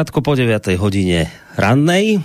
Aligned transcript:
krátko 0.00 0.24
po 0.24 0.32
9. 0.32 0.80
hodine 0.80 1.28
rannej. 1.60 2.24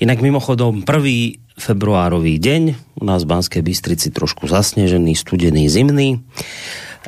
Inak 0.00 0.24
mimochodom 0.24 0.80
prvý 0.80 1.44
februárový 1.60 2.40
deň, 2.40 2.62
u 2.96 3.04
nás 3.04 3.28
v 3.28 3.36
Banskej 3.36 3.60
Bystrici 3.60 4.08
trošku 4.08 4.48
zasnežený, 4.48 5.12
studený, 5.12 5.68
zimný. 5.68 6.24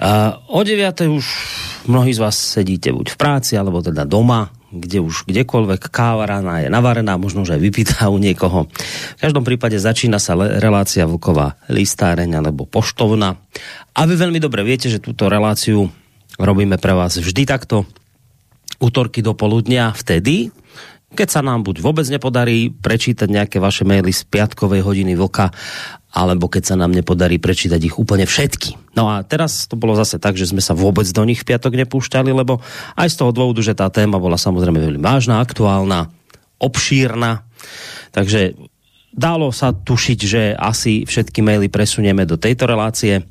A 0.04 0.44
o 0.52 0.60
9. 0.60 1.08
už 1.08 1.24
mnohí 1.88 2.12
z 2.12 2.20
vás 2.20 2.36
sedíte 2.36 2.92
buď 2.92 3.16
v 3.16 3.16
práci, 3.16 3.56
alebo 3.56 3.80
teda 3.80 4.04
doma, 4.04 4.52
kde 4.68 5.00
už 5.00 5.24
kdekoľvek 5.24 5.88
káva 5.88 6.28
rána 6.28 6.60
je 6.60 6.68
navarená, 6.68 7.16
možno 7.16 7.48
že 7.48 7.56
aj 7.56 7.64
vypitá 7.64 8.12
u 8.12 8.20
niekoho. 8.20 8.68
V 9.16 9.20
každom 9.24 9.40
prípade 9.40 9.80
začína 9.80 10.20
sa 10.20 10.36
relácia 10.36 11.08
Vlková 11.08 11.56
listáreň 11.72 12.44
alebo 12.44 12.68
poštovna. 12.68 13.40
A 13.96 14.04
vy 14.04 14.20
veľmi 14.20 14.36
dobre 14.36 14.68
viete, 14.68 14.92
že 14.92 15.00
túto 15.00 15.32
reláciu 15.32 15.88
robíme 16.36 16.76
pre 16.76 16.92
vás 16.92 17.16
vždy 17.16 17.48
takto 17.48 17.88
útorky 18.84 19.24
do 19.24 19.32
poludnia 19.32 19.96
vtedy, 19.96 20.52
keď 21.14 21.28
sa 21.30 21.40
nám 21.40 21.62
buď 21.62 21.80
vôbec 21.80 22.06
nepodarí 22.10 22.74
prečítať 22.74 23.30
nejaké 23.30 23.62
vaše 23.62 23.86
maily 23.86 24.10
z 24.10 24.26
piatkovej 24.28 24.82
hodiny 24.82 25.14
vlka, 25.14 25.54
alebo 26.14 26.50
keď 26.50 26.74
sa 26.74 26.76
nám 26.78 26.90
nepodarí 26.90 27.38
prečítať 27.38 27.78
ich 27.78 27.96
úplne 27.96 28.26
všetky. 28.26 28.94
No 28.98 29.10
a 29.10 29.22
teraz 29.22 29.70
to 29.70 29.78
bolo 29.78 29.94
zase 29.94 30.18
tak, 30.18 30.34
že 30.34 30.50
sme 30.50 30.60
sa 30.62 30.74
vôbec 30.74 31.06
do 31.06 31.22
nich 31.22 31.42
v 31.42 31.54
piatok 31.54 31.74
nepúšťali, 31.86 32.30
lebo 32.34 32.58
aj 32.98 33.08
z 33.14 33.16
toho 33.18 33.30
dôvodu, 33.30 33.62
že 33.62 33.78
tá 33.78 33.86
téma 33.90 34.18
bola 34.18 34.38
samozrejme 34.38 34.78
veľmi 34.78 35.02
vážna, 35.02 35.38
aktuálna, 35.38 36.10
obšírna. 36.58 37.46
Takže 38.10 38.54
dalo 39.14 39.54
sa 39.54 39.70
tušiť, 39.70 40.18
že 40.18 40.42
asi 40.54 41.06
všetky 41.06 41.42
maily 41.42 41.70
presunieme 41.70 42.26
do 42.26 42.38
tejto 42.38 42.66
relácie. 42.66 43.22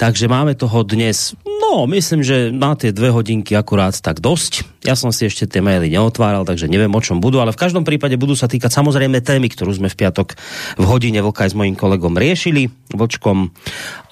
Takže 0.00 0.26
máme 0.26 0.56
toho 0.56 0.82
dnes, 0.82 1.36
no 1.44 1.84
myslím, 1.86 2.24
že 2.24 2.50
na 2.50 2.74
tie 2.74 2.90
dve 2.90 3.12
hodinky 3.12 3.54
akurát 3.54 3.94
tak 3.94 4.18
dosť. 4.18 4.82
Ja 4.82 4.98
som 4.98 5.14
si 5.14 5.28
ešte 5.28 5.46
tie 5.46 5.62
maily 5.62 5.92
neotváral, 5.92 6.42
takže 6.48 6.66
neviem 6.66 6.90
o 6.90 7.04
čom 7.04 7.22
budú, 7.22 7.38
ale 7.38 7.54
v 7.54 7.60
každom 7.60 7.86
prípade 7.86 8.18
budú 8.18 8.34
sa 8.34 8.50
týkať 8.50 8.72
samozrejme 8.72 9.22
témy, 9.22 9.52
ktorú 9.52 9.70
sme 9.70 9.92
v 9.92 9.98
piatok 10.02 10.34
v 10.80 10.84
hodine 10.88 11.22
Vlka 11.22 11.46
s 11.46 11.54
mojím 11.54 11.78
kolegom 11.78 12.18
riešili, 12.18 12.66
Vlčkom, 12.90 13.52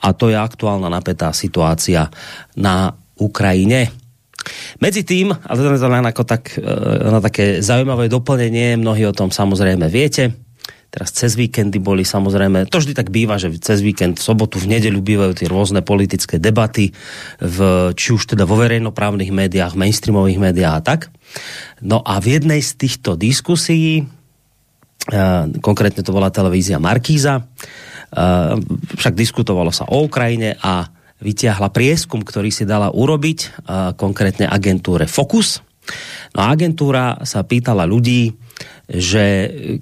a 0.05 0.09
to 0.15 0.29
je 0.31 0.37
aktuálna 0.39 0.93
napätá 0.93 1.33
situácia 1.35 2.07
na 2.55 2.95
Ukrajine. 3.19 3.93
Medzi 4.81 5.05
tým, 5.05 5.33
ale 5.33 5.57
to 5.61 5.77
je 5.77 5.85
len 5.85 6.07
ako 6.07 6.23
tak, 6.25 6.57
e, 6.57 6.65
na 7.09 7.21
také 7.21 7.61
zaujímavé 7.61 8.09
doplnenie, 8.09 8.81
mnohí 8.81 9.05
o 9.05 9.17
tom 9.17 9.29
samozrejme 9.29 9.85
viete, 9.93 10.33
Teraz 10.91 11.15
cez 11.15 11.39
víkendy 11.39 11.79
boli 11.79 12.03
samozrejme, 12.03 12.67
to 12.67 12.83
vždy 12.83 12.99
tak 12.99 13.15
býva, 13.15 13.39
že 13.39 13.55
cez 13.63 13.79
víkend, 13.79 14.19
v 14.19 14.27
sobotu, 14.27 14.59
v 14.59 14.75
nedeľu 14.75 14.99
bývajú 14.99 15.33
tie 15.39 15.47
rôzne 15.47 15.87
politické 15.87 16.43
debaty, 16.43 16.91
v, 17.39 17.59
či 17.95 18.09
už 18.11 18.35
teda 18.35 18.43
vo 18.43 18.59
verejnoprávnych 18.59 19.31
médiách, 19.31 19.79
mainstreamových 19.79 20.43
médiách 20.43 20.75
a 20.75 20.83
tak. 20.83 21.01
No 21.79 22.03
a 22.03 22.19
v 22.19 22.43
jednej 22.43 22.59
z 22.59 22.75
týchto 22.75 23.15
diskusí, 23.15 24.03
uh, 24.03 25.47
konkrétne 25.63 26.03
to 26.03 26.11
bola 26.11 26.35
televízia 26.35 26.83
Markíza, 26.83 27.39
uh, 27.39 28.59
však 28.99 29.15
diskutovalo 29.15 29.71
sa 29.71 29.87
o 29.87 30.03
Ukrajine 30.03 30.59
a 30.59 30.91
vytiahla 31.23 31.71
prieskum, 31.71 32.27
ktorý 32.27 32.51
si 32.51 32.67
dala 32.67 32.91
urobiť, 32.91 33.39
uh, 33.47 33.95
konkrétne 33.95 34.51
agentúre 34.51 35.07
Focus. 35.07 35.63
No 36.35 36.43
a 36.43 36.51
agentúra 36.51 37.23
sa 37.23 37.47
pýtala 37.47 37.87
ľudí, 37.87 38.50
že 38.91 39.25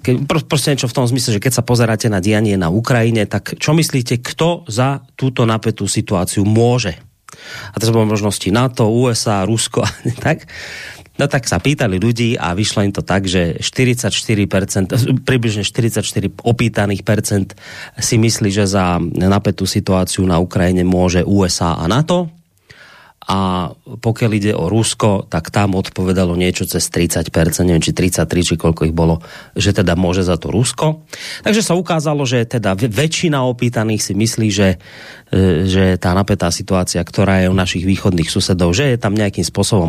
ke, 0.05 0.21
prostě 0.47 0.77
niečo 0.77 0.87
v 0.87 0.97
tom 1.01 1.09
zmysle, 1.09 1.33
že 1.33 1.41
keď 1.41 1.53
sa 1.53 1.63
pozeráte 1.65 2.05
na 2.13 2.21
dianie 2.21 2.53
na 2.61 2.69
Ukrajine, 2.69 3.25
tak 3.25 3.57
čo 3.57 3.73
myslíte, 3.73 4.21
kto 4.21 4.69
za 4.69 5.01
túto 5.17 5.49
napätú 5.49 5.89
situáciu 5.89 6.45
môže? 6.45 6.93
A 7.73 7.75
to 7.81 7.89
sú 7.89 7.93
možnosti 7.93 8.45
NATO, 8.53 8.85
USA, 8.85 9.45
Rusko, 9.49 9.81
tak? 10.25 10.45
No 11.19 11.27
tak 11.27 11.51
sa 11.51 11.59
pýtali 11.59 11.99
ľudí 11.99 12.39
a 12.39 12.55
vyšlo 12.55 12.85
im 12.85 12.95
to 12.95 13.03
tak, 13.03 13.27
že 13.27 13.59
44%, 13.59 14.15
približne 15.27 15.67
44 15.67 15.99
opýtaných 16.47 17.03
percent 17.03 17.59
si 17.99 18.15
myslí, 18.15 18.49
že 18.53 18.63
za 18.63 19.03
napätú 19.19 19.67
situáciu 19.67 20.23
na 20.23 20.39
Ukrajine 20.39 20.87
môže 20.87 21.25
USA 21.27 21.75
a 21.75 21.91
NATO 21.91 22.38
a 23.29 23.69
pokiaľ 23.77 24.31
ide 24.33 24.53
o 24.57 24.65
Rusko, 24.65 25.29
tak 25.29 25.53
tam 25.53 25.77
odpovedalo 25.77 26.33
niečo 26.33 26.65
cez 26.65 26.89
30%, 26.89 27.29
neviem 27.61 27.85
či 27.85 27.93
33, 27.93 28.25
či 28.25 28.55
koľko 28.57 28.89
ich 28.89 28.95
bolo, 28.97 29.21
že 29.53 29.69
teda 29.69 29.93
môže 29.93 30.25
za 30.25 30.33
to 30.41 30.49
Rusko. 30.49 31.05
Takže 31.45 31.61
sa 31.61 31.77
ukázalo, 31.77 32.25
že 32.25 32.49
teda 32.49 32.73
väčšina 32.73 33.45
opýtaných 33.45 34.01
si 34.01 34.13
myslí, 34.17 34.47
že 34.49 34.81
že 35.69 36.01
tá 36.01 36.17
napätá 36.17 36.49
situácia, 36.49 37.05
ktorá 37.05 37.45
je 37.45 37.53
u 37.53 37.55
našich 37.55 37.85
východných 37.85 38.33
susedov, 38.33 38.73
že 38.73 38.93
je 38.93 38.97
tam 38.97 39.13
nejakým 39.13 39.45
spôsobom 39.45 39.85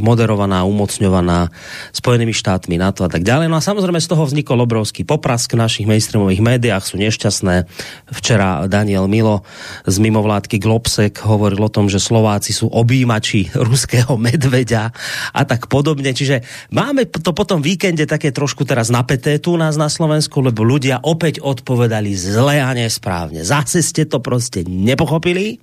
moderovaná, 0.00 0.64
umocňovaná 0.64 1.52
Spojenými 1.92 2.32
štátmi, 2.32 2.80
NATO 2.80 3.04
a 3.04 3.10
tak 3.12 3.20
ďalej. 3.20 3.52
No 3.52 3.60
a 3.60 3.62
samozrejme 3.64 4.00
z 4.00 4.08
toho 4.08 4.24
vznikol 4.24 4.64
obrovský 4.64 5.04
poprask 5.04 5.52
v 5.52 5.60
našich 5.60 5.84
mainstreamových 5.84 6.40
médiách, 6.40 6.84
sú 6.88 6.96
nešťastné. 6.96 7.68
Včera 8.08 8.64
Daniel 8.72 9.04
Milo 9.04 9.44
z 9.84 9.96
mimovládky 10.00 10.56
Globsek 10.56 11.20
hovoril 11.28 11.60
o 11.60 11.72
tom, 11.72 11.92
že 11.92 12.00
Slováci 12.00 12.56
sú 12.56 12.72
objímači 12.72 13.52
ruského 13.68 14.16
medveďa 14.16 14.96
a 15.36 15.40
tak 15.44 15.68
podobne. 15.68 16.16
Čiže 16.16 16.40
máme 16.72 17.04
to 17.04 17.36
potom 17.36 17.60
víkende 17.60 18.08
také 18.08 18.32
trošku 18.32 18.64
teraz 18.64 18.88
napeté 18.88 19.36
tu 19.36 19.60
nás 19.60 19.76
na 19.76 19.92
Slovensku, 19.92 20.40
lebo 20.40 20.64
ľudia 20.64 21.04
opäť 21.04 21.44
odpovedali 21.44 22.16
zle 22.16 22.64
a 22.64 22.72
nesprávne. 22.72 23.44
Zase 23.44 23.84
ste 23.84 24.08
to 24.08 24.24
prostě 24.24 24.69
nepochopili, 24.70 25.58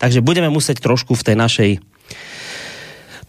takže 0.00 0.24
budeme 0.24 0.48
muset 0.48 0.80
trošku 0.80 1.12
v 1.12 1.22
tej 1.22 1.36
našej 1.36 1.70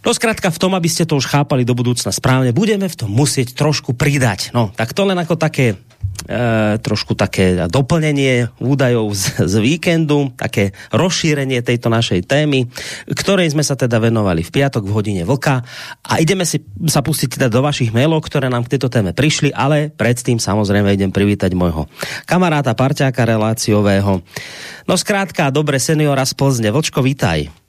No 0.05 0.13
zkrátka 0.15 0.47
v 0.53 0.61
tom, 0.61 0.71
aby 0.77 0.87
ste 0.87 1.03
to 1.03 1.17
už 1.17 1.27
chápali 1.27 1.67
do 1.67 1.75
budúcna 1.75 2.13
správne, 2.13 2.55
budeme 2.55 2.87
v 2.87 2.95
tom 2.95 3.11
musieť 3.11 3.57
trošku 3.57 3.97
pridať. 3.97 4.55
No, 4.55 4.71
tak 4.71 4.95
to 4.95 5.03
len 5.03 5.19
ako 5.19 5.35
také 5.35 5.75
e, 5.75 6.77
trošku 6.79 7.17
také 7.17 7.67
doplnenie 7.67 8.47
údajov 8.61 9.11
z, 9.17 9.43
z 9.43 9.55
víkendu, 9.59 10.31
také 10.39 10.71
rozšírenie 10.95 11.59
tejto 11.59 11.91
našej 11.91 12.23
témy, 12.23 12.71
ktorej 13.11 13.51
sme 13.51 13.65
sa 13.65 13.75
teda 13.75 13.99
venovali 13.99 14.47
v 14.47 14.53
piatok 14.53 14.87
v 14.87 14.95
hodine 14.95 15.23
vlka 15.27 15.65
a 16.07 16.13
ideme 16.23 16.47
si 16.47 16.63
sa 16.87 17.03
pustiť 17.03 17.35
teda 17.35 17.47
do 17.51 17.59
vašich 17.59 17.91
mailov, 17.91 18.23
ktoré 18.23 18.47
nám 18.47 18.63
k 18.63 18.77
tejto 18.77 18.87
téme 18.87 19.11
prišli, 19.11 19.51
ale 19.51 19.91
predtým 19.91 20.39
samozrejme 20.39 20.93
idem 20.93 21.11
privítať 21.11 21.51
môjho 21.51 21.89
kamaráta, 22.23 22.77
parťáka 22.77 23.27
reláciového. 23.27 24.23
No 24.87 24.93
zkrátka, 24.95 25.51
dobre, 25.51 25.83
seniora 25.83 26.23
z 26.23 26.31
Plzne. 26.31 26.71
Vlčko, 26.71 27.03
vítaj. 27.03 27.66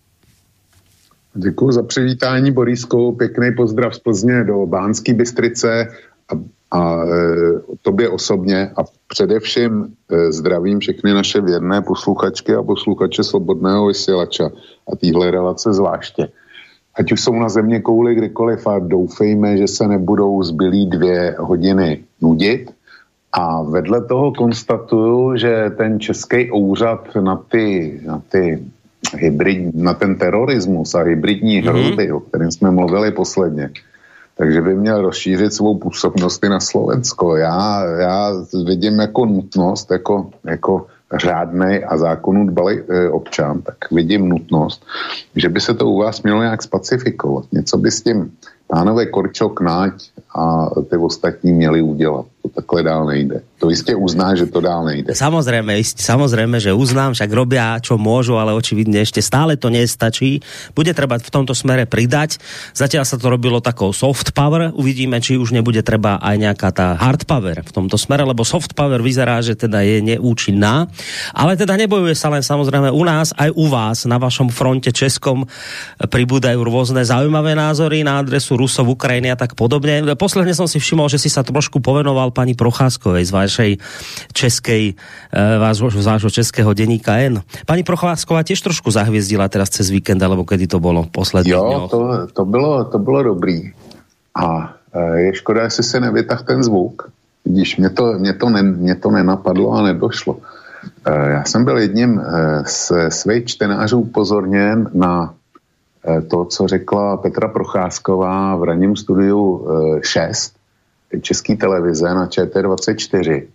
Děkuji 1.34 1.72
za 1.72 1.82
přivítání, 1.82 2.50
Borisko. 2.50 3.12
Pěkný 3.12 3.54
pozdrav 3.56 3.94
z 3.94 3.98
Plzně 3.98 4.44
do 4.44 4.66
Bánské 4.66 5.14
Bystrice 5.14 5.88
a, 6.28 6.34
a 6.78 7.04
e, 7.04 7.08
tobě 7.82 8.08
osobně 8.08 8.70
a 8.76 8.84
především 9.08 9.86
e, 10.10 10.32
zdravím 10.32 10.78
všechny 10.78 11.14
naše 11.14 11.40
věrné 11.40 11.82
posluchačky 11.82 12.54
a 12.54 12.62
posluchače 12.62 13.24
Svobodného 13.24 13.86
vysílača 13.86 14.50
a 14.92 14.96
týhle 14.96 15.30
relace 15.30 15.72
zvláště. 15.72 16.28
Ať 16.98 17.12
už 17.12 17.20
jsou 17.20 17.32
na 17.32 17.48
země 17.48 17.80
kouli 17.80 18.14
kdykoliv 18.14 18.66
a 18.66 18.78
doufejme, 18.78 19.56
že 19.56 19.68
se 19.68 19.88
nebudou 19.88 20.42
zbylý 20.42 20.86
dvě 20.86 21.36
hodiny 21.38 22.04
nudit. 22.22 22.70
A 23.32 23.62
vedle 23.62 24.04
toho 24.04 24.32
konstatuju, 24.32 25.36
že 25.36 25.70
ten 25.76 26.00
český 26.00 26.50
úřad 26.50 27.08
na 27.20 27.36
ty, 27.36 28.00
na 28.06 28.22
ty 28.28 28.64
hybrid, 29.14 29.74
na 29.74 29.94
ten 29.94 30.16
terorismus 30.16 30.94
a 30.94 31.02
hybridní 31.02 31.62
mm-hmm. 31.62 31.68
hrozby, 31.68 32.12
o 32.12 32.20
kterém 32.20 32.50
jsme 32.50 32.70
mluvili 32.70 33.12
posledně, 33.12 33.70
takže 34.36 34.60
by 34.60 34.74
měl 34.74 35.02
rozšířit 35.02 35.52
svou 35.52 35.78
působnost 35.78 36.44
i 36.44 36.48
na 36.48 36.60
Slovensko. 36.60 37.36
Já, 37.36 37.84
já 37.84 38.32
vidím 38.66 38.98
jako 38.98 39.26
nutnost, 39.26 39.90
jako, 39.90 40.30
jako 40.44 40.86
řádný 41.16 41.84
a 41.84 41.96
zákonu 41.96 42.46
dbalý 42.46 42.78
e, 42.88 43.08
občan, 43.08 43.62
tak 43.62 43.76
vidím 43.90 44.28
nutnost, 44.28 44.86
že 45.36 45.48
by 45.48 45.60
se 45.60 45.74
to 45.74 45.86
u 45.86 45.98
vás 45.98 46.22
mělo 46.22 46.42
nějak 46.42 46.62
spacifikovat. 46.62 47.44
Něco 47.52 47.78
by 47.78 47.90
s 47.90 48.02
tím 48.02 48.32
pánové 48.66 49.06
Korčok, 49.06 49.60
Náď 49.60 49.92
a 50.38 50.70
ty 50.90 50.96
ostatní 50.96 51.52
měli 51.52 51.82
udělat. 51.82 52.26
To 52.42 52.48
takhle 52.48 52.82
dál 52.82 53.06
nejde. 53.06 53.42
To 53.58 53.70
jistě 53.70 53.94
uzná, 53.94 54.34
že 54.38 54.46
to 54.46 54.62
dál 54.62 54.86
nejde. 54.86 55.10
Samozrejme, 55.10 55.82
samozrejme, 55.82 56.62
že 56.62 56.70
uznám, 56.70 57.10
však 57.10 57.30
robia, 57.34 57.74
čo 57.82 57.98
môžu, 57.98 58.38
ale 58.38 58.54
očividne 58.54 59.02
ešte 59.02 59.18
stále 59.18 59.58
to 59.58 59.66
nestačí. 59.66 60.38
Bude 60.70 60.94
treba 60.94 61.18
v 61.18 61.26
tomto 61.26 61.58
smere 61.58 61.90
pridať. 61.90 62.38
Zatiaľ 62.78 63.02
sa 63.02 63.18
to 63.18 63.26
robilo 63.26 63.58
takou 63.58 63.90
soft 63.90 64.30
power. 64.38 64.70
Uvidíme, 64.70 65.18
či 65.18 65.34
už 65.34 65.50
nebude 65.50 65.82
treba 65.82 66.22
aj 66.22 66.36
nejaká 66.38 66.70
tá 66.70 66.94
hard 66.94 67.26
power 67.26 67.58
v 67.66 67.74
tomto 67.74 67.98
smere, 67.98 68.22
lebo 68.22 68.46
soft 68.46 68.78
power 68.78 69.02
vyzerá, 69.02 69.42
že 69.42 69.58
teda 69.58 69.82
je 69.82 69.98
neúčinná. 70.14 70.86
Ale 71.34 71.58
teda 71.58 71.74
nebojuje 71.74 72.14
sa 72.14 72.30
len 72.30 72.46
samozrejme 72.46 72.94
u 72.94 73.02
nás, 73.02 73.34
aj 73.34 73.50
u 73.58 73.66
vás 73.66 74.06
na 74.06 74.22
vašom 74.22 74.54
fronte 74.54 74.94
českom 74.94 75.42
pribúdajú 75.98 76.62
rôzne 76.62 77.02
zaujímavé 77.02 77.58
názory 77.58 78.06
na 78.06 78.22
adresu 78.22 78.54
Rusov, 78.54 78.94
Ukrajiny 78.94 79.34
a 79.34 79.36
tak 79.36 79.58
podobne. 79.58 80.06
Posledne 80.28 80.52
som 80.52 80.68
si 80.68 80.76
všimol, 80.76 81.08
že 81.08 81.16
si 81.16 81.32
sa 81.32 81.40
trošku 81.40 81.80
povenoval 81.80 82.28
pani 82.36 82.52
Procházkovej 82.52 83.24
z 83.24 83.32
vašej 83.32 83.72
českej, 84.36 84.92
vášho, 85.32 85.88
z 85.88 86.04
vášho 86.04 86.28
českého 86.28 86.68
deníka 86.76 87.16
N. 87.16 87.40
Pani 87.64 87.80
Procházková 87.80 88.44
tiež 88.44 88.60
trošku 88.60 88.92
zahviezdila 88.92 89.48
teraz 89.48 89.72
cez 89.72 89.88
víkend, 89.88 90.20
alebo 90.20 90.44
kedy 90.44 90.68
to 90.68 90.84
bolo 90.84 91.08
poslední 91.08 91.56
Jo, 91.56 91.88
to, 91.88 92.28
to, 92.28 92.44
bylo, 92.44 92.84
to 92.92 93.00
bylo 93.00 93.32
dobrý. 93.32 93.72
A 94.36 94.76
eh, 94.92 95.32
je 95.32 95.40
škoda, 95.40 95.64
jestli 95.64 95.82
se 95.82 95.96
nevytah 95.96 96.44
ten 96.44 96.60
zvuk. 96.60 97.08
Vidíš, 97.48 97.80
mě 97.80 97.90
to, 97.90 98.20
mě 98.20 98.32
to, 98.36 98.46
ne, 98.52 98.62
mě 98.62 98.94
to 99.00 99.08
nenapadlo 99.08 99.80
a 99.80 99.82
nedošlo. 99.82 100.44
Eh, 101.08 101.40
já 101.40 101.44
jsem 101.48 101.64
byl 101.64 101.78
jedním 101.78 102.20
z 102.68 102.92
svých 103.08 103.44
čtenářů 103.44 104.12
upozorněn 104.12 104.92
na 104.92 105.32
to, 106.28 106.44
co 106.44 106.68
řekla 106.68 107.16
Petra 107.16 107.48
Procházková 107.48 108.56
v 108.56 108.62
ranním 108.62 108.96
studiu 108.96 109.68
6 110.02 110.58
české 111.20 111.56
televize 111.56 112.14
na 112.14 112.26
ČT24 112.26 113.46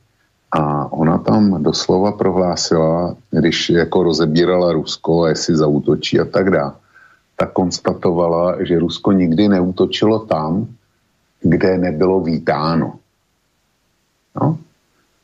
a 0.51 0.91
ona 0.91 1.17
tam 1.17 1.63
doslova 1.63 2.11
prohlásila, 2.11 3.15
když 3.31 3.69
jako 3.69 4.03
rozebírala 4.03 4.73
Rusko 4.73 5.27
jestli 5.27 5.55
zautočí 5.55 6.19
a 6.19 6.25
tak 6.25 6.49
dále, 6.49 6.73
tak 7.35 7.51
konstatovala, 7.53 8.63
že 8.63 8.79
Rusko 8.79 9.11
nikdy 9.11 9.47
neutočilo 9.47 10.19
tam, 10.19 10.67
kde 11.41 11.77
nebylo 11.77 12.19
vítáno. 12.19 12.99
No? 14.35 14.57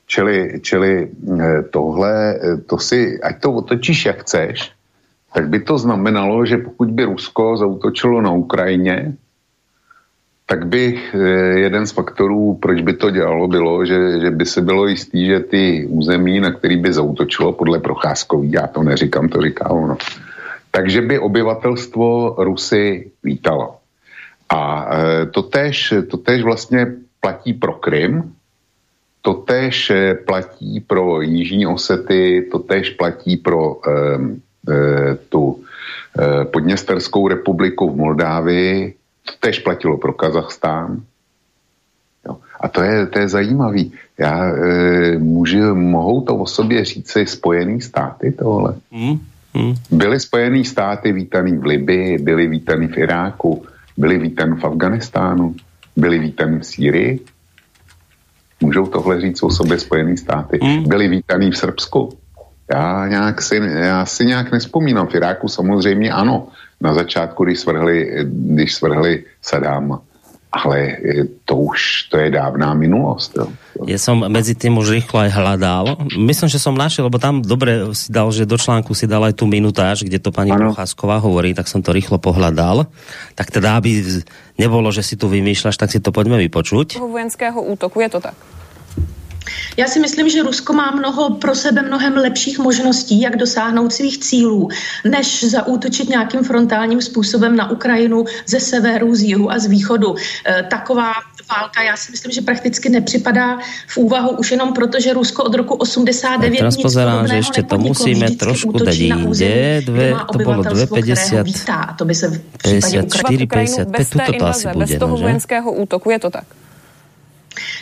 Čili, 0.10 0.60
čili 0.62 1.06
eh, 1.06 1.64
tohle, 1.70 2.36
eh, 2.36 2.58
to 2.58 2.78
si, 2.78 3.22
ať 3.22 3.42
to 3.42 3.54
otočíš 3.54 4.06
jak 4.06 4.22
chceš, 4.22 4.72
tak 5.34 5.50
by 5.50 5.60
to 5.60 5.78
znamenalo, 5.78 6.46
že 6.46 6.58
pokud 6.58 6.90
by 6.90 7.04
Rusko 7.04 7.58
zautočilo 7.58 8.22
na 8.22 8.32
Ukrajině, 8.32 9.14
tak 10.46 10.66
by 10.66 10.98
eh, 10.98 11.18
jeden 11.70 11.86
z 11.86 11.92
faktorů, 11.92 12.58
proč 12.62 12.82
by 12.82 12.94
to 12.94 13.10
dělalo, 13.10 13.48
bylo, 13.48 13.86
že, 13.86 14.20
že 14.20 14.30
by 14.32 14.46
se 14.46 14.62
bylo 14.62 14.88
jistý, 14.88 15.26
že 15.26 15.40
ty 15.40 15.86
území, 15.90 16.40
na 16.40 16.52
který 16.52 16.78
by 16.78 16.94
zautočilo 16.94 17.54
podle 17.54 17.80
Procházkový, 17.80 18.52
já 18.52 18.68
to 18.68 18.84
neříkám, 18.84 19.30
to 19.30 19.42
říká 19.42 19.70
ono, 19.70 19.98
takže 20.72 21.02
by 21.02 21.20
obyvatelstvo 21.20 22.36
Rusy 22.38 23.12
vítalo. 23.24 23.76
A 24.50 24.90
eh, 24.90 25.26
to 25.26 25.42
tež, 25.42 25.94
to 26.10 26.18
tež 26.18 26.42
vlastně 26.44 26.98
platí 27.22 27.54
pro 27.54 27.74
Krym, 27.74 28.34
to 29.22 29.34
tež 29.34 29.90
eh, 29.90 30.14
platí 30.16 30.80
pro 30.82 31.22
Jižní 31.22 31.68
Osety, 31.68 32.50
to 32.52 32.60
tež 32.60 32.90
platí 32.90 33.38
pro 33.38 33.76
um, 33.76 34.42
tu 35.30 35.64
Podněsterskou 36.52 37.28
republiku 37.28 37.90
v 37.90 37.98
Moldávii, 37.98 38.94
tež 39.40 39.60
platilo 39.60 39.98
pro 39.98 40.14
Kazachstán. 40.14 41.02
Jo. 42.28 42.38
A 42.60 42.68
to 42.68 42.82
je, 42.82 43.06
to 43.06 43.20
je 43.20 43.28
zajímavý. 43.28 43.94
Já, 44.18 44.46
e, 44.46 45.18
můžu, 45.18 45.76
mohou 45.76 46.22
to 46.22 46.36
o 46.36 46.46
sobě 46.46 46.86
říci 46.86 47.26
Spojený 47.26 47.82
státy 47.82 48.32
tohle? 48.32 48.76
Mm, 48.92 49.20
mm. 49.54 49.76
Byly 49.92 50.20
Spojený 50.20 50.66
státy 50.66 51.12
vítaný 51.12 51.58
v 51.58 51.66
Libii, 51.66 52.18
byly 52.18 52.48
vítaný 52.48 52.88
v 52.88 52.98
Iráku, 52.98 53.66
byly 53.98 54.18
vítaný 54.18 54.56
v 54.56 54.66
Afganistánu, 54.66 55.56
byly 55.96 56.20
vítaný 56.20 56.60
v 56.60 56.66
Sýrii. 56.66 57.20
Můžou 58.62 58.86
tohle 58.86 59.22
říct 59.22 59.44
o 59.44 59.50
sobě 59.50 59.80
Spojený 59.80 60.18
státy. 60.18 60.60
Mm. 60.64 60.90
Byli 60.90 61.08
vítaný 61.08 61.52
v 61.52 61.58
Srbsku. 61.58 62.18
Já, 62.70 63.08
nějak 63.08 63.42
si, 63.42 63.56
já 63.66 64.06
si 64.06 64.26
nějak 64.26 64.52
nespomínám. 64.52 65.08
V 65.08 65.16
Iráku 65.16 65.48
samozřejmě 65.48 66.12
ano 66.12 66.48
na 66.82 66.94
začátku, 66.94 67.44
když 67.44 67.60
svrhli, 67.60 68.26
když 68.30 68.76
svrhli 68.76 69.24
Sadáma. 69.42 70.00
Ale 70.50 70.98
to 71.46 71.56
už, 71.56 72.10
to 72.10 72.18
je 72.18 72.34
dávná 72.34 72.74
minulost. 72.74 73.38
Jo. 73.38 73.54
Ja 73.86 74.02
som 74.02 74.26
medzi 74.34 74.58
tým 74.58 74.82
už 74.82 74.98
rýchlo 74.98 75.22
aj 75.22 75.30
hľadal. 75.30 75.86
Myslím, 76.18 76.50
že 76.50 76.58
som 76.58 76.74
našiel, 76.74 77.06
lebo 77.06 77.22
tam 77.22 77.46
dobre 77.46 77.94
si 77.94 78.10
dal, 78.10 78.34
že 78.34 78.50
do 78.50 78.58
článku 78.58 78.98
si 78.98 79.06
dal 79.06 79.30
aj 79.30 79.38
tú 79.38 79.46
minutáž, 79.46 80.02
kde 80.02 80.18
to 80.18 80.34
pani 80.34 80.50
Procházková 80.50 81.22
hovorí, 81.22 81.54
tak 81.54 81.70
som 81.70 81.86
to 81.86 81.94
rýchlo 81.94 82.18
pohľadal. 82.18 82.90
Tak 83.38 83.54
teda, 83.54 83.78
aby 83.78 84.02
nebolo, 84.58 84.90
že 84.90 85.06
si 85.06 85.22
tu 85.22 85.30
vymýšľaš, 85.30 85.78
tak 85.78 85.94
si 85.94 86.02
to 86.02 86.10
poďme 86.10 86.42
vypočuť. 86.42 86.98
Vojenského 86.98 87.62
útoku, 87.62 88.02
je 88.02 88.10
to 88.10 88.20
tak? 88.20 88.34
Já 89.78 89.88
si 89.88 90.00
myslím, 90.00 90.30
že 90.30 90.44
Rusko 90.44 90.74
má 90.74 90.92
mnoho 90.92 91.30
pro 91.30 91.56
sebe 91.56 91.82
mnohem 91.82 92.18
lepších 92.18 92.60
možností, 92.60 93.22
jak 93.22 93.36
dosáhnout 93.38 93.94
svých 93.94 94.18
cílů, 94.18 94.70
než 95.06 95.44
zaútočit 95.44 96.10
nějakým 96.10 96.44
frontálním 96.44 97.02
způsobem 97.02 97.56
na 97.56 97.72
Ukrajinu 97.72 98.26
ze 98.46 98.60
severu, 98.60 99.16
z 99.16 99.22
jihu 99.22 99.52
a 99.52 99.60
z 99.60 99.66
východu. 99.66 100.16
E, 100.46 100.64
taková 100.64 101.14
válka, 101.50 101.84
já 101.84 101.98
si 101.98 102.12
myslím, 102.12 102.32
že 102.32 102.42
prakticky 102.42 102.90
nepřipadá 102.90 103.58
v 103.88 103.98
úvahu 103.98 104.30
už 104.30 104.52
jenom 104.52 104.74
proto, 104.74 105.00
že 105.00 105.14
Rusko 105.14 105.44
od 105.44 105.56
roku 105.56 105.76
89 105.76 106.58
Teraz 106.58 106.78
pozerám, 106.78 107.28
že 107.28 107.36
ještě 107.36 107.64
to 107.64 107.78
musíme 107.78 108.32
trošku 108.32 108.78
dať 108.78 108.96
inde. 108.98 109.82
Dve, 109.86 110.14
to 110.32 110.38
bylo 110.38 110.62
2,50. 110.62 111.44
Vítá, 111.44 111.74
a 111.74 111.94
to 111.94 112.06
by 112.06 112.16
se 112.16 112.28
v 112.28 112.42
případě 112.58 113.48
54, 113.48 113.48
55, 113.48 114.26
tuto 114.26 114.40
to 114.40 114.46
asi 114.46 114.68
bude. 114.68 114.86
Bez 114.86 115.00
toho 115.00 115.18
vojenského 115.18 115.72
útoku, 115.74 116.10
je 116.10 116.20
to 116.20 116.30
tak? 116.30 116.44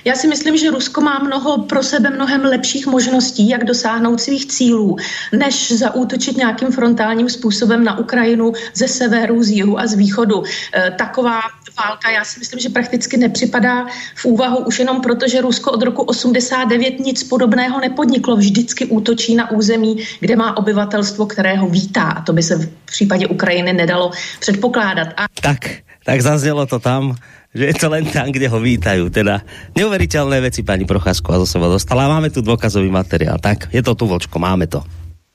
Já 0.05 0.15
si 0.15 0.27
myslím, 0.27 0.57
že 0.57 0.71
Rusko 0.71 1.01
má 1.01 1.19
mnoho 1.19 1.57
pro 1.57 1.83
sebe 1.83 2.09
mnohem 2.09 2.45
lepších 2.45 2.87
možností, 2.87 3.49
jak 3.49 3.63
dosáhnout 3.63 4.21
svých 4.21 4.45
cílů, 4.45 4.95
než 5.33 5.71
zaútočit 5.71 6.37
nějakým 6.37 6.71
frontálním 6.71 7.29
způsobem 7.29 7.83
na 7.83 7.97
Ukrajinu 7.97 8.53
ze 8.73 8.87
severu, 8.87 9.43
z 9.43 9.49
jihu 9.49 9.79
a 9.79 9.87
z 9.87 9.93
východu. 9.93 10.43
E, 10.73 10.91
taková 10.91 11.41
válka, 11.77 12.09
já 12.09 12.25
si 12.25 12.39
myslím, 12.39 12.59
že 12.59 12.69
prakticky 12.69 13.17
nepřipadá 13.17 13.85
v 14.15 14.25
úvahu 14.25 14.57
už 14.57 14.79
jenom 14.79 15.01
proto, 15.01 15.27
že 15.27 15.41
Rusko 15.41 15.71
od 15.71 15.81
roku 15.81 16.01
89 16.01 16.99
nic 16.99 17.23
podobného 17.23 17.79
nepodniklo. 17.79 18.35
Vždycky 18.35 18.85
útočí 18.85 19.35
na 19.35 19.51
území, 19.51 19.97
kde 20.19 20.35
má 20.35 20.57
obyvatelstvo, 20.57 21.25
kterého 21.25 21.69
vítá. 21.69 22.03
A 22.03 22.21
to 22.21 22.33
by 22.33 22.43
se 22.43 22.55
v 22.55 22.69
případě 22.85 23.27
Ukrajiny 23.27 23.73
nedalo 23.73 24.11
předpokládat. 24.39 25.07
A... 25.17 25.25
Tak, 25.41 25.86
tak 26.07 26.23
zaznělo 26.23 26.63
to 26.63 26.79
tam 26.79 27.19
že 27.57 27.73
je 27.73 27.75
to 27.75 27.87
len 27.89 28.05
tam, 28.05 28.29
kde 28.29 28.45
ho 28.53 28.59
vítajú. 28.61 29.09
Teda 29.09 29.41
neuveriteľné 29.73 30.37
veci 30.45 30.61
pani 30.61 30.85
Procházková 30.85 31.41
zo 31.41 31.49
seba 31.49 31.71
dostala. 31.71 32.05
Máme 32.05 32.29
tu 32.29 32.45
dôkazový 32.45 32.93
materiál. 32.93 33.41
Tak, 33.41 33.73
je 33.73 33.81
to 33.81 33.97
tu, 33.97 34.05
Vočko, 34.05 34.37
máme 34.37 34.69
to. 34.69 34.85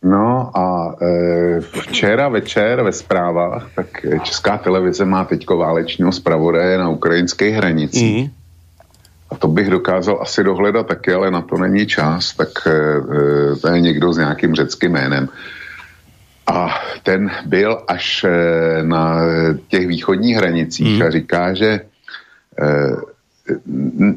No 0.02 0.50
a 0.50 0.98
e, 0.98 1.62
včera 1.62 2.26
večer 2.28 2.82
ve 2.82 2.92
zprávách, 2.92 3.70
tak 3.74 3.88
Česká 4.22 4.58
televize 4.58 5.04
má 5.04 5.24
teďko 5.24 5.56
válečního 5.56 6.12
zpravodaje 6.12 6.78
na 6.78 6.90
ukrajinských 6.90 7.54
hranicích. 7.54 8.26
Mm. 8.26 8.34
A 9.30 9.34
to 9.34 9.48
bych 9.48 9.70
dokázal 9.70 10.18
asi 10.20 10.44
dohledat 10.44 10.86
taky, 10.86 11.12
ale 11.12 11.30
na 11.30 11.42
to 11.42 11.58
není 11.58 11.86
čas, 11.86 12.34
tak 12.34 12.50
e, 12.66 12.70
e 12.70 13.56
to 13.56 13.68
je 13.68 13.80
někdo 13.80 14.12
s 14.12 14.18
nějakým 14.18 14.54
řeckým 14.54 14.92
jménem. 14.92 15.28
A 16.46 16.74
ten 17.02 17.30
byl 17.46 17.82
až 17.88 18.24
e, 18.24 18.28
na 18.82 19.20
těch 19.68 19.86
východních 19.86 20.36
hranicích 20.36 20.96
mm. 20.96 21.02
a 21.02 21.10
říká, 21.10 21.54
že 21.54 21.80
Eh, 22.60 22.96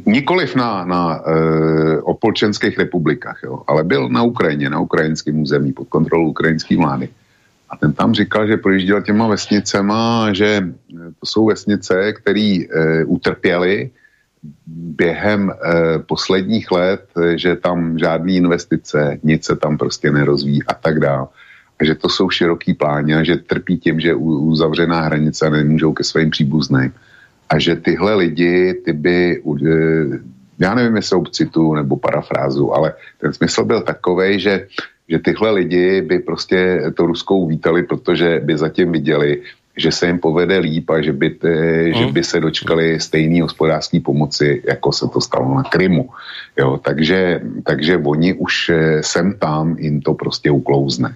nikoliv 0.05 0.55
na, 0.55 0.85
na 0.85 1.21
uh, 1.21 1.99
opolčenských 2.03 2.77
republikách, 2.77 3.39
jo, 3.43 3.61
ale 3.67 3.83
byl 3.83 4.09
na 4.09 4.23
Ukrajině, 4.23 4.69
na 4.69 4.79
ukrajinském 4.79 5.39
území 5.39 5.73
pod 5.73 5.87
kontrolou 5.87 6.29
ukrajinské 6.29 6.77
vlády. 6.77 7.09
A 7.69 7.77
ten 7.77 7.93
tam 7.93 8.13
říkal, 8.13 8.47
že 8.47 8.57
projížděl 8.57 9.01
těma 9.01 9.27
vesnicema, 9.27 10.33
že 10.33 10.67
to 11.19 11.25
jsou 11.25 11.45
vesnice, 11.45 12.13
které 12.13 12.59
uh, 12.59 13.13
utrpěly 13.13 13.89
během 14.67 15.49
uh, 15.49 15.53
posledních 16.05 16.71
let, 16.71 17.09
že 17.35 17.55
tam 17.55 17.99
žádné 17.99 18.31
investice, 18.31 19.17
nic 19.23 19.45
se 19.45 19.55
tam 19.55 19.77
prostě 19.77 20.11
nerozvíjí 20.11 20.63
a 20.63 20.73
tak 20.73 20.99
dále. 20.99 21.27
A 21.79 21.85
že 21.85 21.95
to 21.95 22.09
jsou 22.09 22.29
široký 22.29 22.73
pláně 22.73 23.15
a 23.15 23.23
že 23.23 23.35
trpí 23.35 23.77
tím, 23.77 23.99
že 23.99 24.15
uzavřená 24.15 25.01
hranice 25.01 25.49
nemůžou 25.49 25.93
ke 25.93 26.03
svým 26.03 26.29
příbuzným 26.29 26.91
a 27.49 27.59
že 27.59 27.75
tyhle 27.75 28.15
lidi, 28.15 28.73
ty 28.85 28.93
by, 28.93 29.41
eh, 29.67 30.19
já 30.59 30.75
nevím, 30.75 30.95
jestli 30.95 31.17
obcitu 31.17 31.73
nebo 31.73 31.95
parafrázu, 31.97 32.73
ale 32.73 32.93
ten 33.21 33.33
smysl 33.33 33.63
byl 33.63 33.81
takový, 33.81 34.39
že, 34.39 34.67
že 35.09 35.19
tyhle 35.19 35.51
lidi 35.51 36.01
by 36.01 36.19
prostě 36.19 36.91
to 36.95 37.05
Ruskou 37.05 37.47
vítali, 37.47 37.83
protože 37.83 38.39
by 38.43 38.57
zatím 38.57 38.91
viděli, 38.91 39.41
že 39.77 39.91
se 39.91 40.07
jim 40.07 40.19
povede 40.19 40.57
líp 40.57 40.89
a 40.89 41.01
že 41.01 41.13
by, 41.13 41.29
te, 41.29 41.51
hmm. 41.51 41.93
že 41.93 42.05
by 42.11 42.23
se 42.23 42.39
dočkali 42.39 42.99
stejné 42.99 43.41
hospodářské 43.41 43.99
pomoci, 43.99 44.63
jako 44.67 44.91
se 44.91 45.05
to 45.07 45.21
stalo 45.21 45.55
na 45.55 45.63
Krymu. 45.63 46.09
Jo, 46.57 46.79
takže, 46.83 47.41
takže 47.63 47.97
oni 47.97 48.33
už 48.33 48.69
eh, 48.69 49.03
sem 49.03 49.33
tam 49.35 49.75
jim 49.79 50.01
to 50.01 50.13
prostě 50.13 50.51
uklouzne. 50.51 51.15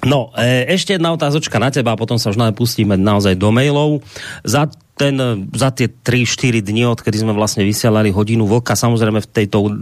No, 0.00 0.32
e, 0.32 0.64
ešte 0.72 0.96
jedna 0.96 1.12
otázočka 1.12 1.60
na 1.60 1.68
teba 1.68 1.92
a 1.92 2.00
potom 2.00 2.16
sa 2.16 2.32
už 2.32 2.40
pustíme 2.56 2.96
naozaj 2.96 3.36
do 3.36 3.52
mailov. 3.52 4.00
Za 4.44 4.72
ten, 5.00 5.16
za 5.56 5.72
tie 5.72 5.88
3-4 5.88 6.60
dni, 6.60 6.84
odkedy 6.92 7.24
sme 7.24 7.32
vlastne 7.32 7.64
vysielali 7.64 8.12
hodinu 8.12 8.44
vlka, 8.44 8.76
samozrejme 8.76 9.24
v 9.24 9.30
tejto 9.32 9.72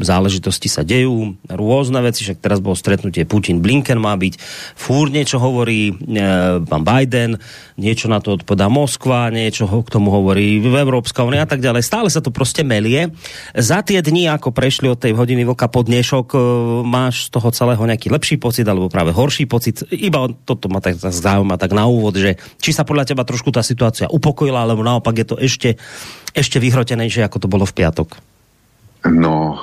záležitosti 0.00 0.72
sa 0.72 0.80
dejú 0.80 1.36
rôzne 1.44 2.00
veci, 2.00 2.24
však 2.24 2.40
teraz 2.40 2.64
bolo 2.64 2.72
stretnutie 2.72 3.28
Putin-Blinken 3.28 4.00
má 4.00 4.16
byť, 4.16 4.40
fúr 4.72 5.12
niečo 5.12 5.36
hovorí 5.36 5.92
e, 5.92 6.24
pán 6.64 6.88
Biden, 6.88 7.36
niečo 7.76 8.08
na 8.08 8.24
to 8.24 8.40
odpodá 8.40 8.72
Moskva, 8.72 9.28
niečo 9.28 9.68
k 9.68 9.92
tomu 9.92 10.08
hovorí 10.08 10.64
v 10.64 10.72
Európska 10.72 11.20
únia 11.20 11.44
a 11.44 11.50
tak 11.50 11.60
ďalej. 11.60 11.84
Stále 11.84 12.08
sa 12.08 12.24
to 12.24 12.32
proste 12.32 12.64
melie. 12.64 13.12
Za 13.52 13.84
tie 13.84 14.00
dni, 14.00 14.32
ako 14.32 14.56
prešli 14.56 14.88
od 14.88 14.96
tej 14.96 15.12
hodiny 15.12 15.44
vlka 15.44 15.68
pod 15.68 15.92
dnešok, 15.92 16.32
e, 16.32 16.38
máš 16.88 17.28
z 17.28 17.36
toho 17.36 17.52
celého 17.52 17.84
nejaký 17.84 18.08
lepší 18.08 18.40
pocit, 18.40 18.64
alebo 18.64 18.88
práve 18.88 19.12
horší 19.12 19.44
pocit? 19.44 19.61
Iba 19.94 20.26
toto 20.42 20.66
ma 20.66 20.82
tak 20.82 20.98
zaujíma 20.98 21.54
tak 21.54 21.70
na 21.70 21.86
úvod, 21.86 22.18
že 22.18 22.34
či 22.58 22.74
sa 22.74 22.82
podľa 22.82 23.14
teba 23.14 23.22
trošku 23.22 23.54
tá 23.54 23.62
situácia 23.62 24.10
upokojila, 24.10 24.66
alebo 24.66 24.82
naopak 24.82 25.14
je 25.22 25.26
to 25.30 25.36
ešte, 25.38 25.78
ešte 26.34 26.58
vyhrotenější, 26.58 27.22
jako 27.22 27.38
to 27.38 27.48
bylo 27.48 27.62
v 27.62 27.72
piatok? 27.72 28.08
No, 29.10 29.58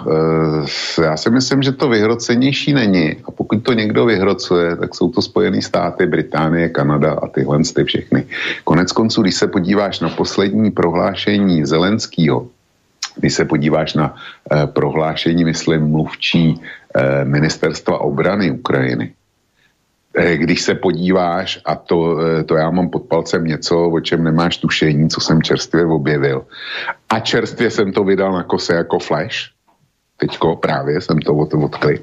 e, 1.00 1.04
já 1.04 1.18
si 1.18 1.30
myslím, 1.30 1.64
že 1.64 1.72
to 1.72 1.90
vyhrocenější 1.90 2.74
není. 2.74 3.16
A 3.26 3.32
pokud 3.32 3.64
to 3.64 3.74
někdo 3.74 4.06
vyhrocuje, 4.06 4.76
tak 4.76 4.96
jsou 4.96 5.10
to 5.10 5.22
Spojené 5.22 5.62
státy, 5.62 6.06
Británie, 6.06 6.70
Kanada 6.70 7.14
a 7.14 7.28
tyhle 7.28 7.60
ty 7.76 7.84
všechny. 7.84 8.26
Konec 8.64 8.92
konců, 8.92 9.22
když 9.22 9.36
se 9.36 9.48
podíváš 9.48 10.00
na 10.00 10.10
poslední 10.10 10.72
prohlášení 10.72 11.66
Zelenského, 11.66 12.48
když 13.16 13.34
se 13.34 13.46
podíváš 13.46 13.94
na 13.94 14.16
e, 14.52 14.68
prohlášení, 14.68 15.46
myslím, 15.46 15.88
mluvčí 15.88 16.60
e, 16.96 17.26
ministerstva 17.26 18.02
obrany 18.02 18.52
Ukrajiny, 18.52 19.12
když 20.36 20.62
se 20.62 20.76
podíváš, 20.76 21.60
a 21.66 21.76
to, 21.76 22.20
eh, 22.20 22.44
to 22.44 22.56
já 22.56 22.70
mám 22.70 22.90
pod 22.90 23.08
palcem 23.08 23.44
něco, 23.44 23.90
o 23.90 24.00
čem 24.00 24.24
nemáš 24.24 24.58
tušení, 24.58 25.10
co 25.10 25.22
jsem 25.22 25.42
čerstvě 25.42 25.86
objevil. 25.86 26.46
A 27.10 27.20
čerstvě 27.20 27.72
jsem 27.72 27.92
to 27.92 28.04
vydal 28.04 28.32
na 28.32 28.44
kose 28.44 28.74
jako 28.74 29.00
flash, 29.00 29.52
teďko 30.18 30.56
právě 30.56 31.02
jsem 31.02 31.20
to 31.20 31.36
od, 31.36 31.54
odkryl. 31.54 32.00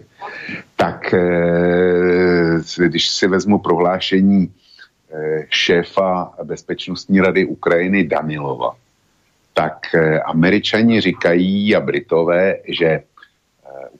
Tak 0.76 1.14
eh, 1.14 2.88
když 2.88 3.10
si 3.10 3.26
vezmu 3.28 3.58
prohlášení 3.58 4.52
šéfa 5.48 6.32
Bezpečnostní 6.44 7.20
rady 7.20 7.46
Ukrajiny 7.46 8.04
Danilova, 8.04 8.76
tak 9.54 9.86
američani 10.24 11.00
říkají 11.00 11.76
a 11.76 11.80
Britové, 11.80 12.56
že 12.68 13.00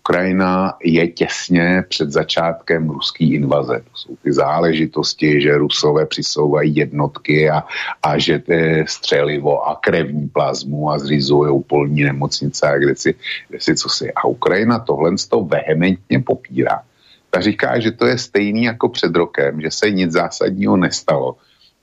Ukrajina 0.07 0.77
je 0.85 1.09
těsně 1.09 1.85
před 1.89 2.11
začátkem 2.11 2.91
ruské 2.91 3.25
invaze. 3.25 3.83
To 3.91 3.91
jsou 3.95 4.17
ty 4.23 4.33
záležitosti, 4.33 5.41
že 5.41 5.59
Rusové 5.59 6.07
přisouvají 6.07 6.77
jednotky 6.77 7.51
a, 7.51 7.65
a 8.03 8.19
že 8.19 8.43
střelivo 8.87 9.69
a 9.69 9.75
krevní 9.75 10.29
plazmu 10.29 10.91
a 10.91 10.99
zřizují 10.99 11.63
polní 11.67 12.03
nemocnice 12.03 12.69
a 12.69 12.79
kde 12.79 12.97
si, 12.97 13.15
kde 13.49 13.61
si 13.61 13.75
co 13.75 13.89
si. 13.89 14.13
A 14.13 14.27
Ukrajina 14.27 14.79
tohle 14.79 15.11
to 15.29 15.43
vehementně 15.43 16.23
popírá. 16.23 16.83
Ta 17.31 17.41
říká, 17.41 17.79
že 17.81 17.91
to 17.91 18.07
je 18.07 18.19
stejný 18.19 18.63
jako 18.63 18.89
před 18.89 19.17
rokem, 19.17 19.61
že 19.61 19.71
se 19.71 19.91
nic 19.91 20.13
zásadního 20.13 20.77
nestalo 20.77 21.37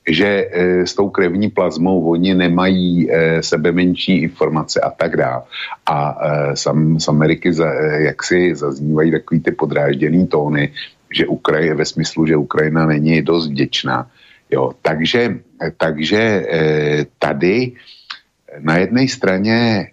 že 0.07 0.27
e, 0.27 0.87
s 0.87 0.93
tou 0.95 1.09
krevní 1.09 1.49
plazmou 1.49 2.03
oni 2.11 2.33
nemají 2.33 3.11
e, 3.11 3.43
sebe 3.43 3.71
menší 3.71 4.21
informace 4.21 4.81
a 4.81 4.89
tak 4.91 5.17
dále. 5.17 5.41
A 5.85 6.17
e, 6.21 6.55
sam, 6.55 6.99
z 6.99 7.07
Ameriky 7.07 7.53
za, 7.53 7.71
e, 7.71 8.03
jaksi 8.03 8.55
zaznívají 8.55 9.11
takový 9.11 9.39
ty 9.39 9.51
podrážděný 9.51 10.27
tóny, 10.27 10.71
že 11.13 11.27
Ukrajina, 11.27 11.75
ve 11.75 11.85
smyslu, 11.85 12.27
že 12.27 12.35
Ukrajina 12.37 12.85
není 12.85 13.21
dost 13.21 13.47
vděčná. 13.47 14.07
Jo, 14.51 14.71
takže, 14.81 15.39
takže 15.77 16.19
e, 16.19 17.05
tady 17.19 17.71
na 18.59 18.77
jedné 18.77 19.07
straně 19.07 19.87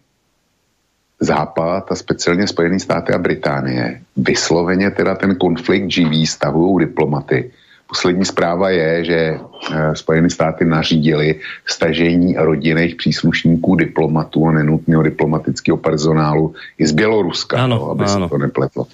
Západ 1.21 1.93
a 1.93 1.95
speciálně 1.95 2.49
Spojené 2.49 2.81
státy 2.81 3.13
a 3.13 3.19
Británie 3.19 4.01
vysloveně 4.17 4.91
teda 4.91 5.15
ten 5.15 5.37
konflikt 5.37 5.91
živý, 5.91 6.27
stavují 6.27 6.87
diplomaty 6.87 7.51
Poslední 7.91 8.25
zpráva 8.25 8.71
je, 8.71 9.05
že 9.05 9.19
eh, 9.19 9.97
Spojené 9.99 10.31
státy 10.31 10.65
nařídili 10.65 11.43
stažení 11.67 12.39
rodinných 12.39 12.95
příslušníků 12.95 13.77
diplomatů 13.77 14.47
a 14.47 14.53
nenutného 14.53 15.03
diplomatického 15.03 15.77
personálu 15.77 16.55
i 16.79 16.87
z 16.87 16.93
Běloruska, 16.93 17.59
ano, 17.59 17.77
no, 17.77 17.91
aby 17.91 18.05
ano. 18.05 18.27
se 18.27 18.31
to 18.31 18.39
nepletlo. 18.39 18.87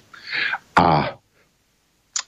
A 0.75 1.13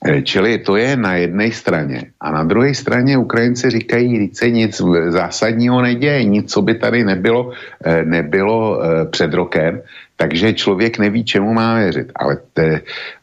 eh, 0.06 0.22
Čili 0.22 0.62
to 0.62 0.78
je 0.78 0.94
na 0.94 1.16
jedné 1.16 1.52
straně. 1.52 2.14
A 2.22 2.32
na 2.32 2.44
druhé 2.46 2.78
straně 2.78 3.18
Ukrajinci 3.18 3.70
říkají, 3.70 4.30
že 4.30 4.50
nic 4.50 4.82
zásadního 5.10 5.82
neděje, 5.82 6.24
nic, 6.24 6.54
co 6.54 6.62
by 6.62 6.74
tady 6.78 7.04
nebylo, 7.04 7.52
eh, 7.82 8.06
nebylo 8.06 8.82
před 9.10 9.34
rokem, 9.34 9.82
takže 10.16 10.54
člověk 10.54 11.00
neví, 11.02 11.26
čemu 11.26 11.50
má 11.54 11.82
věřit. 11.82 12.12
Ale 12.16 12.38
te, 12.54 12.82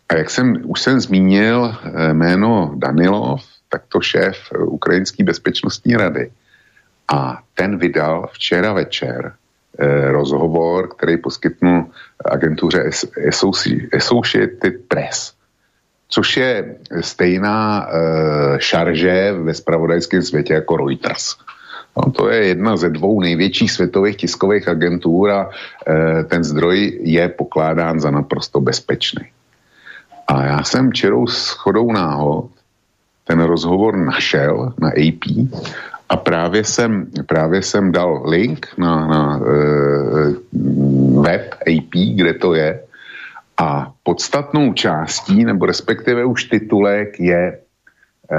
a 0.09 0.15
jak 0.17 0.31
jsem 0.31 0.63
už 0.65 0.81
jsem 0.81 1.01
zmínil 1.01 1.75
eh, 1.75 2.13
jméno 2.13 2.73
Danilov, 2.77 3.43
tak 3.69 3.83
to 3.89 4.01
šéf 4.01 4.37
eh, 4.55 4.59
Ukrajinské 4.59 5.25
bezpečnostní 5.25 5.97
rady. 5.97 6.31
A 7.13 7.39
ten 7.55 7.79
vydal 7.79 8.29
včera 8.33 8.73
večer 8.73 9.33
eh, 9.79 10.13
rozhovor, 10.13 10.95
který 10.95 11.17
poskytnul 11.17 11.87
agentuře 12.25 12.91
Associated 13.97 14.75
Press, 14.89 15.33
což 16.09 16.37
je 16.37 16.77
stejná 17.01 17.89
šarže 18.59 19.33
ve 19.33 19.55
spravodajském 19.55 20.23
světě 20.23 20.55
jako 20.55 20.77
Reuters. 20.77 21.35
No, 21.97 22.13
to 22.13 22.29
je 22.29 22.47
jedna 22.47 22.77
ze 22.77 22.91
dvou 22.91 23.21
největších 23.21 23.73
světových 23.73 24.17
tiskových 24.17 24.69
agentur 24.69 25.31
a 25.31 25.51
ten 26.29 26.45
zdroj 26.45 26.99
je 27.03 27.29
pokládán 27.29 28.01
za 28.01 28.11
naprosto 28.11 28.61
bezpečný. 28.61 29.36
A 30.29 30.45
já 30.45 30.63
jsem 30.63 30.93
čirou 30.93 31.27
schodou 31.27 31.93
náhod 31.93 32.51
ten 33.25 33.41
rozhovor 33.41 33.97
našel 33.97 34.73
na 34.79 34.89
AP 34.89 35.49
a 36.09 36.17
právě 36.17 36.65
jsem, 36.65 37.07
právě 37.27 37.63
jsem 37.63 37.93
dal 37.93 38.23
link 38.27 38.67
na, 38.79 39.07
na 39.07 39.37
uh, 39.37 39.45
web 41.23 41.55
AP, 41.55 41.93
kde 42.15 42.35
to 42.35 42.55
je 42.55 42.83
a 43.59 43.93
podstatnou 44.03 44.73
částí, 44.73 45.45
nebo 45.45 45.67
respektive 45.67 46.25
už 46.25 46.45
titulek 46.45 47.21
je 47.21 47.59
uh, 47.59 48.39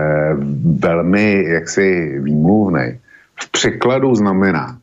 velmi 0.79 1.43
jaksi 1.49 2.19
výmluvný. 2.19 2.99
V 3.41 3.51
překladu 3.51 4.15
znamená, 4.15 4.77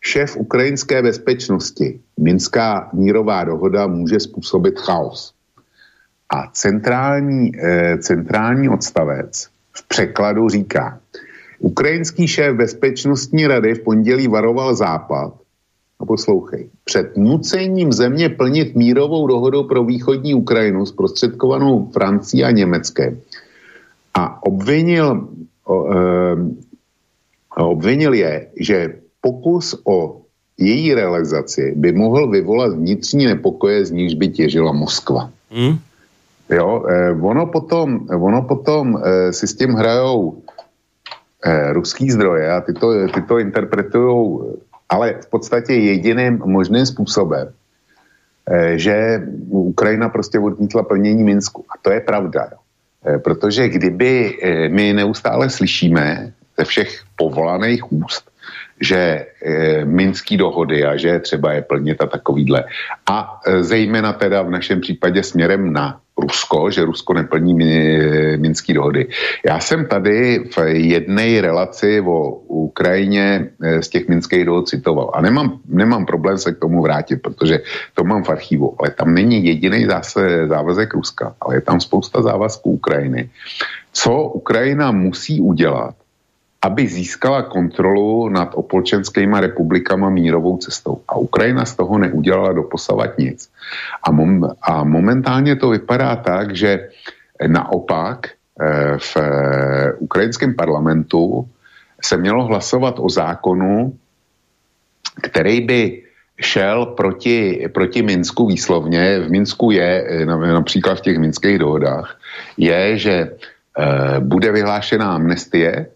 šéf 0.00 0.36
ukrajinské 0.36 1.02
bezpečnosti, 1.02 2.00
Minská 2.20 2.88
mírová 2.92 3.44
dohoda 3.44 3.86
může 3.86 4.20
způsobit 4.20 4.78
chaos. 4.78 5.34
A 6.32 6.48
centrální, 6.52 7.52
eh, 7.56 7.98
centrální 7.98 8.68
odstavec 8.68 9.48
v 9.72 9.88
překladu 9.88 10.48
říká, 10.48 10.98
ukrajinský 11.58 12.28
šéf 12.28 12.56
bezpečnostní 12.56 13.46
rady 13.46 13.74
v 13.74 13.84
pondělí 13.84 14.28
varoval 14.28 14.74
Západ, 14.74 15.34
a 16.02 16.04
poslouchej, 16.04 16.68
před 16.84 17.16
nucením 17.16 17.92
země 17.92 18.28
plnit 18.28 18.74
mírovou 18.74 19.26
dohodu 19.26 19.64
pro 19.64 19.84
východní 19.84 20.34
Ukrajinu 20.34 20.86
zprostředkovanou 20.86 21.90
Francií 21.92 22.44
a 22.44 22.50
Německem 22.50 23.20
a 24.14 24.42
obvinil, 24.42 25.28
o, 25.64 25.94
e, 25.94 26.00
obvinil 27.56 28.14
je, 28.14 28.46
že 28.60 28.94
pokus 29.20 29.78
o 29.84 30.20
její 30.58 30.94
realizaci 30.94 31.74
by 31.76 31.92
mohl 31.92 32.30
vyvolat 32.30 32.72
vnitřní 32.72 33.26
nepokoje, 33.26 33.86
z 33.86 33.90
níž 33.90 34.14
by 34.14 34.28
těžila 34.28 34.72
Moskva. 34.72 35.30
Hmm? 35.50 35.78
Jo, 36.50 36.84
eh, 36.88 37.10
ono 37.20 37.46
potom, 37.46 38.06
ono 38.10 38.42
potom 38.42 38.98
eh, 38.98 39.32
si 39.32 39.46
s 39.46 39.54
tím 39.56 39.74
hrajou 39.74 40.42
eh, 41.44 41.72
ruský 41.72 42.10
zdroje 42.10 42.50
a 42.50 42.60
ty 42.60 42.72
to, 42.72 43.08
ty 43.08 43.22
to 43.22 43.38
interpretují, 43.38 44.40
ale 44.88 45.14
v 45.22 45.26
podstatě 45.26 45.74
jediným 45.74 46.42
možným 46.44 46.86
způsobem, 46.86 47.52
eh, 48.50 48.78
že 48.78 49.22
Ukrajina 49.48 50.08
prostě 50.08 50.38
odmítla 50.38 50.82
plnění 50.82 51.24
Minsku. 51.24 51.64
A 51.70 51.78
to 51.82 51.90
je 51.90 52.00
pravda. 52.00 52.48
Jo. 52.52 52.58
Eh, 53.06 53.18
protože 53.18 53.68
kdyby 53.68 54.38
eh, 54.42 54.68
my 54.68 54.92
neustále 54.92 55.50
slyšíme 55.50 56.32
ze 56.58 56.64
všech 56.64 57.02
povolaných 57.16 57.92
úst, 57.92 58.32
že 58.82 58.98
e, 58.98 59.84
minský 59.84 60.36
dohody 60.36 60.84
a 60.84 60.96
že 60.96 61.18
třeba 61.18 61.52
je 61.52 61.62
plnit 61.62 62.02
a 62.02 62.06
takovýhle. 62.06 62.64
A 63.06 63.40
e, 63.46 63.62
zejména 63.62 64.12
teda 64.12 64.42
v 64.42 64.50
našem 64.50 64.80
případě 64.80 65.22
směrem 65.22 65.72
na 65.72 66.01
Rusko, 66.18 66.70
že 66.70 66.84
Rusko 66.84 67.14
neplní 67.14 67.54
minské 68.36 68.74
dohody. 68.74 69.08
Já 69.46 69.60
jsem 69.60 69.86
tady 69.86 70.44
v 70.56 70.58
jedné 70.68 71.40
relaci 71.40 72.00
o 72.00 72.30
Ukrajině 72.72 73.48
eh, 73.62 73.82
z 73.82 73.88
těch 73.88 74.08
minských 74.08 74.44
dohod 74.44 74.68
citoval 74.68 75.10
a 75.14 75.20
nemám, 75.20 75.60
nemám 75.68 76.06
problém 76.06 76.38
se 76.38 76.52
k 76.52 76.58
tomu 76.58 76.82
vrátit, 76.82 77.16
protože 77.16 77.60
to 77.94 78.04
mám 78.04 78.24
v 78.24 78.30
archivu, 78.30 78.74
ale 78.78 78.90
tam 78.90 79.14
není 79.14 79.44
jediný 79.44 79.86
zase 79.86 80.48
závazek 80.48 80.94
Ruska, 80.94 81.34
ale 81.40 81.54
je 81.54 81.60
tam 81.60 81.80
spousta 81.80 82.22
závazků 82.22 82.70
Ukrajiny. 82.70 83.30
Co 83.92 84.12
Ukrajina 84.22 84.92
musí 84.92 85.40
udělat, 85.40 85.94
aby 86.62 86.86
získala 86.86 87.50
kontrolu 87.50 88.30
nad 88.30 88.54
opolčenskýma 88.54 89.40
republikama 89.42 90.10
mírovou 90.10 90.62
cestou. 90.62 91.02
A 91.08 91.18
Ukrajina 91.18 91.66
z 91.66 91.74
toho 91.74 91.98
neudělala 91.98 92.52
doposavat 92.52 93.18
nic. 93.18 93.50
A, 94.02 94.10
mom, 94.14 94.46
a 94.62 94.84
momentálně 94.84 95.56
to 95.56 95.74
vypadá 95.74 96.16
tak, 96.16 96.54
že 96.54 96.88
naopak 97.46 98.30
eh, 98.30 98.94
v 98.98 99.16
eh, 99.16 99.92
ukrajinském 99.98 100.54
parlamentu 100.54 101.48
se 102.02 102.16
mělo 102.16 102.46
hlasovat 102.46 102.94
o 102.98 103.10
zákonu, 103.10 103.98
který 105.22 105.60
by 105.60 106.02
šel 106.40 106.86
proti, 106.86 107.66
proti 107.74 108.02
Minsku 108.02 108.46
výslovně. 108.46 109.20
V 109.20 109.30
Minsku 109.30 109.70
je, 109.70 109.90
eh, 110.08 110.26
například 110.26 110.94
v 110.98 111.06
těch 111.10 111.18
minských 111.18 111.58
dohodách, 111.58 112.18
je, 112.56 112.98
že 112.98 113.16
bude 114.20 114.52
vyhlášená 114.52 115.16
amnestie 115.16 115.88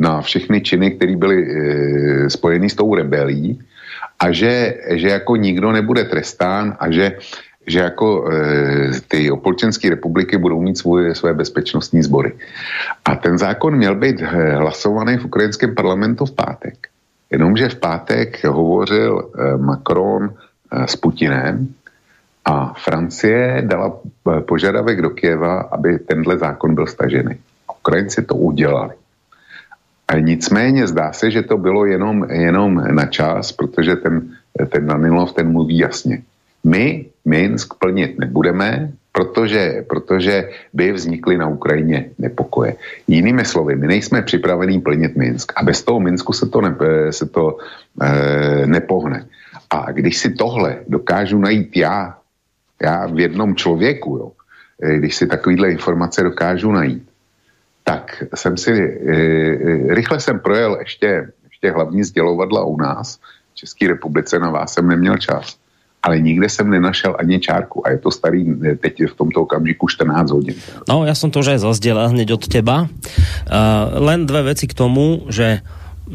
na 0.00 0.24
všechny 0.24 0.60
činy, 0.60 0.96
které 0.96 1.16
byly 1.16 1.38
e, 1.44 2.30
spojeny 2.30 2.70
s 2.70 2.74
tou 2.74 2.94
rebelí 2.94 3.60
a 4.20 4.32
že, 4.32 4.74
že 4.96 5.08
jako 5.08 5.36
nikdo 5.36 5.72
nebude 5.72 6.04
trestán 6.04 6.76
a 6.80 6.90
že, 6.90 7.20
že 7.66 7.78
jako 7.78 8.08
e, 8.32 8.34
ty 9.08 9.30
opolčenské 9.30 9.90
republiky 9.90 10.40
budou 10.40 10.60
mít 10.60 10.78
svoje, 10.78 11.14
své 11.14 11.34
bezpečnostní 11.34 12.02
sbory. 12.02 12.32
A 13.04 13.16
ten 13.16 13.38
zákon 13.38 13.76
měl 13.76 13.94
být 13.94 14.22
eh, 14.22 14.56
hlasovaný 14.56 15.16
v 15.16 15.24
ukrajinském 15.24 15.74
parlamentu 15.74 16.24
v 16.24 16.32
pátek. 16.32 16.88
Jenomže 17.30 17.68
v 17.68 17.74
pátek 17.74 18.44
hovořil 18.44 19.12
e, 19.20 19.56
Macron 19.56 20.24
e, 20.24 20.88
s 20.88 20.96
Putinem 20.96 21.68
a 22.44 22.74
Francie 22.74 23.62
dala 23.68 24.00
požadavek 24.48 25.02
do 25.02 25.10
Kieva, 25.10 25.60
aby 25.60 25.98
tenhle 25.98 26.38
zákon 26.38 26.74
byl 26.74 26.86
stažený. 26.86 27.36
Ukrajinci 27.78 28.22
to 28.22 28.34
udělali. 28.34 28.99
Nicméně 30.18 30.86
zdá 30.86 31.12
se, 31.12 31.30
že 31.30 31.42
to 31.42 31.58
bylo 31.58 31.86
jenom, 31.86 32.26
jenom 32.30 32.74
na 32.74 33.06
čas, 33.06 33.52
protože 33.52 33.96
ten, 33.96 34.34
ten 34.68 34.86
Danilov 34.86 35.32
ten 35.32 35.52
mluví 35.52 35.78
jasně. 35.78 36.22
My 36.64 37.06
Minsk 37.24 37.74
plnit 37.74 38.18
nebudeme, 38.18 38.92
protože, 39.12 39.84
protože 39.88 40.50
by 40.72 40.92
vznikly 40.92 41.38
na 41.38 41.48
Ukrajině 41.48 42.10
nepokoje. 42.18 42.76
Jinými 43.08 43.44
slovy, 43.44 43.76
my 43.76 43.86
nejsme 43.86 44.22
připravení 44.22 44.80
plnit 44.80 45.16
Minsk 45.16 45.52
a 45.56 45.62
bez 45.62 45.82
toho 45.82 46.00
Minsku 46.00 46.32
se 46.32 46.46
to, 46.46 46.60
ne, 46.60 46.76
se 47.10 47.26
to 47.26 47.58
e, 48.02 48.66
nepohne. 48.66 49.26
A 49.70 49.92
když 49.92 50.18
si 50.18 50.30
tohle 50.30 50.76
dokážu 50.88 51.38
najít 51.38 51.76
já, 51.76 52.16
já 52.82 53.06
v 53.06 53.18
jednom 53.18 53.56
člověku, 53.56 54.16
jo, 54.16 54.32
eh, 54.82 54.98
když 54.98 55.16
si 55.16 55.26
takovýhle 55.26 55.70
informace 55.70 56.22
dokážu 56.22 56.72
najít, 56.72 57.09
tak 57.90 58.24
jsem 58.34 58.56
si, 58.56 58.70
e, 58.70 59.14
e, 59.14 59.94
rychle 59.94 60.20
jsem 60.20 60.38
projel 60.38 60.76
ještě, 60.78 61.26
ještě 61.44 61.70
hlavní 61.70 62.04
sdělovadla 62.04 62.64
u 62.64 62.76
nás, 62.76 63.18
v 63.52 63.54
České 63.54 63.88
republice, 63.88 64.38
na 64.38 64.50
vás 64.50 64.74
jsem 64.74 64.88
neměl 64.88 65.16
čas, 65.18 65.58
ale 66.02 66.20
nikde 66.20 66.48
jsem 66.48 66.70
nenašel 66.70 67.16
ani 67.18 67.40
čárku 67.40 67.86
a 67.86 67.90
je 67.90 67.98
to 67.98 68.10
starý 68.10 68.46
e, 68.46 68.76
teď 68.76 68.94
v 69.10 69.14
tomto 69.14 69.42
okamžiku 69.42 69.88
14 69.88 70.30
hodin. 70.30 70.54
No, 70.88 71.04
já 71.04 71.14
jsem 71.14 71.30
to 71.30 71.42
už 71.42 71.58
aj 71.58 71.58
zazdělal 71.58 72.08
hneď 72.14 72.32
od 72.32 72.48
teba. 72.48 72.86
Uh, 72.86 74.06
len 74.06 74.26
dve 74.26 74.54
veci 74.54 74.70
k 74.70 74.74
tomu, 74.74 75.26
že 75.28 75.58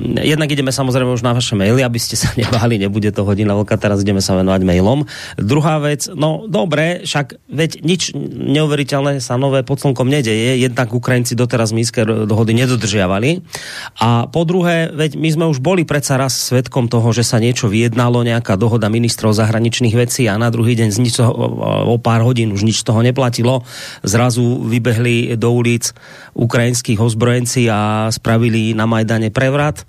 jednak 0.03 0.51
ideme 0.51 0.75
samozrejme 0.75 1.15
už 1.15 1.23
na 1.23 1.31
vaše 1.31 1.55
maily, 1.55 1.79
aby 1.79 1.95
ste 1.95 2.19
sa 2.19 2.29
nebáli, 2.39 2.75
nebude 2.75 3.07
to 3.15 3.23
hodina 3.23 3.55
vlka, 3.55 3.79
teraz 3.79 4.03
ideme 4.03 4.19
sa 4.19 4.35
venovať 4.35 4.61
mailom. 4.67 5.07
Druhá 5.39 5.79
vec, 5.79 6.11
no 6.11 6.43
dobre, 6.45 7.07
však 7.07 7.47
veď 7.47 7.71
nič 7.81 8.11
neuveriteľné 8.35 9.23
sa 9.23 9.39
nové 9.39 9.63
pod 9.63 9.79
slnkom 9.79 10.11
nedeje, 10.11 10.59
jednak 10.59 10.91
Ukrajinci 10.91 11.39
doteraz 11.39 11.71
Minské 11.71 12.03
dohody 12.03 12.51
nedodržiavali 12.53 13.41
a 14.03 14.27
po 14.27 14.43
druhé, 14.43 14.91
veď 14.91 15.15
my 15.15 15.29
sme 15.31 15.45
už 15.47 15.63
boli 15.63 15.87
predsa 15.87 16.19
raz 16.19 16.35
svetkom 16.35 16.91
toho, 16.91 17.15
že 17.15 17.23
sa 17.23 17.39
niečo 17.39 17.71
vyjednalo, 17.71 18.27
nejaká 18.27 18.59
dohoda 18.59 18.91
ministrov 18.91 19.31
zahraničných 19.31 19.95
vecí 19.95 20.27
a 20.27 20.35
na 20.35 20.51
druhý 20.51 20.75
deň 20.75 20.89
z 20.91 20.97
nič 20.99 21.13
toho, 21.17 21.31
o 21.87 21.95
pár 21.97 22.27
hodín 22.27 22.51
už 22.51 22.67
nič 22.67 22.83
toho 22.83 22.99
neplatilo. 22.99 23.63
Zrazu 24.03 24.59
vybehli 24.67 25.39
do 25.39 25.55
ulic 25.55 25.95
ukrajinských 26.35 26.99
ozbrojenci 26.99 27.71
a 27.71 28.11
spravili 28.11 28.75
na 28.75 28.83
Majdane 28.83 29.31
prevrat 29.31 29.84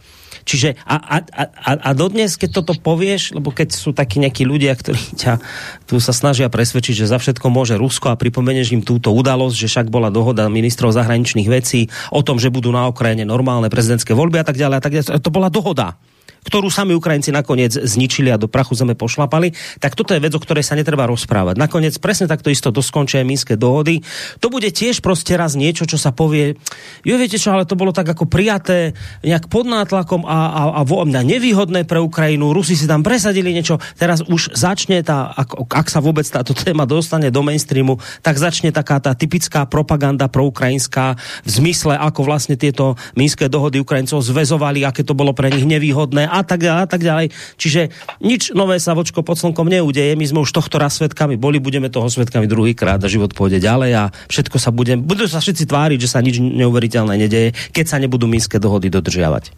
Čiže 0.46 0.78
a, 0.86 0.96
a, 0.96 1.16
a, 1.42 1.72
a 1.74 1.90
dodnes, 1.92 2.38
keď 2.38 2.62
toto 2.62 2.78
povieš, 2.78 3.34
lebo 3.34 3.50
keď 3.50 3.74
sú 3.74 3.90
takí 3.90 4.22
nejakí 4.22 4.46
ľudia, 4.46 4.78
ktorí 4.78 5.02
ťa 5.26 5.42
tu 5.90 5.98
sa 5.98 6.14
snažia 6.14 6.46
presvedčiť, 6.46 7.02
že 7.02 7.10
za 7.10 7.18
všetko 7.18 7.50
môže 7.50 7.74
Rusko 7.74 8.14
a 8.14 8.16
pripomenieš 8.16 8.78
im 8.78 8.86
túto 8.86 9.10
udalosť, 9.10 9.66
že 9.66 9.68
však 9.68 9.86
bola 9.90 10.14
dohoda 10.14 10.46
ministrov 10.46 10.94
zahraničných 10.94 11.50
vecí 11.50 11.90
o 12.14 12.22
tom, 12.22 12.38
že 12.38 12.54
budú 12.54 12.70
na 12.70 12.86
Ukrajine 12.86 13.26
normálne 13.26 13.66
prezidentské 13.66 14.14
voľby 14.14 14.40
a 14.40 14.46
tak 14.46 14.54
ďalej 14.54 14.76
a 14.78 14.82
tak 14.82 14.92
ďalej. 14.94 15.18
To 15.18 15.34
bola 15.34 15.50
dohoda 15.50 15.98
ktorú 16.46 16.70
sami 16.70 16.94
Ukrajinci 16.94 17.34
nakoniec 17.34 17.74
zničili 17.74 18.30
a 18.30 18.38
do 18.38 18.46
prachu 18.46 18.78
zeme 18.78 18.94
pošlapali, 18.94 19.50
tak 19.82 19.98
toto 19.98 20.14
je 20.14 20.22
vec, 20.22 20.30
o 20.30 20.38
ktorej 20.38 20.62
sa 20.62 20.78
netreba 20.78 21.10
rozprávať. 21.10 21.58
Nakoniec 21.58 21.98
presne 21.98 22.30
takto 22.30 22.54
isto 22.54 22.70
doskončia 22.70 23.26
minské 23.26 23.58
dohody. 23.58 24.06
To 24.38 24.46
bude 24.46 24.70
tiež 24.70 25.02
proste 25.02 25.34
raz 25.34 25.58
niečo, 25.58 25.82
čo 25.90 25.98
sa 25.98 26.14
povie, 26.14 26.54
jo 27.02 27.14
viete 27.18 27.36
čo, 27.36 27.50
ale 27.50 27.66
to 27.66 27.74
bolo 27.74 27.90
tak 27.90 28.06
ako 28.06 28.30
prijaté 28.30 28.94
nejak 29.26 29.50
pod 29.50 29.66
nátlakom 29.66 30.22
a, 30.22 30.38
a, 30.46 30.62
a, 30.78 30.82
a 30.86 31.20
nevýhodné 31.26 31.82
pre 31.82 31.98
Ukrajinu. 31.98 32.54
Rusi 32.54 32.78
si 32.78 32.86
tam 32.86 33.02
presadili 33.02 33.50
niečo. 33.50 33.82
Teraz 33.98 34.22
už 34.22 34.54
začne 34.54 35.02
tá, 35.02 35.34
ak, 35.34 35.58
ak 35.66 35.88
sa 35.90 35.98
vôbec 35.98 36.24
táto 36.28 36.54
téma 36.54 36.86
dostane 36.86 37.34
do 37.34 37.42
mainstreamu, 37.42 37.98
tak 38.22 38.38
začne 38.38 38.70
taká 38.70 39.02
tá 39.02 39.16
typická 39.16 39.66
propaganda 39.66 40.30
proukrajinská 40.30 41.18
v 41.42 41.48
zmysle, 41.50 41.98
ako 41.98 42.22
vlastne 42.22 42.54
tieto 42.54 42.94
minské 43.18 43.50
dohody 43.50 43.82
Ukrajincov 43.82 44.22
zvezovali, 44.22 44.84
aké 44.84 45.02
to 45.02 45.16
bolo 45.16 45.32
pre 45.32 45.50
nich 45.50 45.64
nevýhodné 45.64 46.28
a 46.36 46.44
tak 46.44 46.60
a 46.68 46.84
tak 46.84 47.00
ďalej. 47.00 47.32
Čiže 47.56 47.88
nič 48.20 48.52
nové 48.52 48.76
sa 48.76 48.92
vočko 48.92 49.24
pod 49.24 49.40
slnkom 49.40 49.66
neudeje. 49.72 50.12
My 50.14 50.26
sme 50.28 50.44
už 50.44 50.52
tohto 50.52 50.76
raz 50.76 51.00
svetkami 51.00 51.40
boli, 51.40 51.56
budeme 51.56 51.88
toho 51.88 52.12
svetkami 52.12 52.44
druhýkrát 52.44 53.00
a 53.00 53.08
život 53.08 53.32
pôjde 53.32 53.64
ďalej 53.64 53.92
a 53.96 54.04
všetko 54.28 54.56
sa 54.60 54.70
bude, 54.70 55.00
budú 55.00 55.24
sa 55.24 55.40
všetci 55.40 55.64
tváriť, 55.64 55.98
že 55.98 56.12
sa 56.12 56.20
nič 56.20 56.38
neuveriteľné 56.38 57.14
nedeje, 57.16 57.56
keď 57.72 57.84
sa 57.88 57.96
nebudú 57.96 58.28
minské 58.28 58.60
dohody 58.60 58.92
dodržiavať. 58.92 59.56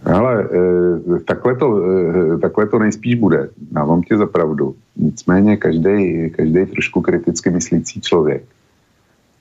Ale 0.00 0.32
e, 0.40 1.20
takhle, 1.28 1.60
to, 1.60 1.66
e, 1.76 2.38
takhle 2.40 2.66
to 2.66 2.78
nejspíš 2.78 3.14
bude. 3.20 3.52
Dávám 3.72 4.02
tě 4.02 4.16
za 4.16 4.26
pravdu. 4.26 4.74
Nicméně 4.96 5.56
každý, 5.56 6.30
každý 6.30 6.66
trošku 6.66 7.00
kriticky 7.00 7.50
myslící 7.50 8.00
člověk 8.00 8.42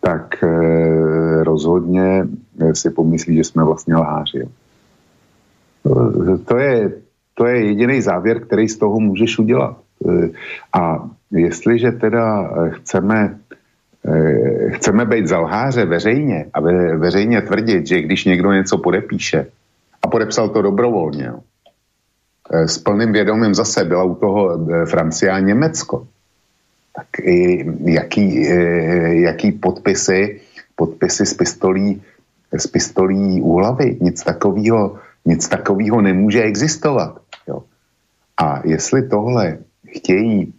tak 0.02 0.44
e, 0.44 1.44
rozhodně 1.44 2.28
si 2.74 2.90
pomyslí, 2.90 3.36
že 3.36 3.44
jsme 3.44 3.64
vlastně 3.64 3.96
lháři. 3.96 4.48
To 6.46 6.58
je, 6.58 6.92
to 7.34 7.46
je 7.46 7.66
jediný 7.66 8.02
závěr, 8.02 8.40
který 8.40 8.70
z 8.70 8.78
toho 8.78 9.00
můžeš 9.00 9.40
udělat. 9.40 9.78
A 10.74 11.10
jestliže 11.32 11.92
teda 11.92 12.50
chceme, 12.70 13.38
chceme 14.70 15.06
být 15.06 15.28
zalháře 15.28 15.86
veřejně 15.86 16.46
a 16.54 16.62
ve, 16.62 16.98
veřejně 16.98 17.42
tvrdit, 17.42 17.88
že 17.88 18.02
když 18.02 18.26
někdo 18.26 18.52
něco 18.52 18.78
podepíše 18.78 19.48
a 20.04 20.08
podepsal 20.08 20.50
to 20.50 20.62
dobrovolně, 20.62 21.26
jo, 21.26 21.40
s 22.52 22.78
plným 22.78 23.14
vědomím 23.14 23.54
zase 23.54 23.86
byla 23.86 24.04
u 24.04 24.16
toho 24.16 24.68
Francie 24.86 25.32
a 25.32 25.40
Německo, 25.40 26.08
tak 26.96 27.08
i 27.22 27.66
jaký, 27.84 28.48
jaký 29.22 29.52
podpisy, 29.52 30.42
podpisy 30.76 31.26
z 31.26 31.34
pistolí, 31.34 32.02
z 32.58 32.68
pistolí 32.68 33.42
u 33.42 33.54
hlavy, 33.54 33.98
nic 34.02 34.24
takového 34.24 34.98
nic 35.26 35.48
takového 35.48 36.02
nemůže 36.02 36.44
existovat. 36.44 37.22
Jo. 37.48 37.64
A 38.38 38.62
jestli 38.68 39.08
tohle 39.10 39.58
chtějí, 39.88 40.54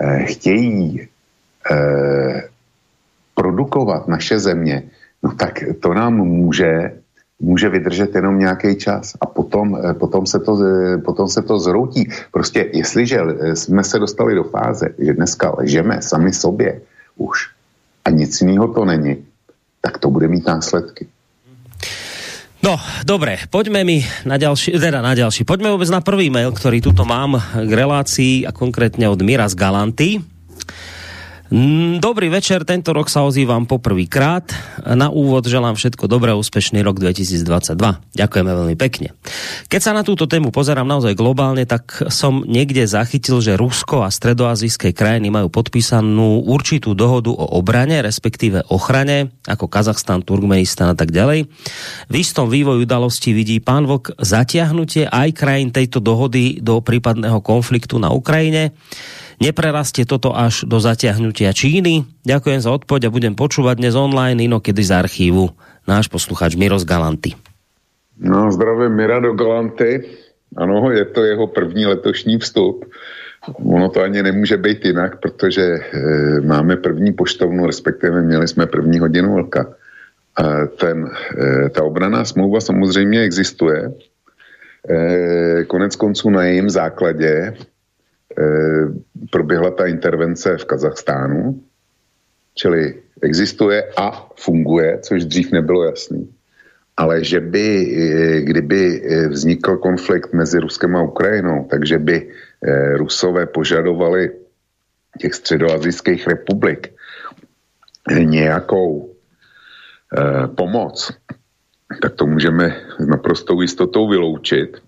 eh, 0.00 0.24
chtějí 0.24 1.08
eh, 1.70 2.50
produkovat 3.34 4.08
naše 4.08 4.38
země, 4.38 4.82
no 5.22 5.32
tak 5.32 5.64
to 5.80 5.94
nám 5.94 6.16
může, 6.16 7.00
může 7.40 7.68
vydržet 7.68 8.14
jenom 8.14 8.38
nějaký 8.38 8.76
čas 8.76 9.16
a 9.20 9.26
potom, 9.26 9.76
eh, 9.76 9.94
potom, 9.94 10.26
se 10.26 10.38
to, 10.40 10.52
eh, 10.60 10.98
potom 10.98 11.28
se 11.28 11.42
to 11.42 11.58
zroutí. 11.58 12.08
Prostě 12.32 12.68
jestliže 12.72 13.18
eh, 13.20 13.56
jsme 13.56 13.84
se 13.84 13.98
dostali 13.98 14.34
do 14.34 14.44
fáze, 14.44 14.92
že 14.98 15.16
dneska 15.16 15.54
ležeme 15.56 16.02
sami 16.02 16.32
sobě 16.32 16.80
už 17.16 17.48
a 18.04 18.10
nic 18.10 18.40
jiného 18.40 18.68
to 18.68 18.84
není, 18.84 19.24
tak 19.80 19.98
to 19.98 20.10
bude 20.10 20.28
mít 20.28 20.46
následky. 20.46 21.08
No, 22.60 22.76
dobre, 23.08 23.40
poďme 23.48 23.88
mi 23.88 24.04
na 24.28 24.36
ďalší, 24.36 24.76
teda 24.76 25.00
na 25.00 25.16
ďalší. 25.16 25.48
Poďme 25.48 25.72
vôbec 25.72 25.88
na 25.88 26.04
prvý 26.04 26.28
mail, 26.28 26.52
ktorý 26.52 26.84
tuto 26.84 27.08
mám 27.08 27.40
k 27.40 27.70
relácii 27.72 28.44
a 28.44 28.52
konkrétne 28.52 29.08
od 29.08 29.16
Mira 29.24 29.48
z 29.48 29.56
Galanty. 29.56 30.20
Mm, 31.50 31.98
dobrý 31.98 32.30
večer, 32.30 32.62
tento 32.62 32.94
rok 32.94 33.10
sa 33.10 33.26
ozývam 33.26 33.66
poprvýkrát. 33.66 34.54
Na 34.86 35.10
úvod 35.10 35.50
želám 35.50 35.74
všetko 35.74 36.06
dobré, 36.06 36.30
úspešný 36.30 36.78
rok 36.86 37.02
2022. 37.02 37.74
Ďakujeme 38.14 38.52
veľmi 38.54 38.76
pekne. 38.78 39.18
Keď 39.66 39.80
sa 39.82 39.90
na 39.90 40.06
túto 40.06 40.30
tému 40.30 40.54
pozerám 40.54 40.86
naozaj 40.86 41.18
globálne, 41.18 41.66
tak 41.66 42.06
som 42.06 42.46
niekde 42.46 42.86
zachytil, 42.86 43.42
že 43.42 43.58
Rusko 43.58 44.06
a 44.06 44.14
stredoazijské 44.14 44.94
krajiny 44.94 45.34
majú 45.34 45.50
podpísanú 45.50 46.46
určitú 46.46 46.94
dohodu 46.94 47.34
o 47.34 47.58
obrane, 47.58 47.98
respektíve 47.98 48.70
ochrane, 48.70 49.34
ako 49.50 49.66
Kazachstan, 49.66 50.22
Turkmenistan 50.22 50.94
a 50.94 50.96
tak 50.96 51.10
ďalej. 51.10 51.50
V 52.06 52.14
istom 52.14 52.46
vývoji 52.46 52.86
udalosti 52.86 53.34
vidí 53.34 53.58
pán 53.58 53.90
Vok 53.90 54.22
zatiahnutie 54.22 55.10
aj 55.10 55.34
krajín 55.34 55.74
tejto 55.74 55.98
dohody 55.98 56.62
do 56.62 56.78
prípadného 56.78 57.42
konfliktu 57.42 57.98
na 57.98 58.14
Ukrajine. 58.14 58.70
Neprerastie 59.40 60.04
toto 60.04 60.36
až 60.36 60.68
do 60.68 60.76
zatiahnutia 60.76 61.56
Číny? 61.56 62.04
Ďakujem 62.28 62.60
za 62.60 62.76
odpoď 62.76 63.08
a 63.08 63.14
budem 63.14 63.32
počúvať 63.32 63.80
dnes 63.80 63.96
online, 63.96 64.36
inokedy 64.44 64.84
z 64.84 64.92
archívu. 64.92 65.48
Náš 65.88 66.12
posluchač 66.12 66.60
Miros 66.60 66.84
Galanty. 66.84 67.32
No, 68.20 68.52
zdravím 68.52 68.92
Mira 68.92 69.16
do 69.16 69.32
Galanty. 69.32 70.04
Ano, 70.60 70.92
je 70.92 71.08
to 71.08 71.24
jeho 71.24 71.48
první 71.48 71.88
letošní 71.88 72.36
vstup. 72.36 72.84
Ono 73.64 73.88
to 73.88 74.04
ani 74.04 74.22
nemůže 74.22 74.56
být 74.60 74.84
jinak, 74.84 75.20
protože 75.24 75.62
e, 75.62 75.80
máme 76.44 76.76
první 76.76 77.12
poštovnu, 77.16 77.66
respektive 77.66 78.20
měli 78.20 78.48
jsme 78.48 78.66
první 78.66 78.98
hodinu 78.98 79.34
vlka. 79.34 79.64
E, 79.64 80.66
ten, 80.66 81.08
e, 81.08 81.68
ta 81.72 81.80
obraná 81.82 82.24
smlouva 82.24 82.60
samozřejmě 82.60 83.20
existuje. 83.20 83.92
E, 84.90 85.64
konec 85.64 85.96
konců 85.96 86.30
na 86.30 86.44
jejím 86.44 86.70
základě 86.70 87.56
proběhla 89.30 89.70
ta 89.70 89.86
intervence 89.86 90.56
v 90.56 90.64
Kazachstánu, 90.64 91.62
čili 92.54 93.02
existuje 93.22 93.84
a 93.96 94.28
funguje, 94.36 94.98
což 95.02 95.24
dřív 95.24 95.52
nebylo 95.52 95.84
jasný. 95.84 96.30
Ale 96.96 97.24
že 97.24 97.40
by, 97.40 97.66
eh, 97.96 98.40
kdyby 98.40 99.02
eh, 99.02 99.28
vznikl 99.28 99.76
konflikt 99.76 100.32
mezi 100.32 100.58
Ruskem 100.60 100.96
a 100.96 101.02
Ukrajinou, 101.02 101.66
takže 101.70 101.98
by 101.98 102.30
Rusové 102.96 103.46
požadovali 103.46 104.30
těch 105.18 105.34
středoazijských 105.34 106.28
republik 106.28 106.92
nějakou 108.20 109.16
pomoc, 110.54 111.12
tak 112.02 112.14
to 112.14 112.26
můžeme 112.26 112.76
s 112.98 113.06
naprostou 113.06 113.60
jistotou 113.60 114.08
vyloučit. 114.08 114.82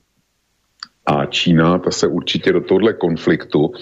A 1.06 1.26
Čína, 1.26 1.78
ta 1.78 1.90
se 1.90 2.06
určitě 2.06 2.52
do 2.52 2.60
tohle 2.60 2.92
konfliktu 2.92 3.72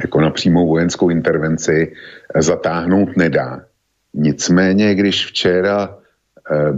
jako 0.00 0.20
na 0.20 0.30
přímou 0.30 0.68
vojenskou 0.68 1.10
intervenci 1.10 1.92
eh, 2.34 2.42
zatáhnout 2.42 3.16
nedá. 3.16 3.64
Nicméně, 4.14 4.94
když 4.94 5.26
včera 5.26 5.98
eh, 6.50 6.72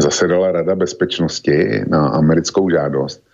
zasedala 0.00 0.52
Rada 0.52 0.74
bezpečnosti 0.74 1.84
na 1.88 2.08
americkou 2.08 2.70
žádost 2.70 3.26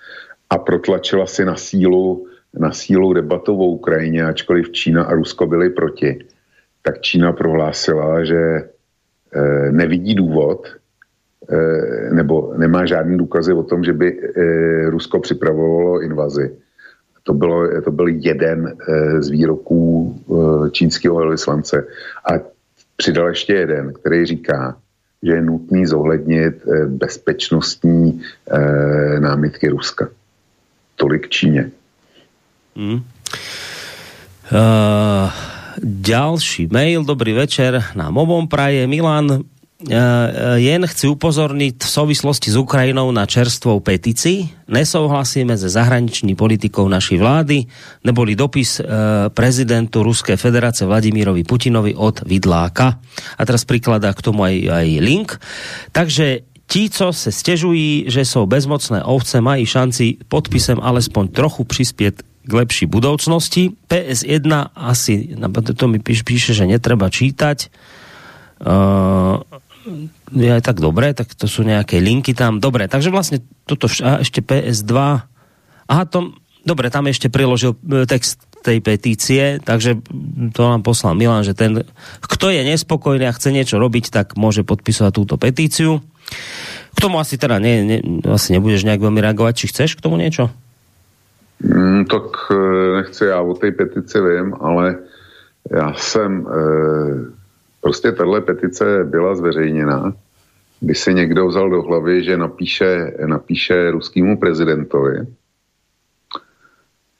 a 0.50 0.58
protlačila 0.58 1.26
si 1.26 1.44
na 1.44 1.56
sílu, 1.56 2.26
na 2.58 2.72
sílu 2.72 3.12
debatu 3.12 3.56
o 3.56 3.66
Ukrajině, 3.66 4.24
ačkoliv 4.24 4.72
Čína 4.72 5.04
a 5.04 5.12
Rusko 5.12 5.46
byli 5.46 5.70
proti, 5.70 6.24
tak 6.82 7.00
Čína 7.00 7.32
prohlásila, 7.32 8.24
že 8.24 8.36
eh, 8.36 9.72
nevidí 9.72 10.14
důvod, 10.14 10.68
nebo 12.12 12.54
nemá 12.56 12.86
žádný 12.86 13.18
důkazy 13.18 13.52
o 13.52 13.62
tom, 13.62 13.84
že 13.84 13.92
by 13.92 14.20
eh, 14.22 14.90
Rusko 14.90 15.20
připravovalo 15.20 16.02
invazi. 16.02 16.50
To, 17.22 17.34
bylo, 17.34 17.82
to 17.84 17.90
byl 17.90 18.08
jeden 18.08 18.66
eh, 18.68 19.22
z 19.22 19.30
výroků 19.30 20.16
čínského 20.70 21.16
velvyslance. 21.16 21.86
A 22.24 22.40
přidal 22.96 23.28
ještě 23.28 23.52
jeden, 23.52 23.92
který 23.92 24.26
říká, 24.26 24.76
že 25.22 25.32
je 25.32 25.42
nutný 25.42 25.86
zohlednit 25.86 26.54
bezpečnostní 26.86 28.22
námitky 29.18 29.68
Ruska. 29.68 30.08
Tolik 30.96 31.28
Číně. 31.28 31.70
Hmm. 32.76 32.94
Uh, 34.52 35.30
ďalší 35.82 36.68
mail, 36.72 37.04
dobrý 37.04 37.32
večer, 37.32 37.84
na 37.94 38.10
mobom 38.10 38.48
praje 38.48 38.86
Milan, 38.86 39.26
Eh, 39.28 39.38
eh, 39.38 39.61
jen 40.56 40.82
chci 40.86 41.10
upozorniť 41.10 41.82
v 41.82 41.88
souvislosti 41.88 42.54
s 42.54 42.56
Ukrajinou 42.56 43.10
na 43.10 43.26
čerstvou 43.26 43.82
petici. 43.82 44.46
Nesouhlasíme 44.70 45.58
se 45.58 45.68
zahraniční 45.68 46.34
politikou 46.34 46.88
naší 46.88 47.18
vlády, 47.18 47.66
neboli 48.04 48.38
dopis 48.38 48.80
eh, 48.80 48.86
prezidentu 49.28 50.02
Ruské 50.02 50.36
federace 50.36 50.86
Vladimírovi 50.86 51.44
Putinovi 51.44 51.94
od 51.94 52.22
Vidláka. 52.26 52.98
A 53.38 53.42
teraz 53.42 53.64
prikladá 53.64 54.14
k 54.14 54.22
tomu 54.22 54.44
aj, 54.46 54.56
aj 54.70 54.88
link. 55.00 55.28
Takže 55.92 56.46
Ti, 56.72 56.90
co 56.90 57.12
se 57.12 57.32
stěžují, 57.32 58.04
že 58.08 58.24
jsou 58.24 58.46
bezmocné 58.46 59.04
ovce, 59.04 59.40
mají 59.40 59.66
šanci 59.66 60.16
podpisem 60.28 60.80
alespoň 60.80 61.28
trochu 61.28 61.64
přispět 61.64 62.22
k 62.48 62.52
lepší 62.52 62.86
budoucnosti. 62.86 63.70
PS1 63.90 64.66
asi, 64.74 65.36
to 65.76 65.88
mi 65.88 65.98
píše, 66.00 66.54
že 66.54 66.64
netreba 66.66 67.12
čítať. 67.12 67.68
Je 70.32 70.48
aj 70.48 70.62
tak 70.62 70.78
dobré, 70.78 71.12
tak 71.12 71.34
to 71.34 71.50
sú 71.50 71.66
nejaké 71.66 71.98
linky 71.98 72.32
tam. 72.32 72.62
Dobre, 72.62 72.86
takže 72.86 73.10
vlastne 73.10 73.42
toto 73.66 73.90
a 74.02 74.22
ešte 74.22 74.40
PS2. 74.42 74.94
Aha, 75.90 76.04
to, 76.06 76.34
dobre, 76.62 76.88
tam 76.88 77.10
ešte 77.10 77.28
priložil 77.28 77.74
e, 77.86 78.06
text 78.06 78.42
tej 78.62 78.78
petície, 78.78 79.58
takže 79.58 79.98
to 80.54 80.60
nám 80.62 80.86
poslal 80.86 81.18
Milan, 81.18 81.42
že 81.42 81.52
ten, 81.52 81.82
kto 82.22 82.54
je 82.54 82.62
nespokojný 82.62 83.26
a 83.26 83.34
chce 83.34 83.50
niečo 83.50 83.82
robiť, 83.82 84.14
tak 84.14 84.38
môže 84.38 84.62
podpisovať 84.62 85.12
túto 85.12 85.34
petíciu. 85.34 85.98
K 86.94 86.98
tomu 87.02 87.18
asi 87.18 87.34
teda 87.34 87.58
ne, 87.58 87.82
ne, 87.82 87.98
asi 88.30 88.54
nebudeš 88.54 88.86
nejak 88.86 89.02
veľmi 89.02 89.18
reagovať, 89.18 89.54
či 89.58 89.70
chceš 89.74 89.98
k 89.98 90.04
tomu 90.06 90.14
niečo? 90.14 90.54
Mm, 91.58 92.06
tak 92.06 92.54
e, 92.54 92.56
nechci, 93.02 93.24
já 93.24 93.40
o 93.40 93.54
té 93.54 93.70
petici 93.74 94.18
vím, 94.20 94.54
ale 94.60 94.98
já 95.70 95.92
jsem 95.94 96.46
e, 96.46 97.41
Prostě 97.82 98.12
tahle 98.12 98.40
petice 98.40 99.04
byla 99.04 99.34
zveřejněna, 99.34 100.12
by 100.82 100.94
si 100.94 101.14
někdo 101.14 101.46
vzal 101.46 101.70
do 101.70 101.82
hlavy, 101.82 102.24
že 102.24 102.36
napíše, 102.36 103.12
napíše 103.26 103.90
ruskému 103.90 104.38
prezidentovi. 104.38 105.26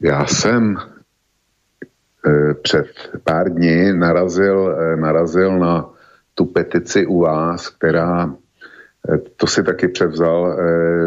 Já 0.01 0.27
jsem 0.27 0.77
e, 0.77 2.55
před 2.55 2.87
pár 3.25 3.51
dní 3.53 3.93
narazil, 3.93 4.77
e, 4.79 4.97
narazil 4.97 5.59
na 5.59 5.91
tu 6.35 6.45
petici 6.45 7.07
u 7.07 7.21
vás, 7.21 7.69
která 7.69 8.35
e, 9.15 9.19
to 9.19 9.47
si 9.47 9.63
taky 9.63 9.89
převzal. 9.89 10.57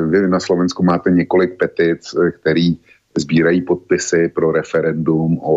Vy 0.09 0.27
na 0.27 0.39
Slovensku 0.39 0.83
máte 0.83 1.11
několik 1.11 1.57
petic, 1.57 2.15
který 2.41 2.77
sbírají 3.17 3.62
podpisy 3.62 4.32
pro 4.36 4.51
referendum 4.51 5.39
o, 5.39 5.54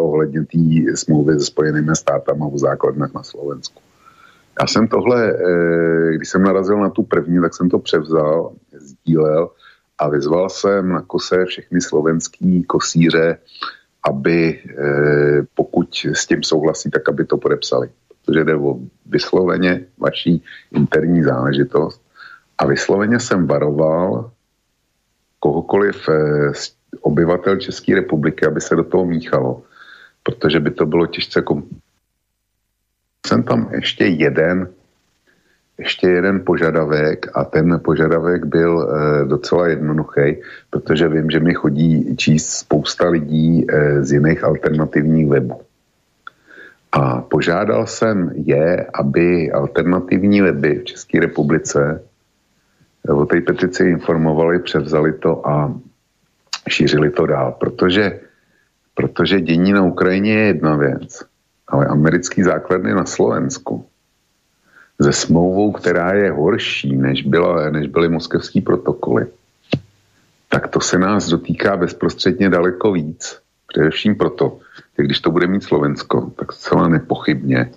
ohledně 0.00 0.40
té 0.40 0.96
smlouvy 0.96 1.38
se 1.38 1.44
Spojenými 1.44 1.96
státama 1.96 2.46
o 2.46 2.58
základnách 2.58 3.14
na 3.14 3.22
Slovensku. 3.22 3.82
Já 4.60 4.66
jsem 4.66 4.88
tohle, 4.88 5.32
eh, 5.32 6.16
když 6.16 6.28
jsem 6.28 6.42
narazil 6.42 6.80
na 6.80 6.90
tu 6.90 7.02
první, 7.02 7.40
tak 7.40 7.54
jsem 7.54 7.70
to 7.70 7.78
převzal, 7.78 8.52
sdílel 8.72 9.50
a 9.98 10.08
vyzval 10.08 10.48
jsem 10.48 10.88
na 10.88 11.02
kose 11.02 11.44
všechny 11.44 11.80
slovenský 11.80 12.64
kosíře, 12.64 13.38
aby 14.08 14.60
eh, 14.78 15.42
pokud 15.54 15.88
s 16.12 16.26
tím 16.26 16.42
souhlasí, 16.42 16.90
tak 16.90 17.08
aby 17.08 17.24
to 17.24 17.36
podepsali. 17.36 17.88
Protože 18.24 18.44
jde 18.44 18.56
o 18.56 18.78
vysloveně 19.06 19.86
vaší 19.98 20.44
interní 20.72 21.22
záležitost. 21.22 22.02
A 22.58 22.66
vysloveně 22.66 23.20
jsem 23.20 23.46
varoval 23.46 24.30
kohokoliv 25.38 25.96
z 26.52 26.68
eh, 26.68 26.81
obyvatel 27.00 27.56
České 27.56 27.94
republiky, 27.94 28.46
aby 28.46 28.60
se 28.60 28.76
do 28.76 28.84
toho 28.84 29.04
míchalo, 29.04 29.62
protože 30.22 30.60
by 30.60 30.70
to 30.70 30.86
bylo 30.86 31.06
těžce 31.06 31.42
kom... 31.42 31.62
Jsem 33.26 33.42
tam 33.42 33.70
ještě 33.72 34.04
jeden 34.04 34.68
ještě 35.78 36.08
jeden 36.08 36.42
požadavek 36.44 37.26
a 37.34 37.44
ten 37.44 37.80
požadavek 37.84 38.44
byl 38.44 38.72
e, 38.82 39.24
docela 39.24 39.68
jednoduchý, 39.68 40.36
protože 40.70 41.08
vím, 41.08 41.30
že 41.30 41.40
mi 41.40 41.54
chodí 41.54 42.16
číst 42.16 42.50
spousta 42.50 43.08
lidí 43.08 43.66
e, 43.68 44.04
z 44.04 44.12
jiných 44.12 44.44
alternativních 44.44 45.28
webů. 45.28 45.60
A 46.92 47.20
požádal 47.20 47.86
jsem 47.86 48.30
je, 48.34 48.86
aby 48.94 49.52
alternativní 49.52 50.40
weby 50.40 50.78
v 50.78 50.84
České 50.84 51.20
republice 51.20 52.02
o 53.08 53.26
té 53.26 53.40
petici 53.40 53.84
informovali, 53.84 54.58
převzali 54.58 55.12
to 55.12 55.48
a 55.48 55.74
šířili 56.68 57.10
to 57.10 57.26
dál, 57.26 57.52
protože, 57.60 58.20
protože 58.94 59.40
dění 59.40 59.72
na 59.72 59.82
Ukrajině 59.82 60.32
je 60.32 60.46
jedna 60.46 60.76
věc, 60.76 61.24
ale 61.68 61.86
americký 61.86 62.42
základny 62.42 62.94
na 62.94 63.04
Slovensku 63.04 63.86
ze 64.98 65.12
smlouvou, 65.12 65.72
která 65.72 66.12
je 66.12 66.30
horší, 66.30 66.96
než, 66.96 67.22
byla, 67.22 67.70
než 67.70 67.86
byly 67.86 68.08
moskevský 68.08 68.60
protokoly, 68.60 69.26
tak 70.48 70.68
to 70.68 70.80
se 70.80 70.98
nás 70.98 71.28
dotýká 71.28 71.76
bezprostředně 71.76 72.48
daleko 72.48 72.92
víc, 72.92 73.38
především 73.66 74.14
proto, 74.14 74.58
že 74.98 75.04
když 75.04 75.20
to 75.20 75.30
bude 75.30 75.46
mít 75.46 75.64
Slovensko, 75.64 76.30
tak 76.36 76.52
zcela 76.52 76.88
nepochybně 76.88 77.70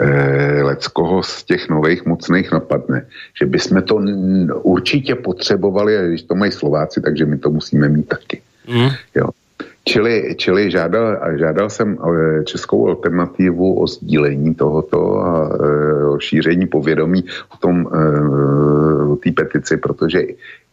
eh, 0.00 0.62
leckoho 0.62 1.22
z 1.22 1.44
těch 1.44 1.68
nových 1.68 2.06
mocných 2.06 2.52
napadne, 2.52 3.06
že 3.40 3.46
bychom 3.46 3.82
to 3.82 3.94
určitě 4.62 5.14
potřebovali, 5.14 5.98
a 5.98 6.02
když 6.02 6.22
to 6.22 6.34
mají 6.34 6.52
Slováci, 6.52 7.00
takže 7.00 7.26
my 7.26 7.38
to 7.38 7.50
musíme 7.50 7.88
mít 7.88 8.08
taky. 8.08 8.42
Mm. 8.68 8.90
Jo. 9.14 9.28
Čili, 9.84 10.34
čili 10.38 10.70
žádal, 10.70 11.18
žádal 11.38 11.70
jsem 11.70 11.98
eh, 11.98 12.44
českou 12.44 12.88
alternativu 12.88 13.80
o 13.82 13.86
sdílení 13.86 14.54
tohoto 14.54 15.18
a 15.18 15.50
eh, 15.54 16.04
o 16.04 16.18
šíření 16.18 16.66
povědomí 16.66 17.24
o 17.54 17.56
tom, 17.56 17.86
eh, 17.90 19.04
o 19.10 19.16
té 19.16 19.30
petici, 19.30 19.76
protože 19.76 20.22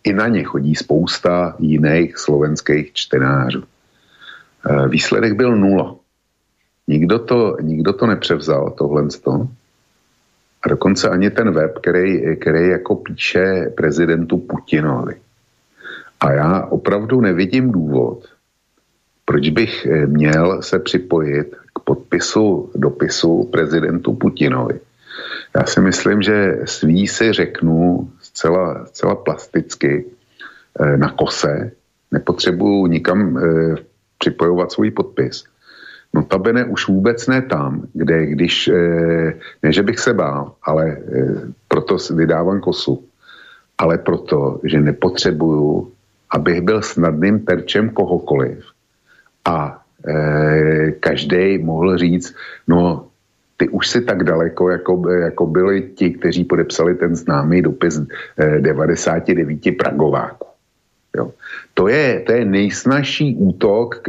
i 0.03 0.13
na 0.13 0.27
ně 0.27 0.43
chodí 0.43 0.75
spousta 0.75 1.55
jiných 1.59 2.17
slovenských 2.17 2.93
čtenářů. 2.93 3.63
Výsledek 4.87 5.33
byl 5.33 5.55
nula. 5.55 5.95
Nikdo 6.89 7.19
to, 7.19 7.57
nikdo 7.61 7.93
to 7.93 8.07
nepřevzal, 8.07 8.71
tohle 8.77 9.07
A 10.63 10.69
dokonce 10.69 11.09
ani 11.09 11.29
ten 11.29 11.51
web, 11.51 11.77
který, 11.79 12.37
který 12.39 12.67
jako 12.67 12.95
píše 12.95 13.71
prezidentu 13.77 14.37
Putinovi. 14.37 15.15
A 16.19 16.31
já 16.31 16.65
opravdu 16.65 17.21
nevidím 17.21 17.71
důvod, 17.71 18.25
proč 19.25 19.49
bych 19.49 19.85
eh, 19.85 20.07
měl 20.07 20.61
se 20.61 20.79
připojit 20.79 21.55
k 21.75 21.79
podpisu 21.79 22.71
dopisu 22.75 23.43
prezidentu 23.43 24.13
Putinovi? 24.13 24.79
Já 25.57 25.65
si 25.65 25.81
myslím, 25.81 26.21
že 26.21 26.57
svý 26.65 27.07
si 27.07 27.33
řeknu 27.33 28.09
zcela, 28.21 28.85
zcela 28.85 29.15
plasticky 29.15 30.05
eh, 30.79 30.97
na 30.97 31.09
kose, 31.11 31.71
nepotřebuju 32.11 32.87
nikam 32.87 33.37
eh, 33.37 33.75
připojovat 34.17 34.71
svůj 34.71 34.91
podpis. 34.91 35.48
Notabene 36.13 36.65
už 36.65 36.87
vůbec 36.87 37.27
ne 37.27 37.41
tam, 37.41 37.87
kde 37.93 38.25
když, 38.25 38.69
ne 39.63 39.71
že 39.71 39.83
bych 39.83 39.99
se 39.99 40.13
bál, 40.13 40.53
ale 40.63 40.97
proto 41.67 41.97
vydávám 42.15 42.59
kosu, 42.59 43.03
ale 43.77 43.97
proto, 43.97 44.59
že 44.63 44.81
nepotřebuju, 44.81 45.91
abych 46.29 46.61
byl 46.61 46.81
snadným 46.81 47.39
terčem 47.39 47.89
kohokoliv, 47.89 48.65
a 49.45 49.81
e, 50.07 50.91
každý 50.91 51.57
mohl 51.57 51.97
říct, 51.97 52.35
no 52.67 53.07
ty 53.57 53.69
už 53.69 53.87
si 53.87 54.01
tak 54.01 54.23
daleko, 54.23 54.69
jako, 54.69 55.09
jako 55.09 55.45
byli 55.45 55.81
ti, 55.95 56.09
kteří 56.11 56.43
podepsali 56.43 56.95
ten 56.95 57.15
známý 57.15 57.61
dopis 57.61 57.99
e, 58.37 58.59
99 58.59 59.59
Pragováků. 59.77 60.47
Jo. 61.17 61.31
To 61.79 61.87
je, 61.87 62.19
to 62.27 62.31
je 62.31 62.45
nejsnažší 62.45 63.35
útok, 63.39 64.03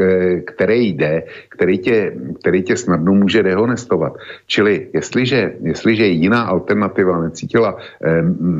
který 0.47 0.89
jde, 0.89 1.23
který 1.49 1.79
tě, 1.79 2.13
který 2.41 2.63
tě 2.63 2.77
snadno 2.77 3.15
může 3.15 3.43
dehonestovat. 3.43 4.13
Čili 4.47 4.89
jestliže, 4.93 5.55
jestliže 5.63 6.07
jiná 6.07 6.43
alternativa 6.43 7.23
necítila 7.23 7.77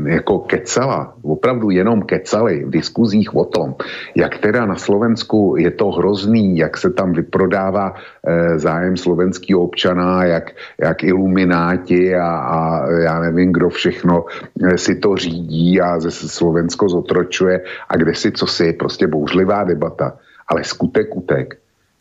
jako 0.07 0.39
kecala, 0.39 1.15
opravdu 1.23 1.71
jenom 1.71 2.03
kecali 2.03 2.65
v 2.65 2.71
diskuzích 2.71 3.37
o 3.37 3.45
tom, 3.45 3.75
jak 4.15 4.39
teda 4.39 4.67
na 4.67 4.77
Slovensku 4.77 5.55
je 5.59 5.71
to 5.71 5.91
hrozný, 5.91 6.59
jak 6.59 6.77
se 6.77 6.91
tam 6.91 7.13
vyprodává 7.13 7.95
eh, 7.95 8.59
zájem 8.59 8.97
slovenského 8.97 9.61
občana, 9.61 10.25
jak, 10.25 10.51
jak 10.79 11.05
ilumináti 11.05 12.15
a, 12.15 12.31
a 12.31 12.91
já 12.91 13.21
nevím, 13.21 13.53
kdo 13.53 13.69
všechno 13.69 14.25
eh, 14.29 14.79
si 14.79 14.95
to 14.95 15.17
řídí 15.17 15.81
a 15.81 16.01
ze 16.01 16.11
Slovensko 16.11 16.89
zotročuje 16.89 17.61
a 17.89 17.97
kde 17.97 18.15
si 18.15 18.33
co 18.33 18.47
si, 18.47 18.73
prostě 18.73 19.00
bouřlivá 19.07 19.65
debata, 19.65 20.17
ale 20.49 20.65
skutek 20.65 21.17
utek 21.17 21.61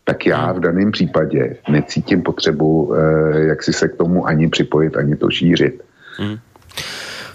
tak 0.10 0.26
já 0.26 0.52
v 0.52 0.60
daném 0.60 0.92
případě 0.92 1.62
necítím 1.70 2.22
potřebu, 2.22 2.94
eh, 2.94 3.54
jak 3.54 3.64
si 3.64 3.74
se 3.74 3.88
k 3.88 3.96
tomu 3.96 4.26
ani 4.26 4.50
připojit, 4.50 4.98
ani 4.98 5.16
to 5.16 5.30
šířit. 5.30 5.84
Hmm. 6.18 6.38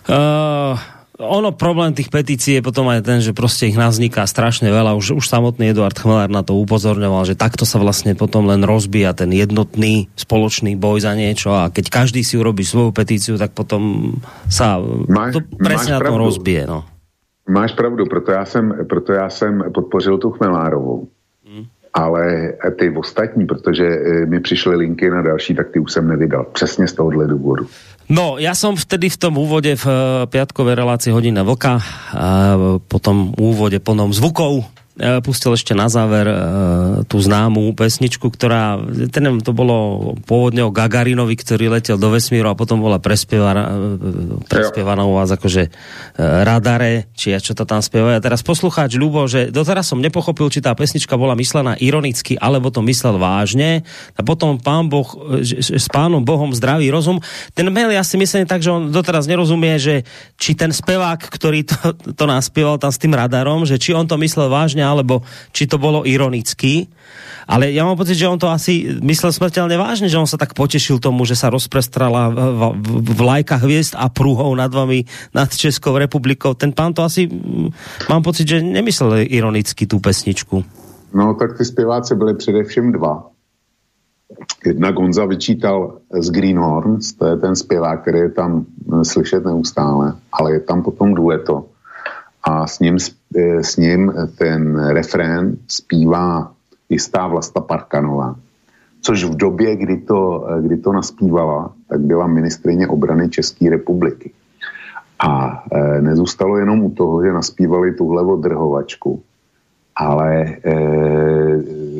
Uh, 0.04 0.76
ono 1.16 1.54
problém 1.54 1.94
tých 1.94 2.12
petícií 2.12 2.58
je 2.58 2.66
potom 2.66 2.90
aj 2.90 3.00
ten, 3.06 3.22
že 3.24 3.32
prostě 3.32 3.70
ich 3.70 3.78
nás 3.78 3.96
vzniká 3.96 4.26
strašne 4.26 4.68
veľa. 4.68 4.98
Už, 4.98 5.16
už 5.16 5.24
samotný 5.24 5.72
Eduard 5.72 5.96
Chmelár 5.96 6.28
na 6.28 6.42
to 6.42 6.58
upozorňoval, 6.60 7.24
že 7.24 7.38
takto 7.38 7.64
sa 7.64 7.80
vlastne 7.80 8.12
potom 8.18 8.44
len 8.50 8.60
rozbíja 8.66 9.16
ten 9.16 9.32
jednotný 9.32 10.12
spoločný 10.18 10.76
boj 10.76 11.06
za 11.06 11.16
niečo 11.16 11.56
a 11.56 11.72
keď 11.72 11.88
každý 11.88 12.20
si 12.26 12.36
urobí 12.36 12.66
svoju 12.66 12.92
petíciu, 12.92 13.40
tak 13.40 13.56
potom 13.56 14.12
sa 14.50 14.76
máš, 15.08 15.38
to 15.38 15.40
presne 15.56 15.96
na 15.96 16.00
tom 16.04 16.20
rozbije. 16.20 16.68
No. 16.68 16.84
Máš 17.48 17.72
pravdu, 17.72 18.06
proto 18.06 18.32
já 18.32 18.44
jsem, 18.44 18.86
proto 18.88 19.12
já 19.12 19.30
jsem 19.30 19.64
podpořil 19.74 20.18
tu 20.18 20.30
Chmelárovou 20.30 21.08
ale 21.94 22.52
ty 22.78 22.90
ostatní, 22.90 23.46
protože 23.46 23.86
e, 23.86 24.26
mi 24.26 24.40
přišly 24.40 24.76
linky 24.76 25.10
na 25.10 25.22
další, 25.22 25.54
tak 25.54 25.70
ty 25.70 25.78
už 25.78 25.92
jsem 25.92 26.08
nevydal. 26.08 26.46
Přesně 26.52 26.88
z 26.88 26.92
tohohle 26.92 27.26
důvodu. 27.26 27.66
No, 28.04 28.36
ja 28.36 28.52
som 28.52 28.76
vtedy 28.76 29.08
v 29.08 29.16
tom 29.16 29.40
úvode 29.40 29.80
v 29.80 29.86
e, 29.88 29.94
piatkovej 30.28 30.76
relácii 30.76 31.08
Hodina 31.08 31.40
Vlka 31.40 31.80
a 32.12 32.52
potom 32.84 33.32
úvode 33.40 33.80
plnom 33.80 34.12
zvukov 34.12 34.68
pustil 34.94 35.50
ešte 35.58 35.74
na 35.74 35.90
záver 35.90 36.30
uh, 36.30 37.02
tú 37.10 37.18
známú 37.18 37.74
pesničku, 37.74 38.30
ktorá, 38.30 38.78
ten, 39.10 39.26
to 39.42 39.50
bolo 39.50 40.14
pôvodne 40.22 40.62
o 40.62 40.70
Gagarinovi, 40.70 41.34
ktorý 41.34 41.74
letel 41.74 41.98
do 41.98 42.14
vesmíru 42.14 42.46
a 42.46 42.54
potom 42.54 42.78
e, 42.78 42.94
prespievaná 44.46 45.02
u 45.02 45.18
vás 45.18 45.34
akože 45.34 45.66
uh, 45.66 46.46
radare, 46.46 47.10
či 47.18 47.34
ja 47.34 47.42
čo 47.42 47.58
to 47.58 47.66
tam 47.66 47.82
spievajú. 47.82 48.14
A 48.14 48.22
teraz 48.22 48.46
poslucháč 48.46 48.94
Ľubo, 48.94 49.26
že 49.26 49.50
doteraz 49.50 49.90
som 49.90 49.98
nepochopil, 49.98 50.46
či 50.46 50.62
tá 50.62 50.70
pesnička 50.78 51.18
bola 51.18 51.34
myslená 51.34 51.74
ironicky, 51.82 52.38
alebo 52.38 52.70
to 52.70 52.78
myslel 52.86 53.18
vážne. 53.18 53.82
A 54.14 54.22
potom 54.22 54.62
pán 54.62 54.86
Boh, 54.86 55.10
s 55.42 55.90
pánom 55.90 56.22
Bohom 56.22 56.54
zdravý 56.54 56.94
rozum. 56.94 57.18
Ten 57.50 57.66
mail 57.74 57.90
ja 57.90 58.06
si 58.06 58.14
myslím 58.14 58.46
tak, 58.46 58.62
že 58.62 58.70
on 58.70 58.94
doteraz 58.94 59.26
nerozumie, 59.26 59.74
že 59.74 60.06
či 60.38 60.54
ten 60.54 60.70
spevák, 60.70 61.18
ktorý 61.18 61.66
to, 61.66 61.98
to 62.14 62.24
naspieval 62.30 62.78
tam 62.78 62.94
s 62.94 63.02
tým 63.02 63.18
radarom, 63.18 63.66
že 63.66 63.74
či 63.74 63.90
on 63.90 64.06
to 64.06 64.14
myslel 64.22 64.46
vážne 64.46 64.83
alebo 64.84 65.24
či 65.50 65.64
to 65.64 65.80
bolo 65.80 66.04
ironicky. 66.04 66.86
Ale 67.44 67.68
ja 67.72 67.84
mám 67.84 68.00
pocit, 68.00 68.16
že 68.16 68.28
on 68.28 68.40
to 68.40 68.48
asi 68.48 68.88
myslel 69.04 69.28
smrteľne 69.28 69.76
vážne, 69.76 70.08
že 70.08 70.16
on 70.16 70.28
sa 70.28 70.40
tak 70.40 70.56
potešil 70.56 70.96
tomu, 70.96 71.28
že 71.28 71.36
sa 71.36 71.52
rozprestrala 71.52 72.32
vlajka 73.16 73.60
hviezd 73.60 73.96
a 74.00 74.08
prúhov 74.08 74.48
nad 74.56 74.72
vami, 74.72 75.04
nad 75.36 75.52
Českou 75.52 76.00
republikou. 76.00 76.56
Ten 76.56 76.72
pán 76.72 76.96
to 76.96 77.04
asi, 77.04 77.28
mm, 77.28 77.68
mám 78.08 78.24
pocit, 78.24 78.48
že 78.48 78.64
nemyslel 78.64 79.28
ironicky 79.28 79.84
tu 79.84 80.00
pesničku. 80.00 80.64
No 81.14 81.34
tak 81.34 81.58
ty 81.58 81.64
zpěváci 81.64 82.14
byli 82.14 82.34
především 82.34 82.92
dva. 82.92 83.28
Jednak 84.66 84.94
Gonza 84.94 85.24
vyčítal 85.24 85.98
z 86.10 86.30
Greenhorns, 86.30 87.12
to 87.12 87.26
je 87.26 87.36
ten 87.36 87.56
zpěvák, 87.56 88.02
který 88.02 88.18
je 88.18 88.30
tam 88.30 88.64
eh, 88.64 89.04
slyšet 89.04 89.44
neustále, 89.44 90.16
ale 90.32 90.52
je 90.52 90.60
tam 90.60 90.82
potom 90.82 91.14
dueto 91.14 91.64
a 92.44 92.66
s 92.66 92.80
ním, 92.80 92.98
s 93.60 93.76
ním 93.76 94.12
ten 94.38 94.86
refrén 94.88 95.56
zpívá 95.68 96.52
jistá 96.88 97.26
Vlasta 97.26 97.60
Parkanová, 97.60 98.36
což 99.00 99.24
v 99.24 99.36
době, 99.36 99.76
kdy 99.76 99.96
to, 99.96 100.46
kdy 100.60 100.76
to 100.76 100.92
naspívala, 100.92 101.72
tak 101.88 102.00
byla 102.00 102.26
ministrině 102.26 102.88
obrany 102.88 103.28
České 103.28 103.70
republiky. 103.70 104.30
A 105.18 105.64
e, 105.72 106.02
nezůstalo 106.02 106.56
jenom 106.56 106.84
u 106.84 106.90
toho, 106.90 107.24
že 107.24 107.32
naspívali 107.32 107.94
tuhle 107.94 108.22
odrhovačku, 108.22 109.22
ale 109.96 110.44
e, 110.44 110.58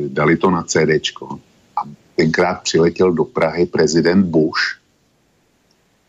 dali 0.07 0.37
to 0.37 0.51
na 0.51 0.63
CDčko. 0.63 1.39
A 1.77 1.81
tenkrát 2.15 2.61
přiletěl 2.61 3.11
do 3.13 3.23
Prahy 3.23 3.65
prezident 3.65 4.25
Bush 4.25 4.84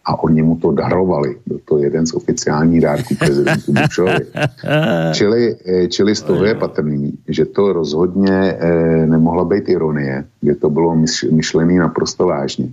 a 0.06 0.22
oni 0.22 0.42
mu 0.42 0.56
to 0.56 0.72
darovali. 0.72 1.36
Byl 1.46 1.60
to 1.64 1.78
jeden 1.78 2.06
z 2.06 2.14
oficiálních 2.14 2.80
dárků 2.80 3.14
prezidentu 3.18 3.72
Bushovi. 3.72 4.26
čili, 5.12 5.56
eh, 5.66 5.88
čili 5.88 6.14
z 6.14 6.22
toho 6.22 6.44
je 6.44 6.54
patrný, 6.54 7.18
že 7.28 7.44
to 7.44 7.72
rozhodně 7.72 8.38
eh, 8.38 9.06
nemohla 9.06 9.44
být 9.44 9.68
ironie, 9.68 10.24
že 10.42 10.54
to 10.54 10.70
bylo 10.70 10.96
myšlené 11.30 11.74
naprosto 11.74 12.26
vážně. 12.26 12.70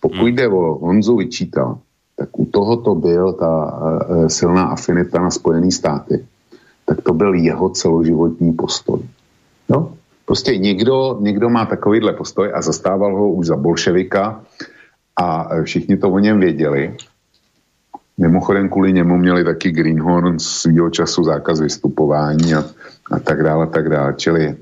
Pokud 0.00 0.26
jde 0.26 0.48
o 0.48 0.78
Honzu 0.78 1.16
vyčítal, 1.16 1.78
tak 2.16 2.28
u 2.38 2.44
toho 2.44 2.76
to 2.76 2.94
byl 2.94 3.32
ta 3.32 3.52
eh, 3.72 4.28
silná 4.28 4.62
afinita 4.64 5.20
na 5.20 5.30
Spojené 5.30 5.70
státy. 5.70 6.24
Tak 6.84 7.02
to 7.02 7.12
byl 7.14 7.34
jeho 7.34 7.68
celoživotní 7.68 8.52
postoj. 8.52 9.00
No, 9.68 9.92
prostě 10.26 10.56
někdo, 10.56 11.16
někdo 11.20 11.48
má 11.48 11.66
takovýhle 11.66 12.12
postoj 12.12 12.52
a 12.54 12.62
zastával 12.62 13.16
ho 13.16 13.32
už 13.32 13.46
za 13.46 13.56
bolševika, 13.56 14.44
a 15.16 15.48
všichni 15.62 15.96
to 15.96 16.10
o 16.10 16.18
něm 16.18 16.40
věděli. 16.40 16.96
Mimochodem 18.18 18.68
kvůli 18.68 18.92
němu 18.92 19.16
měli 19.16 19.44
taky 19.44 19.70
Greenhorn 19.70 20.38
svýho 20.38 20.90
času 20.90 21.24
zákaz 21.24 21.60
vystupování 21.60 22.54
a, 22.54 22.64
a 23.10 23.18
tak 23.18 23.42
dále, 23.42 23.64
a 23.64 23.66
tak 23.66 23.88
dále. 23.88 24.14
Čili 24.16 24.56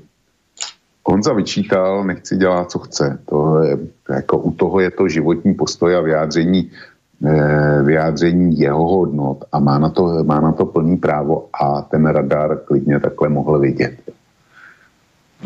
Honza 1.05 1.33
vyčítal, 1.33 2.03
nechci 2.03 2.37
dělat, 2.37 2.71
co 2.71 2.79
chce. 2.79 3.19
To 3.25 3.63
je, 3.63 3.77
jako 4.09 4.37
u 4.37 4.51
toho 4.51 4.79
je 4.79 4.91
to 4.91 5.07
životní 5.07 5.53
postoj 5.53 5.95
a 5.95 6.01
vyjádření, 6.01 6.71
eh, 7.25 7.83
vyjádření 7.83 8.59
jeho 8.59 8.87
hodnot 8.87 9.43
a 9.51 9.59
má 9.59 9.79
na, 9.79 9.89
to, 9.89 10.23
má 10.23 10.39
na 10.39 10.51
to 10.51 10.65
plný 10.65 10.97
právo 10.97 11.47
a 11.61 11.81
ten 11.81 12.05
radar 12.05 12.57
klidně 12.65 12.99
takhle 12.99 13.29
mohl 13.29 13.59
vidět. 13.59 13.99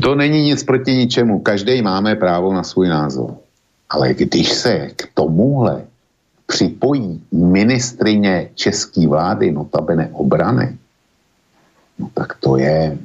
to 0.02 0.15
není 0.15 0.43
nic 0.43 0.63
proti 0.63 0.93
ničemu. 0.93 1.39
Každý 1.39 1.82
máme 1.82 2.15
právo 2.15 2.54
na 2.54 2.63
svůj 2.63 2.88
názor. 2.88 3.47
Ale 3.89 4.13
když 4.13 4.52
se 4.52 4.89
k 4.95 5.10
tomuhle 5.13 5.84
připojí 6.47 7.23
ministrině 7.32 8.50
české 8.56 9.08
vlády, 9.08 9.52
notabene 9.52 10.10
obrany, 10.13 10.78
no 12.00 12.10
tak 12.13 12.34
to 12.39 12.58
je, 12.58 12.97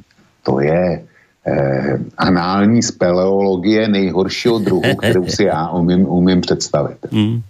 to 0.43 0.59
je 0.59 1.03
eh, 1.47 1.99
anální 2.17 2.83
speleologie 2.83 3.87
nejhoršího 3.87 4.59
druhu, 4.59 4.95
kterou 4.95 5.27
si 5.27 5.43
já 5.43 5.69
umím, 5.69 6.07
umím 6.07 6.41
představit. 6.41 6.97
Mm. 7.11 7.41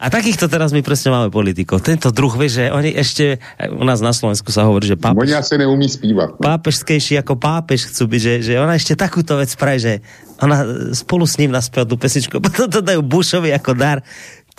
A 0.00 0.08
takýchto 0.08 0.48
teraz 0.48 0.72
my 0.72 0.80
presne 0.80 1.12
máme 1.12 1.28
politikov. 1.28 1.84
Tento 1.84 2.08
druh, 2.08 2.32
vie, 2.40 2.48
že 2.48 2.72
oni 2.72 2.96
ešte, 2.96 3.36
u 3.68 3.84
nás 3.84 4.00
na 4.00 4.16
Slovensku 4.16 4.48
sa 4.48 4.64
hovorí, 4.64 4.88
že 4.88 4.96
pápež... 4.96 5.28
Oni 5.28 5.36
asi 5.36 5.60
neumí 5.60 5.84
spívať. 5.84 6.40
No? 6.40 6.42
Pápežskejší 6.42 7.20
ako 7.20 7.36
pápež 7.36 7.92
chcú 7.92 8.08
byť, 8.08 8.20
že, 8.24 8.34
že 8.40 8.52
ona 8.56 8.80
ešte 8.80 8.96
takúto 8.96 9.36
vec 9.36 9.52
praje, 9.60 9.78
že 9.84 9.92
ona 10.40 10.64
spolu 10.96 11.28
s 11.28 11.36
ním 11.36 11.52
naspela 11.52 11.84
tú 11.84 12.00
pesničku, 12.00 12.40
potom 12.48 12.72
to 12.72 12.80
dajú 12.80 13.04
Bushovi 13.04 13.52
ako 13.52 13.76
dar 13.76 14.00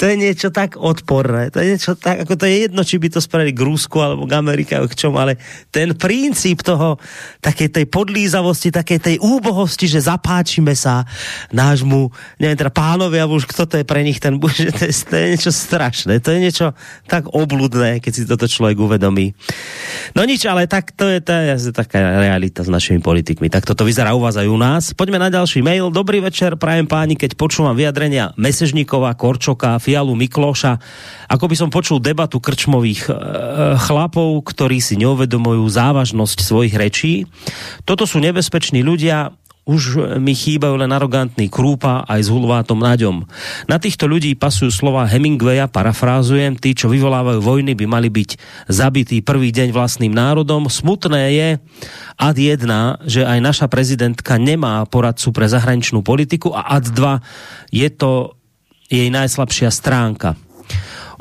to 0.02 0.10
je 0.10 0.18
niečo 0.18 0.50
tak 0.50 0.82
odporné, 0.82 1.54
to 1.54 1.62
je 1.62 1.78
niečo 1.78 1.94
tak, 1.94 2.26
ako 2.26 2.34
to 2.34 2.50
je 2.50 2.66
jedno, 2.66 2.82
či 2.82 2.98
by 2.98 3.14
to 3.14 3.22
spravili 3.22 3.54
k 3.54 3.62
Rusku 3.62 4.02
alebo 4.02 4.26
k 4.26 4.34
Amerike, 4.34 4.74
k 4.74 4.98
čom, 4.98 5.14
ale 5.14 5.38
ten 5.70 5.94
princíp 5.94 6.66
toho, 6.66 6.98
takej 7.38 7.70
tej 7.70 7.86
podlízavosti, 7.86 8.74
takej 8.74 8.98
tej 8.98 9.16
úbohosti, 9.22 9.86
že 9.86 10.02
zapáčime 10.02 10.74
sa 10.74 11.06
nášmu, 11.54 12.10
neviem 12.42 12.58
teda 12.58 12.74
pánovi, 12.74 13.22
alebo 13.22 13.38
už 13.38 13.46
kto 13.46 13.70
to 13.70 13.76
je 13.78 13.86
pre 13.86 14.02
nich 14.02 14.18
ten 14.18 14.42
že 14.58 14.74
to 14.74 14.90
je, 14.90 14.94
to 15.06 15.14
je 15.14 15.28
niečo 15.38 15.52
strašné, 15.54 16.18
to 16.18 16.34
je 16.34 16.40
niečo 16.50 16.74
tak 17.06 17.30
obludné, 17.30 18.02
keď 18.02 18.12
si 18.18 18.26
toto 18.26 18.50
človek 18.50 18.82
uvedomí. 18.82 19.38
No 20.18 20.26
nič, 20.26 20.50
ale 20.50 20.66
tak 20.66 20.98
to 20.98 21.06
je, 21.14 21.22
to 21.22 21.30
je 21.30 21.70
taká 21.70 22.02
realita 22.18 22.66
s 22.66 22.74
našimi 22.74 23.06
politikmi. 23.06 23.54
Tak 23.54 23.70
toto 23.70 23.86
vyzerá 23.86 24.18
u 24.18 24.22
vás 24.26 24.34
aj 24.34 24.50
u 24.50 24.58
nás. 24.58 24.98
Poďme 24.98 25.22
na 25.22 25.30
ďalší 25.30 25.62
mail. 25.62 25.94
Dobrý 25.94 26.26
večer, 26.26 26.58
prajem 26.58 26.90
páni, 26.90 27.14
keď 27.14 27.38
počúvam 27.38 27.78
vyjadrenia 27.78 28.34
Mesežníkova, 28.34 29.14
Korčoka, 29.14 29.78
Fialu 29.92 30.16
Mikloša, 30.16 30.80
ako 31.28 31.52
by 31.52 31.56
som 31.60 31.68
počul 31.68 32.00
debatu 32.00 32.40
krčmových 32.40 33.12
e, 33.12 33.14
chlapov, 33.76 34.40
ktorí 34.48 34.80
si 34.80 34.96
neuvedomujú 34.96 35.68
závažnosť 35.68 36.38
svojich 36.40 36.76
rečí. 36.80 37.28
Toto 37.84 38.08
sú 38.08 38.24
nebezpeční 38.24 38.88
ľudia, 38.88 39.36
už 39.62 40.18
mi 40.18 40.34
chýbajú 40.34 40.74
len 40.80 40.90
arogantný 40.90 41.46
Krúpa 41.46 42.02
aj 42.10 42.24
s 42.26 42.30
hulvátom 42.34 42.82
Naďom. 42.82 43.30
Na 43.70 43.78
týchto 43.78 44.10
ľudí 44.10 44.34
pasujú 44.34 44.74
slova 44.74 45.06
Hemingwaya, 45.06 45.70
parafrázujem, 45.70 46.58
tí, 46.58 46.74
čo 46.74 46.90
vyvolávajú 46.90 47.44
vojny, 47.44 47.78
by 47.78 47.86
mali 47.86 48.10
byť 48.10 48.42
zabití 48.72 49.22
prvý 49.22 49.54
deň 49.54 49.70
vlastným 49.70 50.16
národom. 50.16 50.66
Smutné 50.66 51.24
je, 51.36 51.50
ad 52.18 52.38
jedna, 52.42 52.98
že 53.06 53.22
aj 53.22 53.38
naša 53.38 53.68
prezidentka 53.70 54.42
nemá 54.42 54.82
poradcu 54.90 55.30
pre 55.30 55.46
zahraničnú 55.46 56.02
politiku 56.02 56.58
a 56.58 56.80
ad 56.80 56.90
dva, 56.90 57.22
je 57.70 57.86
to 57.94 58.41
jej 58.92 59.08
najslabšia 59.08 59.72
stránka. 59.72 60.36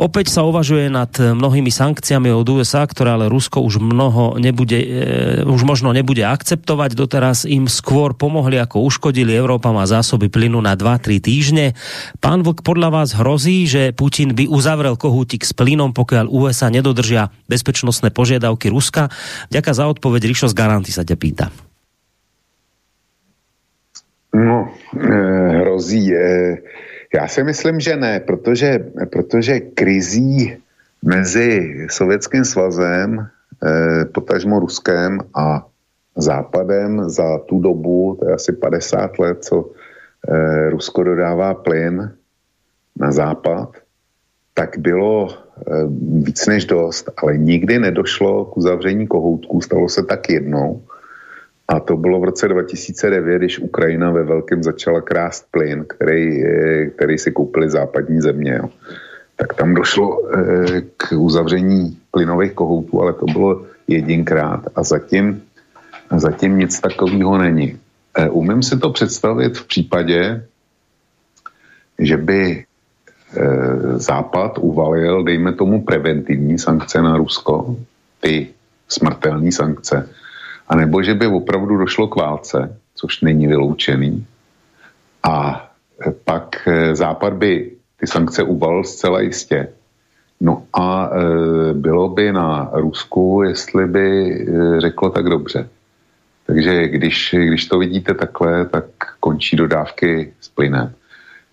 Opäť 0.01 0.33
sa 0.33 0.49
uvažuje 0.49 0.89
nad 0.89 1.13
mnohými 1.13 1.69
sankciami 1.69 2.33
od 2.33 2.49
USA, 2.49 2.89
ktoré 2.89 3.21
ale 3.21 3.29
Rusko 3.29 3.61
už 3.61 3.85
mnoho 3.85 4.41
nebude, 4.41 4.81
e, 4.81 4.89
už 5.45 5.69
možno 5.69 5.93
nebude 5.93 6.25
akceptovať. 6.25 6.97
Doteraz 6.97 7.45
im 7.45 7.69
skôr 7.69 8.17
pomohli, 8.17 8.57
ako 8.57 8.81
uškodili. 8.89 9.37
Európa 9.37 9.77
má 9.77 9.85
zásoby 9.85 10.33
plynu 10.33 10.57
na 10.65 10.73
2-3 10.73 11.21
týždne. 11.21 11.77
Pán 12.17 12.41
Vlk, 12.41 12.65
podľa 12.65 12.89
vás 12.97 13.13
hrozí, 13.13 13.69
že 13.69 13.93
Putin 13.93 14.33
by 14.33 14.49
uzavrel 14.49 14.97
kohútik 14.97 15.45
s 15.45 15.53
plynom, 15.53 15.93
pokiaľ 15.93 16.33
USA 16.33 16.73
nedodržia 16.73 17.29
bezpečnostné 17.53 18.09
požiadavky 18.09 18.73
Ruska? 18.73 19.13
Ďaká 19.53 19.77
za 19.77 19.85
odpoveď. 19.85 20.33
Rišo 20.33 20.49
z 20.49 20.57
Garanty 20.57 20.97
sa 20.97 21.05
ťa 21.05 21.17
pýta. 21.21 21.53
No, 24.33 24.73
e, 24.97 25.13
hrozí. 25.61 26.09
E, 26.09 26.57
já 27.15 27.29
si 27.29 27.45
myslím, 27.45 27.81
že 27.81 27.97
ne, 27.97 28.21
protože, 28.21 28.91
protože 29.11 29.61
krizí 29.61 30.57
mezi 31.05 31.87
Sovětským 31.91 32.45
svazem, 32.45 33.27
eh, 33.27 34.05
potažmo 34.05 34.61
Ruskem 34.61 35.19
a 35.35 35.67
Západem 36.17 37.11
za 37.11 37.39
tu 37.39 37.61
dobu, 37.61 38.17
to 38.21 38.29
je 38.29 38.35
asi 38.35 38.53
50 38.53 39.19
let, 39.19 39.45
co 39.45 39.71
eh, 40.29 40.71
Rusko 40.71 41.03
dodává 41.03 41.55
plyn 41.55 42.13
na 42.99 43.13
západ, 43.13 43.77
tak 44.55 44.79
bylo 44.79 45.29
eh, 45.31 45.73
víc 46.27 46.47
než 46.47 46.65
dost, 46.65 47.09
ale 47.17 47.39
nikdy 47.39 47.79
nedošlo 47.79 48.45
k 48.45 48.57
uzavření 48.57 49.07
kohoutků, 49.07 49.61
stalo 49.61 49.89
se 49.89 50.03
tak 50.03 50.31
jednou 50.31 50.83
a 51.71 51.81
to 51.81 51.97
bylo 51.97 52.21
v 52.21 52.25
roce 52.25 52.49
2009, 52.49 53.39
když 53.39 53.59
Ukrajina 53.59 54.11
ve 54.11 54.25
velkém 54.25 54.63
začala 54.63 55.01
krást 55.01 55.47
plyn, 55.51 55.85
který, 55.89 56.43
který 56.97 57.19
si 57.19 57.33
koupili 57.33 57.71
západní 57.71 58.21
země. 58.21 58.59
Jo. 58.59 58.69
Tak 59.37 59.55
tam 59.55 59.75
došlo 59.75 60.19
eh, 60.19 60.83
k 60.97 61.13
uzavření 61.17 61.99
plynových 62.11 62.53
kohoutů, 62.53 63.03
ale 63.03 63.13
to 63.13 63.25
bylo 63.25 63.63
jedinkrát 63.89 64.67
a 64.75 64.83
zatím, 64.83 65.43
zatím 66.17 66.59
nic 66.59 66.81
takového 66.81 67.39
není. 67.39 67.79
Eh, 68.19 68.29
umím 68.29 68.63
si 68.63 68.79
to 68.79 68.91
představit 68.91 69.59
v 69.59 69.67
případě, 69.67 70.45
že 71.99 72.17
by 72.17 72.43
eh, 72.51 73.99
Západ 73.99 74.59
uvalil, 74.59 75.23
dejme 75.23 75.53
tomu, 75.53 75.83
preventivní 75.83 76.59
sankce 76.59 77.03
na 77.03 77.17
Rusko, 77.17 77.77
ty 78.21 78.49
smrtelné 78.89 79.53
sankce, 79.53 80.09
a 80.71 80.77
nebo 80.77 81.03
že 81.03 81.15
by 81.15 81.27
opravdu 81.27 81.77
došlo 81.77 82.09
k 82.09 82.17
válce, 82.17 82.77
což 82.95 83.21
není 83.21 83.47
vyloučený. 83.47 84.27
A 85.23 85.67
e, 86.07 86.11
pak 86.25 86.69
e, 86.69 86.95
Západ 86.95 87.33
by 87.33 87.71
ty 88.01 88.07
sankce 88.07 88.43
uvalil 88.43 88.85
zcela 88.85 89.21
jistě. 89.21 89.69
No 90.41 90.63
a 90.73 91.11
e, 91.11 91.75
bylo 91.75 92.09
by 92.09 92.33
na 92.33 92.71
Rusku, 92.73 93.43
jestli 93.43 93.87
by 93.87 94.07
e, 94.07 94.81
řeklo 94.81 95.11
tak 95.11 95.25
dobře. 95.25 95.69
Takže 96.47 96.89
když, 96.89 97.35
když 97.39 97.67
to 97.67 97.79
vidíte 97.79 98.15
takhle, 98.15 98.65
tak 98.65 98.85
končí 99.21 99.57
dodávky 99.57 100.33
s 100.41 100.49
plynem. 100.49 100.95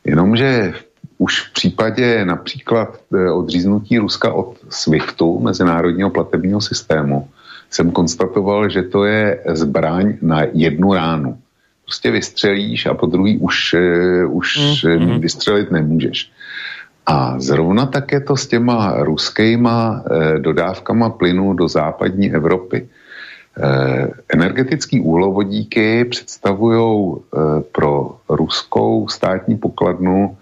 Jenomže 0.05 0.73
už 1.17 1.41
v 1.41 1.53
případě 1.53 2.25
například 2.25 2.99
e, 3.13 3.31
odříznutí 3.31 3.97
Ruska 3.97 4.33
od 4.33 4.57
SWIFTu, 4.69 5.39
mezinárodního 5.39 6.09
platebního 6.09 6.61
systému, 6.61 7.29
jsem 7.69 7.91
konstatoval, 7.91 8.69
že 8.69 8.83
to 8.83 9.05
je 9.05 9.39
zbraň 9.53 10.17
na 10.21 10.43
jednu 10.53 10.93
ránu. 10.93 11.37
Prostě 11.83 12.11
vystřelíš 12.11 12.85
a 12.85 12.93
po 12.93 13.05
druhý 13.05 13.37
už, 13.37 13.73
uh, 13.73 14.35
už 14.37 14.57
mm-hmm. 14.57 15.19
vystřelit 15.19 15.71
nemůžeš. 15.71 16.31
A 17.05 17.39
zrovna 17.39 17.85
tak 17.85 18.11
je 18.11 18.21
to 18.21 18.35
s 18.35 18.47
těma 18.47 19.03
ruskýma 19.03 20.03
uh, 20.11 20.39
dodávkama 20.39 21.09
plynu 21.09 21.53
do 21.53 21.67
západní 21.67 22.33
Evropy. 22.33 22.89
Energetický 24.29 25.01
úhlovodíky 25.01 26.05
představují 26.05 27.15
pro 27.71 28.17
ruskou 28.29 29.07
státní 29.07 29.57
pokladnu 29.57 30.37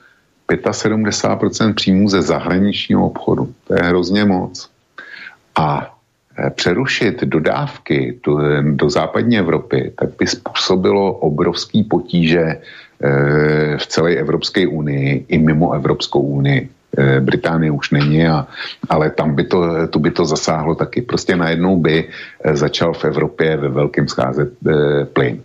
75% 0.51 1.73
příjmů 1.73 2.09
ze 2.09 2.21
zahraničního 2.21 3.07
obchodu. 3.07 3.53
To 3.67 3.73
je 3.73 3.79
hrozně 3.83 4.25
moc. 4.25 4.69
A 5.55 5.94
Eh, 5.94 5.94
přerušit 6.55 7.23
dodávky 7.23 8.19
do, 8.23 8.37
do 8.61 8.89
západní 8.89 9.37
Evropy, 9.37 9.91
tak 9.95 10.09
by 10.19 10.27
způsobilo 10.27 11.13
obrovský 11.13 11.83
potíže 11.83 12.43
eh, 12.43 13.77
v 13.77 13.87
celé 13.87 14.15
Evropské 14.15 14.67
unii 14.67 15.25
i 15.27 15.37
mimo 15.37 15.71
Evropskou 15.73 16.19
unii. 16.19 16.69
Eh, 16.97 17.19
Británie 17.19 17.71
už 17.71 17.91
není, 17.91 18.27
a, 18.27 18.47
ale 18.89 19.09
tam 19.09 19.35
by 19.35 19.43
to, 19.43 19.87
tu 19.87 19.99
by 19.99 20.11
to 20.11 20.25
zasáhlo 20.25 20.75
taky. 20.75 21.01
Prostě 21.01 21.35
najednou 21.35 21.77
by 21.77 22.07
začal 22.53 22.93
v 22.93 23.05
Evropě 23.05 23.57
ve 23.57 23.69
velkém 23.69 24.07
scházet 24.07 24.49
plyn. 25.13 25.43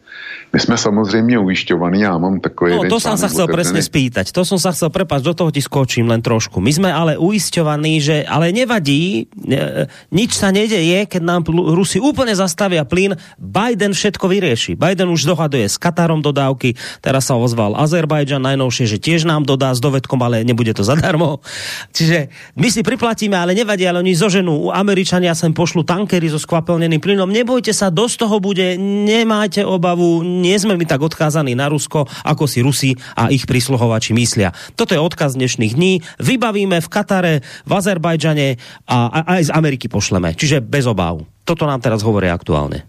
My 0.53 0.61
jsme 0.61 0.77
samozřejmě 0.77 1.39
ujišťovaní, 1.39 2.01
já 2.01 2.19
mám 2.19 2.41
takový... 2.41 2.73
No, 2.73 2.89
to 2.89 3.01
jsem 3.01 3.19
se 3.19 3.29
chcel 3.29 3.47
presne 3.47 3.79
spýtať. 3.83 4.35
To 4.35 4.43
som 4.43 4.59
sa 4.59 4.75
chcel, 4.75 4.91
prepáč, 4.91 5.23
do 5.23 5.31
toho 5.31 5.55
ti 5.55 5.63
skočím 5.63 6.11
len 6.11 6.19
trošku. 6.19 6.59
My 6.59 6.75
jsme 6.75 6.91
ale 6.91 7.15
ujišťovaní, 7.23 7.95
že 8.03 8.17
ale 8.27 8.51
nevadí, 8.51 9.31
ne, 9.39 9.87
nič 10.11 10.35
sa 10.35 10.51
nedeje, 10.51 11.07
keď 11.07 11.23
nám 11.23 11.41
Rusi 11.47 12.03
úplne 12.03 12.35
zastavia 12.35 12.83
plyn, 12.83 13.15
Biden 13.39 13.95
všetko 13.95 14.27
vyrieši. 14.27 14.75
Biden 14.75 15.15
už 15.15 15.23
dohaduje 15.23 15.71
s 15.71 15.79
Katarom 15.79 16.19
dodávky, 16.19 16.75
teraz 16.99 17.31
sa 17.31 17.39
ozval 17.39 17.79
Azerbajdžan 17.79 18.43
najnovšie, 18.43 18.91
že 18.91 18.99
tiež 18.99 19.31
nám 19.31 19.47
dodá 19.47 19.71
s 19.71 19.79
dovedkom, 19.79 20.19
ale 20.19 20.43
nebude 20.43 20.75
to 20.75 20.83
zadarmo. 20.83 21.39
Čiže 21.97 22.27
my 22.59 22.69
si 22.75 22.83
priplatíme, 22.83 23.39
ale 23.39 23.55
nevadí, 23.55 23.87
ale 23.87 24.03
oni 24.03 24.19
zoženú. 24.19 24.75
Američania 24.75 25.31
sem 25.39 25.55
pošlu 25.55 25.87
tankery 25.87 26.27
so 26.27 26.43
skvapelneným 26.43 26.99
plynom. 26.99 27.31
Nebojte 27.31 27.71
sa, 27.71 27.87
dosť 27.87 28.27
toho 28.27 28.37
bude, 28.43 28.75
nemáte 28.81 29.63
obavu, 29.63 30.27
nie 30.41 30.57
sme 30.57 30.75
my 30.81 30.89
tak 30.89 31.05
odkázaní 31.05 31.53
na 31.53 31.69
Rusko, 31.69 32.09
ako 32.25 32.45
si 32.49 32.65
Rusi 32.65 32.91
a 33.15 33.29
ich 33.29 33.45
prísluhovači 33.45 34.17
myslia. 34.17 34.57
Toto 34.75 34.97
je 34.97 35.01
odkaz 35.01 35.37
dnešných 35.37 35.77
dní. 35.77 36.01
Vybavíme 36.17 36.81
v 36.81 36.89
Katare, 36.89 37.35
v 37.69 37.71
Azerbajdžane 37.71 38.57
a, 38.89 38.97
aj 39.39 39.53
z 39.53 39.55
Ameriky 39.55 39.87
pošleme. 39.93 40.33
Čiže 40.33 40.65
bez 40.65 40.89
obáv. 40.89 41.23
Toto 41.45 41.69
nám 41.69 41.85
teraz 41.85 42.01
hovorí 42.01 42.33
aktuálne. 42.33 42.89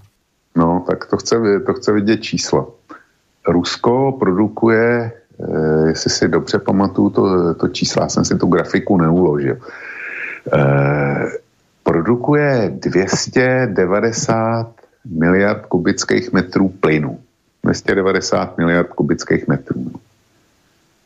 No, 0.55 0.83
tak 0.87 1.07
to 1.07 1.17
chce, 1.17 1.35
to 1.65 1.73
chce 1.73 1.91
vidět 1.91 2.17
číslo. 2.17 2.75
Rusko 3.47 4.11
produkuje, 4.19 5.11
eh, 5.11 5.87
jestli 5.87 6.09
si 6.09 6.27
dobře 6.27 6.59
pamatuju 6.59 7.09
to, 7.09 7.53
to 7.53 7.67
čísla, 7.67 8.09
jsem 8.09 8.25
si 8.25 8.37
tu 8.37 8.47
grafiku 8.47 8.97
neuložil, 8.97 9.57
eh, 10.53 11.25
produkuje 11.83 12.71
290 12.75 14.71
miliard 15.05 15.65
kubických 15.65 16.33
metrů 16.33 16.69
plynu. 16.69 17.19
290 17.63 18.57
miliard 18.57 18.89
kubických 18.89 19.47
metrů. 19.47 19.91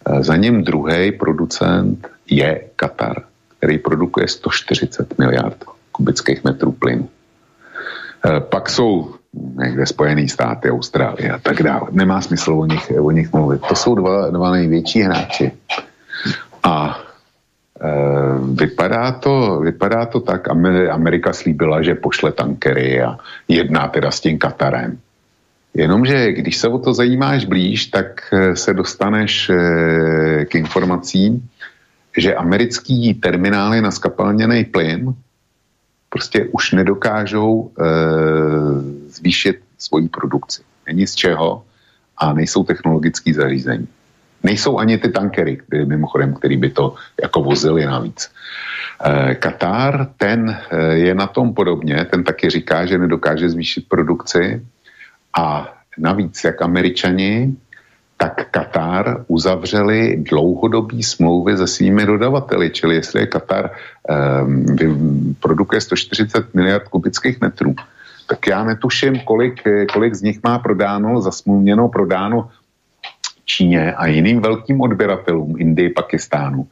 Eh, 0.06 0.24
za 0.24 0.36
ním 0.36 0.64
druhý 0.64 1.12
producent 1.12 2.08
je 2.30 2.62
Katar, 2.76 3.24
který 3.58 3.78
produkuje 3.78 4.28
140 4.28 5.18
miliard 5.20 5.64
kubických 5.91 6.43
metrů 6.43 6.72
plynu. 6.72 7.10
Eh, 8.26 8.39
pak 8.39 8.70
jsou 8.70 9.16
někde 9.36 9.86
Spojené 9.86 10.28
státy, 10.28 10.72
Austrálie 10.72 11.32
a 11.32 11.39
tak 11.39 11.64
dále. 11.64 11.88
Nemá 11.91 12.22
smysl 12.22 12.53
o 12.53 12.66
nich, 12.66 12.91
o 12.99 13.12
nich 13.12 13.34
mluvit. 13.34 13.62
To 13.68 13.76
jsou 13.76 13.95
dva, 13.95 14.30
dva 14.30 14.51
největší 14.51 15.01
hráči. 15.01 15.51
A 16.64 16.99
e, 17.82 17.91
vypadá, 18.53 19.12
to, 19.12 19.60
vypadá 19.60 20.06
to 20.06 20.20
tak, 20.20 20.47
Amerika 20.89 21.34
slíbila, 21.34 21.82
že 21.82 21.95
pošle 21.95 22.32
tankery 22.32 23.01
a 23.01 23.18
jedná 23.47 23.88
teda 23.88 24.12
s 24.12 24.20
tím 24.20 24.38
Katarem. 24.38 24.97
Jenomže 25.76 26.32
když 26.32 26.58
se 26.58 26.68
o 26.68 26.80
to 26.80 26.94
zajímáš 26.94 27.46
blíž, 27.46 27.86
tak 27.86 28.34
e, 28.34 28.56
se 28.56 28.74
dostaneš 28.74 29.50
e, 29.50 29.56
k 30.46 30.56
informacím, 30.56 31.50
že 32.18 32.36
americký 32.36 33.14
terminály 33.14 33.82
na 33.82 33.92
skapalněný 33.92 34.66
plyn 34.66 35.14
prostě 36.10 36.48
už 36.52 36.72
nedokážou 36.72 37.72
e, 37.72 37.84
zvýšit 39.08 39.60
svoji 39.78 40.08
produkci. 40.08 40.62
Není 40.88 41.08
z 41.08 41.16
čeho 41.16 41.64
a 42.18 42.34
nejsou 42.34 42.64
technologické 42.64 43.34
zařízení. 43.34 43.88
Nejsou 44.44 44.78
ani 44.78 44.98
ty 44.98 45.12
tankery, 45.12 45.62
mimochodem, 45.86 46.34
který 46.34 46.58
by 46.58 46.70
to 46.70 46.96
jako 47.22 47.42
vozili 47.44 47.86
navíc. 47.86 48.32
Katar, 49.40 50.08
ten 50.18 50.58
je 50.92 51.16
na 51.16 51.28
tom 51.28 51.54
podobně, 51.54 52.06
ten 52.06 52.24
taky 52.24 52.50
říká, 52.50 52.86
že 52.86 52.98
nedokáže 52.98 53.50
zvýšit 53.50 53.90
produkci 53.90 54.62
a 55.38 55.74
navíc, 55.98 56.44
jak 56.44 56.62
američani, 56.62 57.56
tak 58.18 58.50
Katar 58.52 59.26
uzavřeli 59.28 60.18
dlouhodobý 60.18 61.04
smlouvy 61.04 61.58
se 61.58 61.68
svými 61.68 62.06
dodavateli, 62.06 62.70
čili 62.70 62.96
jestli 62.96 63.22
je 63.22 63.28
Katar 63.28 63.72
um, 64.46 65.36
produkuje 65.40 65.82
140 65.82 66.54
miliard 66.54 66.88
kubických 66.88 67.42
metrů, 67.42 67.76
tak 68.28 68.48
já 68.48 68.64
netuším, 68.64 69.20
kolik, 69.20 69.64
kolik 69.94 70.16
z 70.16 70.22
nich 70.22 70.40
má 70.44 70.60
prodáno, 70.60 71.22
zasmluvněno, 71.22 71.90
prodáno 71.90 72.50
Číně 73.46 73.94
a 73.94 74.08
jiným 74.08 74.42
velkým 74.42 74.82
odběratelům 74.82 75.56
Indii, 75.58 75.90
Pakistánu. 75.90 76.68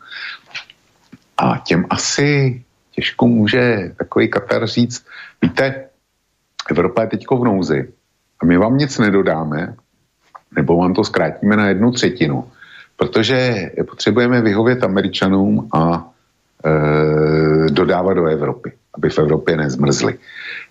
A 1.38 1.57
těm 1.57 1.86
asi 1.89 2.64
těžko 2.91 3.28
může 3.28 3.91
takový 3.97 4.30
Katar 4.30 4.68
říct, 4.68 5.05
víte, 5.41 5.86
Evropa 6.70 7.01
je 7.01 7.07
teďko 7.07 7.38
v 7.38 7.43
nouzi 7.43 7.88
a 8.43 8.45
my 8.45 8.57
vám 8.57 8.77
nic 8.77 8.99
nedodáme, 8.99 9.75
nebo 10.55 10.77
vám 10.77 10.93
to 10.93 11.03
zkrátíme 11.03 11.55
na 11.55 11.67
jednu 11.67 11.91
třetinu, 11.91 12.47
protože 12.97 13.71
potřebujeme 13.89 14.41
vyhovět 14.41 14.83
Američanům 14.83 15.69
a 15.73 16.09
e, 16.65 17.71
dodávat 17.71 18.13
do 18.13 18.25
Evropy, 18.25 18.71
aby 18.97 19.09
v 19.09 19.19
Evropě 19.19 19.57
nezmrzly. 19.57 20.15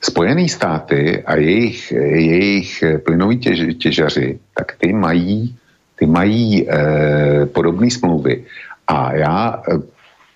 Spojené 0.00 0.48
státy 0.48 1.22
a 1.26 1.36
jejich, 1.36 1.92
jejich 1.92 2.84
plynoví 3.04 3.38
těž, 3.38 3.60
těžaři, 3.78 4.38
tak 4.54 4.76
ty 4.76 4.92
mají, 4.92 5.56
ty 5.96 6.06
mají 6.06 6.68
e, 6.68 7.46
podobné 7.46 7.90
smlouvy. 7.90 8.44
A 8.88 9.14
já 9.14 9.62
e, 9.68 9.78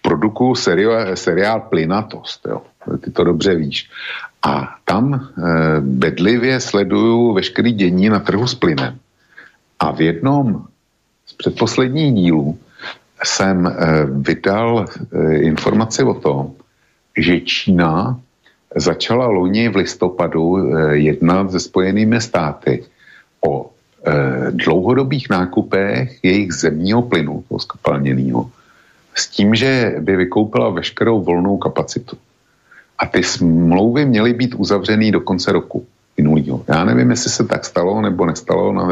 produkuju 0.03 0.55
seriál, 0.55 1.17
seriál 1.17 1.61
Plynatost, 1.61 2.47
jo. 2.49 2.63
ty 3.05 3.11
to 3.11 3.25
dobře 3.25 3.55
víš. 3.55 3.91
A 4.47 4.79
tam 4.85 5.15
e, 5.15 5.21
bedlivě 5.81 6.61
sleduju 6.61 7.33
veškerý 7.33 7.73
dění 7.73 8.09
na 8.09 8.21
trhu 8.23 8.47
s 8.47 8.55
plynem. 8.55 8.99
A 9.79 9.91
v 9.91 10.01
jednom 10.01 10.65
z 11.27 11.33
předposledních 11.33 12.15
dílů 12.15 12.59
jsem 13.25 13.67
eh, 13.67 13.73
vydal 14.07 14.85
eh, 14.85 15.37
informaci 15.37 16.03
o 16.03 16.15
tom, 16.15 16.53
že 17.17 17.41
Čína 17.41 18.21
začala 18.77 19.27
loni 19.27 19.69
v 19.69 19.77
listopadu 19.77 20.57
eh, 20.57 20.97
jednat 20.97 21.51
se 21.51 21.61
spojenými 21.61 22.21
státy 22.21 22.85
o 23.47 23.71
dlouhodobých 24.51 25.31
nákupech 25.31 26.23
jejich 26.23 26.53
zemního 26.53 27.03
plynu, 27.03 27.45
toho 27.49 27.59
skapalněného, 27.59 28.51
s 29.15 29.29
tím, 29.29 29.55
že 29.55 29.95
by 29.99 30.17
vykoupila 30.17 30.71
veškerou 30.71 31.23
volnou 31.23 31.59
kapacitu. 31.59 32.17
A 32.99 33.07
ty 33.07 33.23
smlouvy 33.23 34.05
měly 34.05 34.33
být 34.33 34.55
uzavřený 34.55 35.13
do 35.13 35.21
konce 35.21 35.53
roku 35.53 35.87
minulýho. 36.17 36.65
Já 36.69 36.85
nevím, 36.85 37.11
jestli 37.11 37.31
se 37.31 37.45
tak 37.45 37.65
stalo 37.65 38.01
nebo 38.01 38.27
nestalo, 38.27 38.73
na, 38.73 38.89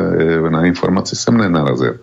na 0.51 0.65
informaci 0.65 1.17
jsem 1.17 1.37
nenarazil. 1.37 1.99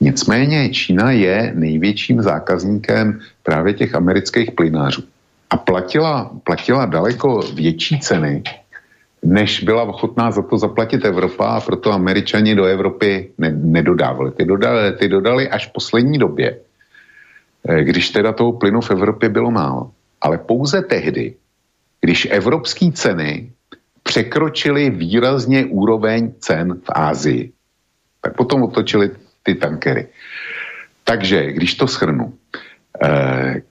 Nicméně 0.00 0.68
Čína 0.68 1.10
je 1.10 1.52
největším 1.54 2.22
zákazníkem 2.22 3.20
právě 3.42 3.74
těch 3.74 3.94
amerických 3.94 4.50
plynářů. 4.50 5.02
A 5.50 5.56
platila, 5.56 6.30
platila 6.44 6.86
daleko 6.86 7.40
větší 7.54 8.00
ceny, 8.00 8.42
než 9.22 9.62
byla 9.62 9.82
ochotná 9.82 10.30
za 10.30 10.42
to 10.42 10.58
zaplatit 10.58 11.04
Evropa 11.04 11.46
a 11.46 11.60
proto 11.60 11.92
američani 11.92 12.54
do 12.54 12.64
Evropy 12.64 13.30
ne, 13.38 13.52
nedodávali. 13.52 14.30
Ty 14.30 14.44
dodali, 14.44 14.92
ty 14.92 15.08
dodali 15.08 15.48
až 15.48 15.68
v 15.68 15.72
poslední 15.72 16.18
době, 16.18 16.56
eh, 17.68 17.84
když 17.84 18.10
teda 18.10 18.32
toho 18.32 18.52
plynu 18.52 18.80
v 18.80 18.90
Evropě 18.90 19.28
bylo 19.28 19.50
málo. 19.50 19.90
Ale 20.20 20.38
pouze 20.38 20.82
tehdy, 20.82 21.34
když 22.02 22.28
evropské 22.30 22.92
ceny 22.92 23.50
překročili 24.02 24.90
výrazně 24.90 25.64
úroveň 25.64 26.32
cen 26.38 26.74
v 26.74 26.90
Ázii. 26.90 27.52
Tak 28.20 28.36
potom 28.36 28.62
otočili 28.62 29.10
ty 29.42 29.54
tankery. 29.54 30.06
Takže, 31.04 31.52
když 31.52 31.74
to 31.74 31.86
shrnu, 31.86 32.34
eh, 33.02 33.62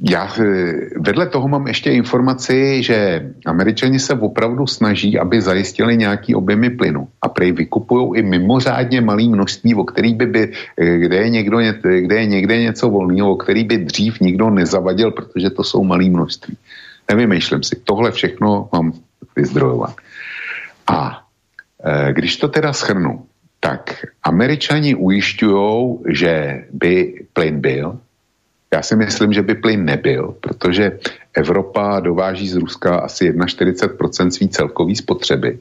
já 0.00 0.28
eh, 0.40 0.72
vedle 1.00 1.26
toho 1.28 1.48
mám 1.48 1.66
ještě 1.66 1.90
informaci, 1.90 2.82
že 2.82 3.30
američani 3.46 3.98
se 3.98 4.14
opravdu 4.14 4.66
snaží, 4.66 5.18
aby 5.18 5.40
zajistili 5.40 5.96
nějaký 5.96 6.34
objemy 6.34 6.70
plynu 6.70 7.08
a 7.22 7.28
prej 7.28 7.52
vykupují 7.52 8.18
i 8.18 8.22
mimořádně 8.22 9.00
malý 9.00 9.28
množství, 9.28 9.74
o 9.74 9.84
který 9.84 10.14
by, 10.14 10.26
by 10.26 10.42
eh, 10.76 10.98
kde, 10.98 11.16
je 11.16 11.28
někdo, 11.28 11.58
kde 11.82 12.16
je 12.16 12.26
někde 12.26 12.54
něco 12.58 12.90
volného, 12.90 13.32
o 13.32 13.36
který 13.36 13.64
by 13.64 13.78
dřív 13.78 14.20
nikdo 14.20 14.50
nezavadil, 14.50 15.10
protože 15.10 15.50
to 15.50 15.64
jsou 15.64 15.84
malý 15.84 16.10
množství. 16.10 16.56
Nevymýšlím 17.10 17.62
si. 17.62 17.76
Tohle 17.84 18.10
všechno 18.10 18.68
mám 18.72 18.92
vyzdrojovat. 19.36 19.96
A 20.86 21.26
e, 21.84 22.12
když 22.12 22.36
to 22.36 22.48
teda 22.48 22.72
schrnu, 22.72 23.26
tak 23.60 24.06
američani 24.22 24.94
ujišťují, 24.94 25.98
že 26.08 26.64
by 26.72 27.24
plyn 27.32 27.60
byl. 27.60 27.98
Já 28.74 28.82
si 28.82 28.96
myslím, 28.96 29.32
že 29.32 29.42
by 29.42 29.54
plyn 29.54 29.84
nebyl, 29.84 30.34
protože 30.40 30.98
Evropa 31.34 32.00
dováží 32.00 32.48
z 32.48 32.56
Ruska 32.56 32.96
asi 32.96 33.32
41% 33.32 34.28
svý 34.28 34.48
celkový 34.48 34.96
spotřeby. 34.96 35.58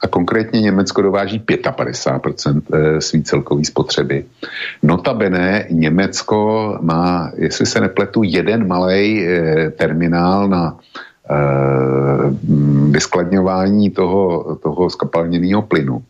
A 0.00 0.06
konkrétně 0.06 0.60
Německo 0.60 1.02
dováží 1.02 1.40
55% 1.40 2.62
e, 2.72 3.00
svý 3.00 3.22
celkový 3.22 3.64
spotřeby. 3.64 4.24
Notabene 4.82 5.66
Německo 5.70 6.78
má, 6.80 7.32
jestli 7.36 7.66
se 7.66 7.80
nepletu, 7.80 8.22
jeden 8.22 8.66
malý 8.66 9.26
e, 9.26 9.70
terminál 9.70 10.48
na 10.48 10.78
Eh, 11.30 12.30
vyskladňování 12.90 13.90
toho, 13.90 14.54
toho 14.62 14.90
skapalněného 14.90 15.62
plynu. 15.62 16.04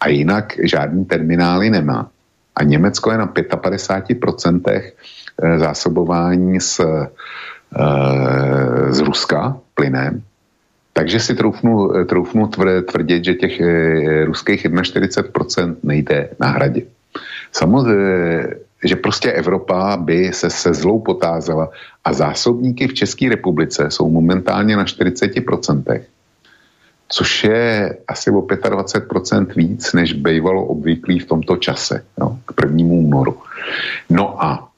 A 0.00 0.08
jinak 0.08 0.52
žádný 0.62 1.04
terminály 1.04 1.70
nemá. 1.70 2.08
A 2.56 2.62
Německo 2.62 3.12
je 3.12 3.18
na 3.18 3.26
55% 3.26 4.60
eh, 4.66 5.58
zásobování 5.58 6.58
eh, 6.58 6.62
z 8.92 9.00
Ruska 9.00 9.56
plynem. 9.74 10.22
Takže 10.96 11.20
si 11.20 11.34
troufnu, 11.34 12.04
troufnu 12.08 12.46
tvrdit, 12.88 13.24
že 13.24 13.34
těch 13.34 13.60
ruských 14.24 14.66
41% 14.66 15.76
nejde 15.82 16.28
nahradit. 16.40 16.88
Samozřejmě 17.52 18.66
že 18.84 18.96
prostě 18.96 19.32
Evropa 19.32 19.96
by 19.96 20.32
se 20.32 20.50
se 20.50 20.74
zlou 20.74 21.00
potázela 21.00 21.70
a 22.04 22.12
zásobníky 22.12 22.88
v 22.88 22.94
České 22.94 23.28
republice 23.28 23.90
jsou 23.90 24.10
momentálně 24.10 24.76
na 24.76 24.84
40%, 24.84 26.02
což 27.08 27.44
je 27.44 27.96
asi 28.08 28.30
o 28.30 28.40
25% 28.40 29.46
víc, 29.56 29.92
než 29.92 30.12
bývalo 30.12 30.64
obvyklý 30.64 31.18
v 31.18 31.26
tomto 31.26 31.56
čase, 31.56 32.04
no, 32.18 32.38
k 32.46 32.52
prvnímu 32.52 32.94
únoru. 32.94 33.38
No 34.10 34.44
a 34.44 34.68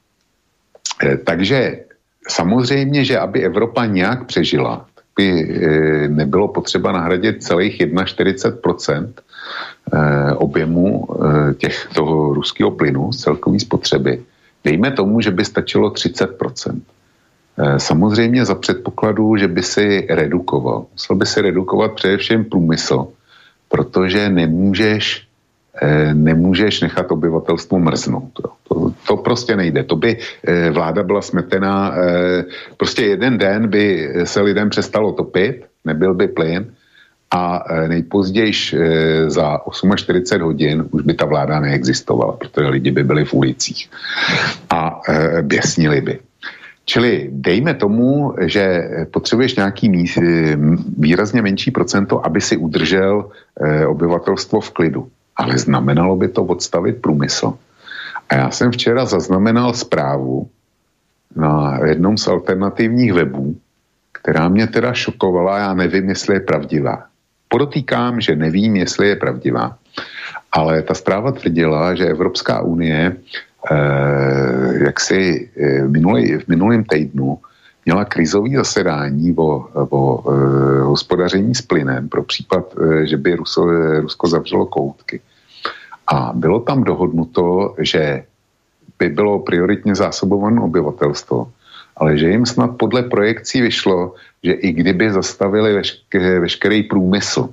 e, 1.03 1.16
takže 1.16 1.81
samozřejmě, 2.29 3.05
že 3.05 3.19
aby 3.19 3.45
Evropa 3.45 3.87
nějak 3.87 4.27
přežila, 4.27 4.87
by 5.19 5.27
e, 5.27 6.09
nebylo 6.09 6.49
potřeba 6.49 6.93
nahradit 6.93 7.43
celých 7.43 7.81
41% 7.81 9.12
e, 9.12 10.35
objemu 10.35 11.09
e, 11.11 11.55
těch 11.55 11.89
toho 11.95 12.35
ruského 12.35 12.71
plynu 12.71 13.12
z 13.12 13.16
celkové 13.16 13.59
spotřeby. 13.61 14.23
Dejme 14.64 14.91
tomu, 14.91 15.21
že 15.21 15.31
by 15.31 15.45
stačilo 15.45 15.91
30%. 15.91 16.81
Samozřejmě 17.77 18.45
za 18.45 18.55
předpokladu, 18.55 19.37
že 19.37 19.49
by 19.49 19.62
si 19.62 20.07
redukoval. 20.11 20.87
Musel 20.93 21.16
by 21.16 21.27
si 21.27 21.41
redukovat 21.41 21.93
především 21.93 22.45
průmysl, 22.45 23.09
protože 23.69 24.31
nemůžeš 24.31 25.28
Eh, 25.28 25.28
nemůžeš 26.12 26.81
nechat 26.81 27.12
obyvatelstvo 27.12 27.79
mrznout. 27.79 28.33
To, 28.68 28.93
to 29.07 29.16
prostě 29.16 29.57
nejde. 29.57 29.85
To 29.85 29.97
by 29.97 30.16
eh, 30.16 30.70
vláda 30.70 31.03
byla 31.03 31.22
smetená, 31.22 31.95
eh, 31.97 32.45
prostě 32.76 33.05
jeden 33.05 33.39
den 33.39 33.68
by 33.68 34.12
se 34.24 34.41
lidem 34.41 34.70
přestalo 34.70 35.12
topit, 35.12 35.64
nebyl 35.85 36.14
by 36.14 36.29
plyn 36.29 36.66
a 37.31 37.64
nejpozději 37.89 38.53
za 39.26 39.61
48 39.97 40.43
hodin 40.43 40.85
už 40.91 41.03
by 41.03 41.14
ta 41.14 41.24
vláda 41.24 41.61
neexistovala, 41.61 42.33
protože 42.33 42.68
lidi 42.68 42.91
by 42.91 43.05
byli 43.05 43.24
v 43.24 43.35
ulicích 43.35 43.91
a 44.70 45.01
běsnili 45.43 46.01
by. 46.01 46.18
Čili 46.85 47.29
dejme 47.33 47.74
tomu, 47.74 48.35
že 48.41 48.81
potřebuješ 49.11 49.57
nějaký 49.57 49.89
míst, 49.89 50.18
výrazně 50.99 51.43
menší 51.43 51.70
procento, 51.70 52.26
aby 52.26 52.41
si 52.41 52.57
udržel 52.57 53.29
obyvatelstvo 53.89 54.61
v 54.61 54.70
klidu 54.70 55.09
ale 55.39 55.59
znamenalo 55.59 56.16
by 56.16 56.28
to 56.28 56.45
odstavit 56.45 57.03
průmysl. 57.03 57.55
A 58.28 58.34
já 58.34 58.51
jsem 58.51 58.72
včera 58.72 59.05
zaznamenal 59.05 59.74
zprávu 59.74 60.49
na 61.36 61.78
jednom 61.86 62.18
z 62.18 62.28
alternativních 62.28 63.12
webů, 63.12 63.57
která 64.12 64.49
mě 64.49 64.66
teda 64.66 64.93
šokovala, 64.93 65.59
já 65.59 65.74
nevím, 65.74 66.09
jestli 66.09 66.34
je 66.34 66.41
pravdivá. 66.41 67.05
Podotýkám, 67.49 68.20
že 68.20 68.36
nevím, 68.36 68.76
jestli 68.76 69.09
je 69.09 69.16
pravdivá, 69.16 69.78
ale 70.53 70.82
ta 70.82 70.95
zpráva 70.95 71.32
tvrdila, 71.32 71.95
že 71.95 72.05
Evropská 72.05 72.61
unie 72.61 73.16
eh, 73.70 74.84
jak 74.84 75.01
si 75.01 75.51
eh, 75.57 75.89
minulý, 75.89 76.36
v 76.36 76.49
minulém 76.49 76.84
týdnu 76.84 77.39
měla 77.89 78.05
krizový 78.05 78.57
zasedání 78.57 79.34
o, 79.36 79.64
o 79.74 80.01
e, 80.20 80.34
hospodaření 80.80 81.55
s 81.55 81.62
plynem 81.62 82.09
pro 82.09 82.22
případ, 82.22 82.74
e, 82.76 83.07
že 83.07 83.16
by 83.16 83.34
Ruso, 83.34 83.64
Rusko 84.01 84.28
zavřelo 84.28 84.66
koutky. 84.66 85.20
A 86.13 86.33
bylo 86.35 86.61
tam 86.61 86.85
dohodnuto, 86.85 87.75
že 87.79 88.25
by 88.99 89.09
bylo 89.09 89.39
prioritně 89.39 89.95
zásobováno 89.95 90.65
obyvatelstvo, 90.65 91.53
ale 91.97 92.19
že 92.19 92.29
jim 92.29 92.47
snad 92.47 92.77
podle 92.77 93.03
projekcí 93.03 93.61
vyšlo, 93.61 94.15
že 94.43 94.53
i 94.53 94.73
kdyby 94.73 95.13
zastavili 95.13 95.75
veškerý, 95.75 96.39
veškerý 96.39 96.83
průmysl, 96.83 97.49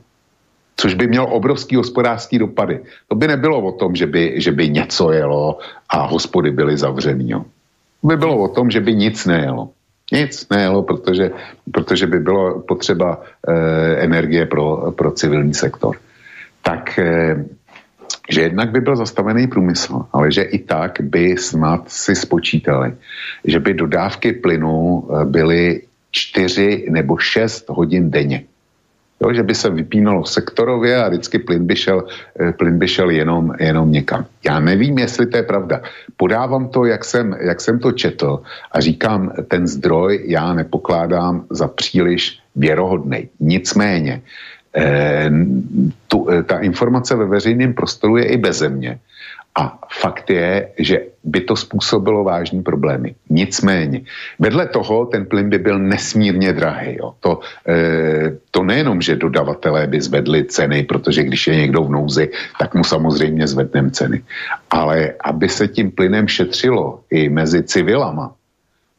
což 0.77 0.93
by 0.93 1.07
mělo 1.07 1.27
obrovský 1.27 1.75
hospodářský 1.75 2.39
dopady. 2.39 2.79
To 3.07 3.15
by 3.15 3.27
nebylo 3.27 3.61
o 3.61 3.71
tom, 3.71 3.95
že 3.95 4.07
by, 4.07 4.41
že 4.41 4.51
by 4.51 4.69
něco 4.69 5.11
jelo 5.11 5.59
a 5.89 6.05
hospody 6.05 6.51
byly 6.51 6.77
zavřený. 6.77 7.29
Jo. 7.29 7.45
To 8.01 8.07
by 8.07 8.17
bylo 8.17 8.37
o 8.37 8.47
tom, 8.47 8.71
že 8.71 8.79
by 8.79 8.95
nic 8.95 9.25
nejelo. 9.25 9.69
Nic 10.11 10.49
nejelo, 10.49 10.83
protože, 10.83 11.31
protože 11.71 12.07
by 12.07 12.19
bylo 12.19 12.61
potřeba 12.61 13.21
e, 13.47 13.53
energie 13.95 14.45
pro, 14.45 14.91
pro 14.91 15.11
civilní 15.11 15.53
sektor. 15.53 15.97
Tak 16.61 16.99
e, 16.99 17.45
že 18.29 18.41
jednak 18.41 18.71
by 18.71 18.81
byl 18.81 18.95
zastavený 18.95 19.47
průmysl, 19.47 20.05
ale 20.13 20.31
že 20.31 20.41
i 20.41 20.59
tak 20.59 20.97
by 21.01 21.37
snad 21.37 21.89
si 21.89 22.15
spočítali, 22.15 22.93
že 23.45 23.59
by 23.59 23.73
dodávky 23.73 24.33
plynu 24.33 25.03
eh, 25.03 25.25
byly 25.25 25.81
4 26.11 26.85
nebo 26.89 27.17
6 27.17 27.69
hodin 27.69 28.11
denně. 28.11 28.43
Jo, 29.23 29.33
že 29.33 29.43
by 29.43 29.55
se 29.55 29.69
vypínalo 29.69 30.25
sektorově 30.25 31.03
a 31.03 31.07
vždycky 31.07 31.39
plyn 31.39 31.67
by 31.67 31.75
šel, 31.75 32.03
eh, 32.39 32.51
plyn 32.51 32.79
by 32.79 32.87
šel 32.87 33.09
jenom, 33.09 33.53
jenom 33.59 33.91
někam. 33.91 34.25
Já 34.45 34.59
nevím, 34.59 34.97
jestli 34.97 35.27
to 35.27 35.37
je 35.37 35.43
pravda. 35.43 35.81
Podávám 36.17 36.67
to, 36.67 36.85
jak 36.85 37.05
jsem, 37.05 37.35
jak 37.39 37.61
jsem 37.61 37.79
to 37.79 37.91
četl 37.91 38.43
a 38.71 38.81
říkám, 38.81 39.31
ten 39.47 39.67
zdroj 39.67 40.23
já 40.27 40.53
nepokládám 40.53 41.45
za 41.49 41.67
příliš 41.67 42.39
věrohodný. 42.55 43.29
Nicméně, 43.39 44.21
tu, 46.07 46.27
eh, 46.29 46.43
ta 46.43 46.59
informace 46.59 47.15
ve 47.15 47.25
veřejném 47.25 47.73
prostoru 47.73 48.17
je 48.17 48.25
i 48.25 48.37
bez 48.37 48.61
mě. 48.61 48.99
A 49.55 49.79
fakt 49.87 50.29
je, 50.29 50.67
že 50.79 51.15
by 51.23 51.41
to 51.41 51.55
způsobilo 51.55 52.23
vážní 52.23 52.59
problémy. 52.63 53.15
Nicméně, 53.29 54.01
vedle 54.39 54.67
toho 54.67 55.05
ten 55.05 55.25
plyn 55.25 55.49
by 55.49 55.57
byl 55.57 55.79
nesmírně 55.79 56.53
drahý. 56.53 56.99
Jo. 56.99 57.15
To, 57.19 57.39
e, 57.63 58.35
to 58.51 58.63
nejenom, 58.63 59.01
že 59.01 59.15
dodavatelé 59.15 59.87
by 59.87 60.01
zvedli 60.01 60.43
ceny, 60.43 60.83
protože 60.83 61.23
když 61.23 61.47
je 61.47 61.55
někdo 61.55 61.83
v 61.83 61.91
nouzi, 61.91 62.25
tak 62.59 62.75
mu 62.75 62.83
samozřejmě 62.83 63.47
zvedneme 63.47 63.91
ceny. 63.91 64.21
Ale 64.71 65.15
aby 65.23 65.49
se 65.49 65.67
tím 65.67 65.91
plynem 65.91 66.27
šetřilo 66.27 67.07
i 67.09 67.29
mezi 67.29 67.63
civilama, 67.63 68.35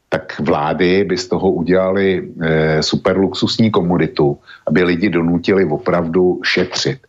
tak 0.09 0.39
vlády 0.39 1.03
by 1.03 1.17
z 1.17 1.27
toho 1.27 1.51
udělali 1.51 2.29
e, 2.41 2.83
super 2.83 3.17
luxusní 3.17 3.71
komoditu, 3.71 4.37
aby 4.67 4.83
lidi 4.83 5.09
donutili 5.09 5.65
opravdu 5.65 6.39
šetřit. 6.43 6.99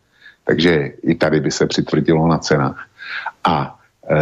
Takže 0.44 0.92
i 1.02 1.14
tady 1.14 1.40
by 1.40 1.50
se 1.50 1.66
přitvrdilo 1.66 2.28
na 2.28 2.38
cenách. 2.38 2.86
A 3.44 3.78
e, 4.10 4.18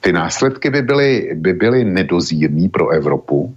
ty 0.00 0.12
následky 0.12 0.70
by 0.70 0.82
byly, 0.82 1.30
by 1.34 1.52
byly 1.52 1.84
nedozírný 1.84 2.68
pro 2.68 2.88
Evropu. 2.88 3.54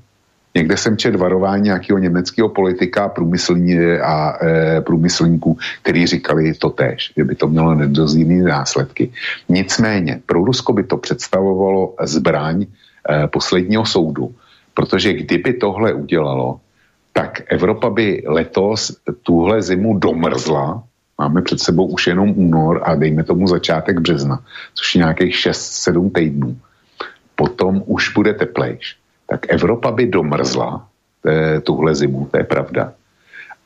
Někde 0.56 0.78
jsem 0.78 0.98
čet 0.98 1.16
varování 1.16 1.64
nějakého 1.64 2.00
německého 2.00 2.50
politika 2.50 3.10
průmyslní 3.10 3.78
a 4.02 4.38
e, 4.42 4.82
průmyslníků, 4.82 5.58
kteří 5.82 6.08
říkali 6.08 6.54
to 6.54 6.70
tež, 6.70 7.14
že 7.18 7.24
by 7.24 7.36
to 7.36 7.48
mělo 7.48 7.76
nedozírný 7.76 8.42
následky. 8.42 9.12
Nicméně 9.50 10.22
pro 10.26 10.46
Rusko 10.46 10.74
by 10.74 10.84
to 10.84 10.98
představovalo 10.98 11.94
zbraň 12.02 12.66
posledního 13.28 13.86
soudu. 13.86 14.36
Protože 14.74 15.14
kdyby 15.14 15.54
tohle 15.54 15.94
udělalo, 15.94 16.60
tak 17.14 17.42
Evropa 17.48 17.90
by 17.90 18.24
letos 18.28 18.92
tuhle 19.24 19.62
zimu 19.62 19.98
domrzla, 19.98 20.84
máme 21.18 21.42
před 21.42 21.60
sebou 21.60 21.88
už 21.88 22.08
jenom 22.08 22.34
únor 22.36 22.82
a 22.84 22.96
dejme 22.96 23.24
tomu 23.24 23.48
začátek 23.48 24.00
března, 24.00 24.40
což 24.74 24.96
je 24.96 25.00
nějakých 25.00 25.36
6-7 25.36 26.12
týdnů. 26.12 26.58
Potom 27.36 27.84
už 27.86 28.14
bude 28.14 28.34
teplejš. 28.34 28.96
Tak 29.28 29.48
Evropa 29.48 29.92
by 29.92 30.06
domrzla 30.08 30.88
e, 31.26 31.62
tuhle 31.62 31.96
zimu, 31.96 32.28
to 32.32 32.38
je 32.38 32.44
pravda. 32.44 32.94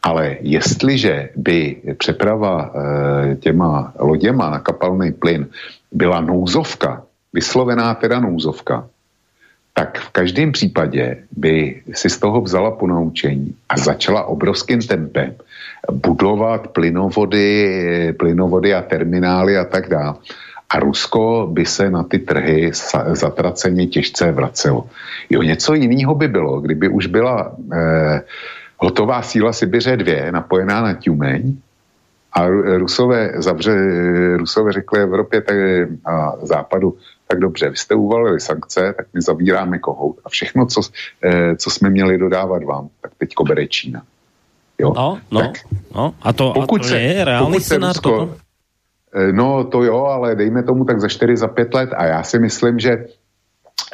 Ale 0.03 0.37
jestliže 0.41 1.29
by 1.35 1.81
přeprava 1.97 2.53
e, 2.61 3.35
těma 3.35 3.93
loděma 3.99 4.49
na 4.49 4.59
kapalný 4.59 5.11
plyn 5.11 5.47
byla 5.91 6.21
nouzovka, 6.21 7.03
vyslovená 7.33 7.93
teda 7.93 8.19
nouzovka, 8.19 8.87
tak 9.73 9.99
v 9.99 10.09
každém 10.09 10.51
případě 10.51 11.17
by 11.31 11.81
si 11.93 12.09
z 12.09 12.17
toho 12.17 12.41
vzala 12.41 12.71
ponaučení 12.71 13.55
a 13.69 13.77
začala 13.77 14.23
obrovským 14.23 14.81
tempem 14.81 15.35
budovat 15.91 16.67
plynovody, 16.67 18.13
plynovody 18.17 18.73
a 18.73 18.81
terminály 18.81 19.57
a 19.57 19.65
tak 19.65 19.89
dále. 19.89 20.15
A 20.69 20.79
Rusko 20.79 21.49
by 21.51 21.65
se 21.65 21.89
na 21.89 22.03
ty 22.03 22.19
trhy 22.19 22.71
zatraceně 23.13 23.87
těžce 23.87 24.31
vracelo. 24.31 24.85
Jo, 25.29 25.41
něco 25.41 25.73
jiného 25.73 26.15
by 26.15 26.27
bylo, 26.27 26.61
kdyby 26.61 26.87
už 26.89 27.05
byla 27.07 27.55
eh, 27.73 28.21
hotová 28.77 29.21
síla 29.21 29.53
Sibiře 29.53 29.97
2 29.97 30.31
napojená 30.31 30.81
na 30.81 30.93
Tumeň 30.93 31.57
a 32.33 32.47
Rusové, 32.77 33.33
zavře, 33.35 33.73
Rusové 34.37 34.71
řekli 34.71 35.01
Evropě 35.01 35.41
tak, 35.41 35.57
a 36.05 36.33
Západu, 36.41 36.97
tak 37.31 37.39
dobře, 37.39 37.69
vy 37.69 37.75
jste 37.75 37.95
uvalili 37.95 38.39
sankce, 38.39 38.93
tak 38.97 39.07
my 39.13 39.21
zavíráme 39.21 39.79
kohout 39.79 40.19
a 40.25 40.29
všechno, 40.29 40.65
co, 40.65 40.81
eh, 41.23 41.55
co 41.55 41.69
jsme 41.69 41.89
měli 41.89 42.17
dodávat 42.17 42.63
vám, 42.63 42.89
tak 43.01 43.11
teď 43.17 43.29
bere 43.47 43.67
Čína. 43.67 44.01
Jo? 44.79 44.93
No, 44.95 45.19
no, 45.31 45.41
tak, 45.41 45.51
no. 45.95 46.13
A 46.21 46.33
to, 46.33 46.51
pokud 46.53 46.81
a 46.81 46.83
to 46.83 46.89
se, 46.89 46.99
je 46.99 47.25
reálný 47.25 47.59
scénář 47.59 47.95
Rusko, 47.95 48.35
eh, 49.13 49.31
No 49.31 49.63
to 49.63 49.83
jo, 49.83 50.05
ale 50.05 50.35
dejme 50.35 50.63
tomu 50.63 50.85
tak 50.85 51.01
za 51.01 51.07
4, 51.07 51.37
za 51.37 51.47
5 51.47 51.73
let 51.73 51.89
a 51.97 52.05
já 52.05 52.23
si 52.23 52.39
myslím, 52.39 52.79
že 52.79 53.05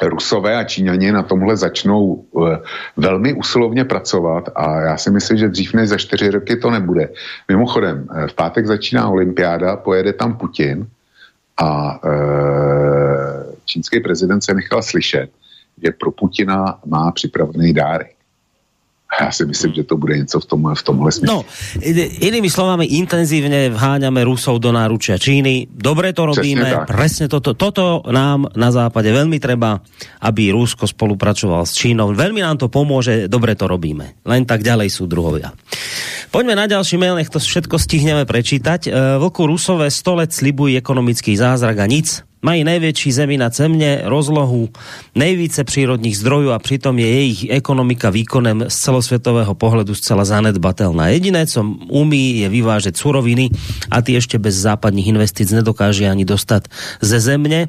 Rusové 0.02 0.56
a 0.56 0.64
Číňani 0.64 1.12
na 1.12 1.22
tomhle 1.22 1.56
začnou 1.56 2.04
uh, 2.04 2.56
velmi 2.96 3.32
usilovně 3.32 3.84
pracovat 3.84 4.48
a 4.54 4.80
já 4.80 4.96
si 4.96 5.10
myslím, 5.10 5.38
že 5.38 5.48
dřív 5.48 5.74
než 5.74 5.88
za 5.88 5.96
čtyři 5.96 6.30
roky 6.30 6.56
to 6.56 6.70
nebude. 6.70 7.08
Mimochodem, 7.48 8.08
v 8.28 8.34
pátek 8.34 8.66
začíná 8.66 9.08
olympiáda, 9.08 9.76
pojede 9.76 10.12
tam 10.12 10.36
Putin 10.36 10.86
a 11.56 12.00
e, 12.04 12.10
čínský 13.64 14.00
prezident 14.00 14.40
se 14.40 14.54
nechal 14.54 14.82
slyšet, 14.82 15.30
že 15.84 15.90
pro 15.90 16.10
Putina 16.10 16.80
má 16.86 17.12
připravený 17.12 17.72
dárek. 17.72 18.15
Já 19.20 19.32
si 19.32 19.44
myslím, 19.46 19.72
že 19.74 19.82
to 19.82 19.96
bude 19.96 20.18
něco 20.18 20.40
v 20.40 20.46
tomhle, 20.46 20.74
v 20.74 20.82
tomhle 20.82 21.12
smyslu. 21.12 21.36
No, 21.36 21.44
inými 22.20 22.50
slovami, 22.50 22.84
intenzívne 23.00 23.72
vháňame 23.72 24.20
Rusov 24.24 24.60
do 24.60 24.72
náručia 24.72 25.16
Číny. 25.16 25.72
Dobre 25.72 26.12
to 26.12 26.28
robíme, 26.28 26.84
presne 26.84 27.28
toto. 27.28 27.56
Toto 27.56 28.04
nám 28.12 28.52
na 28.52 28.68
západe 28.68 29.08
veľmi 29.08 29.40
treba, 29.40 29.80
aby 30.20 30.52
Rusko 30.52 30.84
spolupracoval 30.84 31.64
s 31.64 31.72
Čínou. 31.72 32.12
Veľmi 32.12 32.44
nám 32.44 32.60
to 32.60 32.68
pomôže, 32.68 33.28
dobre 33.30 33.56
to 33.56 33.64
robíme. 33.64 34.20
Len 34.28 34.42
tak 34.44 34.60
ďalej 34.60 34.92
sú 34.92 35.08
druhovia. 35.08 35.56
Poďme 36.28 36.58
na 36.58 36.68
ďalší 36.68 37.00
mail, 37.00 37.16
nech 37.16 37.32
to 37.32 37.40
všetko 37.40 37.80
stihneme 37.80 38.28
prečítať. 38.28 38.80
E, 38.86 38.90
Vlku 39.16 39.48
Rusové 39.48 39.88
100 39.88 40.20
let 40.20 40.30
slibují 40.36 40.76
ekonomický 40.76 41.32
zázrak 41.38 41.80
a 41.80 41.86
nic 41.88 42.20
Mají 42.46 42.64
největší 42.64 43.12
zemi 43.12 43.36
na 43.36 43.48
Zemně, 43.48 44.00
rozlohu, 44.04 44.68
nejvíce 45.14 45.64
přírodních 45.64 46.18
zdrojů 46.18 46.50
a 46.50 46.58
přitom 46.58 46.98
je 46.98 47.06
jejich 47.06 47.50
ekonomika 47.50 48.10
výkonem 48.10 48.64
z 48.68 48.76
celosvětového 48.76 49.54
pohledu 49.54 49.94
zcela 49.94 50.24
zanedbatelná. 50.24 51.08
Jediné, 51.08 51.46
co 51.46 51.64
umí, 51.88 52.38
je 52.38 52.48
vyvážet 52.48 52.96
suroviny 52.96 53.50
a 53.90 54.02
ty 54.02 54.12
ještě 54.12 54.38
bez 54.38 54.54
západních 54.54 55.06
investic 55.06 55.50
nedokáže 55.50 56.10
ani 56.10 56.24
dostat 56.24 56.68
ze 57.00 57.20
země 57.20 57.68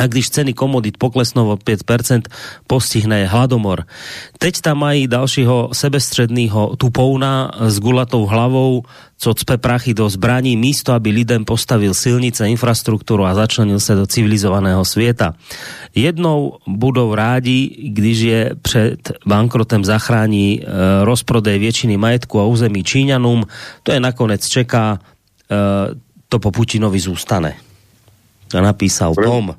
a 0.00 0.06
když 0.06 0.30
ceny 0.30 0.52
komodit 0.52 0.96
poklesnou 0.96 1.52
o 1.52 1.56
5%, 1.56 2.22
postihne 2.66 3.20
je 3.20 3.26
hladomor. 3.26 3.84
Teď 4.38 4.60
tam 4.60 4.78
mají 4.78 5.06
dalšího 5.06 5.68
sebestředného 5.72 6.76
tupouna 6.76 7.52
s 7.60 7.78
gulatou 7.78 8.26
hlavou, 8.26 8.82
co 9.18 9.34
cpe 9.34 9.58
prachy 9.58 9.94
do 9.94 10.08
zbraní, 10.08 10.56
místo, 10.56 10.92
aby 10.92 11.10
lidem 11.10 11.44
postavil 11.44 11.94
silnice, 11.94 12.48
infrastrukturu 12.48 13.24
a 13.24 13.34
začlenil 13.34 13.80
se 13.80 13.94
do 13.94 14.06
civilizovaného 14.06 14.84
světa. 14.84 15.34
Jednou 15.94 16.56
budou 16.66 17.14
rádi, 17.14 17.92
když 17.92 18.18
je 18.18 18.50
před 18.62 19.12
bankrotem 19.26 19.84
zachrání 19.84 20.60
e, 20.60 20.64
rozprodej 21.04 21.58
většiny 21.58 21.96
majetku 21.96 22.40
a 22.40 22.48
území 22.48 22.84
Číňanům. 22.84 23.44
To 23.82 23.92
je 23.92 24.00
nakonec 24.00 24.48
čeká, 24.48 24.98
e, 25.50 25.56
to 26.28 26.38
po 26.38 26.50
Putinovi 26.50 27.00
zůstane. 27.00 27.54
To 28.48 28.60
napísal 28.60 29.14
Tom. 29.14 29.54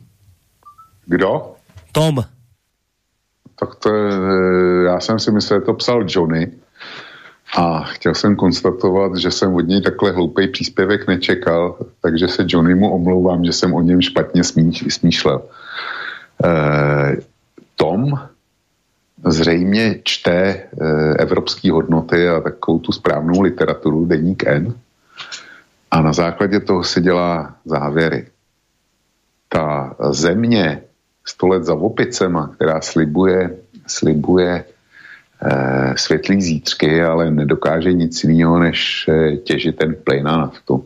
Kdo? 1.12 1.60
Tom. 1.92 2.24
Tak 3.60 3.76
to 3.76 3.96
je, 3.96 4.12
eh, 4.14 4.84
já 4.84 5.00
jsem 5.00 5.20
si 5.20 5.32
myslel, 5.32 5.60
že 5.60 5.66
to 5.66 5.74
psal 5.74 6.06
Johnny 6.08 6.52
a 7.58 7.84
chtěl 7.84 8.16
jsem 8.16 8.36
konstatovat, 8.36 9.18
že 9.18 9.32
jsem 9.32 9.56
od 9.56 9.68
něj 9.68 9.82
takhle 9.82 10.12
hloupý 10.12 10.48
příspěvek 10.48 11.08
nečekal, 11.08 11.76
takže 12.02 12.28
se 12.28 12.48
Johnnymu 12.48 12.92
omlouvám, 12.92 13.44
že 13.46 13.54
jsem 13.54 13.74
o 13.74 13.82
něm 13.82 14.02
špatně 14.02 14.44
smíš, 14.44 14.88
smýšlel. 14.88 15.42
E, 16.44 17.18
Tom 17.76 18.16
zřejmě 19.26 20.00
čte 20.04 20.32
e, 20.32 20.66
evropské 21.20 21.72
hodnoty 21.72 22.30
a 22.30 22.40
takovou 22.40 22.80
tu 22.80 22.92
správnou 22.92 23.42
literaturu, 23.42 24.06
deník 24.06 24.48
N, 24.48 24.74
a 25.92 26.02
na 26.02 26.14
základě 26.14 26.60
toho 26.60 26.84
se 26.84 27.02
dělá 27.02 27.56
závěry. 27.66 28.28
Ta 29.50 29.96
země, 30.10 30.82
sto 31.26 31.48
let 31.48 31.64
za 31.64 31.76
opicema, 31.76 32.48
která 32.48 32.82
slibuje, 32.82 33.58
slibuje 33.88 34.64
eh, 35.46 35.94
světlý 35.98 36.42
zítřky, 36.42 37.04
ale 37.04 37.32
nedokáže 37.32 37.94
nic 37.94 38.24
jiného, 38.24 38.60
než 38.60 39.06
eh, 39.10 39.38
těžit 39.38 39.76
ten 39.78 39.96
plyn 40.04 40.28
a 40.28 40.38
naftu. 40.38 40.86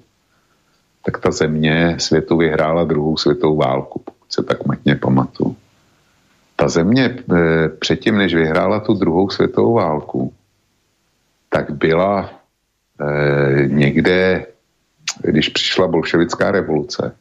Tak 1.06 1.18
ta 1.20 1.32
země 1.32 1.96
světu 2.00 2.38
vyhrála 2.38 2.84
druhou 2.84 3.18
světovou 3.18 3.56
válku, 3.56 4.02
pokud 4.06 4.34
se 4.34 4.44
tak 4.44 4.66
matně 4.66 4.96
pamatuju. 4.96 5.56
Ta 6.56 6.68
země 6.68 7.16
eh, 7.16 7.70
předtím, 7.70 8.18
než 8.18 8.36
vyhrála 8.36 8.80
tu 8.80 8.94
druhou 8.94 9.30
světovou 9.30 9.74
válku, 9.74 10.34
tak 11.50 11.72
byla 11.72 12.30
eh, 13.02 13.68
někde, 13.68 14.46
když 15.22 15.50
přišla 15.50 15.88
bolševická 15.88 16.52
revoluce, 16.52 17.16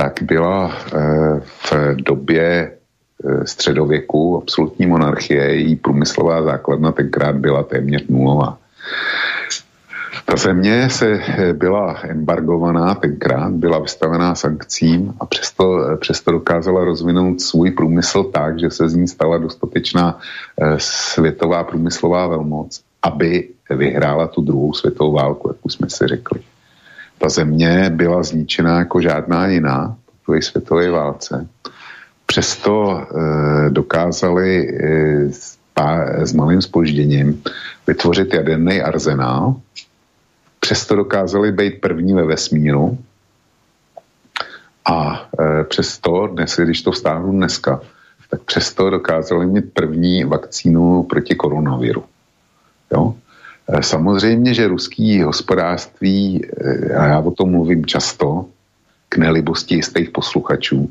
tak 0.00 0.22
byla 0.22 0.72
eh, 0.72 1.40
v 1.40 1.96
době 1.96 2.72
eh, 3.24 3.46
středověku 3.46 4.42
absolutní 4.42 4.86
monarchie, 4.86 5.44
její 5.54 5.76
průmyslová 5.76 6.42
základna 6.42 6.92
tenkrát 6.92 7.36
byla 7.36 7.62
téměř 7.62 8.04
nulová. 8.08 8.58
Ta 10.24 10.36
země 10.36 10.90
se 10.90 11.20
eh, 11.20 11.52
byla 11.52 12.00
embargovaná 12.02 12.94
tenkrát, 12.94 13.52
byla 13.52 13.78
vystavená 13.78 14.34
sankcím 14.34 15.14
a 15.20 15.26
přesto, 15.26 15.96
přesto 16.00 16.32
dokázala 16.32 16.84
rozvinout 16.84 17.40
svůj 17.40 17.70
průmysl 17.70 18.24
tak, 18.24 18.58
že 18.58 18.70
se 18.70 18.88
z 18.88 18.94
ní 18.94 19.08
stala 19.08 19.38
dostatečná 19.38 20.18
světová 20.78 21.64
průmyslová 21.64 22.26
velmoc, 22.26 22.80
aby 23.02 23.48
vyhrála 23.70 24.26
tu 24.26 24.40
druhou 24.40 24.72
světovou 24.72 25.12
válku, 25.12 25.48
jak 25.48 25.56
už 25.62 25.72
jsme 25.72 25.90
si 25.90 26.06
řekli. 26.06 26.40
Ta 27.20 27.28
země 27.28 27.90
byla 27.94 28.22
zničená 28.22 28.78
jako 28.78 29.00
žádná 29.00 29.46
jiná 29.46 29.96
po 30.26 30.42
světové 30.42 30.90
válce. 30.90 31.46
Přesto 32.26 33.00
e, 33.00 33.70
dokázali 33.70 34.68
e, 34.68 35.32
s, 35.32 35.58
pá, 35.74 36.04
s 36.24 36.32
malým 36.32 36.62
spožděním 36.62 37.42
vytvořit 37.86 38.34
jaderný 38.34 38.82
arzenál. 38.82 39.54
Přesto 40.60 40.96
dokázali 40.96 41.52
být 41.52 41.80
první 41.80 42.14
ve 42.14 42.24
vesmíru. 42.24 42.98
A 44.84 45.28
e, 45.40 45.64
přesto, 45.64 46.26
dnes, 46.26 46.56
když 46.56 46.82
to 46.82 46.90
vstáhnu 46.90 47.32
dneska, 47.32 47.80
tak 48.30 48.42
přesto 48.42 48.90
dokázali 48.90 49.46
mít 49.46 49.74
první 49.74 50.24
vakcínu 50.24 51.02
proti 51.02 51.34
koronaviru. 51.34 52.04
Jo? 52.92 53.14
Samozřejmě, 53.80 54.54
že 54.54 54.68
ruský 54.68 55.22
hospodářství, 55.22 56.46
a 56.98 57.06
já 57.06 57.18
o 57.18 57.30
tom 57.30 57.50
mluvím 57.50 57.86
často, 57.86 58.46
k 59.08 59.16
nelibosti 59.16 59.74
jistých 59.74 60.10
posluchačů, 60.10 60.90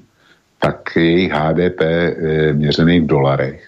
tak 0.60 0.96
jejich 0.96 1.32
HDP 1.32 1.82
e, 1.82 2.54
měřený 2.54 3.00
v 3.00 3.08
dolarech 3.08 3.68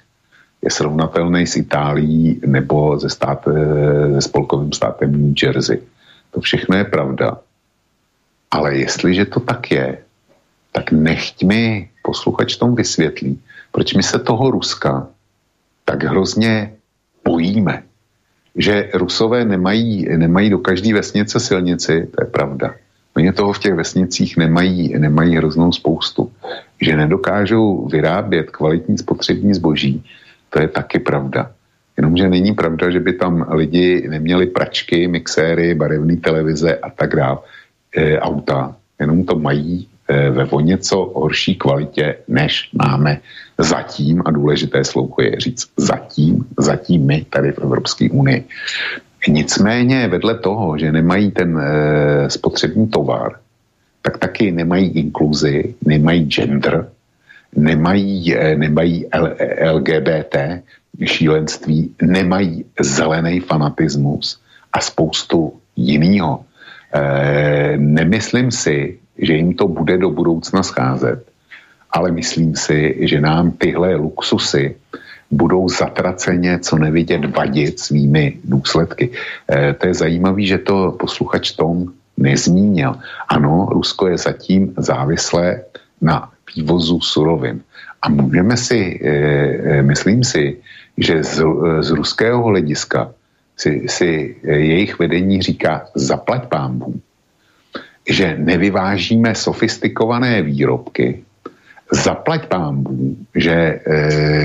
je 0.62 0.72
srovnatelný 0.72 1.48
s 1.48 1.56
Itálií 1.56 2.42
nebo 2.46 3.00
se, 3.00 3.10
stát, 3.10 3.48
e, 3.48 4.14
se 4.14 4.22
spolkovým 4.22 4.74
státem 4.74 5.12
New 5.12 5.34
Jersey. 5.44 5.80
To 6.32 6.42
všechno 6.42 6.78
je 6.78 6.84
pravda. 6.84 7.38
Ale 8.52 8.78
jestliže 8.78 9.26
to 9.26 9.40
tak 9.40 9.72
je, 9.72 9.98
tak 10.72 10.92
nechť 10.92 11.44
mi 11.44 11.90
posluchač 12.04 12.56
tom 12.56 12.76
vysvětlí, 12.76 13.40
proč 13.72 13.94
my 13.94 14.04
se 14.04 14.20
toho 14.20 14.52
Ruska 14.52 15.08
tak 15.86 16.04
hrozně 16.04 16.74
bojíme 17.24 17.84
že 18.56 18.90
Rusové 18.94 19.46
nemají, 19.46 20.06
nemají 20.18 20.50
do 20.50 20.58
každé 20.58 20.94
vesnice 20.94 21.40
silnici, 21.40 22.08
to 22.16 22.24
je 22.24 22.28
pravda. 22.32 22.76
Oni 23.16 23.32
toho 23.32 23.54
v 23.54 23.60
těch 23.60 23.74
vesnicích 23.74 24.38
nemají, 24.38 25.00
nemají 25.00 25.38
hroznou 25.38 25.72
spoustu. 25.72 26.32
Že 26.82 26.98
nedokážou 26.98 27.88
vyrábět 27.88 28.50
kvalitní 28.50 28.98
spotřební 28.98 29.54
zboží, 29.54 30.04
to 30.50 30.62
je 30.62 30.68
taky 30.68 31.00
pravda. 31.00 31.52
Jenomže 31.98 32.30
není 32.30 32.54
pravda, 32.54 32.90
že 32.90 33.00
by 33.00 33.14
tam 33.14 33.46
lidi 33.52 34.08
neměli 34.10 34.46
pračky, 34.46 35.08
mixéry, 35.08 35.76
barevné 35.76 36.18
televize 36.18 36.76
a 36.76 36.90
tak 36.90 37.16
dále, 37.16 37.38
e, 37.96 38.20
auta. 38.20 38.76
Jenom 39.00 39.24
to 39.24 39.40
mají 39.40 39.88
e, 40.08 40.30
ve 40.30 40.46
o 40.46 40.60
něco 40.60 41.12
horší 41.16 41.56
kvalitě, 41.56 42.16
než 42.28 42.70
máme 42.74 43.20
zatím, 43.64 44.22
a 44.26 44.32
důležité 44.32 44.84
slovo 44.84 45.16
je 45.22 45.40
říct 45.40 45.68
zatím, 45.78 46.46
zatím 46.60 47.06
my 47.06 47.26
tady 47.30 47.52
v 47.52 47.60
Evropské 47.60 48.10
unii. 48.10 48.46
Nicméně 49.28 50.08
vedle 50.08 50.38
toho, 50.38 50.78
že 50.78 50.92
nemají 50.92 51.32
ten 51.32 51.60
e, 51.60 52.30
spotřební 52.30 52.88
tovar, 52.88 53.40
tak 54.02 54.18
taky 54.18 54.52
nemají 54.52 54.90
inkluzi, 54.90 55.76
nemají 55.86 56.26
gender, 56.26 56.90
nemají, 57.56 58.36
e, 58.36 58.56
nemají 58.56 59.06
L, 59.12 59.36
LGBT 59.74 60.36
šílenství, 61.06 61.96
nemají 62.02 62.66
zelený 62.80 63.40
fanatismus 63.40 64.42
a 64.74 64.82
spoustu 64.82 65.54
jiného. 65.76 66.46
E, 66.94 67.78
nemyslím 67.78 68.52
si, 68.52 68.98
že 69.18 69.34
jim 69.34 69.54
to 69.54 69.68
bude 69.68 69.98
do 69.98 70.10
budoucna 70.10 70.64
scházet, 70.64 71.31
ale 71.92 72.12
myslím 72.12 72.56
si, 72.56 72.98
že 73.08 73.22
nám 73.22 73.52
tyhle 73.52 73.96
luxusy 73.96 74.76
budou 75.32 75.70
zatraceně 75.70 76.60
co 76.60 76.78
nevidět 76.78 77.36
vadit 77.36 77.80
svými 77.80 78.40
důsledky. 78.44 79.10
E, 79.48 79.74
to 79.74 79.88
je 79.88 79.94
zajímavé, 79.94 80.44
že 80.44 80.58
to 80.58 80.92
posluchač 81.00 81.52
Tom 81.52 81.92
nezmínil. 82.18 82.96
Ano, 83.30 83.68
Rusko 83.72 84.08
je 84.08 84.18
zatím 84.18 84.74
závislé 84.78 85.64
na 86.02 86.32
vývozu 86.56 87.00
surovin. 87.00 87.62
A 88.02 88.10
můžeme 88.10 88.58
si, 88.58 89.00
e, 89.04 89.82
myslím 89.82 90.24
si, 90.24 90.58
že 90.98 91.24
z, 91.24 91.44
z 91.80 91.90
ruského 91.90 92.44
hlediska 92.44 93.12
si, 93.58 93.86
si 93.88 94.36
jejich 94.44 95.00
vedení 95.00 95.42
říká 95.42 95.88
zaplať 95.96 96.48
pámbu, 96.48 97.00
že 98.10 98.36
nevyvážíme 98.38 99.36
sofistikované 99.36 100.42
výrobky 100.42 101.24
zaplať 101.92 102.48
pámbu, 102.48 103.28
že 103.36 103.52
e, 103.52 103.78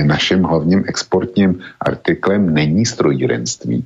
naším 0.03 0.43
hlavním 0.43 0.83
exportním 0.87 1.63
artiklem 1.79 2.53
není 2.53 2.85
strojírenství. 2.85 3.85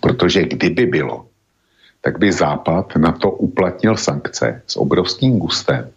Protože 0.00 0.44
kdyby 0.44 0.86
bylo, 0.86 1.26
tak 2.00 2.18
by 2.18 2.32
Západ 2.32 2.96
na 2.96 3.12
to 3.12 3.30
uplatnil 3.30 3.96
sankce 3.96 4.62
s 4.66 4.76
obrovským 4.76 5.38
gustem, 5.38 5.88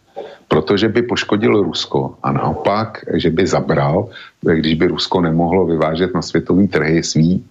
protože 0.48 0.88
by 0.90 1.02
poškodil 1.02 1.64
Rusko 1.64 2.16
a 2.24 2.32
naopak, 2.32 3.04
že 3.14 3.30
by 3.30 3.48
zabral, 3.48 4.10
když 4.42 4.74
by 4.74 4.88
Rusko 4.88 5.22
nemohlo 5.22 5.66
vyvážet 5.66 6.16
na 6.16 6.22
světový 6.22 6.68
trhy 6.68 7.04
svý 7.04 7.44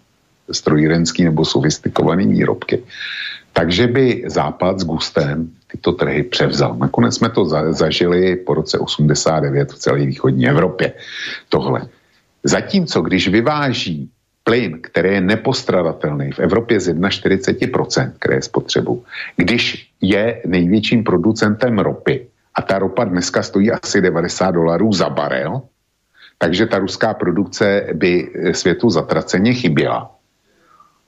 strojírenský 0.51 1.25
nebo 1.25 1.45
sofistikovaný 1.45 2.27
výrobky. 2.27 2.83
Takže 3.53 3.87
by 3.87 4.25
Západ 4.27 4.81
s 4.81 4.85
Gustem 4.85 5.51
tyto 5.73 5.93
trhy 5.93 6.23
převzal. 6.23 6.77
Nakonec 6.77 7.15
jsme 7.17 7.31
to 7.31 7.45
za, 7.45 7.73
zažili 7.73 8.37
po 8.37 8.55
roce 8.55 8.79
89 8.79 9.73
v 9.73 9.79
celé 9.79 9.99
východní 9.99 10.49
Evropě. 10.49 10.93
Tohle. 11.49 11.89
Zatímco, 12.45 13.01
když 13.03 13.29
vyváží 13.29 14.11
plyn, 14.45 14.79
který 14.83 15.09
je 15.09 15.21
nepostradatelný 15.21 16.33
v 16.33 16.39
Evropě 16.39 16.81
z 16.81 16.95
41%, 16.95 18.13
které 18.19 18.35
je 18.35 18.43
spotřebu, 18.43 19.05
když 19.37 19.91
je 20.01 20.43
největším 20.47 21.05
producentem 21.05 21.79
ropy 21.79 22.27
a 22.55 22.63
ta 22.63 22.79
ropa 22.79 23.05
dneska 23.05 23.43
stojí 23.43 23.71
asi 23.73 24.01
90 24.01 24.51
dolarů 24.51 24.93
za 24.93 25.09
barel, 25.09 25.63
takže 26.39 26.67
ta 26.67 26.79
ruská 26.79 27.15
produkce 27.15 27.87
by 27.93 28.31
světu 28.53 28.91
zatraceně 28.91 29.55
chyběla 29.55 30.16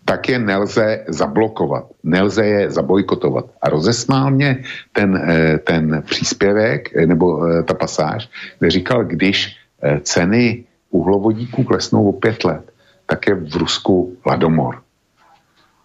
tak 0.09 0.29
je 0.29 0.39
nelze 0.39 1.05
zablokovat, 1.09 1.85
nelze 2.03 2.47
je 2.47 2.71
zabojkotovat. 2.71 3.45
A 3.61 3.69
rozesmál 3.69 4.31
mě 4.31 4.65
ten, 4.97 5.13
eh, 5.17 5.59
ten 5.59 6.03
příspěvek, 6.09 6.97
eh, 6.97 7.07
nebo 7.07 7.45
eh, 7.45 7.63
ta 7.63 7.75
pasáž, 7.77 8.29
kde 8.59 8.71
říkal, 8.71 9.05
když 9.05 9.57
ceny 10.03 10.65
uhlovodíků 10.91 11.63
klesnou 11.63 12.09
o 12.09 12.13
pět 12.19 12.45
let, 12.45 12.65
tak 13.07 13.27
je 13.29 13.35
v 13.35 13.57
Rusku 13.57 14.17
hladomor. 14.27 14.83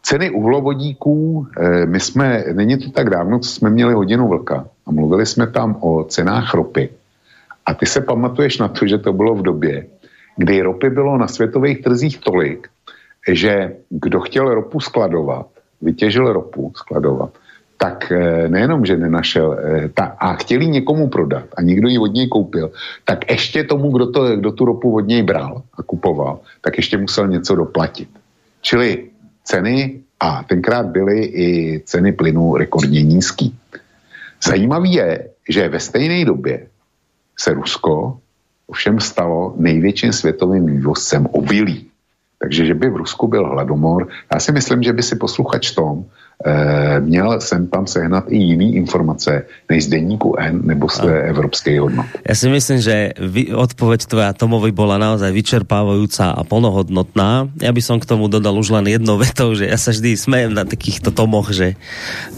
Ceny 0.01 0.33
uhlovodíků, 0.33 1.47
my 1.85 1.99
jsme, 1.99 2.57
není 2.57 2.77
to 2.81 2.89
tak 2.89 3.13
dávno, 3.13 3.39
co 3.39 3.49
jsme 3.49 3.69
měli 3.69 3.93
hodinu 3.93 4.27
vlka 4.27 4.65
a 4.85 4.91
mluvili 4.91 5.25
jsme 5.25 5.47
tam 5.47 5.77
o 5.79 6.03
cenách 6.09 6.53
ropy. 6.53 6.89
A 7.65 7.73
ty 7.77 7.85
se 7.85 8.01
pamatuješ 8.01 8.65
na 8.65 8.67
to, 8.67 8.87
že 8.89 8.97
to 8.97 9.13
bylo 9.13 9.35
v 9.35 9.53
době, 9.53 9.85
kdy 10.37 10.61
ropy 10.61 10.89
bylo 10.89 11.17
na 11.21 11.29
světových 11.29 11.85
trzích 11.85 12.17
tolik, 12.17 12.72
že 13.27 13.75
kdo 13.89 14.19
chtěl 14.19 14.53
ropu 14.53 14.79
skladovat, 14.79 15.47
vytěžil 15.81 16.33
ropu 16.33 16.71
skladovat, 16.75 17.29
tak 17.77 18.11
eh, 18.11 18.47
nejenom, 18.49 18.85
že 18.85 18.97
nenašel 18.97 19.57
eh, 19.59 19.89
ta, 19.93 20.15
a 20.19 20.33
chtěli 20.33 20.67
někomu 20.67 21.09
prodat 21.09 21.45
a 21.57 21.61
někdo 21.61 21.87
ji 21.87 21.97
od 21.99 22.13
něj 22.13 22.27
koupil, 22.27 22.71
tak 23.05 23.31
ještě 23.31 23.63
tomu, 23.63 23.91
kdo, 23.91 24.11
to, 24.11 24.35
kdo 24.35 24.51
tu 24.51 24.65
ropu 24.65 24.95
od 24.95 25.07
něj 25.07 25.23
bral 25.23 25.61
a 25.77 25.83
kupoval, 25.83 26.39
tak 26.61 26.77
ještě 26.77 26.97
musel 26.97 27.27
něco 27.27 27.55
doplatit. 27.55 28.09
Čili 28.61 29.09
ceny, 29.43 29.99
a 30.19 30.43
tenkrát 30.43 30.85
byly 30.85 31.19
i 31.25 31.81
ceny 31.85 32.11
plynu 32.11 32.55
rekordně 32.55 33.03
nízký. 33.03 33.55
Zajímavý 34.43 34.93
je, 34.93 35.27
že 35.49 35.69
ve 35.69 35.79
stejné 35.79 36.25
době 36.25 36.67
se 37.39 37.53
Rusko 37.53 38.17
ovšem 38.67 38.99
stalo 38.99 39.53
největším 39.57 40.13
světovým 40.13 40.65
vývozcem 40.65 41.27
obilí. 41.31 41.91
Takže, 42.43 42.65
že 42.65 42.75
by 42.75 42.91
v 42.91 43.07
Rusku 43.07 43.27
byl 43.27 43.47
hladomor, 43.47 44.11
já 44.27 44.39
si 44.39 44.51
myslím, 44.51 44.83
že 44.83 44.93
by 44.93 45.03
si 45.03 45.15
posluchač 45.15 45.71
Tom 45.71 46.03
e, 46.43 46.99
měl 46.99 47.39
sem 47.39 47.67
tam 47.71 47.87
sehnat 47.87 48.27
i 48.27 48.35
jiný 48.35 48.75
informace 48.75 49.47
než 49.71 49.87
z 49.87 49.87
denníku 49.87 50.35
N 50.35 50.59
nebo 50.67 50.89
z 50.91 50.99
evropské 51.31 51.79
hodnoty. 51.79 52.19
Já 52.27 52.35
si 52.35 52.49
myslím, 52.49 52.79
že 52.83 53.15
odpověď 53.55 54.05
tvoja 54.05 54.33
Tomovi 54.35 54.75
bola 54.75 54.99
naozaj 54.99 55.31
vyčerpávajúca 55.31 56.35
a 56.35 56.43
plnohodnotná. 56.43 57.47
Ja 57.63 57.71
by 57.71 57.79
som 57.79 58.03
k 58.03 58.09
tomu 58.11 58.27
dodal 58.27 58.59
už 58.59 58.75
len 58.75 58.91
jednou 58.91 59.15
vetou, 59.15 59.55
že 59.55 59.71
ja 59.71 59.79
sa 59.79 59.95
vždy 59.95 60.19
smejem 60.19 60.51
na 60.51 60.67
takýchto 60.67 61.15
Tomoch, 61.15 61.47
že 61.55 61.79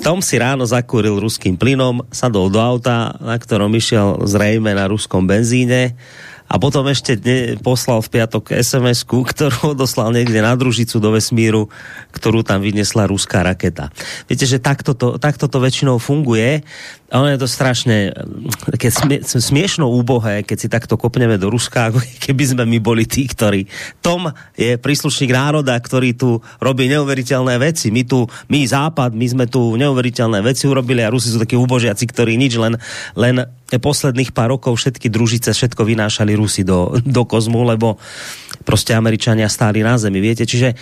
Tom 0.05 0.21
si 0.21 0.37
ráno 0.37 0.69
zakúril 0.69 1.17
ruským 1.17 1.57
plynom, 1.57 2.05
sadol 2.13 2.53
do 2.53 2.61
auta, 2.61 3.17
na 3.17 3.41
ktorom 3.41 3.73
išiel 3.73 4.21
zrejme 4.21 4.69
na 4.77 4.85
ruskom 4.85 5.25
benzíne 5.25 5.97
a 6.45 6.61
potom 6.61 6.85
ešte 6.85 7.17
dne, 7.17 7.57
poslal 7.57 8.05
v 8.05 8.21
piatok 8.21 8.53
sms 8.53 9.01
ktorú 9.05 9.73
odoslal 9.73 10.13
niekde 10.13 10.45
na 10.45 10.53
družicu 10.53 11.01
do 11.01 11.09
vesmíru, 11.09 11.73
ktorú 12.13 12.45
tam 12.45 12.61
vyniesla 12.61 13.09
ruská 13.09 13.41
raketa. 13.41 13.89
Viete, 14.29 14.45
že 14.45 14.61
takto 14.61 14.93
to, 14.93 15.17
takto 15.17 15.49
to 15.49 15.57
väčšinou 15.57 15.97
funguje. 15.97 16.61
A 17.09 17.21
ono 17.21 17.33
je 17.33 17.41
to 17.41 17.49
strašne 17.49 18.13
mm, 18.13 18.69
také 18.77 18.93
smie, 18.93 19.25
smiešno 19.25 19.89
úbohé, 19.89 20.45
keď 20.45 20.57
si 20.57 20.67
takto 20.69 20.97
kopneme 21.01 21.37
do 21.41 21.49
Ruska, 21.49 21.89
ako 21.89 22.01
keby 22.25 22.43
sme 22.53 22.63
my 22.69 22.77
boli 22.77 23.09
tí, 23.09 23.25
ktorí... 23.25 23.65
Tom 24.05 24.29
je 24.53 24.77
príslušník 24.77 25.33
národa, 25.33 25.73
ktorý 25.81 26.13
tu 26.13 26.45
robí 26.61 26.85
neuveriteľné 26.93 27.57
veci. 27.57 27.89
My 27.89 28.05
tu, 28.05 28.29
my 28.53 28.59
Západ, 28.65 29.17
my 29.17 29.25
sme 29.25 29.45
tu 29.49 29.73
neuveriteľné 29.81 30.45
veci 30.45 30.69
urobili 30.69 31.01
a 31.01 31.09
Rusi 31.09 31.33
sú 31.33 31.41
takí 31.41 31.57
úbožiaci, 31.57 32.05
ktorí 32.05 32.37
nič, 32.37 32.57
len, 32.61 32.77
len 33.17 33.49
posledných 33.73 34.29
pár 34.29 34.53
rokov 34.53 34.77
všetky 34.77 35.09
družice, 35.09 35.49
všetko 35.49 35.81
vynášali 35.81 36.37
Rusi 36.37 36.61
do, 36.61 36.93
do 37.01 37.25
kozmu, 37.25 37.65
lebo 37.65 37.97
prostě 38.63 38.93
Američania 38.97 39.49
stáli 39.49 39.81
na 39.85 39.97
zemi, 39.97 40.21
viete, 40.21 40.45
čiže 40.45 40.73
e, 40.73 40.75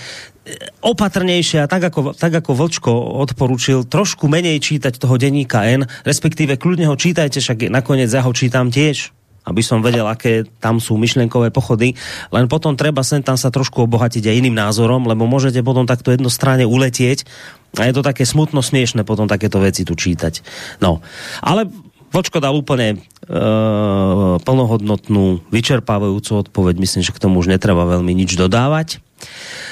opatrnejšie 0.84 1.64
a 1.64 1.68
tak 1.68 1.84
ako, 1.92 2.16
tak 2.16 2.44
ako 2.44 2.52
Vlčko 2.56 2.92
odporučil, 3.24 3.88
trošku 3.88 4.28
menej 4.28 4.60
čítať 4.60 5.00
toho 5.00 5.16
denníka 5.20 5.64
N, 5.68 5.88
respektíve 6.04 6.60
kľudne 6.60 6.88
ho 6.92 6.96
čítajte, 6.96 7.40
však 7.40 7.72
nakoniec 7.72 8.12
ja 8.12 8.24
ho 8.24 8.32
čítam 8.36 8.72
tiež, 8.72 9.12
aby 9.44 9.60
som 9.60 9.84
vedel, 9.84 10.08
aké 10.08 10.48
tam 10.64 10.80
sú 10.80 10.96
myšlenkové 10.96 11.52
pochody. 11.52 12.00
Len 12.32 12.48
potom 12.48 12.80
treba 12.80 13.04
sem 13.04 13.20
tam 13.20 13.36
sa 13.36 13.52
trošku 13.52 13.84
obohatiť 13.84 14.24
aj 14.24 14.40
iným 14.40 14.56
názorom, 14.56 15.04
lebo 15.04 15.28
môžete 15.28 15.60
potom 15.60 15.84
takto 15.84 16.16
jednostranne 16.16 16.64
uletieť 16.64 17.28
a 17.76 17.90
je 17.90 17.94
to 17.94 18.06
také 18.06 18.24
smutno 18.24 18.64
smiešne 18.64 19.04
potom 19.04 19.28
takéto 19.28 19.60
veci 19.60 19.84
tu 19.84 20.00
čítať. 20.00 20.40
No, 20.80 21.04
ale 21.44 21.68
Vočko 22.14 22.38
dal 22.38 22.54
úplne 22.54 23.02
uh, 23.02 24.38
plnohodnotnú, 24.38 25.42
vyčerpávajúcu 25.50 26.46
odpoveď. 26.46 26.78
Myslím, 26.78 27.02
že 27.02 27.10
k 27.10 27.18
tomu 27.18 27.42
už 27.42 27.50
netreba 27.50 27.90
veľmi 27.90 28.14
nič 28.14 28.38
dodávať. 28.38 29.02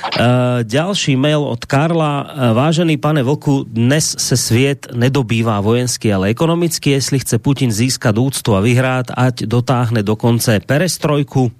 Uh, 0.02 0.26
ďalší 0.64 1.16
mail 1.16 1.44
od 1.44 1.66
Karla. 1.66 2.24
Uh, 2.24 2.58
vážený 2.58 2.98
pane 2.98 3.24
Vlku, 3.24 3.66
dnes 3.70 4.16
se 4.20 4.38
svět 4.38 4.88
nedobývá 4.94 5.62
vojensky, 5.62 6.14
ale 6.14 6.28
ekonomicky, 6.28 6.90
jestli 6.90 7.20
chce 7.20 7.40
Putin 7.40 7.72
získat 7.72 8.18
úctu 8.18 8.56
a 8.56 8.60
vyhrát, 8.60 9.06
ať 9.14 9.44
dotáhne 9.46 10.04
do 10.04 10.16
konce 10.16 10.60
perestrojku 10.60 11.52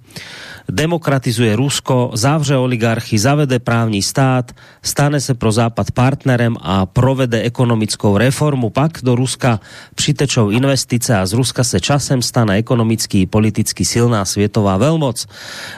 demokratizuje 0.68 1.56
Rusko, 1.56 2.10
zavře 2.14 2.56
oligarchy, 2.56 3.18
zavede 3.18 3.58
právní 3.58 4.02
stát, 4.02 4.52
stane 4.82 5.20
se 5.20 5.34
pro 5.34 5.52
Západ 5.52 5.90
partnerem 5.90 6.56
a 6.60 6.86
provede 6.86 7.42
ekonomickou 7.42 8.16
reformu. 8.16 8.70
Pak 8.70 8.98
do 9.02 9.14
Ruska 9.14 9.60
přitečou 9.94 10.50
investice 10.50 11.18
a 11.18 11.26
z 11.26 11.32
Ruska 11.32 11.64
se 11.64 11.80
časem 11.80 12.22
stane 12.22 12.56
ekonomicky 12.56 13.26
politicky 13.26 13.84
silná 13.84 14.24
světová 14.24 14.76
velmoc. 14.76 15.26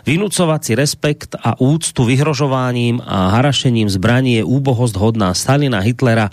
Vynucovací 0.07 0.75
respekt 0.75 1.37
a 1.43 1.61
úctu 1.61 2.04
vyhrožováním 2.05 3.03
a 3.07 3.29
harašením 3.29 3.91
zbraní 3.91 4.35
je 4.35 4.45
úbohost 4.45 4.97
hodná 4.97 5.35
Stalina, 5.35 5.79
Hitlera 5.79 6.31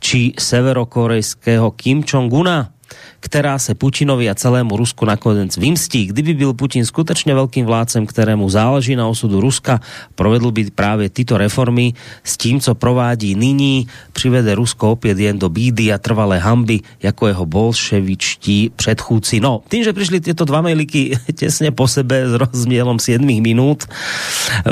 či 0.00 0.32
severokorejského 0.38 1.70
Kim 1.70 2.02
Jong-una 2.02 2.76
která 3.26 3.58
se 3.58 3.74
Putinovi 3.74 4.30
a 4.30 4.34
celému 4.34 4.76
Rusku 4.76 5.02
nakonec 5.04 5.56
vymstí. 5.56 6.06
Kdyby 6.06 6.34
byl 6.34 6.52
Putin 6.54 6.86
skutečně 6.86 7.34
velkým 7.34 7.66
vládcem, 7.66 8.06
kterému 8.06 8.46
záleží 8.50 8.96
na 8.96 9.08
osudu 9.08 9.40
Ruska, 9.40 9.80
provedl 10.14 10.50
by 10.54 10.70
právě 10.70 11.10
tyto 11.10 11.34
reformy 11.34 11.92
s 12.24 12.36
tím, 12.36 12.60
co 12.60 12.74
provádí 12.74 13.34
nyní, 13.34 13.86
přivede 14.12 14.54
Rusko 14.54 14.92
opět 14.92 15.18
jen 15.18 15.38
do 15.38 15.48
bídy 15.48 15.92
a 15.92 15.98
trvalé 15.98 16.38
hamby, 16.38 16.80
jako 17.02 17.26
jeho 17.26 17.46
bolševičtí 17.46 18.70
předchůdci. 18.76 19.40
No, 19.40 19.62
tím, 19.68 19.84
že 19.84 19.92
přišli 19.92 20.20
tyto 20.20 20.44
dva 20.44 20.60
mailiky 20.60 21.18
těsně 21.34 21.70
po 21.70 21.88
sebe 21.88 22.30
s 22.30 22.32
rozmělom 22.32 22.98
7 22.98 23.26
minut, 23.26 23.84
eh, 23.90 24.70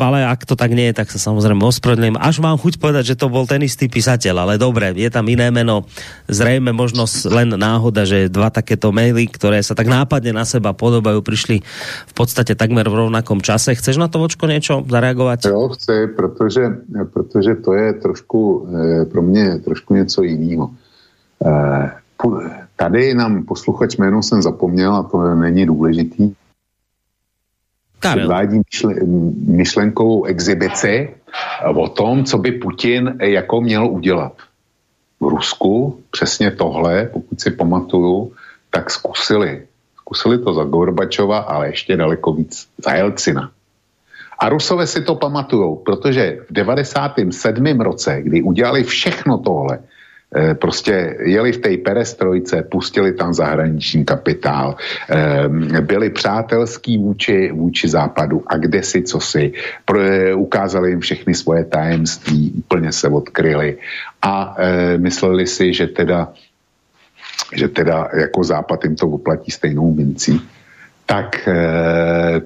ale 0.00 0.26
ak 0.26 0.44
to 0.44 0.56
tak 0.56 0.72
nie 0.72 0.92
je, 0.92 0.92
tak 0.92 1.10
se 1.10 1.18
samozřejmě 1.18 1.64
ospravedlňujem. 1.64 2.20
Až 2.20 2.44
mám 2.44 2.58
chuť 2.58 2.76
povedať, 2.76 3.06
že 3.06 3.16
to 3.16 3.28
byl 3.32 3.46
ten 3.46 3.62
istý 3.62 3.88
písatel, 3.88 4.36
ale 4.36 4.55
dobré, 4.58 4.92
je 4.96 5.10
tam 5.10 5.28
iné 5.28 5.50
meno, 5.50 5.84
zřejmě 6.28 6.72
možnost 6.72 7.24
len 7.24 7.54
náhoda, 7.56 8.04
že 8.04 8.28
dva 8.28 8.50
takéto 8.50 8.92
maily, 8.92 9.26
které 9.26 9.62
sa 9.62 9.74
tak 9.74 9.86
nápadne 9.86 10.32
na 10.32 10.44
seba 10.44 10.72
podobajú, 10.72 11.22
prišli 11.22 11.60
v 12.06 12.14
podstate 12.14 12.54
takmer 12.54 12.88
v 12.88 13.06
rovnakom 13.06 13.40
čase. 13.40 13.74
Chceš 13.74 13.96
na 13.96 14.08
to, 14.08 14.18
Vočko, 14.18 14.46
niečo 14.46 14.84
zareagovat? 14.86 15.44
Jo, 15.44 15.68
chci, 15.68 16.06
protože, 16.16 16.64
protože 17.12 17.54
to 17.54 17.74
je 17.74 17.92
trošku 17.92 18.40
eh, 18.68 19.04
pro 19.04 19.22
mě 19.22 19.58
trošku 19.64 19.94
něco 19.94 20.22
jiného. 20.22 20.70
Eh, 21.46 21.90
tady 22.76 23.14
nám 23.14 23.44
posluchač 23.44 23.96
jméno 23.96 24.22
jsem 24.22 24.42
zapomněl 24.42 24.94
a 24.94 25.02
to 25.02 25.34
není 25.34 25.66
důležitý. 25.66 26.32
Předvádí 28.00 28.60
myšlenkovou 29.46 30.24
exibici 30.24 31.08
o 31.74 31.88
tom, 31.88 32.24
co 32.24 32.38
by 32.38 32.52
Putin 32.52 33.16
jako 33.20 33.60
měl 33.60 33.86
udělat 33.86 34.32
v 35.20 35.24
Rusku 35.24 36.00
přesně 36.10 36.50
tohle, 36.50 37.10
pokud 37.12 37.40
si 37.40 37.50
pamatuju, 37.50 38.32
tak 38.70 38.90
zkusili. 38.90 39.66
Zkusili 39.96 40.38
to 40.38 40.54
za 40.54 40.64
Gorbačova, 40.64 41.38
ale 41.38 41.68
ještě 41.68 41.96
daleko 41.96 42.32
víc 42.32 42.68
za 42.84 42.92
Jelcina. 42.92 43.50
A 44.38 44.48
Rusové 44.48 44.86
si 44.86 45.02
to 45.02 45.14
pamatujou, 45.14 45.76
protože 45.76 46.44
v 46.48 46.52
97. 46.52 47.80
roce, 47.80 48.22
kdy 48.22 48.42
udělali 48.42 48.84
všechno 48.84 49.38
tohle, 49.38 49.78
prostě 50.54 51.16
jeli 51.24 51.52
v 51.52 51.58
té 51.58 51.76
perestrojce, 51.76 52.62
pustili 52.62 53.12
tam 53.12 53.34
zahraniční 53.34 54.04
kapitál, 54.04 54.76
eh, 55.10 55.80
byli 55.80 56.10
přátelský 56.10 56.98
vůči, 56.98 57.52
vůči 57.52 57.88
západu. 57.88 58.42
A 58.46 58.56
kde 58.56 58.82
si, 58.82 59.02
co 59.02 59.20
si, 59.20 59.52
eh, 59.54 60.34
ukázali 60.34 60.90
jim 60.90 61.00
všechny 61.00 61.34
svoje 61.34 61.64
tajemství, 61.64 62.52
úplně 62.58 62.92
se 62.92 63.08
odkryli. 63.08 63.78
A 64.22 64.56
mysleli 64.96 65.46
si, 65.46 65.72
že 65.72 65.86
teda, 65.86 66.32
že 67.54 67.68
teda 67.68 68.08
jako 68.14 68.44
západ 68.44 68.84
jim 68.84 68.96
to 68.96 69.06
oplatí 69.06 69.50
stejnou 69.50 69.94
mincí. 69.94 70.42
Tak 71.06 71.48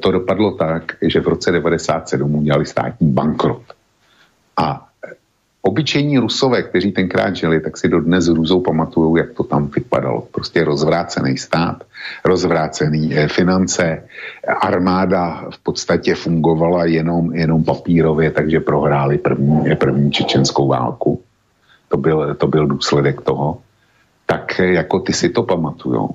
to 0.00 0.08
dopadlo 0.12 0.60
tak, 0.60 1.00
že 1.00 1.20
v 1.20 1.28
roce 1.28 1.52
97 1.52 2.34
udělali 2.34 2.66
státní 2.66 3.08
bankrot. 3.08 3.62
A 4.56 4.89
Obyčejní 5.62 6.18
rusové, 6.18 6.62
kteří 6.62 6.92
tenkrát 6.92 7.36
žili, 7.36 7.60
tak 7.60 7.76
si 7.76 7.88
dodnes 7.88 8.26
hrůzou 8.26 8.60
pamatují, 8.60 9.18
jak 9.18 9.32
to 9.32 9.44
tam 9.44 9.68
vypadalo. 9.68 10.20
Prostě 10.32 10.64
rozvrácený 10.64 11.38
stát, 11.38 11.84
rozvrácený 12.24 13.14
eh, 13.14 13.28
finance, 13.28 14.04
armáda 14.60 15.44
v 15.50 15.58
podstatě 15.58 16.14
fungovala 16.14 16.84
jenom, 16.84 17.34
jenom 17.34 17.64
papírově, 17.64 18.30
takže 18.30 18.60
prohráli 18.60 19.18
první, 19.18 19.70
eh, 19.70 19.76
první 19.76 20.12
čečenskou 20.12 20.68
válku. 20.68 21.22
To 21.88 21.96
byl, 21.96 22.34
to 22.34 22.46
byl 22.46 22.66
důsledek 22.66 23.20
toho. 23.20 23.58
Tak 24.26 24.60
eh, 24.60 24.66
jako 24.66 25.00
ty 25.00 25.12
si 25.12 25.28
to 25.28 25.42
pamatujou. 25.42 26.10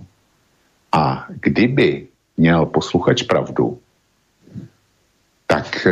A 0.91 1.27
kdyby 1.29 2.07
měl 2.37 2.65
posluchač 2.65 3.23
pravdu, 3.23 3.77
tak 5.47 5.87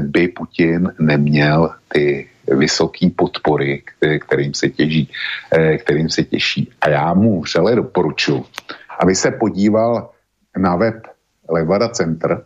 by 0.00 0.28
Putin 0.28 0.92
neměl 0.98 1.74
ty 1.88 2.28
vysoký 2.48 3.10
podpory, 3.10 3.82
kterým 4.20 4.54
se 4.54 4.68
těží, 4.68 5.10
eh, 5.52 5.78
kterým 5.78 6.08
se 6.08 6.22
těší. 6.24 6.70
A 6.80 6.88
já 6.88 7.14
mu 7.14 7.40
vřele 7.40 7.76
doporučuji, 7.76 8.44
aby 8.98 9.14
se 9.14 9.30
podíval 9.30 10.10
na 10.58 10.76
web 10.76 11.06
Levada 11.48 11.88
Center, 11.88 12.42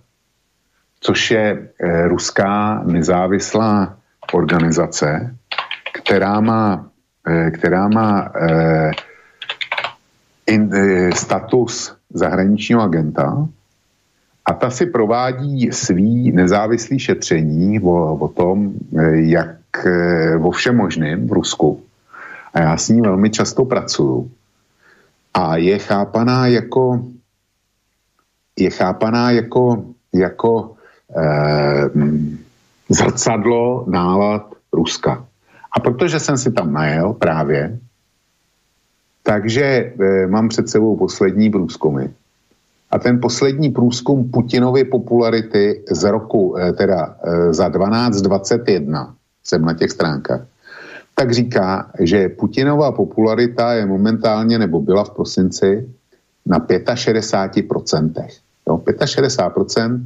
což 1.01 1.31
je 1.31 1.69
eh, 1.81 2.09
ruská 2.09 2.83
nezávislá 2.85 3.97
organizace, 4.33 5.37
která 5.93 6.41
má, 6.41 6.91
eh, 7.29 7.51
která 7.51 7.89
má 7.89 8.33
in, 10.47 10.71
status 11.15 11.97
zahraničního 12.11 12.83
agenta 12.83 13.49
a 14.45 14.53
ta 14.53 14.71
si 14.71 14.87
provádí 14.87 15.73
svý 15.73 16.33
nezávislý 16.33 16.99
šetření 16.99 17.81
o, 17.81 18.15
o 18.15 18.29
tom, 18.29 18.73
jak 19.13 19.60
Eh, 19.71 20.37
vo 20.37 20.51
všem 20.51 20.77
možným 20.77 21.29
v 21.29 21.33
Rusku. 21.33 21.83
A 22.55 22.61
já 22.61 22.77
s 22.77 22.89
ní 22.89 23.01
velmi 23.01 23.31
často 23.31 23.65
pracuju. 23.65 24.31
A 25.35 25.57
je 25.57 25.79
chápaná 25.79 26.47
jako 26.47 27.05
je 28.59 28.71
chápaná 28.71 29.31
jako, 29.31 29.85
jako 30.13 30.75
eh, 31.17 31.91
zrcadlo 32.89 33.85
nálad 33.89 34.55
Ruska. 34.73 35.27
A 35.73 35.81
protože 35.81 36.21
jsem 36.21 36.39
si 36.39 36.53
tam 36.53 36.73
najel 36.73 37.13
právě, 37.13 37.79
takže 39.23 39.65
eh, 39.65 40.27
mám 40.27 40.49
před 40.49 40.69
sebou 40.69 40.97
poslední 40.97 41.51
průzkumy. 41.51 42.09
A 42.91 42.99
ten 42.99 43.21
poslední 43.21 43.71
průzkum 43.71 44.31
Putinovy 44.31 44.85
popularity 44.85 45.85
z 45.91 46.03
roku, 46.11 46.59
eh, 46.59 46.73
teda 46.73 47.17
eh, 47.25 47.53
za 47.55 47.71
1221, 47.71 49.15
jsem 49.45 49.65
na 49.65 49.75
těch 49.75 49.91
stránkách, 49.91 50.47
tak 51.15 51.33
říká, 51.33 51.91
že 52.01 52.29
Putinová 52.29 52.93
popularita 52.93 53.73
je 53.73 53.87
momentálně, 53.87 54.59
nebo 54.59 54.81
byla 54.81 55.05
v 55.05 55.11
prosinci, 55.11 55.89
na 56.47 56.59
65%. 56.61 58.29
Jo, 58.69 58.77
65% 58.77 60.01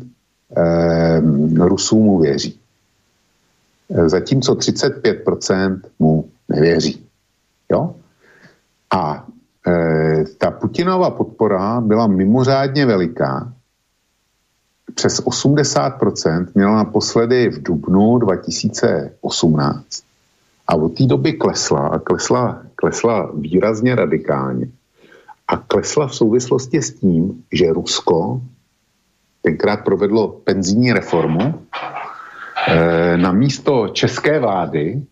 eh, 0.57 1.21
Rusů 1.59 2.03
mu 2.03 2.19
věří. 2.19 2.59
Eh, 3.91 4.09
zatímco 4.09 4.55
35% 4.55 5.81
mu 5.99 6.29
nevěří. 6.49 7.07
Jo? 7.73 7.95
A 8.95 9.27
e, 9.67 10.25
ta 10.39 10.51
Putinová 10.51 11.11
podpora 11.11 11.81
byla 11.81 12.07
mimořádně 12.07 12.87
veliká 12.87 13.53
přes 14.95 15.25
80% 15.25 16.47
měla 16.55 16.77
naposledy 16.77 17.49
v 17.49 17.63
dubnu 17.63 18.19
2018 18.19 20.05
a 20.67 20.75
od 20.75 20.89
té 20.89 21.05
doby 21.07 21.33
klesla 21.33 21.89
a 21.89 21.99
klesla, 21.99 22.63
klesla 22.75 23.31
výrazně 23.35 23.95
radikálně. 23.95 24.67
A 25.49 25.57
klesla 25.57 26.07
v 26.07 26.15
souvislosti 26.15 26.83
s 26.83 26.95
tím, 26.95 27.45
že 27.53 27.73
Rusko 27.73 28.41
tenkrát 29.43 29.85
provedlo 29.85 30.29
penzijní 30.29 30.93
reformu 30.93 31.67
e, 32.69 33.17
na 33.17 33.33
místo 33.33 33.89
české 33.89 34.39
vlády 34.39 35.03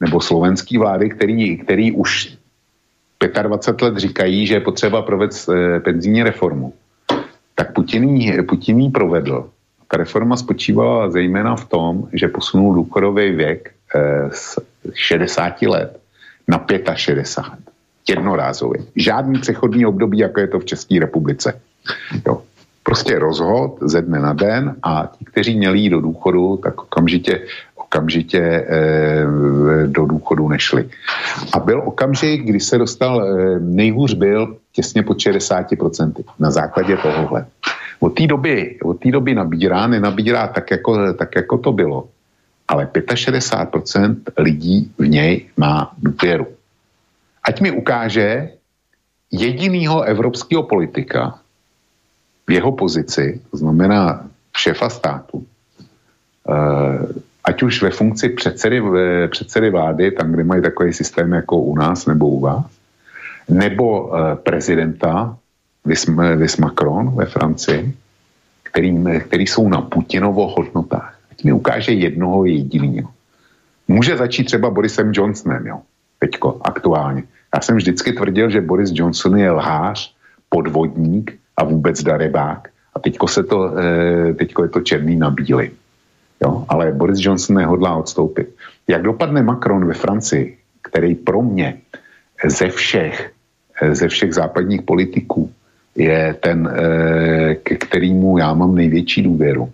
nebo 0.00 0.20
slovenské 0.20 0.78
vlády, 0.78 1.10
který, 1.10 1.58
který 1.58 1.92
už 1.92 2.38
25 3.42 3.86
let 3.86 3.96
říkají, 3.96 4.46
že 4.46 4.54
je 4.54 4.60
potřeba 4.60 5.02
provést 5.02 5.48
e, 5.48 5.80
penzijní 5.80 6.22
reformu 6.22 6.74
tak 7.54 7.72
Putin 7.72 8.16
ji, 8.16 8.90
provedl. 8.90 9.50
Ta 9.88 9.96
reforma 9.96 10.36
spočívala 10.36 11.10
zejména 11.10 11.56
v 11.56 11.68
tom, 11.68 12.08
že 12.12 12.28
posunul 12.28 12.74
důchodový 12.74 13.30
věk 13.30 13.70
eh, 13.94 14.30
z 14.32 14.58
60 14.94 15.62
let 15.62 16.00
na 16.48 16.66
65. 16.94 17.58
Jednorázově. 18.08 18.80
Žádný 18.96 19.40
přechodný 19.40 19.86
období, 19.86 20.18
jako 20.18 20.40
je 20.40 20.48
to 20.48 20.58
v 20.58 20.64
České 20.64 21.00
republice. 21.00 21.60
Jo. 22.26 22.42
Prostě 22.82 23.18
rozhod 23.18 23.78
ze 23.80 24.02
dne 24.02 24.18
na 24.18 24.32
den 24.32 24.74
a 24.82 25.12
ti, 25.18 25.24
kteří 25.24 25.56
měli 25.56 25.78
jít 25.78 25.90
do 25.90 26.00
důchodu, 26.00 26.56
tak 26.56 26.82
okamžitě, 26.82 27.46
okamžitě 27.92 28.40
eh, 28.40 29.24
do 29.86 30.06
důchodu 30.06 30.48
nešli. 30.48 30.88
A 31.52 31.60
byl 31.60 31.82
okamžik, 31.84 32.48
kdy 32.48 32.60
se 32.60 32.78
dostal, 32.78 33.20
eh, 33.20 33.60
nejhůř 33.60 34.14
byl 34.14 34.56
těsně 34.72 35.02
pod 35.02 35.20
60% 35.20 36.24
na 36.40 36.50
základě 36.50 36.96
tohohle. 36.96 37.46
Od 38.00 38.16
té 38.16 38.26
doby, 38.26 38.80
od 38.82 38.96
té 38.96 39.12
doby 39.12 39.34
nabírá, 39.36 39.86
nenabírá 39.86 40.48
tak 40.48 40.70
jako, 40.70 41.12
tak, 41.12 41.36
jako 41.36 41.58
to 41.58 41.72
bylo. 41.72 42.08
Ale 42.68 42.88
65% 42.88 44.16
lidí 44.40 44.88
v 44.98 45.08
něj 45.08 45.32
má 45.56 45.92
důvěru. 46.00 46.46
Ať 47.44 47.60
mi 47.60 47.70
ukáže 47.70 48.56
jedinýho 49.28 50.02
evropského 50.02 50.62
politika 50.64 51.36
v 52.48 52.50
jeho 52.56 52.72
pozici, 52.72 53.40
to 53.50 53.56
znamená 53.56 54.24
šéfa 54.56 54.88
státu, 54.88 55.44
eh, 56.48 57.31
ať 57.44 57.62
už 57.62 57.82
ve 57.82 57.90
funkci 57.90 58.28
předsedy, 58.28 58.82
předsedy 59.28 59.70
vlády, 59.70 60.10
tam, 60.10 60.32
kde 60.32 60.44
mají 60.44 60.62
takový 60.62 60.92
systém 60.92 61.32
jako 61.32 61.56
u 61.58 61.76
nás 61.76 62.06
nebo 62.06 62.28
u 62.28 62.40
vás, 62.40 62.66
nebo 63.48 64.06
uh, 64.06 64.34
prezidenta 64.34 65.36
Vis 66.36 66.56
Macron 66.56 67.16
ve 67.16 67.26
Francii, 67.26 67.94
který, 68.62 69.04
který 69.20 69.46
jsou 69.46 69.68
na 69.68 69.80
Putinovo 69.80 70.48
hodnotách. 70.48 71.18
Ať 71.30 71.44
mi 71.44 71.52
ukáže 71.52 71.92
jednoho 71.92 72.44
jediného. 72.44 73.08
Může 73.88 74.16
začít 74.16 74.44
třeba 74.44 74.70
Borisem 74.70 75.12
Johnsonem, 75.14 75.66
jo, 75.66 75.80
teďko, 76.18 76.60
aktuálně. 76.64 77.22
Já 77.54 77.60
jsem 77.60 77.76
vždycky 77.76 78.12
tvrdil, 78.12 78.50
že 78.50 78.60
Boris 78.60 78.90
Johnson 78.94 79.36
je 79.36 79.50
lhář, 79.50 80.14
podvodník 80.48 81.38
a 81.56 81.64
vůbec 81.64 82.02
darebák. 82.02 82.68
A 82.94 82.98
teďko, 83.00 83.28
se 83.28 83.42
to, 83.42 83.72
eh, 83.76 84.34
teďko 84.34 84.62
je 84.62 84.68
to 84.68 84.80
černý 84.80 85.16
na 85.16 85.30
bílý. 85.30 85.70
Jo? 86.44 86.64
Ale 86.68 86.92
Boris 86.92 87.18
Johnson 87.20 87.56
nehodlá 87.56 87.94
odstoupit. 87.94 88.54
Jak 88.88 89.02
dopadne 89.02 89.42
Macron 89.42 89.86
ve 89.86 89.94
Francii, 89.94 90.58
který 90.82 91.14
pro 91.14 91.42
mě 91.42 91.78
ze 92.44 92.68
všech, 92.68 93.30
eh, 93.82 93.94
ze 93.94 94.08
všech 94.08 94.34
západních 94.34 94.82
politiků 94.82 95.52
je 95.96 96.34
ten, 96.40 96.66
eh, 96.66 97.54
ke 97.54 97.76
kterému 97.76 98.38
já 98.38 98.54
mám 98.54 98.74
největší 98.74 99.22
důvěru, 99.22 99.72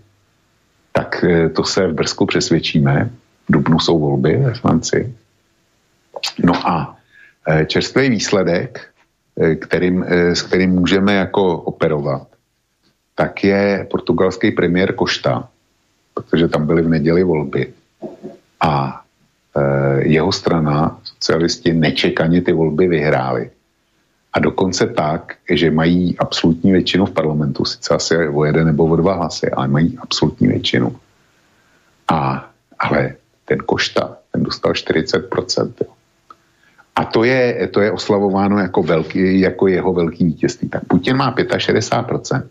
tak 0.92 1.24
eh, 1.24 1.48
to 1.48 1.64
se 1.64 1.86
v 1.86 1.94
Brzku 1.94 2.26
přesvědčíme. 2.26 3.10
V 3.48 3.52
Dubnu 3.52 3.80
jsou 3.80 3.98
volby 3.98 4.36
ve 4.36 4.54
Francii. 4.54 5.14
No 6.44 6.52
a 6.68 6.96
čerstvý 7.66 8.10
výsledek, 8.10 8.92
kterým, 9.60 10.04
s 10.36 10.42
kterým 10.42 10.70
můžeme 10.70 11.14
jako 11.14 11.58
operovat, 11.58 12.28
tak 13.14 13.44
je 13.44 13.86
portugalský 13.90 14.50
premiér 14.50 14.92
Košta, 14.92 15.48
protože 16.18 16.48
tam 16.48 16.66
byly 16.66 16.82
v 16.82 16.88
neděli 16.88 17.22
volby. 17.22 17.72
A 18.60 19.02
jeho 19.98 20.32
strana, 20.32 20.98
socialisti, 21.04 21.72
nečekaně 21.72 22.42
ty 22.42 22.52
volby 22.52 22.88
vyhráli. 22.88 23.50
A 24.32 24.38
dokonce 24.38 24.86
tak, 24.86 25.34
že 25.50 25.70
mají 25.70 26.18
absolutní 26.18 26.72
většinu 26.72 27.06
v 27.06 27.10
parlamentu, 27.10 27.64
sice 27.64 27.94
asi 27.94 28.28
o 28.28 28.44
jeden 28.44 28.66
nebo 28.66 28.84
o 28.84 28.96
dva 28.96 29.14
hlasy, 29.14 29.50
ale 29.50 29.68
mají 29.68 29.98
absolutní 29.98 30.48
většinu. 30.48 30.96
A, 32.08 32.50
ale 32.78 33.14
ten 33.44 33.58
Košta, 33.58 34.16
ten 34.32 34.42
dostal 34.42 34.72
40%. 34.72 35.72
Jo. 35.80 35.92
A 36.96 37.04
to 37.04 37.24
je, 37.24 37.68
to 37.72 37.80
je 37.80 37.92
oslavováno 37.92 38.58
jako, 38.58 38.82
velký, 38.82 39.40
jako 39.40 39.68
jeho 39.68 39.92
velký 39.92 40.24
vítězství. 40.24 40.68
Tak 40.68 40.84
Putin 40.84 41.16
má 41.16 41.34
65%. 41.34 42.42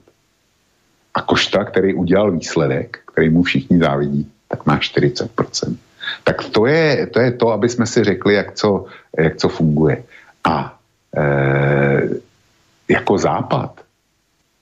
A 1.18 1.22
Košta, 1.22 1.64
který 1.64 1.94
udělal 1.94 2.32
výsledek, 2.32 3.00
který 3.06 3.30
mu 3.30 3.44
všichni 3.44 3.80
závidí, 3.80 4.32
tak 4.48 4.66
má 4.66 4.78
40%. 4.78 5.76
Tak 6.24 6.44
to 6.54 6.66
je 6.66 7.08
to, 7.08 7.20
je 7.20 7.32
to 7.32 7.52
aby 7.52 7.70
jsme 7.70 7.86
si 7.86 8.04
řekli, 8.04 8.34
jak 8.34 8.54
co, 8.54 8.86
jak 9.20 9.36
co 9.36 9.50
funguje. 9.50 10.04
A 10.44 10.78
e, 11.18 12.10
jako 12.90 13.18
západ 13.18 13.82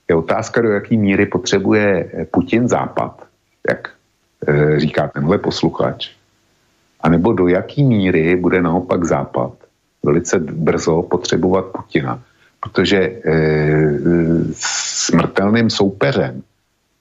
je 0.08 0.16
otázka, 0.16 0.60
do 0.60 0.70
jaké 0.70 0.96
míry 0.96 1.26
potřebuje 1.26 2.10
Putin 2.30 2.68
západ, 2.68 3.26
jak 3.68 3.92
e, 4.48 4.80
říká 4.80 5.08
tenhle 5.08 5.38
posluchač, 5.38 6.10
anebo 7.00 7.32
do 7.32 7.48
jaké 7.48 7.82
míry 7.82 8.36
bude 8.36 8.62
naopak 8.62 9.04
západ 9.04 9.52
velice 10.02 10.38
brzo 10.38 11.02
potřebovat 11.02 11.66
Putina, 11.66 12.22
protože 12.66 12.98
e, 12.98 13.12
smrtelným 15.06 15.70
soupeřem 15.70 16.42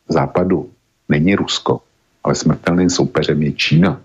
západu 0.10 0.70
není 1.10 1.36
Rusko, 1.36 1.82
ale 2.24 2.36
smrtelným 2.36 2.90
soupeřem 2.90 3.42
je 3.42 3.52
Čína. 3.52 4.02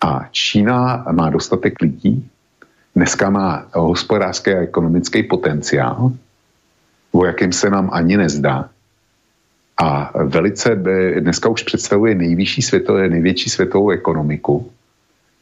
A 0.00 0.28
Čína 0.30 1.04
má 1.12 1.30
dostatek 1.30 1.82
lidí, 1.82 2.30
dneska 2.94 3.30
má 3.30 3.66
hospodářský 3.74 4.50
a 4.50 4.62
ekonomický 4.70 5.22
potenciál, 5.22 6.12
o 7.12 7.24
jakém 7.26 7.52
se 7.52 7.70
nám 7.70 7.90
ani 7.92 8.16
nezdá. 8.16 8.68
A 9.82 10.12
velice 10.24 10.74
dneska 11.20 11.48
už 11.48 11.62
představuje 11.62 12.14
nejvyšší 12.14 12.62
světové, 12.62 13.08
největší 13.08 13.50
světovou 13.50 13.90
ekonomiku. 13.90 14.70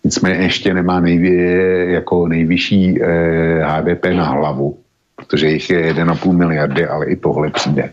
Nicméně 0.04 0.44
ještě 0.44 0.74
nemá 0.74 1.00
nejvě, 1.00 1.90
jako 1.92 2.28
nejvyšší 2.28 3.02
eh, 3.02 3.64
HDP 3.64 4.04
na 4.16 4.24
hlavu, 4.24 4.78
protože 5.16 5.48
jich 5.48 5.70
je 5.70 5.94
1,5 5.94 6.32
miliardy, 6.32 6.86
ale 6.86 7.06
i 7.06 7.16
tohle 7.16 7.50
přijde. 7.50 7.92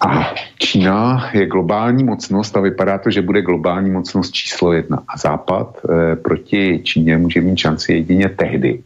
A 0.00 0.34
Čína 0.58 1.30
je 1.32 1.46
globální 1.46 2.04
mocnost 2.04 2.56
a 2.56 2.60
vypadá 2.60 2.98
to, 2.98 3.10
že 3.10 3.22
bude 3.22 3.42
globální 3.42 3.90
mocnost 3.90 4.32
číslo 4.32 4.72
jedna. 4.72 5.02
A 5.08 5.18
Západ 5.18 5.80
e, 5.84 6.16
proti 6.16 6.80
Číně 6.84 7.18
může 7.18 7.40
mít 7.40 7.58
šanci 7.58 7.92
jedině 7.92 8.28
tehdy, 8.28 8.82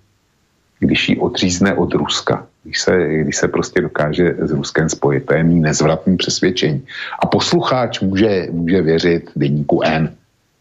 když 0.78 1.08
ji 1.08 1.16
odřízne 1.16 1.74
od 1.74 1.94
Ruska. 1.94 2.46
Když 2.62 2.80
se, 2.80 3.08
když 3.08 3.36
se 3.36 3.48
prostě 3.48 3.80
dokáže 3.80 4.34
s 4.38 4.50
Ruskem 4.50 4.88
spojit. 4.88 5.26
To 5.26 5.34
je 5.34 5.42
mý 5.42 5.60
nezvratný 5.60 6.16
přesvědčení. 6.16 6.82
A 7.22 7.26
poslucháč 7.26 8.00
může, 8.00 8.48
může 8.50 8.82
věřit 8.82 9.30
denníku 9.36 9.82
N 9.82 10.14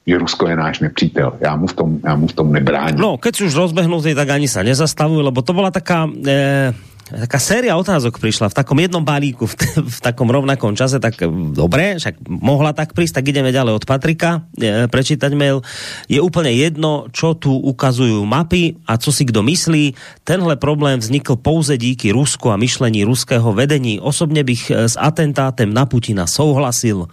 že 0.04 0.18
Rusko 0.20 0.48
je 0.48 0.56
náš 0.56 0.80
nepřítel. 0.80 1.34
Já 1.40 1.56
mu 1.56 1.68
v 1.68 1.74
tom, 1.74 1.90
já 2.04 2.16
mu 2.16 2.28
v 2.28 2.34
tom 2.34 2.52
nebráním. 2.52 3.00
No, 3.00 3.18
keď 3.18 3.48
už 3.48 3.56
rozbehnutý, 3.56 4.12
tak 4.16 4.30
ani 4.30 4.52
sa 4.52 4.60
nezastavuj, 4.64 5.24
lebo 5.24 5.40
to 5.40 5.56
bola 5.56 5.72
taká... 5.72 6.12
E 6.28 6.74
taká 7.12 7.40
séria 7.40 7.76
otázok 7.76 8.22
prišla 8.22 8.48
v 8.48 8.56
takom 8.56 8.80
jednom 8.80 9.04
balíku, 9.04 9.44
v, 9.50 9.56
v 9.84 10.00
takom 10.00 10.30
rovnakom 10.32 10.78
čase, 10.78 11.04
tak 11.04 11.20
eh, 11.20 11.28
dobre, 11.52 12.00
však 12.00 12.24
mohla 12.28 12.72
tak 12.72 12.96
prísť, 12.96 13.20
tak 13.20 13.30
ideme 13.34 13.52
ďalej 13.52 13.74
od 13.80 13.84
Patrika, 13.84 14.48
e, 14.56 14.88
prečítať 14.88 15.32
mail. 15.36 15.62
Je 16.08 16.24
úplne 16.24 16.52
jedno, 16.56 17.12
čo 17.12 17.36
tu 17.36 17.52
ukazujú 17.52 18.24
mapy 18.24 18.80
a 18.88 18.96
co 18.96 19.10
si 19.12 19.28
kdo 19.28 19.44
myslí. 19.44 19.96
Tenhle 20.24 20.56
problém 20.56 21.00
vznikl 21.00 21.36
pouze 21.36 21.78
díky 21.78 22.12
Rusku 22.12 22.52
a 22.52 22.60
myšlení 22.60 23.04
ruského 23.04 23.54
vedení. 23.54 24.00
Osobně 24.00 24.44
bych 24.44 24.72
eh, 24.72 24.90
s 24.90 24.96
atentátem 25.00 25.74
na 25.74 25.86
Putina 25.86 26.28
souhlasil 26.28 27.08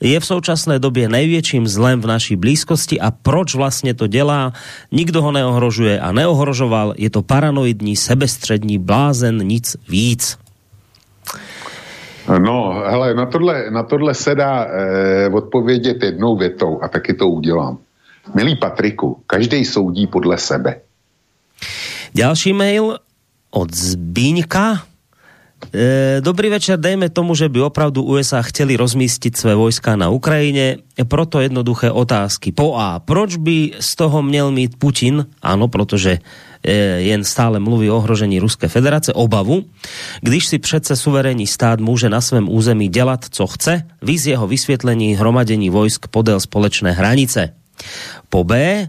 je 0.00 0.20
v 0.20 0.26
současné 0.26 0.78
době 0.78 1.08
největším 1.08 1.68
zlem 1.68 2.00
v 2.00 2.06
naší 2.06 2.36
blízkosti 2.36 3.00
a 3.00 3.10
proč 3.10 3.54
vlastně 3.54 3.94
to 3.94 4.06
dělá? 4.06 4.52
Nikdo 4.92 5.22
ho 5.22 5.32
neohrožuje 5.32 6.00
a 6.00 6.12
neohrožoval. 6.12 6.94
Je 6.96 7.10
to 7.10 7.22
paranoidní, 7.22 7.96
sebestřední 7.96 8.78
blázen, 8.78 9.29
nic 9.38 9.76
víc. 9.88 10.38
No, 12.38 12.82
hele, 12.86 13.14
na 13.14 13.26
tohle, 13.26 13.70
na 13.70 13.82
tohle 13.82 14.14
se 14.14 14.34
dá 14.34 14.64
eh, 14.64 15.28
odpovědět 15.28 16.02
jednou 16.02 16.36
větou 16.36 16.82
a 16.82 16.88
taky 16.88 17.14
to 17.14 17.28
udělám. 17.28 17.78
Milý 18.34 18.56
Patriku, 18.56 19.22
každý 19.26 19.64
soudí 19.64 20.06
podle 20.06 20.38
sebe. 20.38 20.80
Další 22.14 22.52
mail 22.52 22.98
od 23.50 23.74
Zbíňka. 23.74 24.89
E, 25.68 26.18
dobrý 26.24 26.48
večer, 26.48 26.80
dejme 26.80 27.12
tomu, 27.12 27.36
že 27.36 27.52
by 27.52 27.60
opravdu 27.68 28.02
USA 28.02 28.40
chceli 28.42 28.80
rozmístiť 28.80 29.36
své 29.36 29.52
vojska 29.54 29.92
na 29.92 30.08
Ukrajine, 30.08 30.80
proto 31.04 31.38
jednoduché 31.40 31.92
otázky. 31.92 32.50
Po 32.50 32.80
A, 32.80 32.98
proč 32.98 33.36
by 33.36 33.76
z 33.76 33.90
toho 33.96 34.24
měl 34.24 34.50
mít 34.50 34.80
Putin, 34.80 35.26
ano, 35.42 35.68
protože 35.68 36.18
e, 36.64 36.72
jen 37.12 37.24
stále 37.24 37.60
mluví 37.60 37.90
o 37.90 37.96
ohrožení 38.00 38.40
Ruské 38.40 38.68
federace, 38.68 39.12
obavu, 39.12 39.64
když 40.20 40.46
si 40.46 40.58
přece 40.58 40.96
suverénní 40.96 41.46
stát 41.46 41.80
může 41.80 42.08
na 42.08 42.20
svém 42.20 42.48
území 42.48 42.88
dělat, 42.88 43.24
co 43.30 43.46
chce, 43.46 43.82
vys 44.02 44.26
jeho 44.26 44.46
vysvětlení 44.48 45.14
hromadení 45.14 45.70
vojsk 45.70 46.08
podél 46.08 46.40
společné 46.40 46.92
hranice. 46.92 47.52
Po 48.28 48.44
B, 48.44 48.88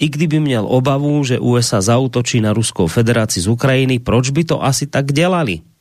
i 0.00 0.08
kdyby 0.08 0.40
měl 0.40 0.66
obavu, 0.70 1.24
že 1.24 1.38
USA 1.38 1.80
zautočí 1.80 2.40
na 2.40 2.52
Ruskou 2.52 2.86
federaci 2.86 3.40
z 3.40 3.46
Ukrajiny, 3.48 3.98
proč 3.98 4.30
by 4.30 4.44
to 4.44 4.64
asi 4.64 4.86
tak 4.86 5.12
dělali? 5.12 5.71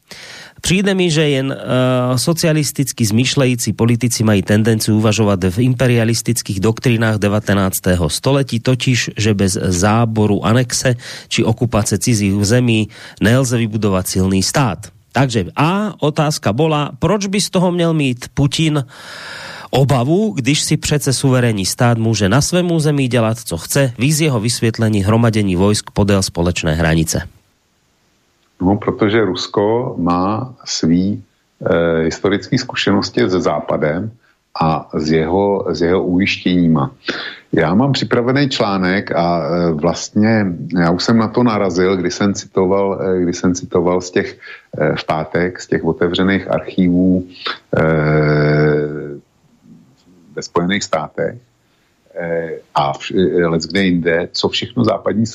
Přijde 0.62 0.94
mi, 0.94 1.12
že 1.12 1.30
jen 1.30 1.48
uh, 1.50 2.18
socialisticky 2.18 3.06
zmyšlející 3.06 3.74
politici 3.74 4.24
mají 4.24 4.42
tendenci 4.42 4.92
uvažovat 4.92 5.44
v 5.44 5.60
imperialistických 5.60 6.60
doktrinách 6.60 7.18
19. 7.18 7.78
století, 8.08 8.60
totiž, 8.60 9.10
že 9.18 9.34
bez 9.34 9.58
záboru 9.62 10.46
anexe 10.46 10.96
či 11.28 11.44
okupace 11.44 11.98
cizích 11.98 12.46
zemí 12.46 12.88
nelze 13.22 13.58
vybudovat 13.58 14.08
silný 14.08 14.44
stát. 14.44 14.88
Takže 15.12 15.46
A, 15.56 15.94
otázka 16.00 16.54
bola, 16.54 16.92
proč 17.00 17.26
by 17.26 17.42
z 17.42 17.50
toho 17.50 17.72
měl 17.72 17.94
mít 17.94 18.26
Putin 18.34 18.86
obavu, 19.70 20.32
když 20.32 20.62
si 20.62 20.78
přece 20.78 21.14
suverénní 21.14 21.66
stát 21.66 21.98
může 21.98 22.30
na 22.30 22.42
svém 22.42 22.72
území 22.72 23.08
dělat, 23.08 23.38
co 23.40 23.58
chce, 23.58 23.94
víz 24.00 24.20
jeho 24.20 24.40
vysvětlení 24.40 25.04
hromadení 25.04 25.56
vojsk 25.56 25.92
podél 25.92 26.24
společné 26.24 26.76
hranice. 26.76 27.41
No, 28.62 28.78
protože 28.78 29.26
Rusko 29.26 29.96
má 29.98 30.54
svý 30.66 31.24
e, 31.66 32.02
historické 32.04 32.58
zkušenosti 32.58 33.30
se 33.30 33.42
Západem 33.42 34.12
a 34.62 34.90
s 34.94 35.12
jeho, 35.12 35.66
s 35.70 35.82
jeho 35.82 36.04
ujištěníma. 36.04 36.92
Já 37.52 37.74
mám 37.76 37.92
připravený 37.92 38.50
článek 38.50 39.12
a 39.12 39.44
e, 39.44 39.72
vlastně 39.72 40.46
já 40.80 40.92
už 40.92 41.04
jsem 41.04 41.18
na 41.18 41.28
to 41.28 41.44
narazil, 41.44 41.98
když 41.98 42.14
jsem 42.14 42.34
citoval, 42.34 43.02
e, 43.02 43.22
když 43.24 43.38
jsem 43.38 43.56
citoval 43.56 44.02
z 44.02 44.12
těch 44.12 44.38
e, 44.78 44.96
v 44.96 45.04
pátek, 45.06 45.62
z 45.62 45.68
těch 45.68 45.86
otevřených 45.86 46.52
archívů 46.52 47.28
ve 50.36 50.42
Spojených 50.42 50.84
státech 50.84 51.36
a 52.76 52.94
v, 52.94 53.00
let 53.46 53.62
kde 53.62 53.84
jinde, 53.84 54.30
co 54.32 54.50
všechno 54.50 54.84
západní 54.84 55.26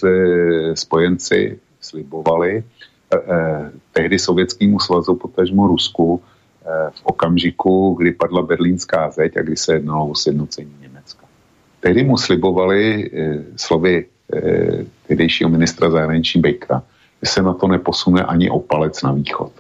spojenci 0.75 1.59
slibovali 1.81 2.65
Eh, 3.07 3.19
eh, 3.19 3.71
tehdy 3.93 4.19
Sovětskému 4.19 4.81
svazu, 4.81 5.15
potažmo 5.15 5.67
Rusku, 5.67 6.23
eh, 6.67 6.91
v 6.91 7.01
okamžiku, 7.05 7.95
kdy 7.95 8.13
padla 8.13 8.43
berlínská 8.43 9.11
zeď 9.11 9.37
a 9.37 9.43
kdy 9.43 9.57
se 9.57 9.75
jednalo 9.75 10.09
o 10.09 10.15
sjednocení 10.15 10.75
Německa. 10.81 11.27
Tehdy 11.81 12.05
mu 12.05 12.17
slibovali 12.17 13.11
slovy 13.57 14.07
tehdejšího 15.07 15.47
ministra 15.47 15.91
zahraničí 15.91 16.43
Bejka, 16.43 16.83
že 17.23 17.31
se 17.31 17.43
na 17.43 17.55
to 17.55 17.69
neposune 17.69 18.27
ani 18.27 18.51
o 18.51 18.59
palec 18.59 19.03
na 19.03 19.13
východ. 19.13 19.53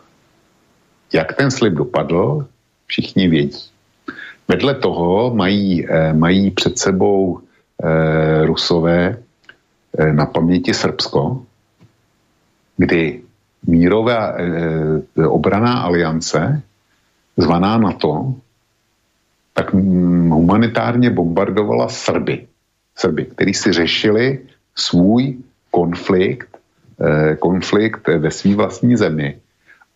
Jak 1.12 1.38
ten 1.38 1.50
slib 1.50 1.74
dopadl, 1.74 2.46
všichni 2.86 3.28
vědí. 3.28 3.62
Vedle 4.48 4.74
toho 4.74 5.30
mají, 5.34 5.86
mají 6.12 6.50
před 6.50 6.78
sebou 6.78 7.40
Rusové 8.42 9.22
na 10.12 10.26
paměti 10.26 10.74
Srbsko, 10.74 11.46
kdy 12.76 13.22
mírová 13.66 14.34
e, 14.38 15.26
obraná 15.26 15.82
aliance, 15.82 16.62
zvaná 17.36 17.78
NATO, 17.78 18.34
tak 19.54 19.74
humanitárně 20.28 21.10
bombardovala 21.10 21.88
Srby. 21.88 22.46
Srby, 22.96 23.24
kteří 23.24 23.54
si 23.54 23.72
řešili 23.72 24.38
svůj 24.74 25.36
konflikt, 25.70 26.48
e, 27.00 27.36
konflikt 27.36 28.08
ve 28.08 28.30
své 28.30 28.54
vlastní 28.54 28.96
zemi. 28.96 29.36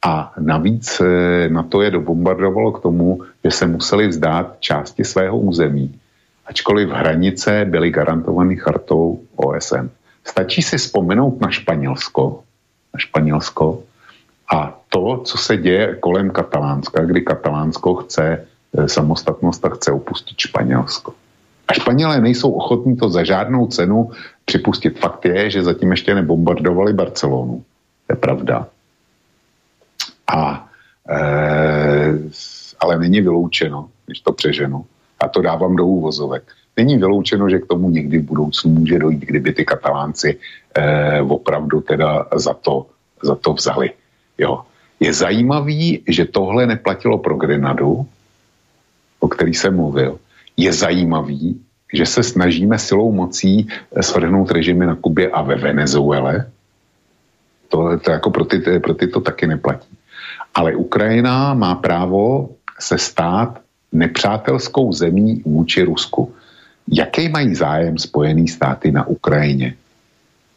A 0.04 0.32
navíc 0.40 1.00
e, 1.00 1.48
na 1.48 1.62
to 1.62 1.82
je 1.82 1.90
dobombardovalo 1.90 2.72
k 2.72 2.82
tomu, 2.82 3.22
že 3.44 3.50
se 3.50 3.66
museli 3.66 4.08
vzdát 4.08 4.56
části 4.60 5.04
svého 5.04 5.38
území, 5.38 5.94
ačkoliv 6.46 6.88
hranice 6.88 7.64
byly 7.64 7.90
garantovaný 7.90 8.56
chartou 8.56 9.20
OSN. 9.36 9.88
Stačí 10.24 10.62
si 10.62 10.78
vzpomenout 10.78 11.40
na 11.40 11.50
Španělsko, 11.50 12.44
na 12.94 12.98
Španělsko. 12.98 13.82
A 14.52 14.80
to, 14.88 15.22
co 15.24 15.38
se 15.38 15.56
děje 15.56 15.96
kolem 16.00 16.30
Katalánska, 16.30 17.04
kdy 17.04 17.20
Katalánsko 17.20 17.94
chce 17.94 18.46
eh, 18.78 18.88
samostatnost 18.88 19.64
a 19.64 19.68
chce 19.68 19.92
opustit 19.92 20.38
Španělsko. 20.38 21.14
A 21.68 21.72
Španělé 21.72 22.20
nejsou 22.20 22.52
ochotní 22.52 22.96
to 22.96 23.08
za 23.08 23.24
žádnou 23.24 23.66
cenu 23.66 24.10
připustit. 24.44 24.98
Fakt 24.98 25.24
je, 25.24 25.50
že 25.50 25.62
zatím 25.62 25.90
ještě 25.90 26.14
nebombardovali 26.14 26.92
Barcelonu. 26.92 27.64
To 28.06 28.12
je 28.12 28.16
pravda. 28.16 28.66
A, 30.26 30.68
e, 31.10 32.18
ale 32.80 32.98
není 32.98 33.20
vyloučeno, 33.20 33.88
když 34.06 34.20
to 34.20 34.32
přeženu, 34.32 34.86
a 35.20 35.28
to 35.28 35.42
dávám 35.42 35.76
do 35.76 35.86
úvozovek, 35.86 36.42
není 36.76 36.96
vyloučeno, 36.96 37.48
že 37.48 37.58
k 37.58 37.66
tomu 37.66 37.90
někdy 37.90 38.18
v 38.18 38.24
budoucnu 38.24 38.70
může 38.70 38.98
dojít, 38.98 39.20
kdyby 39.20 39.52
ty 39.52 39.64
katalánci 39.64 40.38
e, 40.74 41.20
opravdu 41.22 41.80
teda 41.80 42.26
za 42.34 42.54
to, 42.54 42.86
za 43.22 43.34
to 43.34 43.52
vzali. 43.52 43.90
Jo. 44.38 44.60
Je 45.00 45.12
zajímavý, 45.12 46.02
že 46.08 46.24
tohle 46.24 46.66
neplatilo 46.66 47.18
pro 47.18 47.36
Grenadu, 47.36 48.06
o 49.20 49.28
který 49.28 49.54
jsem 49.54 49.76
mluvil. 49.76 50.18
Je 50.56 50.72
zajímavý, 50.72 51.60
že 51.92 52.06
se 52.06 52.22
snažíme 52.22 52.78
silou 52.78 53.12
mocí 53.12 53.68
eh, 53.68 54.02
svrhnout 54.02 54.50
režimy 54.50 54.86
na 54.86 54.94
Kubě 54.94 55.30
a 55.30 55.42
ve 55.42 55.56
Venezuele. 55.56 56.50
To, 57.68 57.98
to 57.98 58.10
jako 58.10 58.30
pro 58.30 58.44
ty, 58.44 58.80
pro 58.80 58.94
ty 58.94 59.06
to 59.08 59.20
taky 59.20 59.46
neplatí. 59.46 59.88
Ale 60.54 60.76
Ukrajina 60.76 61.54
má 61.54 61.74
právo 61.74 62.50
se 62.80 62.98
stát 62.98 63.60
nepřátelskou 63.92 64.92
zemí 64.92 65.42
vůči 65.46 65.82
Rusku. 65.82 66.34
Jaký 66.90 67.28
mají 67.28 67.54
zájem 67.54 67.98
Spojený 67.98 68.48
státy 68.48 68.92
na 68.92 69.06
Ukrajině? 69.06 69.74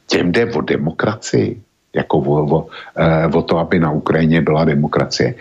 Těm 0.08 0.32
jde 0.32 0.54
o 0.54 0.62
demokracii, 0.62 1.62
jako 1.96 2.18
o, 2.18 2.56
o, 2.56 2.68
eh, 2.98 3.28
o 3.28 3.42
to, 3.42 3.58
aby 3.58 3.80
na 3.80 3.92
Ukrajině 3.92 4.42
byla 4.42 4.66
demokracie. 4.66 5.36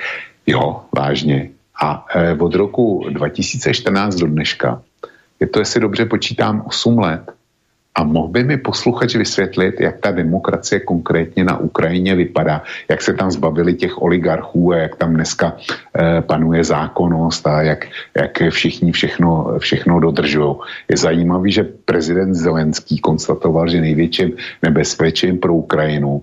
Jo, 0.46 0.84
vážně. 0.96 1.50
A 1.82 2.06
eh, 2.14 2.34
od 2.34 2.54
roku 2.54 3.04
2014 3.10 4.14
do 4.14 4.26
dneška 4.26 4.82
je 5.40 5.46
to, 5.46 5.58
jestli 5.58 5.80
dobře 5.80 6.04
počítám, 6.06 6.62
8 6.66 6.98
let. 6.98 7.22
A 7.94 8.04
mohl 8.04 8.28
by 8.28 8.44
mi 8.44 8.56
posluchač 8.56 9.14
vysvětlit, 9.14 9.80
jak 9.80 10.00
ta 10.00 10.10
demokracie 10.10 10.80
konkrétně 10.80 11.44
na 11.44 11.56
Ukrajině 11.58 12.14
vypadá, 12.14 12.62
jak 12.88 13.02
se 13.02 13.12
tam 13.14 13.30
zbavili 13.30 13.74
těch 13.74 14.02
oligarchů 14.02 14.72
a 14.72 14.76
jak 14.76 14.96
tam 14.96 15.14
dneska 15.14 15.56
eh, 15.56 16.22
panuje 16.22 16.64
zákonnost 16.64 17.46
a 17.46 17.62
jak, 17.62 17.86
jak 18.16 18.42
všichni 18.50 18.92
všechno, 18.92 19.58
všechno 19.58 20.00
dodržují. 20.00 20.56
Je 20.88 20.96
zajímavý, 20.96 21.52
že 21.52 21.64
prezident 21.84 22.34
Zelenský 22.34 22.98
konstatoval, 22.98 23.68
že 23.68 23.80
největším 23.80 24.32
nebezpečím 24.62 25.38
pro 25.38 25.54
Ukrajinu 25.54 26.22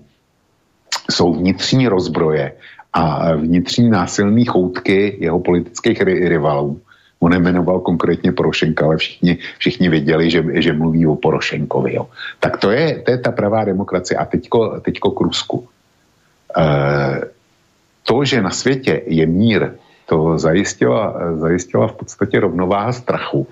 jsou 1.10 1.34
vnitřní 1.34 1.88
rozbroje 1.88 2.52
a 2.92 3.34
vnitřní 3.34 3.90
násilné 3.90 4.44
choutky 4.44 5.16
jeho 5.20 5.40
politických 5.40 6.00
rivalů 6.02 6.80
On 7.20 7.32
jmenoval 7.32 7.80
konkrétně 7.80 8.32
Porošenka, 8.32 8.84
ale 8.84 8.96
všichni, 8.96 9.38
všichni 9.58 9.88
věděli, 9.88 10.30
že, 10.30 10.44
že 10.52 10.72
mluví 10.72 11.06
o 11.06 11.16
Porošenkovi. 11.16 11.94
Jo. 11.94 12.08
Tak 12.40 12.56
to 12.56 12.70
je, 12.70 12.98
to 12.98 13.10
je 13.10 13.18
ta 13.18 13.32
pravá 13.32 13.64
demokracie. 13.64 14.18
A 14.18 14.24
teďko, 14.24 14.80
teďko 14.80 15.10
k 15.10 15.20
Rusku. 15.20 15.68
E, 16.56 16.64
to, 18.02 18.24
že 18.24 18.42
na 18.42 18.50
světě 18.50 19.02
je 19.06 19.26
mír, 19.26 19.70
to 20.06 20.38
zajistila, 20.38 21.14
zajistila 21.36 21.88
v 21.88 21.92
podstatě 21.92 22.40
rovnováha 22.40 22.92
strachu, 22.92 23.46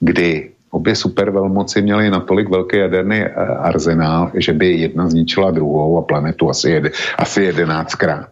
kdy 0.00 0.50
obě 0.70 0.96
supervelmoci 0.96 1.82
měly 1.82 2.10
natolik 2.10 2.48
velký 2.48 2.76
jaderný 2.76 3.18
e, 3.18 3.28
arzenál, 3.58 4.30
že 4.34 4.52
by 4.52 4.72
jedna 4.72 5.08
zničila 5.08 5.50
druhou 5.50 5.98
a 5.98 6.02
planetu 6.02 6.50
asi, 6.50 6.70
jed, 6.70 6.84
asi 7.18 7.42
jedenáctkrát. 7.42 8.28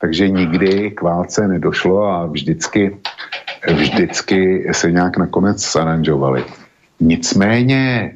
Takže 0.00 0.28
nikdy 0.28 0.90
k 0.90 1.02
válce 1.02 1.48
nedošlo 1.48 2.04
a 2.04 2.26
vždycky 2.26 3.00
vždycky 3.72 4.68
se 4.72 4.92
nějak 4.92 5.16
nakonec 5.16 5.72
zaranžovali. 5.72 6.44
Nicméně 7.00 8.12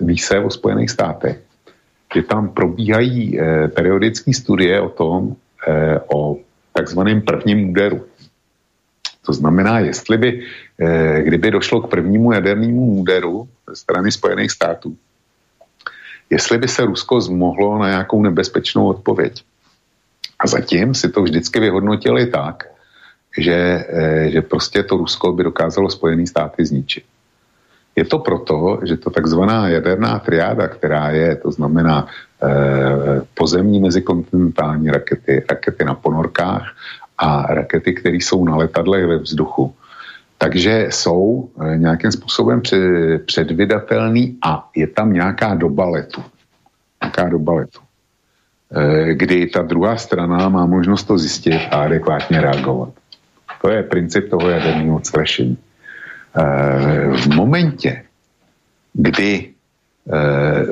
ví 0.00 0.18
se 0.18 0.38
o 0.38 0.50
Spojených 0.50 0.90
státech, 0.90 1.40
že 2.14 2.22
tam 2.22 2.48
probíhají 2.48 3.40
eh, 3.40 3.68
periodické 3.68 4.32
studie 4.32 4.80
o 4.80 4.88
tom, 4.88 5.36
eh, 5.68 6.00
o 6.14 6.36
takzvaném 6.72 7.22
prvním 7.22 7.70
úderu. 7.70 8.04
To 9.26 9.32
znamená, 9.32 9.78
jestli 9.78 10.18
by, 10.18 10.42
eh, 10.80 11.22
kdyby 11.22 11.50
došlo 11.50 11.80
k 11.80 11.90
prvnímu 11.90 12.32
jadernému 12.32 12.86
úderu 12.86 13.48
ze 13.68 13.76
strany 13.76 14.12
Spojených 14.12 14.50
států, 14.50 14.96
jestli 16.30 16.58
by 16.58 16.68
se 16.68 16.86
Rusko 16.86 17.20
zmohlo 17.20 17.78
na 17.78 17.88
nějakou 17.88 18.22
nebezpečnou 18.22 18.86
odpověď. 18.86 19.42
A 20.38 20.46
zatím 20.46 20.94
si 20.94 21.08
to 21.10 21.22
vždycky 21.22 21.60
vyhodnotili 21.60 22.26
tak, 22.26 22.69
že, 23.38 23.84
eh, 23.88 24.30
že 24.30 24.42
prostě 24.42 24.82
to 24.82 24.96
Rusko 24.96 25.32
by 25.32 25.44
dokázalo 25.44 25.90
Spojené 25.90 26.26
státy 26.26 26.66
zničit. 26.66 27.04
Je 27.96 28.04
to 28.04 28.18
proto, 28.18 28.80
že 28.86 28.96
to 28.96 29.10
takzvaná 29.10 29.68
jaderná 29.68 30.18
triáda, 30.18 30.68
která 30.68 31.10
je, 31.10 31.36
to 31.36 31.50
znamená 31.50 32.06
eh, 32.06 33.22
pozemní 33.34 33.80
mezikontinentální 33.80 34.90
rakety, 34.90 35.44
rakety 35.50 35.84
na 35.84 35.94
ponorkách 35.94 36.64
a 37.18 37.54
rakety, 37.54 37.92
které 37.92 38.16
jsou 38.16 38.44
na 38.44 38.56
letadlech 38.56 39.06
ve 39.06 39.18
vzduchu, 39.18 39.74
takže 40.38 40.86
jsou 40.90 41.50
eh, 41.60 41.78
nějakým 41.78 42.12
způsobem 42.12 42.62
předvydatelný 43.26 44.38
a 44.42 44.70
je 44.76 44.86
tam 44.86 45.12
nějaká 45.12 45.54
doba 45.54 45.88
letu. 45.88 46.22
Nějaká 47.02 47.28
doba 47.28 47.52
letu. 47.52 47.80
Eh, 48.70 49.14
kdy 49.14 49.46
ta 49.46 49.62
druhá 49.62 49.96
strana 49.96 50.48
má 50.48 50.66
možnost 50.66 51.04
to 51.04 51.18
zjistit 51.18 51.60
a 51.70 51.82
adekvátně 51.82 52.40
reagovat. 52.40 52.94
To 53.62 53.70
je 53.70 53.82
princip 53.82 54.30
toho 54.30 54.48
jaderného 54.48 54.96
odstrašení. 54.96 55.58
Eh, 56.36 57.10
v 57.16 57.26
momentě, 57.34 58.02
kdy 58.92 59.50
eh, 60.12 60.66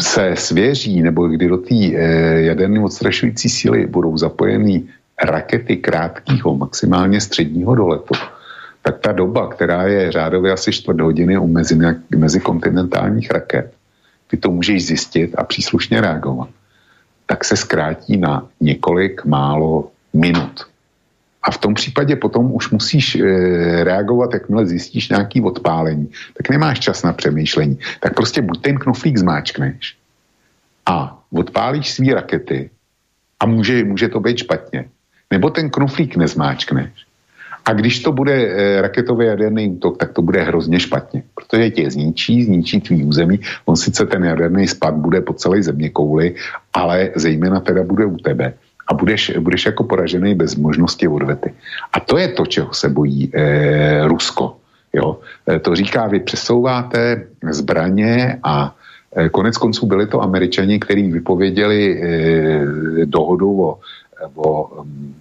se 0.00 0.36
svěří, 0.36 1.02
nebo 1.02 1.28
kdy 1.28 1.48
do 1.48 1.56
té 1.56 1.74
eh, 1.74 2.40
jaderné 2.40 2.80
odstrašující 2.80 3.48
síly 3.48 3.86
budou 3.86 4.18
zapojeny 4.18 4.82
rakety 5.22 5.76
krátkého, 5.76 6.56
maximálně 6.56 7.20
středního 7.20 7.74
doletu, 7.74 8.14
tak 8.82 8.98
ta 8.98 9.12
doba, 9.12 9.48
která 9.48 9.82
je 9.82 10.12
řádově 10.12 10.52
asi 10.52 10.72
čtvrt 10.72 11.00
hodiny 11.00 11.38
u 11.38 11.46
mezi, 11.46 11.78
mezikontinentálních 12.16 13.30
raket, 13.30 13.72
ty 14.30 14.36
to 14.36 14.50
můžeš 14.50 14.86
zjistit 14.86 15.34
a 15.38 15.44
příslušně 15.44 16.00
reagovat, 16.00 16.48
tak 17.26 17.44
se 17.44 17.56
zkrátí 17.56 18.16
na 18.16 18.48
několik 18.60 19.24
málo 19.24 19.90
minut. 20.14 20.67
A 21.48 21.50
v 21.50 21.58
tom 21.58 21.74
případě 21.74 22.16
potom 22.16 22.52
už 22.52 22.70
musíš 22.70 23.16
e, 23.16 23.24
reagovat, 23.84 24.34
jakmile 24.34 24.66
zjistíš 24.66 25.08
nějaký 25.08 25.40
odpálení, 25.40 26.12
tak 26.36 26.50
nemáš 26.50 26.78
čas 26.80 27.02
na 27.02 27.12
přemýšlení. 27.12 27.78
Tak 28.00 28.14
prostě 28.14 28.42
buď 28.42 28.60
ten 28.60 28.76
knoflík 28.78 29.16
zmáčkneš 29.16 29.96
a 30.86 31.18
odpálíš 31.32 31.90
svý 31.90 32.12
rakety 32.12 32.70
a 33.40 33.46
může, 33.46 33.84
může 33.84 34.08
to 34.08 34.20
být 34.20 34.38
špatně. 34.38 34.84
Nebo 35.30 35.50
ten 35.50 35.70
knoflík 35.70 36.16
nezmáčkneš. 36.16 36.92
A 37.64 37.72
když 37.72 38.00
to 38.00 38.12
bude 38.12 38.34
e, 38.36 38.82
raketový 38.82 39.26
jaderný 39.26 39.68
útok, 39.68 39.96
tak 39.96 40.12
to 40.12 40.22
bude 40.22 40.42
hrozně 40.42 40.80
špatně, 40.80 41.22
protože 41.34 41.70
tě 41.70 41.90
zničí, 41.90 42.44
zničí 42.44 42.80
tvý 42.80 43.04
území. 43.04 43.40
On 43.64 43.76
sice 43.76 44.06
ten 44.06 44.24
jaderný 44.24 44.68
spad 44.68 44.94
bude 44.94 45.20
po 45.20 45.32
celé 45.32 45.62
země 45.62 45.88
kouli, 45.90 46.34
ale 46.72 47.10
zejména 47.16 47.60
teda 47.60 47.82
bude 47.82 48.04
u 48.04 48.16
tebe 48.16 48.54
a 48.88 48.94
budeš, 48.94 49.32
budeš 49.38 49.66
jako 49.66 49.84
poražený 49.84 50.34
bez 50.34 50.56
možnosti 50.56 51.08
odvety. 51.08 51.54
A 51.92 52.00
to 52.00 52.18
je 52.18 52.28
to, 52.28 52.46
čeho 52.46 52.74
se 52.74 52.88
bojí 52.88 53.30
eh, 53.34 54.08
Rusko. 54.08 54.56
Jo? 54.92 55.20
E, 55.48 55.58
to 55.58 55.76
říká, 55.76 56.06
vy 56.06 56.20
přesouváte 56.20 57.26
zbraně 57.50 58.38
a 58.42 58.74
eh, 59.16 59.28
konec 59.28 59.56
konců 59.56 59.86
byli 59.86 60.06
to 60.06 60.22
američani, 60.22 60.78
kteří 60.78 61.12
vypověděli 61.12 62.02
eh, 62.02 63.06
dohodu 63.06 63.62
o, 63.62 63.78
o 64.34 64.64
um, 64.64 65.14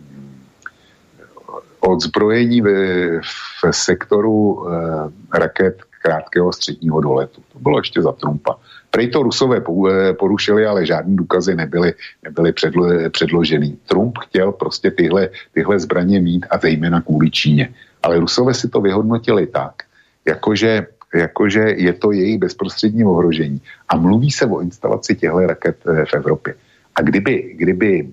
odzbrojení 1.79 2.61
v, 2.61 3.21
v 3.21 3.71
sektoru 3.71 4.67
eh, 4.67 5.39
raket 5.39 5.77
krátkého 6.01 6.53
středního 6.53 7.01
doletu. 7.01 7.41
To 7.53 7.59
bylo 7.59 7.79
ještě 7.79 8.01
za 8.01 8.11
Trumpa. 8.11 8.55
Prej 8.97 9.13
to 9.13 9.29
Rusové 9.29 9.61
eh, 9.61 10.13
porušili, 10.17 10.65
ale 10.65 10.81
žádný 10.81 11.15
důkazy 11.21 11.55
nebyly, 11.55 11.93
nebyly 12.23 12.49
předlo, 12.53 12.89
předložený. 13.13 13.77
Trump 13.85 14.17
chtěl 14.17 14.51
prostě 14.51 14.91
tyhle, 14.91 15.29
tyhle 15.53 15.79
zbraně 15.79 16.17
mít 16.17 16.45
a 16.49 16.57
zejména 16.57 17.01
kvůli 17.01 17.29
Číně. 17.29 17.69
Ale 18.03 18.17
Rusové 18.17 18.57
si 18.57 18.65
to 18.65 18.81
vyhodnotili 18.81 19.47
tak, 19.47 19.85
jakože, 20.25 20.87
jakože 21.13 21.59
je 21.77 21.93
to 21.93 22.11
jejich 22.11 22.39
bezprostřední 22.41 23.05
ohrožení. 23.05 23.61
A 23.89 24.01
mluví 24.01 24.31
se 24.31 24.45
o 24.49 24.65
instalaci 24.65 25.15
těchto 25.15 25.45
raket 25.45 25.77
eh, 25.85 26.05
v 26.05 26.13
Evropě. 26.13 26.55
A 26.95 27.01
kdyby, 27.01 27.53
kdyby 27.53 28.09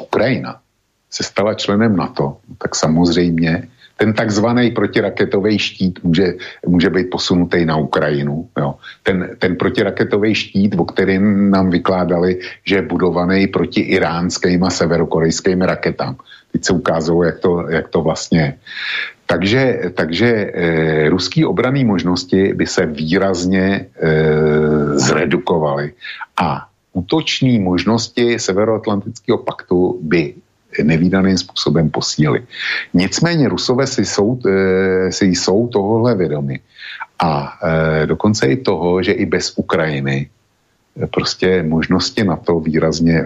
Ukrajina 0.00 0.60
se 1.10 1.24
stala 1.24 1.54
členem 1.54 1.96
NATO, 1.96 2.44
tak 2.60 2.76
samozřejmě 2.76 3.68
ten 3.96 4.12
takzvaný 4.12 4.70
protiraketový 4.70 5.58
štít 5.58 6.04
může, 6.04 6.34
může 6.66 6.90
být 6.90 7.10
posunutý 7.10 7.64
na 7.64 7.76
Ukrajinu. 7.76 8.48
Jo. 8.58 8.74
Ten, 9.02 9.36
ten 9.38 9.56
protiraketový 9.56 10.34
štít, 10.34 10.74
o 10.78 10.84
kterém 10.84 11.50
nám 11.50 11.70
vykládali, 11.70 12.40
že 12.64 12.76
je 12.76 12.82
budovaný 12.82 13.46
proti 13.46 13.80
iránským 13.80 14.64
a 14.64 14.70
severokorejským 14.70 15.62
raketám. 15.62 16.16
Teď 16.52 16.64
se 16.64 16.72
ukázalo, 16.72 17.22
jak 17.22 17.38
to, 17.38 17.68
jak 17.68 17.88
to 17.88 18.02
vlastně 18.02 18.40
je. 18.40 18.54
Takže, 19.26 19.80
takže 19.94 20.28
e, 20.28 21.08
ruský 21.08 21.44
obraný 21.44 21.84
možnosti 21.84 22.52
by 22.54 22.66
se 22.66 22.86
výrazně 22.86 23.64
e, 23.64 23.86
zredukovaly 24.98 25.92
a 26.36 26.68
útoční 26.92 27.58
možnosti 27.58 28.38
Severoatlantického 28.38 29.38
paktu 29.38 29.98
by 30.02 30.34
nevýdaným 30.82 31.38
způsobem 31.38 31.90
posílili. 31.90 32.42
Nicméně 32.94 33.48
Rusové 33.48 33.86
si 33.86 34.04
jsou, 34.04 34.38
e, 34.46 35.12
si 35.12 35.26
jsou 35.26 35.68
tohohle 35.68 36.14
vědomi. 36.14 36.60
A 37.18 37.58
e, 37.62 38.06
dokonce 38.06 38.46
i 38.46 38.56
toho, 38.56 39.02
že 39.02 39.12
i 39.12 39.26
bez 39.26 39.52
Ukrajiny 39.56 40.26
e, 40.26 41.06
prostě 41.06 41.62
možnosti 41.62 42.24
na 42.24 42.36
to 42.36 42.60
výrazně 42.60 43.24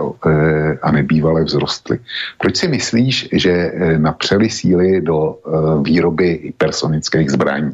a 0.83 0.93
nebývale 0.93 1.45
vzrostly. 1.45 1.99
Proč 2.39 2.57
si 2.57 2.69
myslíš, 2.69 3.29
že 3.33 3.73
napřeli 3.97 4.51
síly 4.51 5.01
do 5.01 5.39
výroby 5.83 6.41
hypersonických 6.43 7.31
zbraní? 7.31 7.73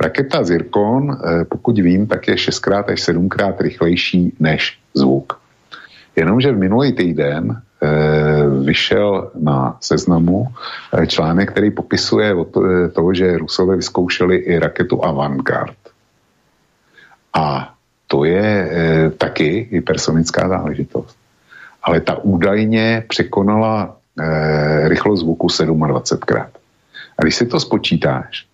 Raketa 0.00 0.44
Zirkon, 0.44 1.18
pokud 1.50 1.78
vím, 1.78 2.06
tak 2.06 2.28
je 2.28 2.38
šestkrát 2.38 2.88
až 2.88 3.00
sedmkrát 3.00 3.60
rychlejší 3.60 4.32
než 4.38 4.78
zvuk. 4.94 5.40
Jenomže 6.16 6.52
v 6.52 6.58
minulý 6.58 6.92
týden 6.92 7.50
Eh, 7.50 7.67
vyšel 8.64 9.30
na 9.34 9.76
seznamu 9.80 10.46
eh, 10.92 11.06
článek, 11.06 11.50
který 11.50 11.70
popisuje 11.70 12.34
to, 12.50 12.64
eh, 12.64 12.88
toho, 12.88 13.14
že 13.14 13.38
Rusové 13.38 13.76
vyzkoušeli 13.76 14.36
i 14.36 14.58
raketu 14.58 15.04
Avantgard. 15.04 15.78
A 17.34 17.74
to 18.06 18.24
je 18.24 18.70
taky 19.18 19.68
hypersonická 19.70 20.48
záležitost. 20.48 21.16
Ale 21.82 22.00
ta 22.00 22.16
údajně 22.24 23.04
překonala 23.08 23.96
rychlost 24.88 25.20
zvuku 25.20 25.46
27krát. 25.46 26.50
A 27.18 27.22
když 27.22 27.34
si 27.34 27.46
to 27.46 27.60
spočítáš, 27.60 28.46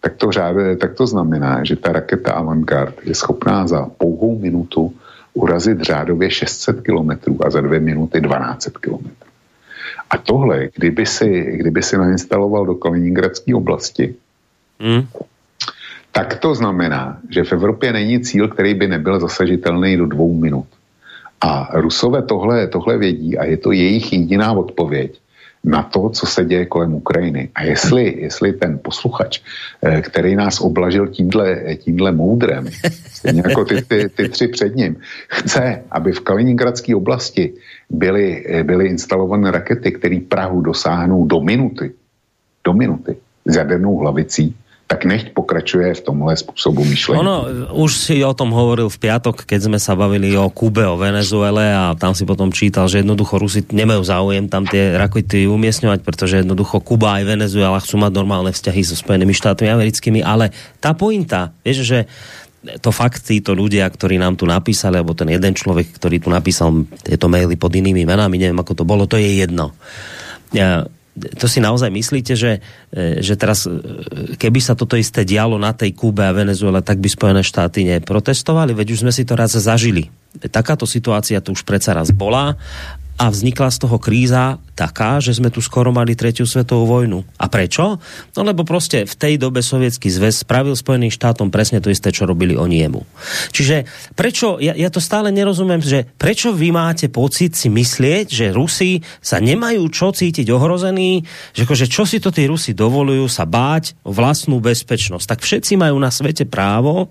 tak 0.00 0.16
to, 0.16 0.32
řáde, 0.32 0.76
tak 0.76 0.94
to 0.94 1.06
znamená, 1.06 1.64
že 1.64 1.76
ta 1.76 1.92
raketa 1.92 2.32
Avantgard 2.32 2.94
je 3.04 3.14
schopná 3.14 3.66
za 3.66 3.86
pouhou 3.98 4.38
minutu 4.38 4.94
urazit 5.36 5.80
řádově 5.80 6.30
600 6.30 6.80
kilometrů 6.80 7.46
a 7.46 7.50
za 7.50 7.60
dvě 7.60 7.80
minuty 7.80 8.20
1200 8.20 8.70
kilometrů. 8.80 9.30
A 10.10 10.18
tohle, 10.18 10.68
kdyby 10.74 11.06
si, 11.06 11.28
kdyby 11.60 11.82
si 11.82 11.98
nainstaloval 11.98 12.66
do 12.66 12.74
Kaliningradské 12.74 13.54
oblasti, 13.54 14.14
mm. 14.80 15.06
tak 16.12 16.38
to 16.38 16.54
znamená, 16.54 17.18
že 17.28 17.44
v 17.44 17.52
Evropě 17.52 17.92
není 17.92 18.20
cíl, 18.20 18.48
který 18.48 18.74
by 18.74 18.88
nebyl 18.88 19.20
zasažitelný 19.20 19.96
do 19.96 20.06
dvou 20.06 20.34
minut. 20.34 20.66
A 21.40 21.68
Rusové 21.80 22.22
tohle, 22.22 22.66
tohle 22.66 22.98
vědí 22.98 23.38
a 23.38 23.44
je 23.44 23.56
to 23.56 23.72
jejich 23.72 24.12
jediná 24.12 24.52
odpověď 24.52 25.20
na 25.66 25.82
to, 25.82 26.08
co 26.10 26.26
se 26.26 26.44
děje 26.44 26.66
kolem 26.66 26.94
Ukrajiny. 26.94 27.48
A 27.54 27.62
jestli, 27.62 28.22
jestli 28.22 28.52
ten 28.52 28.78
posluchač, 28.78 29.40
eh, 29.82 30.02
který 30.02 30.36
nás 30.36 30.60
oblažil 30.60 31.06
tímhle, 31.10 31.76
tímhle 31.82 32.12
moudrem, 32.12 32.70
stejně 33.18 33.42
jako 33.46 33.64
ty, 33.64 33.82
ty, 33.82 34.08
ty 34.08 34.28
tři 34.28 34.48
před 34.48 34.76
ním, 34.76 34.96
chce, 35.28 35.82
aby 35.90 36.12
v 36.12 36.20
Kaliningradské 36.20 36.94
oblasti 36.96 37.52
byly, 37.90 38.46
eh, 38.46 38.62
byly 38.62 38.86
instalované 38.86 39.50
rakety, 39.50 39.92
které 39.92 40.22
Prahu 40.22 40.60
dosáhnou 40.60 41.26
do 41.26 41.40
minuty, 41.42 41.92
do 42.64 42.72
minuty 42.72 43.16
s 43.44 43.56
jadernou 43.56 43.98
hlavicí, 43.98 44.54
tak 44.86 45.02
nechť 45.02 45.34
pokračuje 45.34 45.98
v 45.98 46.00
tomhle 46.00 46.38
způsobu 46.38 46.84
myšlení. 46.86 47.18
Ono, 47.18 47.36
už 47.74 47.90
si 47.90 48.22
o 48.22 48.30
tom 48.30 48.54
hovoril 48.54 48.86
v 48.86 49.02
piatok, 49.02 49.42
keď 49.42 49.66
sme 49.66 49.78
sa 49.82 49.98
bavili 49.98 50.30
o 50.38 50.46
Kube, 50.46 50.86
o 50.86 50.94
Venezuele 50.94 51.74
a 51.74 51.98
tam 51.98 52.14
si 52.14 52.22
potom 52.22 52.54
čítal, 52.54 52.86
že 52.86 53.02
jednoducho 53.02 53.42
Rusi 53.42 53.66
nemajú 53.66 54.06
záujem 54.06 54.46
tam 54.46 54.62
tie 54.62 54.94
rakety 54.94 55.50
umiestňovať, 55.50 56.06
pretože 56.06 56.38
jednoducho 56.38 56.78
Kuba 56.78 57.18
aj 57.18 57.26
Venezuela 57.26 57.82
chcú 57.82 57.98
mať 57.98 58.12
normálne 58.14 58.54
vzťahy 58.54 58.80
so 58.86 58.94
Spojenými 58.94 59.34
štátmi 59.34 59.66
americkými, 59.66 60.22
ale 60.22 60.54
tá 60.78 60.94
pointa, 60.94 61.50
vieš, 61.66 61.82
že 61.82 61.98
to 62.78 62.94
fakt 62.94 63.26
títo 63.26 63.58
ľudia, 63.58 63.90
ktorí 63.90 64.22
nám 64.22 64.38
tu 64.38 64.46
napísali, 64.46 65.02
alebo 65.02 65.18
ten 65.18 65.30
jeden 65.34 65.54
človek, 65.54 65.98
ktorý 65.98 66.22
tu 66.22 66.30
napísal 66.30 66.86
tieto 67.02 67.26
maily 67.26 67.58
pod 67.58 67.74
inými 67.74 68.06
menami, 68.06 68.38
neviem 68.38 68.58
ako 68.58 68.82
to 68.82 68.84
bolo, 68.86 69.10
to 69.10 69.18
je 69.18 69.42
jedno. 69.42 69.74
Ja, 70.54 70.86
to 71.16 71.48
si 71.48 71.64
naozaj 71.64 71.88
myslíte, 71.88 72.36
že, 72.36 72.60
e, 72.92 73.24
že 73.24 73.34
teraz, 73.40 73.64
e, 73.64 73.72
keby 74.36 74.60
sa 74.60 74.76
toto 74.76 75.00
isté 75.00 75.24
dialo 75.24 75.56
na 75.56 75.72
tej 75.72 75.96
Kube 75.96 76.20
a 76.20 76.36
Venezuele, 76.36 76.84
tak 76.84 77.00
by 77.00 77.08
Spojené 77.08 77.40
štáty 77.40 77.88
neprotestovali? 77.88 78.76
Veď 78.76 78.92
už 78.92 79.02
sme 79.08 79.12
si 79.12 79.24
to 79.24 79.32
raz 79.32 79.56
zažili. 79.56 80.12
Takáto 80.52 80.84
situácia 80.84 81.40
tu 81.40 81.56
už 81.56 81.64
predsa 81.64 81.96
raz 81.96 82.12
bola 82.12 82.60
a 83.16 83.32
vznikla 83.32 83.72
z 83.72 83.78
toho 83.80 83.96
kríza 83.96 84.60
taká, 84.76 85.24
že 85.24 85.32
sme 85.32 85.48
tu 85.48 85.64
skoro 85.64 85.88
mali 85.88 86.12
tretiu 86.12 86.44
svetovú 86.44 86.84
vojnu. 86.84 87.24
A 87.40 87.48
prečo? 87.48 87.96
No 88.36 88.40
lebo 88.44 88.64
prostě 88.64 89.08
v 89.08 89.14
tej 89.16 89.34
dobe 89.40 89.64
sovětský 89.64 90.12
zväz 90.12 90.44
spravil 90.44 90.76
Spojeným 90.76 91.08
štátom 91.08 91.48
presne 91.48 91.80
to 91.80 91.88
isté, 91.88 92.12
čo 92.12 92.28
robili 92.28 92.52
oni 92.52 92.84
jemu. 92.84 93.00
Čiže 93.56 93.88
prečo, 94.12 94.60
ja, 94.60 94.76
ja 94.76 94.92
to 94.92 95.00
stále 95.00 95.32
nerozumiem, 95.32 95.80
že 95.80 96.04
prečo 96.20 96.52
vy 96.52 96.76
máte 96.76 97.08
pocit 97.08 97.56
si 97.56 97.72
myslieť, 97.72 98.26
že 98.28 98.46
Rusi 98.52 99.00
sa 99.24 99.40
nemajú 99.40 99.88
čo 99.88 100.12
cítiť 100.12 100.44
ohrození, 100.52 101.24
že 101.56 101.64
akože 101.64 101.88
čo 101.88 102.04
si 102.04 102.20
to 102.20 102.28
tí 102.28 102.44
Rusi 102.44 102.76
dovolujú 102.76 103.24
sa 103.32 103.48
báť 103.48 103.96
o 104.04 104.12
vlastnú 104.12 104.60
bezpečnosť. 104.60 105.24
Tak 105.24 105.40
všetci 105.40 105.80
majú 105.80 105.96
na 105.96 106.12
svete 106.12 106.44
právo 106.44 107.08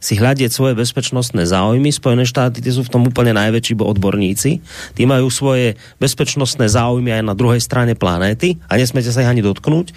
si 0.00 0.16
hľadieť 0.16 0.48
svoje 0.48 0.72
bezpečnostné 0.80 1.44
záujmy. 1.44 1.92
Spojené 1.92 2.24
štáty 2.24 2.64
tie 2.64 2.72
sú 2.72 2.88
v 2.88 2.92
tom 2.92 3.04
úplne 3.04 3.36
najväčší 3.36 3.76
odborníci. 3.76 4.50
Tí 4.96 5.02
majú 5.04 5.28
svoje 5.28 5.76
bezpečnostné 6.00 6.72
záujmy 6.72 7.20
aj 7.20 7.22
na 7.28 7.36
druhej 7.36 7.60
strane 7.60 7.92
planéty 7.92 8.56
a 8.72 8.80
nesmete 8.80 9.12
sa 9.12 9.20
ich 9.20 9.28
ani 9.28 9.44
dotknúť. 9.44 9.92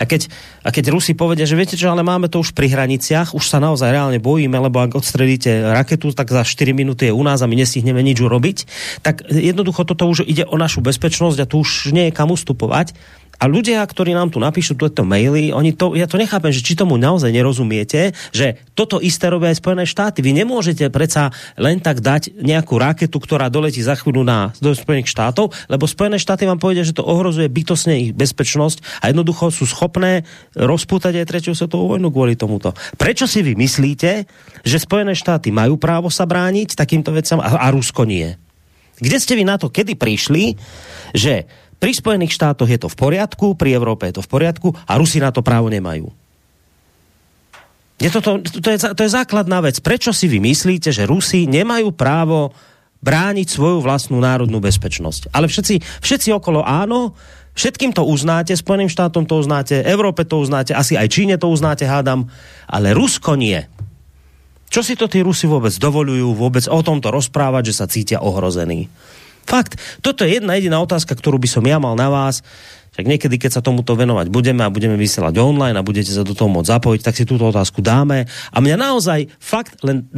A 0.00 0.08
keď, 0.08 0.32
a 0.64 0.72
keď 0.72 0.88
Rusi 0.88 1.12
povedia, 1.12 1.44
že 1.44 1.52
viete 1.52 1.76
čo, 1.76 1.92
ale 1.92 2.00
máme 2.00 2.32
to 2.32 2.40
už 2.40 2.56
pri 2.56 2.72
hraniciach, 2.72 3.36
už 3.36 3.44
sa 3.44 3.60
naozaj 3.60 3.92
reálne 3.92 4.16
bojíme, 4.16 4.56
lebo 4.56 4.80
ak 4.80 4.96
odstredíte 4.96 5.68
raketu, 5.68 6.16
tak 6.16 6.32
za 6.32 6.40
4 6.40 6.72
minúty 6.72 7.12
je 7.12 7.16
u 7.16 7.20
nás 7.20 7.44
a 7.44 7.46
my 7.46 7.60
nestihneme 7.60 8.00
nič 8.00 8.24
urobiť, 8.24 8.58
tak 9.04 9.20
jednoducho 9.28 9.84
toto 9.84 10.08
už 10.08 10.24
ide 10.24 10.48
o 10.48 10.56
našu 10.56 10.80
bezpečnosť 10.80 11.38
a 11.44 11.48
tu 11.48 11.60
už 11.60 11.92
nie 11.92 12.08
je 12.08 12.16
kam 12.16 12.32
ustupovať 12.32 12.96
a 13.36 13.44
ľudia, 13.44 13.84
ktorí 13.84 14.16
nám 14.16 14.32
tu 14.32 14.40
napíšu 14.40 14.80
tieto 14.80 15.04
maily, 15.04 15.52
oni 15.52 15.76
to, 15.76 15.92
ja 15.92 16.08
to 16.08 16.16
nechápem, 16.16 16.48
že 16.48 16.64
či 16.64 16.72
tomu 16.72 16.96
naozaj 16.96 17.28
nerozumiete, 17.28 18.16
že 18.32 18.56
toto 18.72 18.96
isté 18.96 19.28
robia 19.28 19.52
aj 19.52 19.60
Spojené 19.60 19.84
štáty. 19.84 20.24
Vy 20.24 20.32
nemôžete 20.40 20.88
predsa 20.88 21.28
len 21.60 21.80
tak 21.84 22.00
dať 22.00 22.32
nejakú 22.40 22.80
raketu, 22.80 23.20
ktorá 23.20 23.52
doletí 23.52 23.84
za 23.84 23.92
chvíľu 23.92 24.24
na, 24.24 24.56
do 24.56 24.72
Spojených 24.72 25.12
štátov, 25.12 25.52
lebo 25.68 25.84
Spojené 25.84 26.16
štáty 26.16 26.48
vám 26.48 26.56
povedia, 26.56 26.86
že 26.86 26.96
to 26.96 27.04
ohrozuje 27.04 27.52
bytosne 27.52 27.94
ich 28.08 28.10
bezpečnosť 28.16 29.04
a 29.04 29.12
jednoducho 29.12 29.52
sú 29.52 29.68
schopné 29.68 30.24
rozpútať 30.56 31.20
aj 31.20 31.28
tretiu 31.28 31.52
svetovú 31.52 31.96
vojnu 31.96 32.08
kvôli 32.08 32.40
tomuto. 32.40 32.72
Prečo 32.96 33.28
si 33.28 33.44
vy 33.44 33.52
myslíte, 33.52 34.24
že 34.64 34.76
Spojené 34.80 35.12
štáty 35.12 35.52
majú 35.52 35.76
právo 35.76 36.08
sa 36.08 36.24
brániť 36.24 36.72
takýmto 36.72 37.12
vecam 37.12 37.44
a, 37.44 37.52
a 37.60 37.68
Rusko 37.68 38.08
nie? 38.08 38.32
Kde 38.96 39.20
ste 39.20 39.36
vy 39.36 39.44
na 39.44 39.60
to 39.60 39.68
kedy 39.68 39.92
prišli, 39.92 40.56
že 41.12 41.44
Pri 41.76 41.92
Spojených 41.92 42.32
štátoch 42.32 42.68
je 42.68 42.80
to 42.80 42.88
v 42.88 42.96
poriadku, 42.96 43.52
pri 43.52 43.76
Európe 43.76 44.08
je 44.08 44.20
to 44.20 44.24
v 44.24 44.30
poriadku 44.32 44.68
a 44.88 44.92
Rusi 44.96 45.20
na 45.20 45.28
to 45.28 45.44
právo 45.44 45.68
nemajú. 45.68 46.08
Je 47.96 48.12
to, 48.12 48.20
to, 48.20 48.44
to, 48.44 48.68
je, 48.76 48.78
to 48.92 49.02
je 49.04 49.10
základná 49.12 49.64
vec. 49.64 49.80
Prečo 49.80 50.12
si 50.12 50.28
vy 50.28 50.36
myslíte, 50.40 50.92
že 50.92 51.08
Rusi 51.08 51.48
nemajú 51.48 51.96
právo 51.96 52.52
brániť 53.00 53.48
svoju 53.48 53.80
vlastnú 53.80 54.20
národnú 54.20 54.60
bezpečnosť? 54.60 55.32
Ale 55.32 55.48
všetci, 55.48 55.80
všetci 56.04 56.28
okolo 56.36 56.60
áno, 56.60 57.16
všetkým 57.56 57.96
to 57.96 58.04
uznáte, 58.04 58.52
Spojeným 58.52 58.92
štátom 58.92 59.24
to 59.24 59.40
uznáte, 59.40 59.80
Európe 59.80 60.28
to 60.28 60.40
uznáte, 60.40 60.76
asi 60.76 60.96
aj 60.96 61.08
Číne 61.08 61.36
to 61.40 61.48
uznáte, 61.48 61.88
hádam, 61.88 62.28
ale 62.68 62.92
Rusko 62.92 63.32
nie. 63.36 63.64
Čo 64.68 64.84
si 64.84 64.92
to 64.92 65.08
tí 65.08 65.24
Rusi 65.24 65.48
vôbec 65.48 65.72
dovolujú 65.72 66.36
vôbec 66.36 66.68
o 66.68 66.80
tomto 66.84 67.08
rozprávať, 67.08 67.72
že 67.72 67.74
sa 67.80 67.86
cítia 67.88 68.20
ohrození? 68.20 68.92
Fakt. 69.46 69.78
Toto 70.02 70.26
je 70.26 70.42
jedna 70.42 70.58
jediná 70.58 70.82
otázka, 70.82 71.14
ktorú 71.14 71.38
by 71.38 71.48
som 71.48 71.64
ja 71.64 71.78
mal 71.78 71.94
na 71.94 72.10
vás. 72.10 72.42
Tak 72.96 73.04
niekedy, 73.04 73.36
keď 73.36 73.60
sa 73.60 73.62
tomuto 73.62 73.92
venovať 73.92 74.32
budeme 74.32 74.64
a 74.64 74.72
budeme 74.72 74.96
vysielať 74.96 75.36
online 75.36 75.76
a 75.76 75.84
budete 75.84 76.08
sa 76.16 76.24
do 76.24 76.32
toho 76.32 76.48
môcť 76.48 76.80
zapojiť, 76.80 77.00
tak 77.04 77.14
si 77.14 77.28
túto 77.28 77.44
otázku 77.44 77.84
dáme. 77.84 78.24
A 78.26 78.56
mňa 78.56 78.76
naozaj 78.80 79.28
fakt 79.36 79.84
len 79.84 80.08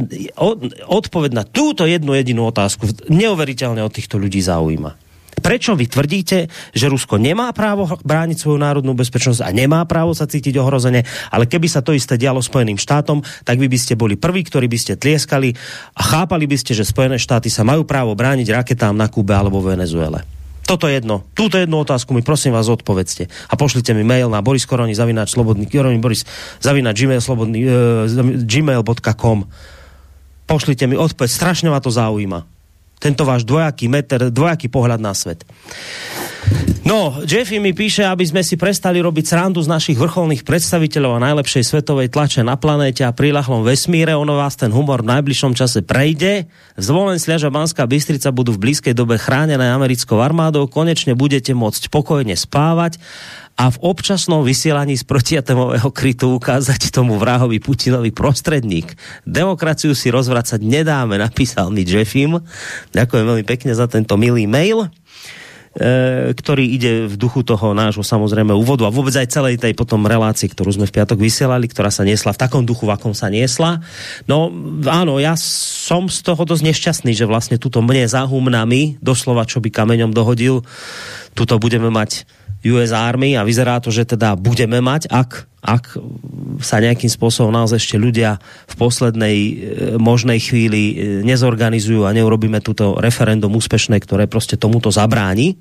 odpoveď 0.87 1.31
na 1.35 1.43
túto 1.43 1.83
jednu 1.83 2.15
jedinú 2.15 2.47
otázku 2.47 2.87
neuveriteľne 3.11 3.83
od 3.83 3.91
týchto 3.91 4.15
ľudí 4.15 4.39
zaujíma. 4.39 5.08
Prečo 5.39 5.75
vy 5.75 5.89
tvrdíte, 5.89 6.51
že 6.75 6.91
Rusko 6.91 7.17
nemá 7.17 7.51
právo 7.55 7.87
brániť 8.03 8.37
svoju 8.39 8.59
národnú 8.59 8.93
bezpečnosť 8.93 9.41
a 9.43 9.49
nemá 9.55 9.83
právo 9.87 10.13
sa 10.13 10.29
cítiť 10.29 10.55
ohrozene, 10.59 11.03
ale 11.31 11.47
keby 11.47 11.67
sa 11.67 11.81
to 11.81 11.95
isté 11.95 12.19
dialo 12.19 12.43
Spojeným 12.43 12.77
štátom, 12.77 13.23
tak 13.43 13.57
vy 13.57 13.67
by 13.71 13.77
ste 13.79 13.99
boli 13.99 14.19
prví, 14.19 14.45
ktorí 14.45 14.67
by 14.67 14.77
ste 14.77 14.93
tlieskali 14.99 15.55
a 15.95 16.01
chápali 16.03 16.45
by 16.45 16.57
ste, 16.59 16.75
že 16.75 16.87
Spojené 16.87 17.17
štáty 17.17 17.47
sa 17.47 17.65
majú 17.65 17.83
právo 17.83 18.13
brániť 18.13 18.47
raketám 18.51 18.93
na 18.93 19.07
Kube 19.07 19.33
alebo 19.33 19.63
Venezuele. 19.63 20.21
Toto 20.69 20.85
jedno. 20.85 21.25
Túto 21.33 21.57
jednu 21.57 21.81
otázku 21.81 22.13
mi 22.13 22.21
prosím 22.21 22.53
vás 22.53 22.69
odpovedzte. 22.69 23.25
A 23.49 23.57
pošlite 23.57 23.89
mi 23.97 24.05
mail 24.05 24.29
na 24.29 24.45
Boris 24.45 24.69
Koroni 24.69 24.93
zavináč 24.93 25.33
slobodný, 25.33 25.65
Koroni 25.65 25.97
Boris 25.97 26.21
zavináč 26.61 27.09
gmail, 27.09 27.17
slobodný, 27.25 27.59
e, 27.65 27.69
gmail.com 28.45 29.49
Pošlite 30.45 30.85
mi 30.85 30.93
odpoveď, 30.93 31.29
strašne 31.29 31.73
ma 31.73 31.81
to 31.81 31.89
zaujíma. 31.89 32.58
Tento 32.99 33.23
váš 33.23 33.47
dvojaký 33.47 33.87
meter, 33.87 34.27
dvojaký 34.27 34.67
pohľad 34.67 34.99
na 34.99 35.15
svet. 35.15 35.47
No, 36.83 37.21
Jeffy 37.21 37.61
mi 37.61 37.75
píše, 37.75 38.01
aby 38.01 38.25
sme 38.25 38.41
si 38.41 38.57
prestali 38.57 38.97
robiť 38.97 39.21
srandu 39.21 39.61
z 39.61 39.69
našich 39.69 39.97
vrcholných 39.99 40.41
predstaviteľov 40.41 41.19
a 41.19 41.25
najlepšej 41.31 41.61
svetovej 41.61 42.09
tlače 42.09 42.41
na 42.41 42.57
planéte 42.57 43.05
a 43.05 43.13
prilahlom 43.13 43.61
vesmíre. 43.61 44.17
Ono 44.17 44.33
vás 44.33 44.57
ten 44.57 44.73
humor 44.73 45.05
v 45.05 45.13
najbližšom 45.13 45.53
čase 45.53 45.85
prejde. 45.85 46.49
Zvolen 46.81 47.21
Sliaža 47.21 47.53
Banská 47.53 47.85
Bystrica 47.85 48.33
budú 48.33 48.57
v 48.57 48.71
blízkej 48.71 48.97
dobe 48.97 49.21
chránené 49.21 49.69
americkou 49.69 50.17
armádou. 50.17 50.65
Konečne 50.65 51.13
budete 51.13 51.53
môcť 51.53 51.93
pokojne 51.93 52.33
spávať 52.33 52.97
a 53.59 53.67
v 53.67 53.77
občasnom 53.83 54.39
vysielaní 54.47 54.95
z 54.95 55.03
protiatomového 55.03 55.91
krytu 55.91 56.39
ukázať 56.39 56.95
tomu 56.95 57.19
vrahovi 57.19 57.59
Putinovi 57.59 58.15
prostredník. 58.15 58.95
Demokraciu 59.27 59.91
si 59.91 60.07
rozvracať 60.07 60.63
nedáme, 60.63 61.19
napísal 61.19 61.67
mi 61.67 61.83
Jeffim. 61.83 62.39
Ďakujem 62.95 63.25
veľmi 63.27 63.43
pekne 63.43 63.75
za 63.75 63.91
tento 63.91 64.15
milý 64.15 64.47
mail. 64.47 64.87
E, 65.69 66.33
ktorý 66.33 66.65
ide 66.65 67.05
v 67.05 67.13
duchu 67.13 67.45
toho 67.45 67.77
nášho 67.77 68.01
samozrejme 68.01 68.49
úvodu 68.57 68.89
a 68.89 68.95
vôbec 68.95 69.13
aj 69.13 69.29
celej 69.29 69.61
tej 69.61 69.77
potom 69.77 70.01
relácii, 70.01 70.49
ktorú 70.49 70.73
sme 70.73 70.89
v 70.89 70.95
piatok 70.97 71.21
vysielali, 71.21 71.69
ktorá 71.69 71.93
sa 71.93 72.01
niesla 72.01 72.33
v 72.33 72.41
takom 72.41 72.65
duchu, 72.65 72.89
v 72.89 72.97
akom 72.97 73.13
sa 73.13 73.29
niesla. 73.29 73.77
No 74.25 74.49
áno, 74.89 75.21
ja 75.21 75.37
som 75.37 76.09
z 76.09 76.25
toho 76.25 76.41
dosť 76.41 76.63
nešťastný, 76.73 77.11
že 77.13 77.29
vlastne 77.29 77.61
tuto 77.61 77.85
mne 77.85 78.09
zahumnami, 78.09 78.97
doslova 78.97 79.45
čo 79.45 79.61
by 79.61 79.69
kameňom 79.69 80.09
dohodil, 80.09 80.65
tuto 81.37 81.61
budeme 81.61 81.93
mať 81.93 82.25
US 82.67 82.91
Army 82.91 83.39
a 83.39 83.47
vyzerá 83.47 83.79
to, 83.79 83.87
že 83.87 84.03
teda 84.15 84.35
budeme 84.35 84.83
mať, 84.83 85.07
ak, 85.07 85.47
ak 85.63 85.95
sa 86.59 86.83
nejakým 86.83 87.07
spôsobom 87.07 87.55
naozaj 87.55 87.79
ešte 87.79 87.95
ľudia 87.95 88.35
v 88.67 88.75
poslednej 88.75 89.37
e, 89.39 89.51
možnej 89.95 90.43
chvíli 90.43 90.83
e, 90.91 90.93
nezorganizujú 91.23 92.03
a 92.03 92.11
neurobíme 92.11 92.59
túto 92.59 92.99
referendum 92.99 93.55
úspešné, 93.55 94.03
ktoré 94.03 94.27
prostě 94.27 94.59
tomuto 94.59 94.91
zabráni 94.91 95.55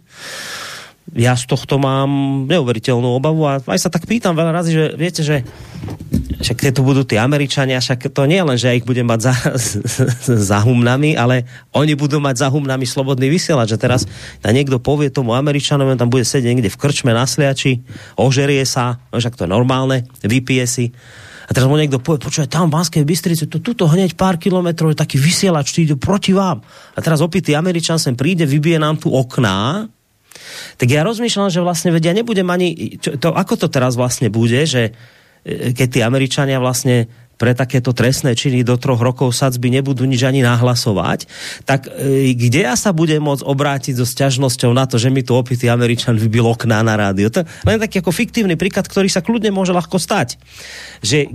ja 1.19 1.35
z 1.35 1.51
tohto 1.51 1.83
mám 1.83 2.47
neuveriteľnú 2.47 3.19
obavu 3.19 3.43
a 3.51 3.59
aj 3.59 3.79
sa 3.83 3.91
tak 3.91 4.07
pýtam 4.07 4.39
veľa 4.39 4.53
razy, 4.55 4.71
že 4.71 4.85
viete, 4.95 5.27
že 5.27 5.43
však 6.39 6.71
tu 6.71 6.87
budú 6.87 7.03
tí 7.03 7.19
Američania, 7.19 7.83
však 7.83 8.15
to 8.15 8.23
nie 8.31 8.39
len, 8.39 8.55
že 8.55 8.71
ja 8.71 8.79
ich 8.79 8.87
budem 8.87 9.03
mať 9.03 9.21
za, 9.27 9.35
za 10.55 10.59
humnami, 10.63 11.19
ale 11.19 11.43
oni 11.75 11.99
budú 11.99 12.23
mať 12.23 12.47
za 12.47 12.49
humnami 12.55 12.87
slobodný 12.87 13.27
vysielač. 13.27 13.75
Že 13.75 13.83
teraz 13.83 14.01
na 14.47 14.55
niekto 14.55 14.79
povie 14.79 15.11
tomu 15.11 15.35
Američanovi, 15.35 15.99
tam 15.99 16.07
bude 16.07 16.23
sedieť 16.23 16.47
niekde 16.47 16.71
v 16.71 16.79
krčme 16.79 17.11
na 17.11 17.27
sliači, 17.27 17.83
ožerie 18.15 18.63
sa, 18.63 19.03
no 19.11 19.19
však 19.19 19.35
to 19.35 19.45
je 19.45 19.51
normálne, 19.51 20.07
vypije 20.23 20.65
si. 20.71 20.87
A 21.49 21.57
teraz 21.57 21.67
mu 21.67 21.75
niekto 21.75 21.99
povie, 21.99 22.23
počúvaj, 22.23 22.47
tam 22.47 22.71
v 22.71 22.79
Banskej 22.79 23.03
Bystrici, 23.09 23.51
to, 23.51 23.59
tuto 23.59 23.91
hneď 23.91 24.15
pár 24.15 24.39
kilometrov 24.39 24.95
je 24.95 25.03
taký 25.03 25.19
vysielač, 25.19 25.75
ide 25.81 25.99
proti 25.99 26.31
vám. 26.37 26.63
A 26.95 26.99
teraz 27.03 27.25
opitý 27.25 27.59
Američan 27.59 27.99
sem 27.99 28.15
príde, 28.15 28.45
vybije 28.45 28.79
nám 28.79 29.01
tu 29.01 29.11
okná, 29.11 29.89
tak 30.77 30.89
ja 30.89 31.03
rozmýšľam, 31.05 31.51
že 31.51 31.65
vlastne 31.65 31.91
vedia, 31.91 32.17
nebudem 32.17 32.47
ani, 32.49 32.99
to, 32.99 33.35
ako 33.35 33.55
to 33.55 33.67
teraz 33.71 33.95
vlastne 33.99 34.31
bude, 34.31 34.65
že 34.65 34.93
e, 35.45 35.73
keď 35.75 35.89
tí 35.89 36.01
Američania 36.03 36.63
vlastne 36.63 37.11
pre 37.39 37.55
takéto 37.55 37.95
trestné 37.95 38.35
činy 38.35 38.67
do 38.67 38.75
troch 38.75 38.99
rokov 38.99 39.31
sadzby 39.31 39.71
nebudú 39.71 40.03
nič 40.03 40.27
ani 40.27 40.43
nahlasovať, 40.43 41.31
tak 41.63 41.87
e, 41.87 42.35
kde 42.35 42.67
ja 42.67 42.75
sa 42.75 42.91
budem 42.91 43.23
môcť 43.23 43.47
obrátiť 43.47 43.95
so 43.95 44.05
sťažnosťou 44.05 44.75
na 44.75 44.91
to, 44.91 44.99
že 44.99 45.09
mi 45.09 45.23
tu 45.23 45.39
opitý 45.39 45.71
Američan 45.71 46.19
vybil 46.19 46.51
okná 46.51 46.83
na 46.83 46.99
rádio. 46.99 47.31
To 47.31 47.47
len 47.63 47.79
taký 47.79 48.03
ako 48.03 48.11
fiktívny 48.11 48.59
príklad, 48.59 48.91
ktorý 48.91 49.07
sa 49.07 49.23
kľudne 49.23 49.55
môže 49.55 49.71
ľahko 49.71 49.97
stať. 50.03 50.35
Že, 50.99 51.31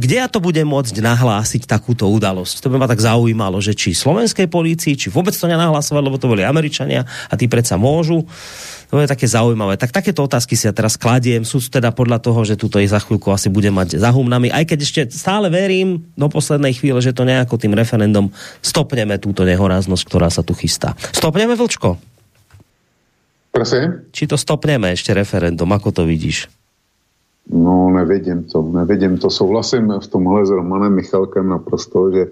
kde 0.00 0.16
ja 0.16 0.32
to 0.32 0.40
budem 0.40 0.64
môcť 0.64 1.04
nahlásiť 1.04 1.68
takúto 1.68 2.08
udalosť? 2.08 2.64
To 2.64 2.72
by 2.72 2.80
ma 2.80 2.88
tak 2.88 3.04
zaujímalo, 3.04 3.60
že 3.60 3.76
či 3.76 3.92
slovenskej 3.92 4.48
polícii, 4.48 4.96
či 4.96 5.12
vôbec 5.12 5.36
to 5.36 5.44
nenahlasovať, 5.44 6.00
lebo 6.00 6.16
to 6.16 6.32
boli 6.32 6.40
Američania 6.40 7.04
a 7.04 7.34
tí 7.36 7.44
predsa 7.44 7.76
môžu 7.76 8.24
to 8.94 9.02
je 9.02 9.10
také 9.10 9.26
zaujímavé. 9.26 9.74
Tak 9.74 9.90
takéto 9.90 10.22
otázky 10.22 10.54
si 10.54 10.70
ja 10.70 10.72
teraz 10.72 10.94
kladiem. 10.94 11.42
Sú 11.42 11.58
teda 11.58 11.90
podľa 11.90 12.22
toho, 12.22 12.46
že 12.46 12.54
tuto 12.54 12.78
ich 12.78 12.94
za 12.94 13.02
chvíľku 13.02 13.26
asi 13.34 13.50
bude 13.50 13.66
mať 13.74 13.98
za 13.98 14.14
humnami. 14.14 14.54
Aj 14.54 14.62
keď 14.62 14.78
ešte 14.86 15.00
stále 15.10 15.50
verím 15.50 16.06
do 16.14 16.30
poslednej 16.30 16.78
chvíle, 16.78 17.02
že 17.02 17.10
to 17.10 17.26
nejako 17.26 17.58
tým 17.58 17.74
referendum 17.74 18.30
stopneme 18.62 19.18
túto 19.18 19.42
nehoráznosť, 19.42 20.02
ktorá 20.06 20.30
sa 20.30 20.46
tu 20.46 20.54
chystá. 20.54 20.94
Stopneme, 21.10 21.58
Vlčko? 21.58 21.98
Prosím? 23.50 24.06
Či 24.14 24.30
to 24.30 24.38
stopneme 24.38 24.94
ešte 24.94 25.10
referendum, 25.10 25.66
ako 25.74 25.90
to 25.90 26.02
vidíš? 26.06 26.46
No, 27.50 27.90
nevidím 27.90 28.46
to, 28.46 28.62
nevidím 28.62 29.18
to. 29.18 29.26
Souhlasím 29.26 29.90
v 29.90 30.06
tomhle 30.06 30.46
s 30.46 30.54
Romanem 30.54 30.94
Michalkem 30.94 31.50
naprosto, 31.50 32.14
že, 32.14 32.30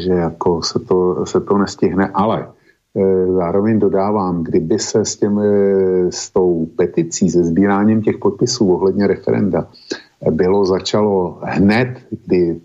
že 0.00 0.12
jako 0.24 0.64
se 0.64 0.78
to, 0.88 1.28
se 1.28 1.40
to 1.40 1.52
nestihne, 1.60 2.08
ale 2.16 2.55
zároveň 3.36 3.78
dodávám, 3.78 4.44
kdyby 4.44 4.78
se 4.78 5.04
s, 5.04 5.16
těm, 5.16 5.38
eh, 5.38 6.12
s 6.12 6.30
tou 6.30 6.66
peticí, 6.76 7.30
se 7.30 7.44
sbíráním 7.44 8.02
těch 8.02 8.18
podpisů 8.18 8.74
ohledně 8.74 9.06
referenda 9.06 9.66
eh, 10.22 10.30
bylo 10.30 10.66
začalo 10.66 11.38
hned, 11.42 11.98
kdy 12.26 12.60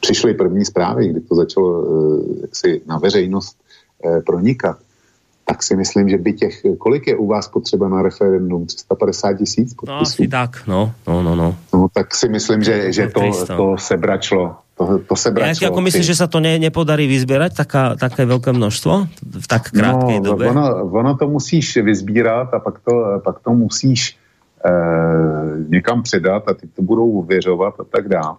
přišly 0.00 0.34
první 0.34 0.64
zprávy, 0.64 1.08
kdy 1.08 1.20
to 1.20 1.34
začalo 1.34 1.84
jaksi 2.42 2.82
na 2.86 2.98
veřejnost 2.98 3.56
pronikat, 4.26 4.76
tak 5.44 5.62
si 5.62 5.76
myslím, 5.76 6.08
že 6.08 6.18
by 6.18 6.32
těch, 6.32 6.62
kolik 6.78 7.06
je 7.06 7.16
u 7.16 7.26
vás 7.26 7.48
potřeba 7.48 7.88
na 7.88 8.02
referendum? 8.02 8.66
350 8.66 9.32
tisíc 9.32 9.74
podpisů? 9.74 9.92
No 9.92 10.00
asi 10.00 10.28
tak, 10.28 10.66
no, 10.66 10.92
no, 11.08 11.22
no, 11.22 11.36
no. 11.36 11.56
no 11.74 11.86
tak 11.92 12.14
si 12.14 12.28
myslím, 12.28 12.62
že, 12.62 12.92
že 12.92 13.08
to, 13.08 13.46
to 13.56 13.76
sebračlo 13.78 14.56
to, 14.74 14.98
to 14.98 15.16
se 15.16 15.30
bračilo. 15.30 15.70
Jako 15.70 15.80
myslíš, 15.80 16.06
že 16.06 16.14
se 16.14 16.26
to 16.28 16.40
ne, 16.40 16.58
nepodarí 16.58 17.06
vyzbierať 17.06 17.54
taká, 17.54 17.94
také 17.96 18.26
velké 18.26 18.52
množstvo 18.52 19.06
v 19.40 19.46
tak 19.46 19.70
krátké 19.70 20.18
no, 20.18 20.20
době? 20.20 20.50
Ono, 20.50 20.84
ono 20.90 21.16
to 21.16 21.28
musíš 21.28 21.76
vyzbírat 21.76 22.54
a 22.54 22.58
pak 22.58 22.82
to, 22.82 23.20
pak 23.24 23.38
to 23.40 23.50
musíš 23.54 24.18
eh, 24.66 24.70
někam 25.68 26.02
předat 26.02 26.48
a 26.48 26.54
ty 26.54 26.66
to 26.66 26.82
budou 26.82 27.22
věřovat 27.22 27.74
a 27.80 27.84
tak 27.84 28.08
dále. 28.08 28.36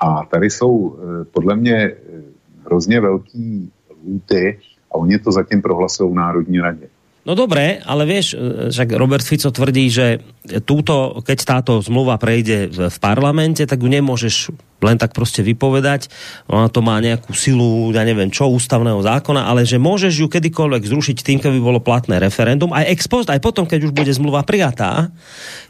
A 0.00 0.24
tady 0.24 0.50
jsou 0.50 0.94
eh, 0.94 1.24
podle 1.24 1.56
mě 1.56 1.76
eh, 1.76 1.96
hrozně 2.66 3.00
velký 3.00 3.70
lůty 4.06 4.58
a 4.90 4.94
oni 4.94 5.18
to 5.18 5.32
zatím 5.32 5.62
prohlasují 5.62 6.12
v 6.12 6.14
Národní 6.14 6.60
radě. 6.60 6.86
No 7.24 7.32
dobré, 7.32 7.80
ale 7.88 8.04
vieš, 8.04 8.36
že 8.68 8.84
Robert 8.84 9.24
Fico 9.24 9.48
tvrdí, 9.48 9.88
že 9.88 10.20
túto, 10.68 11.24
keď 11.24 11.38
táto 11.40 11.72
zmluva 11.80 12.20
prejde 12.20 12.68
v 12.68 12.98
parlamente, 13.00 13.64
tak 13.64 13.80
ju 13.80 13.88
nemôžeš 13.88 14.52
len 14.84 15.00
tak 15.00 15.16
prostě 15.16 15.42
vypovedať. 15.42 16.12
Ona 16.52 16.68
to 16.68 16.84
má 16.84 17.00
nejakú 17.00 17.32
silu, 17.32 17.88
ja 17.96 18.04
neviem 18.04 18.28
čo, 18.28 18.52
ústavného 18.52 19.00
zákona, 19.00 19.48
ale 19.48 19.64
že 19.64 19.80
môžeš 19.80 20.12
ju 20.20 20.28
kedykoľvek 20.28 20.84
zrušiť 20.84 21.16
tým, 21.24 21.38
keby 21.40 21.58
bolo 21.58 21.80
platné 21.80 22.20
referendum, 22.20 22.70
aj 22.76 22.92
ex 22.92 23.08
post, 23.08 23.32
aj 23.32 23.40
potom, 23.40 23.64
keď 23.64 23.88
už 23.88 23.92
bude 23.96 24.12
zmluva 24.12 24.44
prijatá, 24.44 25.08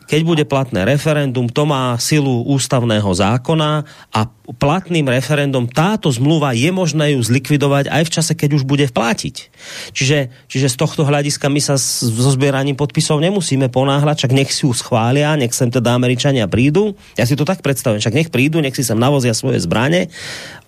keď 0.05 0.21
bude 0.21 0.45
platné 0.45 0.85
referendum, 0.85 1.49
to 1.49 1.65
má 1.65 1.97
silu 1.97 2.45
ústavného 2.45 3.09
zákona 3.09 3.89
a 4.13 4.21
platným 4.53 5.09
referendum 5.09 5.65
táto 5.65 6.13
zmluva 6.13 6.53
je 6.53 6.69
možné 6.69 7.17
ju 7.17 7.21
zlikvidovať 7.25 7.89
aj 7.89 8.03
v 8.05 8.13
čase, 8.13 8.33
keď 8.37 8.61
už 8.61 8.69
bude 8.69 8.85
vplátiť. 8.85 9.49
Čiže, 9.97 10.29
čiže 10.53 10.69
z 10.69 10.77
tohto 10.77 11.09
hľadiska 11.09 11.49
my 11.49 11.61
sa 11.65 11.81
so 11.81 12.31
zbieraním 12.37 12.77
podpisov 12.77 13.25
nemusíme 13.25 13.73
ponáhľať, 13.73 14.29
čak 14.29 14.37
nech 14.37 14.53
si 14.53 14.69
ju 14.69 14.77
schvália, 14.77 15.33
nech 15.41 15.57
sem 15.57 15.73
teda 15.73 15.97
Američania 15.97 16.45
prídu. 16.45 16.93
Ja 17.17 17.25
si 17.25 17.33
to 17.33 17.49
tak 17.49 17.65
predstavím, 17.65 18.05
však 18.05 18.13
nech 18.13 18.29
prídu, 18.29 18.61
nech 18.61 18.77
si 18.77 18.85
sem 18.85 19.01
navozia 19.05 19.37
svoje 19.37 19.61
zbrane 19.61 20.09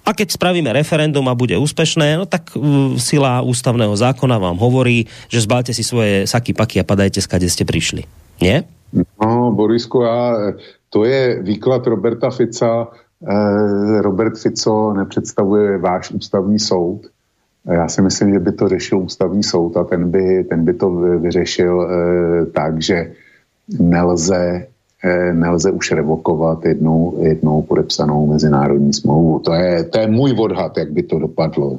a 0.07 0.15
keď 0.15 0.39
spravíme 0.39 0.71
referendum 0.71 1.27
a 1.27 1.35
bude 1.35 1.59
úspešné, 1.59 2.15
no 2.15 2.31
tak 2.31 2.55
uh, 2.55 2.95
sila 2.95 3.43
ústavného 3.43 3.91
zákona 3.97 4.39
vám 4.39 4.55
hovorí, 4.55 5.11
že 5.27 5.43
zbalte 5.43 5.75
si 5.75 5.83
svoje 5.83 6.31
saky, 6.31 6.55
paky 6.55 6.77
a 6.79 6.85
padajte, 6.87 7.19
skade 7.19 7.51
ste 7.51 7.67
prišli. 7.67 8.07
Nie? 8.39 8.69
No, 9.19 9.51
Borisku, 9.51 10.03
já, 10.07 10.53
to 10.91 11.05
je 11.05 11.43
výklad 11.43 11.87
Roberta 11.87 12.31
Fica. 12.31 12.87
Eh, 13.29 14.03
Robert 14.03 14.39
Fico 14.39 14.93
nepředstavuje 14.93 15.79
váš 15.79 16.11
ústavní 16.11 16.59
soud. 16.59 17.01
Já 17.67 17.89
si 17.89 18.03
myslím, 18.03 18.33
že 18.33 18.39
by 18.39 18.53
to 18.53 18.69
řešil 18.69 18.99
ústavní 18.99 19.43
soud 19.43 19.77
a 19.77 19.85
ten 19.85 20.11
by, 20.11 20.45
ten 20.45 20.65
by 20.65 20.75
to 20.75 20.91
vyřešil 21.19 21.75
eh, 21.83 22.47
tak, 22.47 22.83
že 22.83 23.13
nelze, 23.79 24.67
nelze 25.33 25.71
už 25.71 25.91
revokovat 25.91 26.65
jednou, 26.65 27.19
jednou 27.23 27.63
podepsanou 27.63 28.27
mezinárodní 28.27 28.93
smlouvu. 28.93 29.39
To 29.39 29.53
je, 29.53 29.85
to 29.85 29.99
je 29.99 30.07
můj 30.07 30.35
odhad, 30.39 30.77
jak 30.77 30.91
by 30.93 31.03
to 31.03 31.19
dopadlo. 31.19 31.79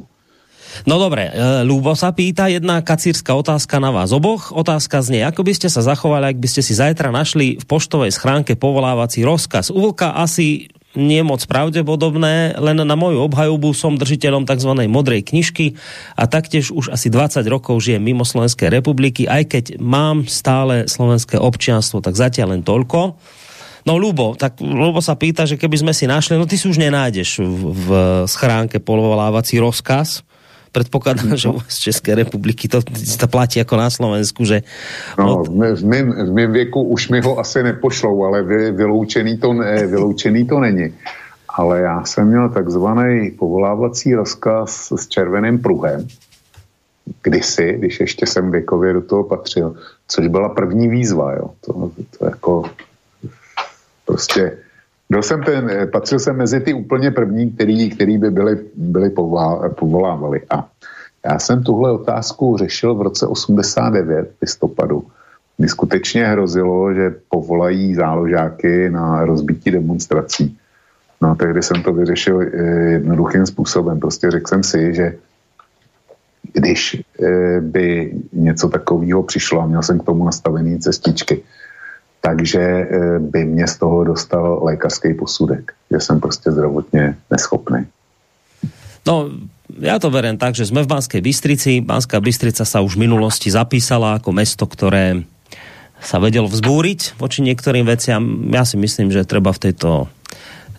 No 0.86 1.02
dobre, 1.02 1.32
e, 1.32 1.64
Lubo 1.66 1.98
sa 1.98 2.14
pýta, 2.14 2.52
jedna 2.52 2.84
kacírska 2.86 3.34
otázka 3.34 3.82
na 3.82 3.90
vás 3.90 4.14
oboch. 4.14 4.54
Otázka 4.54 5.02
znie, 5.02 5.26
ako 5.26 5.42
by 5.42 5.54
ste 5.58 5.74
sa 5.74 5.82
zachovali, 5.82 6.30
ak 6.30 6.38
by 6.38 6.48
ste 6.52 6.62
si 6.62 6.78
zajtra 6.78 7.10
našli 7.10 7.58
v 7.58 7.66
poštovej 7.66 8.14
schránke 8.14 8.54
povolávací 8.54 9.26
rozkaz. 9.26 9.74
U 9.74 9.80
Vlka 9.82 10.14
asi 10.14 10.70
nie 10.96 11.20
moc 11.26 11.44
pravdepodobné, 11.44 12.56
len 12.56 12.78
na 12.80 12.96
moju 12.96 13.28
obhajobu 13.28 13.76
som 13.76 14.00
držiteľom 14.00 14.48
tzv. 14.48 14.72
modrej 14.88 15.28
knižky 15.28 15.76
a 16.16 16.30
taktiež 16.30 16.72
už 16.72 16.94
asi 16.94 17.12
20 17.12 17.44
rokov 17.52 17.84
žijem 17.84 18.00
mimo 18.00 18.24
Slovenskej 18.24 18.72
republiky, 18.72 19.28
aj 19.28 19.44
keď 19.52 19.66
mám 19.84 20.24
stále 20.30 20.88
slovenské 20.88 21.36
občianstvo, 21.36 22.00
tak 22.00 22.16
zatiaľ 22.16 22.58
len 22.58 22.64
toľko. 22.64 23.20
No 23.88 23.96
Lubo, 23.96 24.36
tak 24.36 24.60
Lubo 24.60 25.00
sa 25.00 25.16
pýta, 25.16 25.48
že 25.48 25.56
keby 25.56 25.80
sme 25.80 25.94
si 25.96 26.08
našli, 26.08 26.36
no 26.36 26.44
ty 26.44 26.60
si 26.60 26.68
už 26.68 26.76
nenájdeš 26.76 27.40
v, 27.40 27.62
v 27.72 27.90
schránke 28.28 28.84
polovolávací 28.84 29.60
rozkaz, 29.64 30.28
Predpokladám, 30.78 31.34
že 31.38 31.50
z 31.68 31.78
České 31.90 32.16
republiky 32.16 32.68
to, 32.68 32.82
to 33.20 33.28
platí 33.28 33.60
jako 33.60 33.78
na 33.78 33.90
Slovensku, 33.90 34.46
že... 34.46 34.62
No, 35.18 35.42
od... 35.42 35.48
v, 35.48 35.86
mém, 35.86 36.12
v 36.12 36.34
mém 36.34 36.52
věku 36.54 36.84
už 36.84 37.10
mi 37.10 37.22
ho 37.22 37.40
asi 37.40 37.64
nepošlou, 37.64 38.24
ale 38.24 38.44
vy, 38.44 38.72
vyloučený, 38.72 39.38
to, 39.38 39.54
ne, 39.54 39.88
vyloučený 39.88 40.46
to 40.46 40.60
není. 40.60 40.94
Ale 41.50 41.82
já 41.82 42.06
jsem 42.06 42.28
měl 42.28 42.50
takzvaný 42.50 43.32
povolávací 43.32 44.14
rozkaz 44.14 44.94
s 44.96 45.08
červeným 45.08 45.60
pruhem, 45.60 46.08
kdysi, 47.24 47.76
když 47.80 48.00
ještě 48.00 48.26
jsem 48.26 48.52
věkově 48.52 48.94
do 48.94 49.02
toho 49.02 49.24
patřil, 49.24 49.76
což 50.08 50.28
byla 50.28 50.50
první 50.50 50.88
výzva, 50.88 51.34
jo. 51.34 51.50
To, 51.66 51.92
to 52.20 52.26
jako 52.26 52.64
prostě 54.06 54.58
byl 55.10 55.24
jsem 55.24 55.44
ten, 55.44 55.70
eh, 55.70 55.86
patřil 55.86 56.20
jsem 56.20 56.36
mezi 56.38 56.60
ty 56.60 56.74
úplně 56.74 57.12
první, 57.12 57.52
který, 57.52 57.90
který 57.90 58.18
by 58.18 58.32
byli, 58.32 58.58
byli 58.76 59.10
povolá, 59.10 59.70
povolávali. 59.70 60.42
A 60.50 60.68
já 61.26 61.40
jsem 61.40 61.64
tuhle 61.64 61.92
otázku 61.92 62.58
řešil 62.58 62.96
v 62.96 63.02
roce 63.02 63.28
89 63.28 64.32
v 64.32 64.42
listopadu, 64.42 65.04
kdy 65.58 65.68
skutečně 65.70 66.26
hrozilo, 66.26 66.94
že 66.94 67.16
povolají 67.30 67.96
záložáky 67.96 68.90
na 68.90 69.26
rozbití 69.26 69.72
demonstrací. 69.72 70.58
No 71.22 71.36
tehdy 71.36 71.64
jsem 71.64 71.84
to 71.84 71.94
vyřešil 71.94 72.42
eh, 72.42 72.48
jednoduchým 73.02 73.46
způsobem. 73.46 74.00
Prostě 74.00 74.32
řekl 74.32 74.48
jsem 74.48 74.64
si, 74.64 74.94
že 74.94 75.16
když 76.54 77.04
eh, 77.24 77.62
by 77.62 78.14
něco 78.34 78.70
takového 78.70 79.24
přišlo 79.24 79.62
a 79.62 79.66
měl 79.66 79.84
jsem 79.84 80.00
k 80.00 80.06
tomu 80.06 80.26
nastavený 80.26 80.80
cestičky, 80.80 81.44
takže 82.22 82.62
eh, 82.62 83.20
by 83.20 83.46
mě 83.46 83.68
z 83.68 83.76
toho 83.78 84.04
dostal 84.04 84.60
lékařský 84.64 85.14
posudek, 85.14 85.72
že 85.92 86.00
jsem 86.00 86.20
prostě 86.20 86.52
zdravotně 86.52 87.16
neschopný. 87.32 87.86
No, 89.08 89.32
ja 89.80 90.00
to 90.04 90.12
verím 90.12 90.36
tak, 90.36 90.52
že 90.52 90.68
sme 90.68 90.84
v 90.84 90.92
Banskej 90.92 91.24
Bystrici. 91.24 91.80
Banská 91.80 92.20
Bystrica 92.20 92.68
sa 92.68 92.84
už 92.84 93.00
v 93.00 93.08
minulosti 93.08 93.48
zapísala 93.48 94.20
ako 94.20 94.36
mesto, 94.36 94.68
ktoré 94.68 95.24
sa 96.04 96.20
vedelo 96.20 96.52
vzbúriť 96.52 97.16
voči 97.16 97.40
niektorým 97.42 97.88
veciam. 97.88 98.52
Ja 98.52 98.68
si 98.68 98.76
myslím, 98.76 99.10
že 99.10 99.24
treba 99.24 99.56
v 99.56 99.72
tejto 99.72 100.12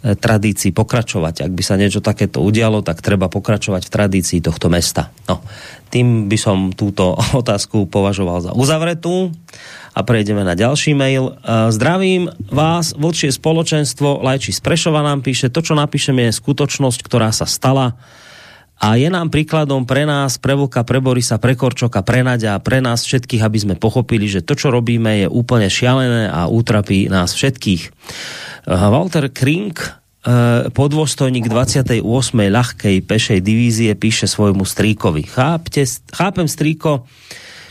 tradícii 0.03 0.71
pokračovať. 0.71 1.49
Ak 1.49 1.53
by 1.53 1.63
sa 1.63 1.75
niečo 1.75 1.99
takéto 1.99 2.39
udialo, 2.43 2.87
tak 2.87 3.03
treba 3.03 3.27
pokračovať 3.27 3.91
v 3.91 3.93
tradícii 3.95 4.39
tohto 4.39 4.71
mesta. 4.71 5.11
No, 5.27 5.43
tým 5.91 6.31
by 6.31 6.39
som 6.39 6.59
túto 6.71 7.19
otázku 7.43 7.91
považoval 7.91 8.39
za 8.45 8.53
uzavretú 8.55 9.35
a 9.99 10.01
prejdeme 10.07 10.47
na 10.47 10.55
ďalší 10.55 10.95
mail. 10.95 11.35
Zdravím 11.75 12.31
vás, 12.55 12.95
vlčie 12.95 13.35
spoločenstvo 13.35 14.23
Lajči 14.23 14.55
z 14.55 14.61
Prešova 14.63 15.03
nám 15.03 15.27
píše, 15.27 15.51
to, 15.51 15.59
čo 15.59 15.75
napíšeme, 15.75 16.31
je 16.31 16.39
skutočnosť, 16.39 17.03
ktorá 17.03 17.35
sa 17.35 17.51
stala 17.51 17.99
a 18.79 18.95
je 18.95 19.11
nám 19.11 19.35
príkladom 19.35 19.83
pre 19.83 20.07
nás, 20.07 20.39
pre 20.39 20.55
Vlka, 20.55 20.87
pre 20.87 21.03
Borisa, 21.03 21.43
pre 21.43 21.59
Korčoka, 21.59 22.07
pre 22.07 22.23
Nadia, 22.23 22.55
pre 22.63 22.79
nás 22.79 23.03
všetkých, 23.03 23.43
aby 23.43 23.59
sme 23.59 23.75
pochopili, 23.75 24.31
že 24.31 24.47
to, 24.47 24.55
čo 24.55 24.71
robíme, 24.71 25.23
je 25.23 25.27
úplne 25.27 25.67
šialené 25.67 26.31
a 26.31 26.47
utrapí 26.47 27.11
nás 27.11 27.35
všetkých. 27.35 27.91
Walter 28.71 29.35
Krink, 29.35 29.83
podvostojník 30.75 31.51
28. 31.51 32.05
ľahkej 32.35 32.97
pešej 33.03 33.41
divízie, 33.41 33.95
píše 33.99 34.31
svojmu 34.31 34.63
stríkovi. 34.63 35.27
Chápte, 35.27 35.83
chápem, 36.15 36.47
strýko, 36.47 37.09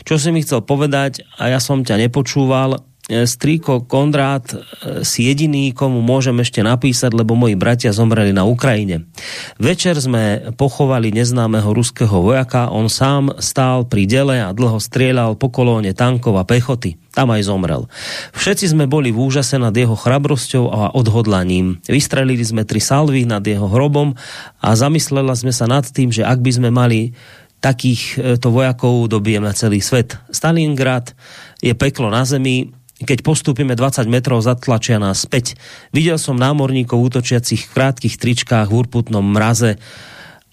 čo 0.02 0.14
si 0.16 0.28
mi 0.32 0.40
chcel 0.44 0.64
povedať 0.64 1.24
a 1.36 1.52
ja 1.52 1.60
som 1.60 1.84
ťa 1.84 2.08
nepočúval. 2.08 2.87
E, 3.08 3.24
strýko 3.24 3.88
Kondrát 3.88 4.44
e, 4.52 4.56
si 5.00 5.24
jediný, 5.32 5.72
komu 5.72 6.04
môžem 6.04 6.36
ešte 6.44 6.60
napísať, 6.60 7.16
lebo 7.16 7.32
moji 7.32 7.56
bratia 7.56 7.88
zomreli 7.88 8.36
na 8.36 8.44
Ukrajine. 8.44 9.08
Večer 9.56 9.96
sme 9.96 10.52
pochovali 10.52 11.08
neznámeho 11.16 11.72
ruského 11.72 12.20
vojaka, 12.20 12.68
on 12.68 12.92
sám 12.92 13.40
stál 13.40 13.88
pri 13.88 14.04
dele 14.04 14.44
a 14.44 14.52
dlho 14.52 14.76
strieľal 14.76 15.40
po 15.40 15.48
kolóne 15.48 15.96
tankov 15.96 16.36
a 16.36 16.44
pechoty. 16.44 17.00
Tam 17.16 17.32
aj 17.32 17.48
zomrel. 17.48 17.88
Všetci 18.36 18.76
sme 18.76 18.84
boli 18.84 19.08
v 19.08 19.24
úžase 19.24 19.56
nad 19.56 19.72
jeho 19.72 19.96
chrabrosťou 19.96 20.68
a 20.68 20.92
odhodlaním. 20.92 21.80
Vystrelili 21.88 22.44
sme 22.44 22.68
tri 22.68 22.78
salvy 22.78 23.24
nad 23.24 23.40
jeho 23.40 23.72
hrobom 23.72 24.20
a 24.60 24.68
zamyslela 24.76 25.32
sme 25.32 25.50
sa 25.56 25.64
nad 25.64 25.88
tým, 25.88 26.12
že 26.12 26.28
ak 26.28 26.44
by 26.44 26.50
sme 26.60 26.68
mali 26.68 27.16
takých 27.58 28.02
e, 28.20 28.36
to 28.38 28.52
vojakov 28.54 29.10
dobijeme 29.10 29.50
celý 29.56 29.82
svet. 29.82 30.20
Stalingrad 30.30 31.16
je 31.58 31.74
peklo 31.74 32.06
na 32.12 32.22
zemi, 32.22 32.70
keď 32.98 33.22
postupíme 33.22 33.78
20 33.78 34.10
metrov, 34.10 34.42
zatlačia 34.42 34.98
nás 34.98 35.22
späť. 35.22 35.54
Videl 35.94 36.18
som 36.18 36.34
námorníkov 36.34 36.98
útočiacich 36.98 37.70
v 37.70 37.74
krátkých 37.74 38.18
tričkách 38.18 38.70
v 38.70 38.78
urputnom 38.82 39.22
mraze, 39.22 39.78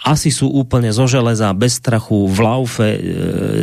asi 0.05 0.29
sú 0.29 0.53
úplne 0.53 0.93
zo 0.93 1.09
železa, 1.09 1.49
bez 1.57 1.81
strachu, 1.81 2.29
v 2.29 2.37
laufe, 2.45 2.87
e, 2.93 2.99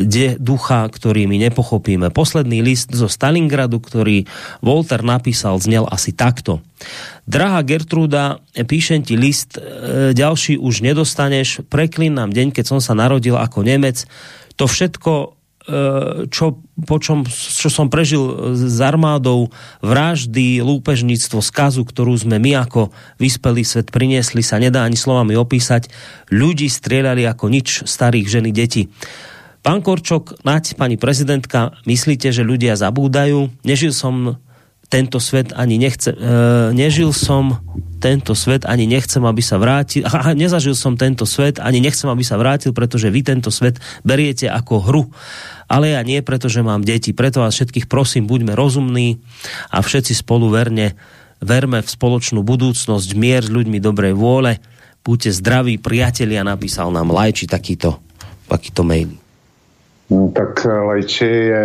de 0.03 0.35
ducha, 0.43 0.91
ktorý 0.91 1.31
my 1.31 1.39
nepochopíme. 1.49 2.11
Posledný 2.11 2.65
list 2.67 2.91
zo 2.91 3.07
Stalingradu, 3.07 3.79
ktorý 3.79 4.27
Volter 4.59 5.07
napísal, 5.07 5.63
znel 5.63 5.87
asi 5.87 6.11
takto. 6.11 6.59
Drahá 7.31 7.63
Gertruda, 7.63 8.43
píšem 8.59 9.07
ti 9.07 9.15
list, 9.15 9.55
e, 9.55 10.11
ďalší 10.17 10.59
už 10.59 10.83
nedostaneš, 10.83 11.63
preklínam 11.71 12.35
deň, 12.35 12.51
keď 12.51 12.65
som 12.75 12.81
sa 12.83 12.99
narodil 12.99 13.39
ako 13.39 13.63
Nemec. 13.63 14.03
To 14.59 14.67
všetko 14.67 15.42
čo, 16.29 16.45
po 16.87 16.97
čom, 16.99 17.23
čo 17.31 17.71
som 17.71 17.87
prežil 17.87 18.55
s 18.59 18.79
armádou, 18.83 19.55
vraždy, 19.79 20.59
lúpežníctvo, 20.59 21.39
skazu, 21.39 21.87
ktorú 21.87 22.19
sme 22.19 22.43
my 22.43 22.67
ako 22.67 22.91
vyspelý 23.23 23.63
svet 23.63 23.95
priniesli, 23.95 24.43
sa 24.43 24.59
nedá 24.59 24.83
ani 24.83 24.99
slovami 24.99 25.39
opísať. 25.39 25.87
Ľudí 26.35 26.67
strieľali 26.67 27.23
ako 27.31 27.47
nič, 27.47 27.87
starých 27.87 28.27
ženy, 28.27 28.51
deti. 28.51 28.91
Pán 29.63 29.79
Korčok, 29.79 30.43
nať, 30.43 30.75
pani 30.75 30.99
prezidentka, 30.99 31.79
myslíte, 31.87 32.35
že 32.35 32.43
ľudia 32.43 32.75
zabúdajú? 32.75 33.63
Nežil 33.63 33.95
som 33.95 34.43
tento 34.93 35.17
svet 35.17 35.57
ani 35.57 35.81
nechce, 35.81 36.13
e, 36.13 36.77
nežil 36.77 37.17
som 37.17 37.57
tento 37.97 38.37
svet, 38.37 38.69
ani 38.69 38.85
nechcem, 38.85 39.25
aby 39.25 39.41
sa 39.41 39.57
vrátil, 39.57 40.05
a 40.13 40.37
nezažil 40.37 40.77
som 40.77 41.01
tento 41.01 41.25
svet, 41.25 41.57
ani 41.57 41.81
nechcem, 41.81 42.13
aby 42.13 42.21
sa 42.21 42.37
vrátil, 42.37 42.77
pretože 42.77 43.09
vy 43.09 43.25
tento 43.25 43.49
svet 43.49 43.81
beriete 44.05 44.53
ako 44.53 44.75
hru 44.85 45.05
ale 45.73 45.97
ja 45.97 46.05
nie, 46.05 46.21
pretože 46.21 46.61
mám 46.61 46.85
deti. 46.85 47.17
Preto 47.17 47.41
vás 47.41 47.57
všetkých 47.57 47.89
prosím, 47.89 48.29
buďme 48.29 48.53
rozumní 48.53 49.25
a 49.73 49.81
všetci 49.81 50.13
spolu 50.13 50.53
verne 50.53 50.93
verme 51.41 51.81
v 51.81 51.89
spoločnú 51.89 52.45
budúcnosť, 52.45 53.09
mier 53.17 53.41
s 53.41 53.49
ľuďmi 53.49 53.81
dobrej 53.81 54.13
vôle. 54.13 54.61
Buďte 55.01 55.33
zdraví, 55.33 55.81
priatelia, 55.81 56.45
napísal 56.45 56.93
nám 56.93 57.11
Lajči 57.11 57.49
takýto, 57.49 58.05
takýto 58.53 58.85
mail. 58.85 59.17
Tak 60.13 60.63
eh, 60.63 60.71
Lajči 60.71 61.27
je 61.27 61.63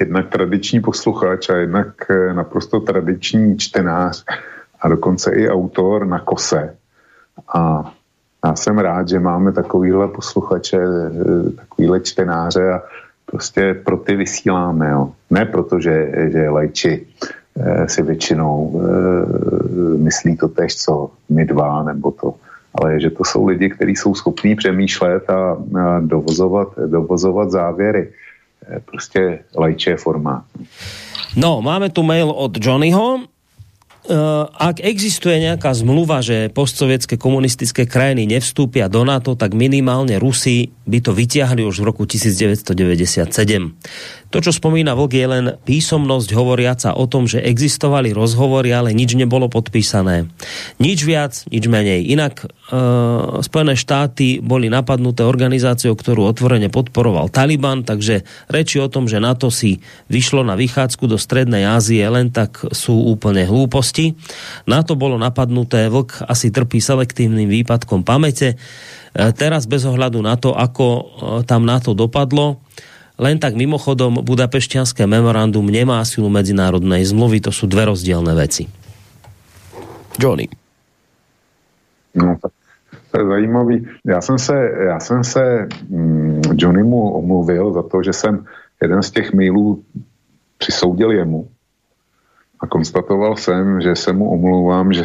jednak 0.00 0.28
tradiční 0.28 0.80
posluchač 0.80 1.50
a 1.50 1.56
jednak 1.56 1.88
eh, 2.10 2.34
naprosto 2.34 2.80
tradiční 2.80 3.58
čtenář 3.58 4.24
a 4.80 4.88
dokonce 4.88 5.34
i 5.34 5.48
autor 5.48 6.06
na 6.06 6.18
kose. 6.18 6.74
A 7.54 7.92
já 8.44 8.56
jsem 8.56 8.78
rád, 8.78 9.08
že 9.08 9.20
máme 9.20 9.52
takovýhle 9.52 10.08
posluchače, 10.08 10.78
eh, 10.78 11.50
takovýhle 11.50 12.00
čtenáře 12.00 12.72
a 12.72 12.82
prostě 13.26 13.74
pro 13.74 13.96
ty 13.96 14.16
vysíláme. 14.16 14.90
Jo. 14.90 15.12
Ne 15.30 15.44
proto, 15.44 15.80
že, 15.80 16.12
že 16.32 16.48
lajči 16.48 17.06
eh, 17.60 17.88
si 17.88 18.02
většinou 18.02 18.82
myslí 19.98 20.36
to 20.36 20.48
tež, 20.48 20.76
co 20.76 21.10
my 21.28 21.44
dva, 21.44 21.82
nebo 21.82 22.10
to, 22.10 22.34
ale 22.74 23.00
že 23.00 23.10
to 23.10 23.24
jsou 23.24 23.46
lidi, 23.46 23.70
kteří 23.70 23.96
jsou 23.96 24.14
schopní 24.14 24.54
přemýšlet 24.54 25.30
a, 25.30 25.56
a 25.80 26.00
dovozovat, 26.00 26.68
dovozovat 26.86 27.50
závěry. 27.50 28.12
Prostě 28.84 29.38
lajče 29.56 29.96
formát. 29.96 30.44
No, 31.36 31.62
máme 31.62 31.90
tu 31.90 32.02
mail 32.02 32.30
od 32.30 32.64
Johnnyho, 32.64 33.28
Eh, 34.08 34.14
ak 34.48 34.80
existuje 34.80 35.36
nejaká 35.36 35.68
zmluva, 35.76 36.24
že 36.24 36.48
postsovietské 36.48 37.20
komunistické 37.20 37.84
krajiny 37.84 38.24
nevstúpia 38.24 38.88
do 38.88 39.04
NATO, 39.04 39.36
tak 39.36 39.52
minimálne 39.52 40.16
Rusi 40.16 40.72
by 40.88 41.04
to 41.04 41.12
vyťahli 41.12 41.60
už 41.68 41.84
v 41.84 41.92
roku 41.92 42.08
1997. 42.08 43.28
To, 44.28 44.44
čo 44.44 44.52
spomína 44.52 44.92
Vlk, 44.92 45.12
je 45.16 45.26
len 45.26 45.44
písomnosť 45.64 46.36
hovoriaca 46.36 46.90
o 46.92 47.08
tom, 47.08 47.24
že 47.24 47.40
existovali 47.40 48.12
rozhovory, 48.12 48.76
ale 48.76 48.92
nič 48.92 49.16
nebolo 49.16 49.48
podpísané. 49.48 50.28
Nič 50.76 51.00
viac, 51.08 51.48
nič 51.48 51.64
menej. 51.64 52.12
Inak 52.12 52.44
e, 52.44 52.46
Spojené 53.40 53.72
štáty 53.72 54.44
boli 54.44 54.68
napadnuté 54.68 55.24
organizáciou, 55.24 55.96
ktorú 55.96 56.28
otvorene 56.28 56.68
podporoval 56.68 57.32
Taliban, 57.32 57.88
takže 57.88 58.28
reči 58.52 58.76
o 58.84 58.92
tom, 58.92 59.08
že 59.08 59.16
NATO 59.16 59.48
si 59.48 59.80
vyšlo 60.12 60.44
na 60.44 60.60
vychádzku 60.60 61.08
do 61.08 61.16
Strednej 61.16 61.64
Ázie, 61.64 62.04
len 62.04 62.28
tak 62.28 62.68
sú 62.76 63.08
úplne 63.08 63.48
hlúposti. 63.48 64.12
NATO 64.68 64.92
bolo 64.92 65.16
napadnuté, 65.16 65.88
Vlk 65.88 66.28
asi 66.28 66.52
trpí 66.52 66.84
selektívnym 66.84 67.48
výpadkom 67.48 68.04
pamäte. 68.04 68.60
E, 69.16 69.32
teraz 69.32 69.64
bez 69.64 69.88
ohľadu 69.88 70.20
na 70.20 70.36
to, 70.36 70.52
ako 70.52 70.86
e, 70.86 71.02
tam 71.48 71.64
NATO 71.64 71.96
dopadlo, 71.96 72.67
len 73.18 73.36
tak 73.42 73.58
mimochodom, 73.58 74.22
Budapešťanské 74.22 75.04
memorandum 75.10 75.66
nemá 75.66 76.00
silu 76.06 76.30
medzinárodnej 76.30 77.02
zmluvy, 77.02 77.42
to 77.42 77.50
sú 77.50 77.66
dve 77.66 77.90
rozdielne 77.90 78.30
veci. 78.38 78.70
Johnny. 80.18 80.46
No, 82.14 82.38
to 83.10 83.14
je 83.20 83.26
zajímavý. 83.26 83.86
Já 84.06 84.20
jsem 84.20 84.38
se, 84.38 84.54
já 84.86 85.00
jsem 85.00 85.24
se 85.24 85.68
mm, 85.88 86.42
Johnnymu 86.54 87.10
omluvil 87.10 87.72
za 87.72 87.82
to, 87.82 88.02
že 88.02 88.12
jsem 88.12 88.44
jeden 88.82 89.02
z 89.02 89.10
těch 89.10 89.32
mailů 89.32 89.82
přisoudil 90.58 91.10
jemu 91.10 91.48
a 92.60 92.66
konstatoval 92.66 93.36
jsem, 93.36 93.80
že 93.80 93.96
se 93.96 94.12
mu 94.12 94.30
omlouvám, 94.30 94.92
že, 94.92 95.04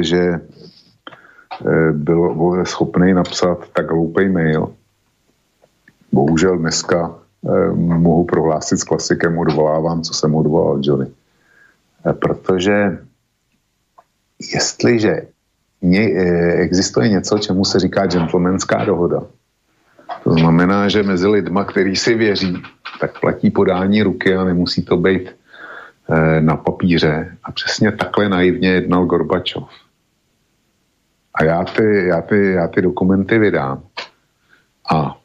že 0.00 0.18
e, 0.18 1.92
byl, 1.92 2.64
schopný 2.64 3.14
napsat 3.14 3.58
tak 3.72 3.90
hloupý 3.90 4.28
mail. 4.28 4.74
Bohužel 6.12 6.58
dneska 6.58 7.25
mohu 7.74 8.24
prohlásit 8.24 8.78
s 8.78 8.84
klasikem 8.84 9.38
odvolávám, 9.38 10.02
co 10.02 10.14
jsem 10.14 10.34
odvolal 10.34 10.78
Johnny. 10.82 11.06
Eh, 12.06 12.12
protože 12.12 12.98
jestliže 14.54 15.22
eh, 15.82 16.52
existuje 16.52 17.08
něco, 17.08 17.38
čemu 17.38 17.64
se 17.64 17.80
říká 17.80 18.06
gentlemanská 18.06 18.84
dohoda, 18.84 19.22
to 20.24 20.32
znamená, 20.32 20.88
že 20.88 21.02
mezi 21.02 21.26
lidma, 21.26 21.64
který 21.64 21.96
si 21.96 22.14
věří, 22.14 22.62
tak 23.00 23.20
platí 23.20 23.50
podání 23.50 24.02
ruky 24.02 24.36
a 24.36 24.44
nemusí 24.44 24.82
to 24.82 24.96
být 24.96 25.30
na 26.40 26.56
papíře. 26.56 27.36
A 27.44 27.52
přesně 27.52 27.92
takhle 27.92 28.28
naivně 28.28 28.68
jednal 28.68 29.06
Gorbačov. 29.06 29.68
A 31.34 31.44
já 31.44 31.64
ty, 31.64 32.06
já 32.06 32.22
ty, 32.22 32.52
já 32.52 32.68
ty 32.68 32.82
dokumenty 32.82 33.38
vydám. 33.38 33.82
A 34.92 35.16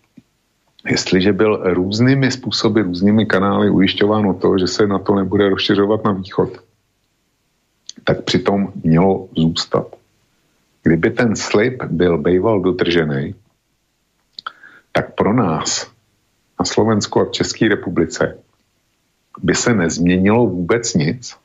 jestliže 0.85 1.33
byl 1.33 1.73
různými 1.73 2.31
způsoby, 2.31 2.81
různými 2.81 3.25
kanály 3.25 3.69
ujišťován 3.69 4.27
o 4.27 4.33
to, 4.33 4.57
že 4.57 4.67
se 4.67 4.87
na 4.87 4.99
to 4.99 5.15
nebude 5.15 5.49
rozšiřovat 5.49 6.03
na 6.03 6.11
východ, 6.11 6.49
tak 8.03 8.23
přitom 8.23 8.73
mělo 8.83 9.29
zůstat. 9.37 9.87
Kdyby 10.83 11.11
ten 11.11 11.35
slib 11.35 11.83
byl 11.83 12.17
býval 12.17 12.61
dodržený, 12.61 13.35
tak 14.91 15.15
pro 15.15 15.33
nás 15.33 15.91
na 16.59 16.65
Slovensku 16.65 17.19
a 17.19 17.25
v 17.25 17.31
České 17.31 17.67
republice 17.67 18.37
by 19.41 19.55
se 19.55 19.73
nezměnilo 19.73 20.47
vůbec 20.47 20.93
nic, 20.93 21.35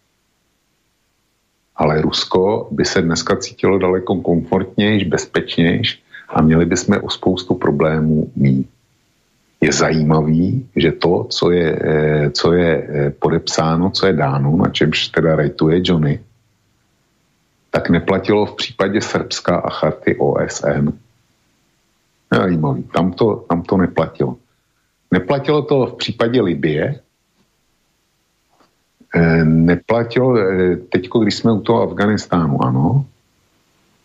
ale 1.76 2.02
Rusko 2.02 2.68
by 2.70 2.84
se 2.84 3.02
dneska 3.02 3.36
cítilo 3.36 3.78
daleko 3.78 4.16
komfortnější, 4.16 5.04
bezpečnější 5.04 6.02
a 6.28 6.42
měli 6.42 6.66
bychom 6.66 6.98
o 7.02 7.10
spoustu 7.10 7.54
problémů 7.54 8.32
mít 8.36 8.68
je 9.66 9.72
zajímavý, 9.72 10.62
že 10.76 10.92
to, 10.92 11.26
co 11.26 11.50
je, 11.50 11.68
eh, 11.74 12.30
co 12.30 12.46
je 12.52 12.70
eh, 12.70 13.10
podepsáno, 13.10 13.90
co 13.90 14.06
je 14.06 14.14
dáno, 14.14 14.54
na 14.56 14.70
čemž 14.70 15.10
teda 15.10 15.34
rejtuje 15.34 15.82
Johnny, 15.82 16.22
tak 17.74 17.90
neplatilo 17.90 18.46
v 18.46 18.56
případě 18.56 19.00
Srbska 19.02 19.56
a 19.56 19.68
charty 19.70 20.16
OSN. 20.16 20.94
Zajímavý. 22.30 22.82
Tam 22.94 23.12
to, 23.12 23.44
tam 23.50 23.62
to 23.62 23.74
neplatilo. 23.76 24.36
Neplatilo 25.10 25.62
to 25.62 25.86
v 25.86 25.94
případě 25.98 26.42
Libie, 26.42 26.84
eh, 29.14 29.44
neplatilo, 29.44 30.38
teď, 30.94 31.08
když 31.22 31.34
jsme 31.34 31.52
u 31.52 31.60
toho 31.60 31.90
Afganistánu, 31.90 32.62
ano, 32.62 33.06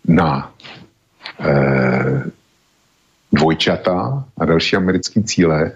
na 0.08 0.54
dvojčata 3.32 4.26
a 4.38 4.46
další 4.46 4.76
americké 4.76 5.24
cíle 5.24 5.72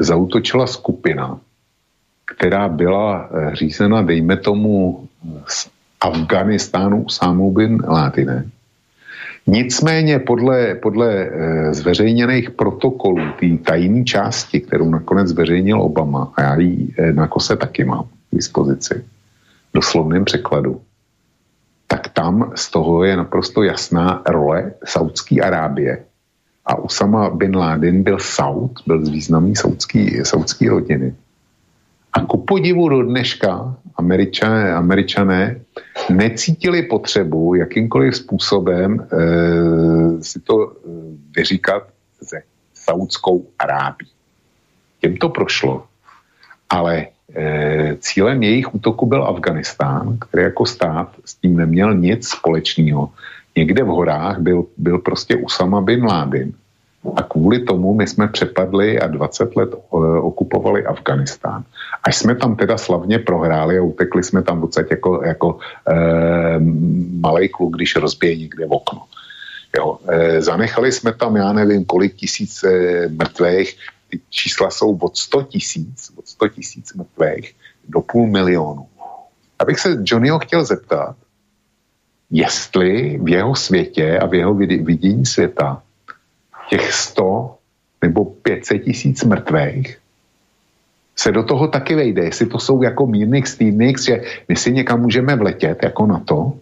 zautočila 0.00 0.66
skupina, 0.66 1.38
která 2.36 2.68
byla 2.68 3.28
eh, 3.30 3.56
řízena, 3.56 4.02
dejme 4.02 4.36
tomu, 4.36 5.08
z 5.48 5.68
Afganistánu 6.00 7.02
Usámou 7.02 7.52
bin 7.52 7.82
Ládinem. 7.88 8.50
Nicméně 9.46 10.18
podle, 10.18 10.74
podle 10.74 11.12
e, 11.12 11.28
zveřejněných 11.74 12.50
protokolů 12.50 13.32
té 13.40 13.46
tajné 13.64 14.04
části, 14.04 14.60
kterou 14.60 14.90
nakonec 14.90 15.28
zveřejnil 15.28 15.82
Obama, 15.82 16.32
a 16.36 16.42
já 16.42 16.60
ji 16.60 16.94
e, 16.98 17.12
na 17.12 17.28
kose 17.28 17.56
taky 17.56 17.84
mám 17.84 18.04
k 18.04 18.36
dispozici, 18.36 19.04
doslovným 19.74 20.24
překladu, 20.24 20.80
tak 21.86 22.08
tam 22.08 22.52
z 22.54 22.70
toho 22.70 23.04
je 23.04 23.16
naprosto 23.16 23.62
jasná 23.62 24.22
role 24.26 24.72
Saudské 24.84 25.40
Arábie 25.40 26.04
a 26.66 26.78
Usama 26.78 27.30
bin 27.30 27.56
Laden 27.56 28.02
byl 28.02 28.18
Saud, 28.18 28.72
byl 28.86 29.06
z 29.06 29.08
významný 29.08 29.56
saudský, 29.56 30.24
saudský 30.24 30.68
rodiny. 30.68 31.14
A 32.12 32.20
ku 32.20 32.38
podivu 32.46 32.88
do 32.88 33.02
dneška 33.02 33.76
američané, 33.96 34.74
američané 34.74 35.60
necítili 36.10 36.82
potřebu 36.82 37.54
jakýmkoliv 37.54 38.16
způsobem 38.16 39.00
e, 39.00 39.06
si 40.22 40.40
to 40.40 40.72
e, 40.72 40.74
vyříkat 41.36 41.82
ze 42.20 42.42
Saudskou 42.74 43.46
Arábí. 43.58 44.06
Těm 45.00 45.16
to 45.16 45.28
prošlo, 45.28 45.86
ale 46.70 47.06
e, 47.36 47.96
cílem 48.00 48.42
jejich 48.42 48.74
útoku 48.74 49.06
byl 49.06 49.24
Afganistán, 49.24 50.18
který 50.18 50.42
jako 50.42 50.66
stát 50.66 51.08
s 51.24 51.34
tím 51.34 51.56
neměl 51.56 51.94
nic 51.94 52.28
společného 52.28 53.10
někde 53.56 53.82
v 53.84 53.86
horách 53.86 54.38
byl, 54.38 54.66
byl 54.76 54.98
prostě 54.98 55.36
Usama 55.36 55.80
bin 55.80 56.04
Laden. 56.04 56.52
A 57.16 57.22
kvůli 57.22 57.58
tomu 57.58 57.94
my 57.94 58.06
jsme 58.06 58.28
přepadli 58.28 59.00
a 59.00 59.06
20 59.06 59.56
let 59.56 59.70
okupovali 60.20 60.84
Afganistán. 60.84 61.64
Až 62.04 62.16
jsme 62.16 62.34
tam 62.34 62.56
teda 62.56 62.78
slavně 62.78 63.18
prohráli 63.18 63.78
a 63.78 63.82
utekli 63.82 64.22
jsme 64.22 64.42
tam 64.42 64.60
v 64.60 64.90
jako, 64.90 65.22
jako 65.24 65.58
e, 65.88 65.94
malý 67.20 67.48
kluk, 67.48 67.76
když 67.76 67.96
rozbije 67.96 68.36
někde 68.36 68.66
v 68.66 68.72
okno. 68.72 69.02
Jo, 69.76 69.98
e, 70.08 70.42
zanechali 70.42 70.92
jsme 70.92 71.12
tam, 71.12 71.36
já 71.36 71.52
nevím, 71.52 71.84
kolik 71.84 72.14
tisíc 72.14 72.64
e, 72.64 73.08
mrtvých, 73.08 73.76
ty 74.10 74.20
čísla 74.30 74.70
jsou 74.70 74.96
od 74.96 75.16
100 75.16 75.42
tisíc, 75.42 76.12
od 76.16 76.28
100 76.28 76.48
tisíc 76.48 76.94
mrtvých 76.94 77.54
do 77.88 78.00
půl 78.00 78.26
milionu. 78.26 78.86
Abych 79.58 79.80
se 79.80 79.96
Johnnyho 80.04 80.38
chtěl 80.38 80.64
zeptat, 80.64 81.16
jestli 82.34 83.18
v 83.22 83.28
jeho 83.28 83.54
světě 83.54 84.18
a 84.18 84.26
v 84.26 84.34
jeho 84.34 84.54
vidění 84.54 85.26
světa 85.26 85.82
těch 86.70 86.92
100 86.92 87.54
nebo 88.02 88.24
500 88.24 88.82
tisíc 88.82 89.24
mrtvých 89.24 89.98
se 91.16 91.32
do 91.32 91.42
toho 91.42 91.68
taky 91.68 91.94
vejde, 91.94 92.24
jestli 92.24 92.46
to 92.46 92.58
jsou 92.58 92.82
jako 92.82 93.06
mírných 93.06 93.48
stýdných, 93.48 93.96
že 93.98 94.22
my 94.48 94.56
si 94.56 94.72
někam 94.72 95.00
můžeme 95.00 95.36
vletět 95.36 95.78
jako 95.82 96.06
na 96.06 96.18
to 96.18 96.52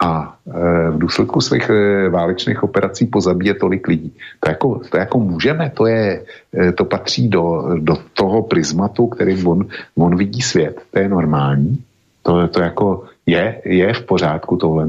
a 0.00 0.36
e, 0.48 0.90
v 0.90 0.98
důsledku 0.98 1.40
svých 1.40 1.70
e, 1.70 2.08
válečných 2.08 2.62
operací 2.62 3.06
pozabíje 3.06 3.54
tolik 3.54 3.88
lidí. 3.88 4.16
To 4.40 4.50
jako, 4.50 4.68
to 4.90 4.96
jako 4.96 5.18
můžeme, 5.20 5.70
to, 5.76 5.86
je, 5.86 6.24
e, 6.56 6.72
to 6.72 6.84
patří 6.84 7.28
do, 7.28 7.76
do 7.78 7.96
toho 8.16 8.42
prismatu, 8.42 9.06
který 9.06 9.44
on, 9.44 9.68
on 9.96 10.16
vidí 10.16 10.42
svět. 10.42 10.80
To 10.90 10.98
je 10.98 11.08
normální. 11.08 11.84
To, 12.22 12.48
to 12.48 12.60
jako 12.60 13.04
je, 13.26 13.60
je 13.64 13.94
v 13.94 14.02
pořádku 14.02 14.56
tohle. 14.56 14.88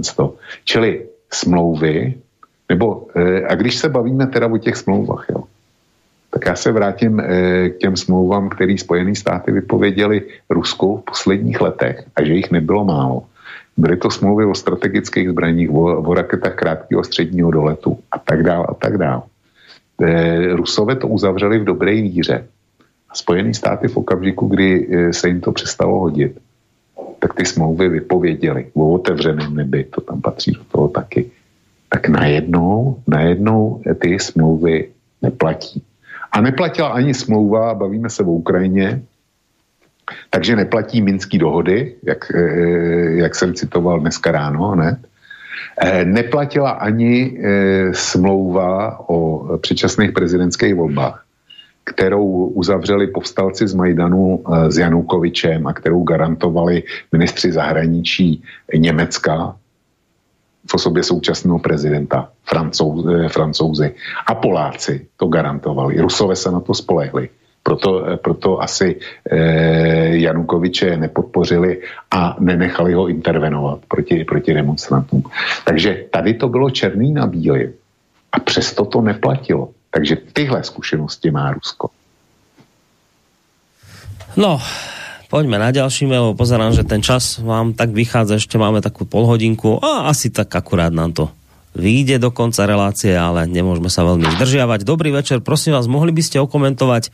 Čili 0.63 1.05
smlouvy, 1.33 2.13
nebo, 2.69 3.07
eh, 3.15 3.41
a 3.47 3.55
když 3.55 3.75
se 3.75 3.89
bavíme 3.89 4.27
teda 4.27 4.47
o 4.47 4.57
těch 4.57 4.75
smlouvách, 4.75 5.25
jo, 5.29 5.43
tak 6.29 6.45
já 6.45 6.55
se 6.55 6.71
vrátím 6.71 7.19
eh, 7.19 7.69
k 7.69 7.77
těm 7.77 7.95
smlouvám, 7.95 8.49
které 8.49 8.77
Spojené 8.77 9.15
státy 9.15 9.51
vypověděly 9.51 10.23
Rusku 10.49 10.97
v 10.97 11.05
posledních 11.05 11.61
letech 11.61 12.03
a 12.15 12.23
že 12.23 12.33
jich 12.33 12.51
nebylo 12.51 12.85
málo. 12.85 13.23
Byly 13.77 13.97
to 13.97 14.09
smlouvy 14.09 14.45
o 14.45 14.55
strategických 14.55 15.29
zbraních, 15.29 15.71
o, 15.71 16.01
o 16.01 16.13
raketách 16.13 16.55
krátkého 16.55 17.03
středního 17.03 17.51
doletu 17.51 17.99
a 18.11 18.19
tak 18.19 18.43
dále 18.43 18.65
a 18.69 18.73
tak 18.73 18.97
dále. 18.97 19.21
Eh, 20.01 20.55
Rusové 20.55 20.95
to 20.95 21.07
uzavřeli 21.07 21.59
v 21.59 21.63
dobré 21.63 21.91
víře. 21.91 22.47
Spojené 23.15 23.53
státy 23.53 23.87
v 23.87 23.97
okamžiku, 23.97 24.47
kdy 24.47 24.87
se 25.11 25.27
jim 25.27 25.41
to 25.41 25.51
přestalo 25.51 25.99
hodit, 25.99 26.35
tak 27.25 27.33
ty 27.33 27.45
smlouvy 27.45 27.89
vypověděli 27.89 28.69
o 28.73 29.01
otevřeném 29.01 29.55
nebi, 29.55 29.83
to 29.83 30.01
tam 30.01 30.21
patří 30.21 30.51
do 30.51 30.63
toho 30.63 30.87
taky 30.87 31.25
tak 31.89 32.09
najednou, 32.09 33.01
najednou 33.07 33.81
ty 33.97 34.19
smlouvy 34.19 34.89
neplatí. 35.21 35.81
A 36.31 36.41
neplatila 36.41 36.87
ani 36.87 37.13
smlouva, 37.13 37.73
bavíme 37.73 38.09
se 38.09 38.23
o 38.23 38.45
Ukrajině, 38.45 39.01
takže 40.29 40.55
neplatí 40.55 41.01
minský 41.01 41.37
dohody, 41.37 41.95
jak, 42.03 42.29
jak 43.25 43.35
jsem 43.35 43.53
citoval 43.53 43.99
dneska 43.99 44.31
ráno, 44.31 44.75
ne? 44.75 45.01
Neplatila 46.03 46.77
ani 46.77 47.41
smlouva 47.91 49.01
o 49.09 49.57
předčasných 49.57 50.11
prezidentských 50.11 50.75
volbách 50.75 51.24
kterou 51.85 52.47
uzavřeli 52.47 53.07
povstalci 53.07 53.67
z 53.67 53.73
Majdanu 53.73 54.43
eh, 54.43 54.71
s 54.71 54.77
Janukovičem 54.77 55.67
a 55.67 55.73
kterou 55.73 56.03
garantovali 56.03 56.83
ministři 57.11 57.51
zahraničí 57.51 58.43
Německa 58.75 59.55
v 60.67 60.73
osobě 60.73 61.03
současného 61.03 61.59
prezidenta, 61.59 62.29
Francouz, 62.43 63.05
eh, 63.05 63.29
francouzi 63.29 63.95
a 64.27 64.35
Poláci 64.35 65.07
to 65.17 65.27
garantovali. 65.27 66.01
Rusové 66.01 66.35
se 66.35 66.51
na 66.51 66.59
to 66.59 66.73
spolehli. 66.73 67.29
Proto, 67.63 68.05
eh, 68.05 68.17
proto 68.17 68.61
asi 68.61 68.95
eh, 69.31 70.17
Janukoviče 70.17 70.97
nepodpořili 70.97 71.81
a 72.11 72.37
nenechali 72.39 72.93
ho 72.93 73.07
intervenovat 73.07 73.79
proti, 73.87 74.25
proti 74.25 74.53
demonstrantům. 74.53 75.23
Takže 75.65 76.05
tady 76.09 76.33
to 76.33 76.49
bylo 76.49 76.69
černý 76.69 77.13
na 77.13 77.27
bílý. 77.27 77.69
A 78.31 78.39
přesto 78.39 78.85
to 78.85 79.01
neplatilo. 79.01 79.69
Takže 79.95 80.35
tyhle 80.35 80.59
zkušenosti 80.59 81.31
má 81.31 81.55
Rusko. 81.55 81.87
No, 84.35 84.59
poďme 85.31 85.55
na 85.55 85.71
ďalší 85.71 86.11
mail. 86.11 86.35
Pozerám, 86.35 86.75
že 86.75 86.83
ten 86.83 86.99
čas 86.99 87.39
vám 87.39 87.71
tak 87.71 87.95
vychádza, 87.95 88.43
ešte 88.43 88.59
máme 88.59 88.83
takú 88.83 89.07
polhodinku 89.07 89.79
a 89.79 90.11
asi 90.11 90.27
tak 90.27 90.51
akurát 90.51 90.91
nám 90.91 91.15
to 91.15 91.31
vyjde 91.75 92.19
do 92.19 92.35
konca 92.35 92.67
relácie, 92.67 93.15
ale 93.15 93.47
nemôžeme 93.47 93.87
sa 93.87 94.03
veľmi 94.03 94.35
zdržiavať. 94.35 94.83
Dobrý 94.83 95.15
večer, 95.15 95.39
prosím 95.39 95.79
vás, 95.79 95.87
mohli 95.87 96.11
by 96.11 96.23
ste 96.23 96.43
okomentovať, 96.43 97.11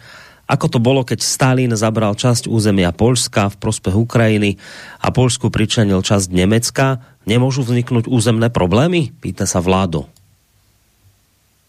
ako 0.49 0.65
to 0.65 0.79
bolo, 0.81 1.05
keď 1.05 1.21
Stalin 1.21 1.73
zabral 1.77 2.17
časť 2.17 2.49
územia 2.49 2.89
Polska 2.93 3.49
v 3.53 3.61
prospech 3.61 3.93
Ukrajiny 3.93 4.57
a 5.01 5.13
Polsku 5.13 5.53
pričenil 5.53 6.01
časť 6.01 6.33
Nemecka. 6.33 7.01
Nemôžu 7.29 7.61
vzniknúť 7.61 8.09
územné 8.09 8.49
problémy? 8.49 9.13
Pýta 9.21 9.45
sa 9.45 9.61
vládo. 9.61 10.09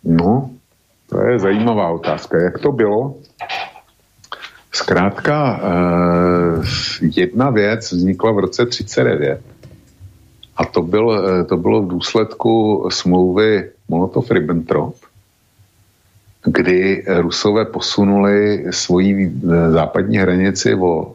No, 0.03 0.57
to 1.13 1.21
je 1.21 1.39
zajímavá 1.39 1.89
otázka. 1.91 2.43
Jak 2.43 2.59
to 2.59 2.73
bylo? 2.73 3.15
Zkrátka, 4.73 5.61
eh, 5.61 6.63
jedna 7.01 7.51
věc 7.51 7.93
vznikla 7.93 8.33
v 8.33 8.39
roce 8.39 8.67
39 8.67 9.41
a 10.57 10.65
to, 10.65 10.83
byl, 10.83 11.07
eh, 11.13 11.45
to 11.45 11.57
bylo 11.57 11.83
v 11.83 11.89
důsledku 11.89 12.87
smlouvy 12.89 13.71
Molotov-Ribbentrop, 13.91 14.95
kdy 16.45 17.05
Rusové 17.21 17.65
posunuli 17.65 18.65
svoji 18.71 19.29
eh, 19.29 19.71
západní 19.71 20.17
hranici 20.17 20.75
o 20.75 21.13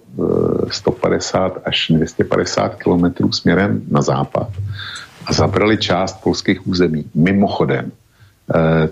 150 0.69 1.61
až 1.65 1.87
250 1.89 2.75
kilometrů 2.75 3.31
směrem 3.31 3.81
na 3.89 4.01
západ 4.01 4.49
a 5.25 5.33
zabrali 5.33 5.77
část 5.77 6.21
polských 6.23 6.67
území. 6.67 7.05
Mimochodem, 7.15 7.91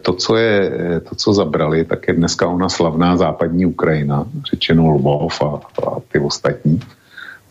to, 0.02 0.14
co 0.14 0.36
je, 0.36 0.72
eh, 0.80 1.00
to, 1.00 1.16
co 1.16 1.34
zabrali, 1.34 1.86
tak 1.86 2.08
je 2.08 2.14
dneska 2.14 2.48
ona 2.48 2.70
slavná 2.70 3.18
západní 3.18 3.66
Ukrajina, 3.66 4.26
řečeno 4.52 4.90
Lvov 4.90 5.42
a, 5.42 5.60
a 5.88 6.00
ty 6.12 6.20
ostatní, 6.20 6.80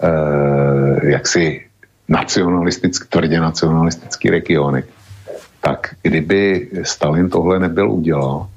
eh, 0.00 1.08
jaksi 1.08 1.64
nacionalistický, 2.08 3.08
tvrdě 3.08 3.40
nacionalistický 3.40 4.30
regiony. 4.30 4.84
Tak 5.60 5.94
kdyby 6.02 6.68
Stalin 6.82 7.30
tohle 7.30 7.58
nebyl 7.58 7.90
udělal, 7.90 8.48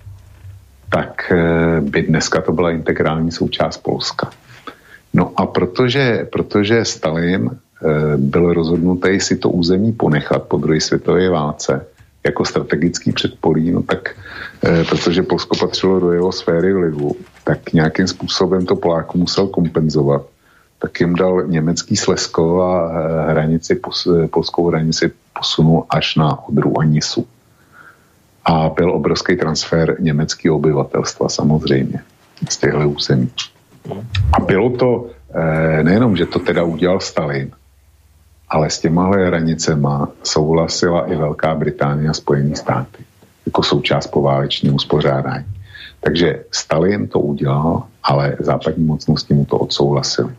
tak 0.90 1.32
by 1.80 2.02
dneska 2.02 2.42
to 2.42 2.52
byla 2.52 2.72
integrální 2.72 3.32
součást 3.32 3.78
Polska. 3.78 4.30
No 5.14 5.32
a 5.36 5.46
protože, 5.46 6.28
protože 6.32 6.86
Stalin 6.86 7.50
byl 8.18 8.54
rozhodnutý 8.54 9.20
si 9.20 9.38
to 9.38 9.50
území 9.50 9.92
ponechat 9.92 10.44
po 10.44 10.58
druhé 10.58 10.82
světové 10.82 11.30
válce, 11.30 11.86
jako 12.28 12.46
strategický 12.46 13.12
předpolí, 13.12 13.72
no 13.72 13.84
tak 13.84 14.16
e, 14.64 14.84
protože 14.84 15.24
Polsko 15.24 15.58
patřilo 15.58 16.00
do 16.00 16.12
jeho 16.12 16.32
sféry 16.32 16.74
vlivu, 16.74 17.16
tak 17.44 17.74
nějakým 17.74 18.08
způsobem 18.08 18.66
to 18.66 18.76
Poláku 18.76 19.18
musel 19.18 19.48
kompenzovat. 19.48 20.22
Tak 20.80 21.00
jim 21.00 21.16
dal 21.16 21.44
německý 21.48 21.96
Slesko 21.96 22.62
a 22.62 22.92
e, 22.92 23.32
hranici, 23.32 23.76
pos, 23.76 24.08
e, 24.08 24.28
polskou 24.28 24.68
hranici 24.68 25.12
posunul 25.34 25.86
až 25.90 26.16
na 26.16 26.48
Odru 26.48 26.80
a 26.80 26.84
Nisu. 26.84 27.28
A 28.46 28.70
byl 28.70 28.92
obrovský 28.92 29.36
transfer 29.36 29.96
německého 30.00 30.56
obyvatelstva 30.56 31.30
samozřejmě 31.30 32.00
z 32.50 32.58
těchto 32.58 32.90
území. 32.90 33.32
A 34.34 34.40
bylo 34.40 34.70
to 34.70 35.10
e, 35.34 35.84
nejenom, 35.84 36.18
že 36.18 36.26
to 36.26 36.40
teda 36.40 36.64
udělal 36.64 37.00
Stalin, 37.00 37.52
ale 38.50 38.70
s 38.70 38.80
těmahle 38.80 39.28
hranicema 39.28 40.10
souhlasila 40.24 41.12
i 41.12 41.16
Velká 41.16 41.56
Británie 41.56 42.10
a 42.10 42.14
Spojené 42.14 42.56
státy 42.56 43.04
jako 43.46 43.64
součást 43.64 44.08
poválečního 44.08 44.76
uspořádání. 44.76 45.46
Takže 46.00 46.44
Stalin 46.52 47.08
to 47.08 47.20
udělal, 47.20 47.84
ale 48.04 48.36
západní 48.40 48.86
mocnosti 48.86 49.34
mu 49.34 49.46
to 49.46 49.58
odsouhlasili. 49.58 50.36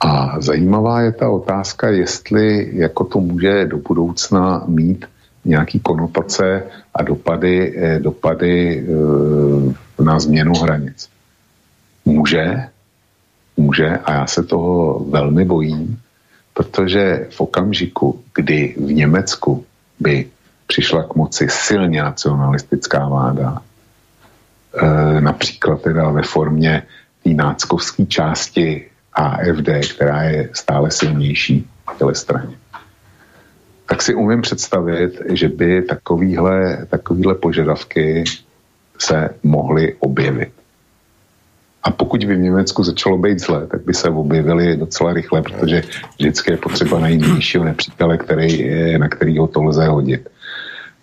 A 0.00 0.40
zajímavá 0.40 1.00
je 1.00 1.12
ta 1.12 1.30
otázka, 1.30 1.88
jestli 1.88 2.70
jako 2.72 3.04
to 3.04 3.20
může 3.20 3.66
do 3.66 3.78
budoucna 3.78 4.64
mít 4.66 5.06
nějaký 5.44 5.80
konotace 5.80 6.62
a 6.94 7.02
dopady, 7.02 7.78
eh, 7.78 7.98
dopady 7.98 8.78
e, 8.78 10.02
na 10.02 10.18
změnu 10.18 10.52
hranic. 10.54 11.08
Může, 12.04 12.68
může 13.56 13.88
a 14.04 14.12
já 14.12 14.26
se 14.26 14.42
toho 14.42 15.04
velmi 15.10 15.44
bojím, 15.44 15.98
Protože 16.54 17.26
v 17.30 17.40
okamžiku, 17.40 18.22
kdy 18.34 18.74
v 18.76 18.92
Německu 18.92 19.64
by 20.00 20.26
přišla 20.66 21.02
k 21.02 21.14
moci 21.14 21.46
silně 21.50 22.02
nacionalistická 22.02 23.08
vláda, 23.08 23.58
e, 23.58 25.20
například 25.20 25.82
teda 25.82 26.10
ve 26.10 26.22
formě 26.22 26.82
té 27.24 27.30
náckovské 27.30 28.06
části 28.06 28.90
AFD, 29.12 29.68
která 29.94 30.22
je 30.22 30.50
stále 30.52 30.90
silnější 30.90 31.68
v 31.94 31.98
té 31.98 32.14
straně, 32.14 32.56
tak 33.86 34.02
si 34.02 34.14
umím 34.14 34.42
představit, 34.42 35.20
že 35.28 35.48
by 35.48 35.82
takovýhle, 35.82 36.86
takovýhle 36.90 37.34
požadavky 37.34 38.24
se 38.98 39.30
mohly 39.42 39.96
objevit. 40.00 40.61
A 41.82 41.90
pokud 41.90 42.24
by 42.24 42.34
v 42.34 42.38
Německu 42.38 42.84
začalo 42.84 43.18
být 43.18 43.38
zle, 43.38 43.66
tak 43.66 43.84
by 43.84 43.94
se 43.94 44.08
objevili 44.08 44.76
docela 44.76 45.12
rychle, 45.12 45.42
protože 45.42 45.82
vždycky 46.18 46.52
je 46.52 46.56
potřeba 46.56 46.98
najít 46.98 47.26
nižšího 47.34 47.64
nepřítele, 47.64 48.18
který, 48.18 48.70
na 48.98 49.08
kterýho 49.08 49.46
to 49.46 49.62
lze 49.62 49.86
hodit. 49.86 50.28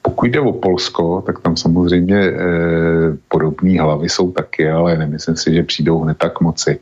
Pokud 0.02 0.26
jde 0.26 0.40
o 0.40 0.54
Polsko, 0.54 1.24
tak 1.26 1.40
tam 1.40 1.58
samozřejmě 1.58 2.18
eh, 2.18 2.36
podobné 3.28 3.82
hlavy 3.82 4.10
jsou 4.10 4.32
taky, 4.32 4.70
ale 4.70 4.98
nemyslím 4.98 5.36
si, 5.36 5.54
že 5.54 5.64
přijdou 5.64 6.00
hned 6.00 6.18
tak 6.18 6.42
moci, 6.42 6.80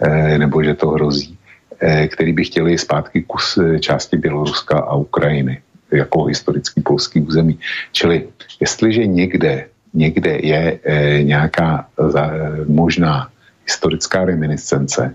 eh, 0.00 0.38
nebo 0.38 0.62
že 0.62 0.74
to 0.74 0.88
hrozí, 0.88 1.38
eh, 1.80 2.08
který 2.08 2.32
by 2.32 2.44
chtěli 2.44 2.78
zpátky 2.78 3.22
kus 3.22 3.58
eh, 3.58 3.78
části 3.78 4.16
Běloruska 4.16 4.78
a 4.78 4.94
Ukrajiny 4.96 5.62
jako 5.92 6.24
historický 6.24 6.80
polský 6.80 7.20
území. 7.20 7.58
Čili 7.92 8.28
jestliže 8.60 9.06
někde 9.06 9.66
někde 9.94 10.38
je 10.42 10.78
e, 10.84 11.22
nějaká 11.22 11.86
za, 11.98 12.26
e, 12.26 12.64
možná 12.66 13.29
historická 13.70 14.26
reminiscence, 14.26 15.14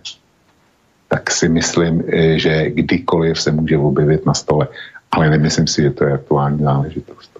tak 1.11 1.23
si 1.32 1.52
myslím, 1.52 2.03
e, 2.07 2.40
že 2.40 2.72
kdykoliv 2.72 3.36
se 3.36 3.52
může 3.52 3.77
objevit 3.77 4.26
na 4.26 4.34
stole. 4.34 4.68
Ale 5.11 5.30
nemyslím 5.30 5.68
si, 5.68 5.82
že 5.82 5.91
to 5.91 6.03
je 6.03 6.11
aktuální 6.14 6.60
záležitost. 6.60 7.32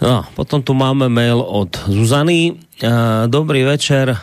No, 0.00 0.24
potom 0.32 0.62
tu 0.62 0.72
máme 0.72 1.12
mail 1.12 1.44
od 1.44 1.76
Zuzany. 1.90 2.56
Dobrý 3.26 3.68
večer. 3.68 4.16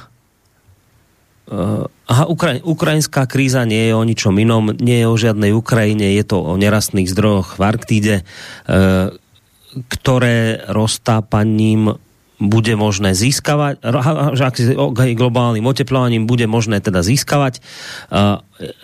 Aha, 2.07 2.25
Ukraj, 2.27 2.65
ukrajinská 2.65 3.29
kríza 3.29 3.61
nie 3.63 3.87
je 3.87 3.93
o 3.95 4.03
ničom 4.03 4.35
inom, 4.41 4.73
nie 4.81 4.99
je 4.99 5.07
o 5.07 5.15
žiadnej 5.15 5.53
Ukrajine, 5.53 6.17
je 6.17 6.25
to 6.25 6.43
o 6.43 6.57
nerastných 6.59 7.07
zdrojoch 7.07 7.55
v 7.55 7.61
Arktíde, 7.63 8.15
ktoré 9.87 10.65
roztápaním 10.67 11.95
bude 12.37 12.69
možné 12.77 13.17
získavať, 13.17 13.81
že 14.37 14.43
ak 14.45 14.55
globálnym 15.17 15.65
oteplovaním 15.65 16.29
bude 16.29 16.45
možné 16.45 16.77
teda 16.77 17.01
získavať. 17.01 17.65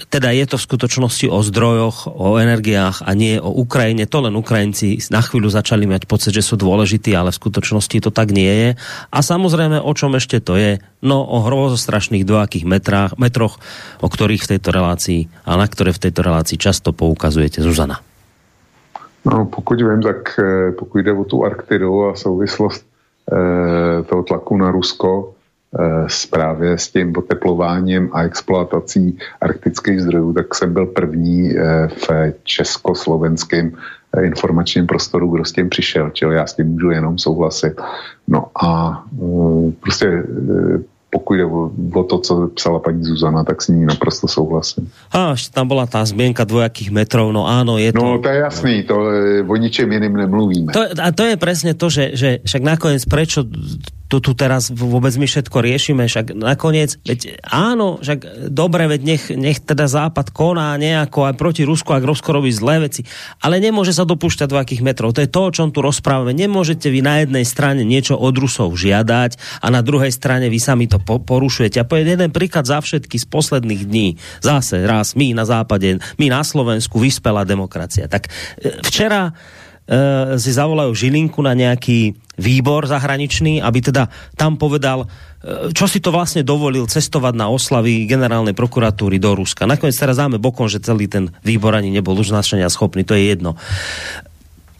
Teda 0.10 0.30
je 0.34 0.46
to 0.50 0.58
v 0.58 0.66
skutočnosti 0.66 1.26
o 1.30 1.40
zdrojoch, 1.46 2.10
o 2.10 2.42
energiách 2.42 3.06
a 3.06 3.14
nie 3.14 3.38
o 3.38 3.54
Ukrajine. 3.54 4.10
To 4.10 4.26
len 4.26 4.34
Ukrajinci 4.34 4.98
na 5.14 5.22
chvíľu 5.22 5.54
začali 5.54 5.86
mať 5.86 6.10
pocit, 6.10 6.34
že 6.34 6.42
sú 6.42 6.58
dôležití, 6.58 7.14
ale 7.14 7.30
v 7.30 7.40
skutočnosti 7.42 7.98
to 8.02 8.10
tak 8.10 8.34
nie 8.34 8.50
je. 8.50 8.70
A 9.14 9.18
samozrejme, 9.22 9.78
o 9.82 9.92
čom 9.94 10.18
ešte 10.18 10.42
to 10.42 10.58
je? 10.58 10.82
No 11.06 11.22
o 11.22 11.46
hrozostrašných 11.46 12.26
dvojakých 12.26 12.66
metrách, 12.66 13.12
metroch, 13.22 13.62
o 14.02 14.10
ktorých 14.10 14.50
v 14.50 14.52
tejto 14.58 14.74
relácii 14.74 15.30
a 15.46 15.62
na 15.62 15.66
ktoré 15.70 15.94
v 15.94 16.10
tejto 16.10 16.26
relácii 16.26 16.58
často 16.58 16.90
poukazujete. 16.90 17.62
Zuzana. 17.62 18.02
No, 19.24 19.46
pokud 19.46 19.78
vím, 19.80 20.02
tak 20.02 20.36
eh, 20.40 20.72
pokud 20.72 20.98
jde 20.98 21.14
o 21.14 21.24
tu 21.24 21.46
Arktidu 21.46 22.06
a 22.06 22.16
souvislost 22.16 22.93
toho 24.06 24.24
tlaku 24.24 24.58
na 24.58 24.72
Rusko, 24.72 25.34
právě 26.30 26.78
s 26.78 26.90
tím 26.92 27.14
oteplováním 27.18 28.10
a 28.14 28.24
exploatací 28.24 29.18
arktických 29.42 30.02
zdrojů, 30.02 30.34
tak 30.34 30.56
jsem 30.56 30.74
byl 30.74 30.86
první 30.86 31.54
v 31.88 32.34
československém 32.44 33.72
informačním 34.22 34.88
prostoru, 34.88 35.28
kdo 35.28 35.46
s 35.46 35.52
tím 35.52 35.70
přišel, 35.70 36.10
čili 36.10 36.36
já 36.36 36.48
s 36.48 36.56
tím 36.56 36.68
můžu 36.68 36.92
jenom 36.92 37.18
souhlasit. 37.18 37.82
No 38.28 38.46
a 38.64 39.04
prostě 39.80 40.24
pokud 41.14 41.34
jde 41.38 41.46
o, 41.46 41.70
o 41.94 42.04
to, 42.04 42.20
co 42.20 42.50
psala 42.58 42.80
paní 42.80 43.04
Zuzana, 43.04 43.44
tak 43.44 43.62
s 43.62 43.70
ní 43.70 43.86
naprosto 43.86 44.28
souhlasím. 44.28 44.90
A 45.14 45.38
tam 45.54 45.68
byla 45.68 45.86
ta 45.86 46.06
změnka 46.06 46.44
dvojakých 46.44 46.90
metrov, 46.90 47.30
no 47.30 47.46
áno, 47.46 47.78
je 47.78 47.94
to... 47.94 48.02
No 48.02 48.18
to 48.18 48.30
je 48.30 48.40
jasný, 48.42 48.76
to 48.84 48.96
e, 48.98 49.46
o 49.46 49.56
ničem 49.56 49.86
jiným 49.86 50.18
nemluvíme. 50.18 50.74
To, 50.74 50.82
a 50.98 51.14
to 51.14 51.24
je 51.30 51.36
presne 51.38 51.78
to, 51.78 51.94
že, 51.94 52.18
že 52.18 52.30
však 52.42 52.62
nakoniec 52.66 53.06
prečo 53.06 53.46
to 54.14 54.22
tu 54.22 54.38
teraz 54.38 54.70
vôbec 54.70 55.10
my 55.18 55.26
všetko 55.26 55.58
riešime, 55.58 56.06
však 56.06 56.38
nakoniec, 56.38 57.02
veď 57.02 57.42
áno, 57.50 57.98
však 57.98 58.54
dobre, 58.54 58.86
veď 58.86 59.02
nech, 59.02 59.24
nech 59.34 59.58
teda 59.58 59.90
Západ 59.90 60.30
koná 60.30 60.78
nejako 60.78 61.26
aj 61.26 61.34
proti 61.34 61.66
Rusku, 61.66 61.98
ak 61.98 62.06
Rusko 62.06 62.30
robí 62.30 62.54
zlé 62.54 62.86
veci, 62.86 63.02
ale 63.42 63.58
nemôže 63.58 63.90
sa 63.90 64.06
dopúšťať 64.06 64.48
do 64.54 64.62
akých 64.62 64.86
metrov. 64.86 65.18
To 65.18 65.26
je 65.26 65.34
to, 65.34 65.42
o 65.42 65.50
čom 65.50 65.74
tu 65.74 65.82
rozprávame. 65.82 66.30
Nemôžete 66.38 66.94
vy 66.94 67.02
na 67.02 67.26
jednej 67.26 67.42
strane 67.42 67.82
niečo 67.82 68.14
od 68.14 68.38
Rusov 68.38 68.78
žiadať 68.78 69.66
a 69.66 69.68
na 69.74 69.82
druhej 69.82 70.14
strane 70.14 70.46
vy 70.46 70.62
sami 70.62 70.86
to 70.86 71.02
po 71.04 71.20
porušujete. 71.20 71.84
A 71.84 71.88
poviem 71.88 72.16
jeden 72.16 72.32
príklad 72.32 72.66
za 72.66 72.80
všetky 72.80 73.20
z 73.20 73.26
posledných 73.28 73.82
dní. 73.86 74.08
Zase 74.40 74.88
raz 74.88 75.14
my 75.14 75.36
na 75.36 75.44
západe, 75.44 76.00
my 76.18 76.28
na 76.32 76.42
Slovensku, 76.42 76.98
vyspelá 76.98 77.44
demokracia. 77.44 78.08
Tak 78.08 78.28
e, 78.28 78.80
včera 78.82 79.30
uh, 79.30 80.40
si 80.40 80.52
zavolajú 80.56 80.92
Žilinku 80.96 81.44
na 81.44 81.54
nejaký 81.54 82.16
výbor 82.40 82.90
zahraničný, 82.90 83.62
aby 83.62 83.80
teda 83.84 84.10
tam 84.40 84.56
povedal, 84.56 85.06
uh, 85.06 85.70
čo 85.76 85.86
si 85.86 86.00
to 86.00 86.10
vlastne 86.10 86.42
dovolil 86.42 86.88
cestovať 86.88 87.34
na 87.36 87.52
oslavy 87.52 88.08
generálnej 88.08 88.56
prokuratúry 88.56 89.20
do 89.20 89.36
Ruska. 89.36 89.68
Nakoniec 89.68 89.96
teraz 90.00 90.18
dáme 90.18 90.40
bokom, 90.40 90.72
že 90.72 90.82
celý 90.82 91.12
ten 91.12 91.30
výbor 91.44 91.76
ani 91.76 91.92
nebol 91.92 92.16
už 92.16 92.34
schopný, 92.72 93.04
to 93.04 93.14
je 93.14 93.36
jedno 93.36 93.60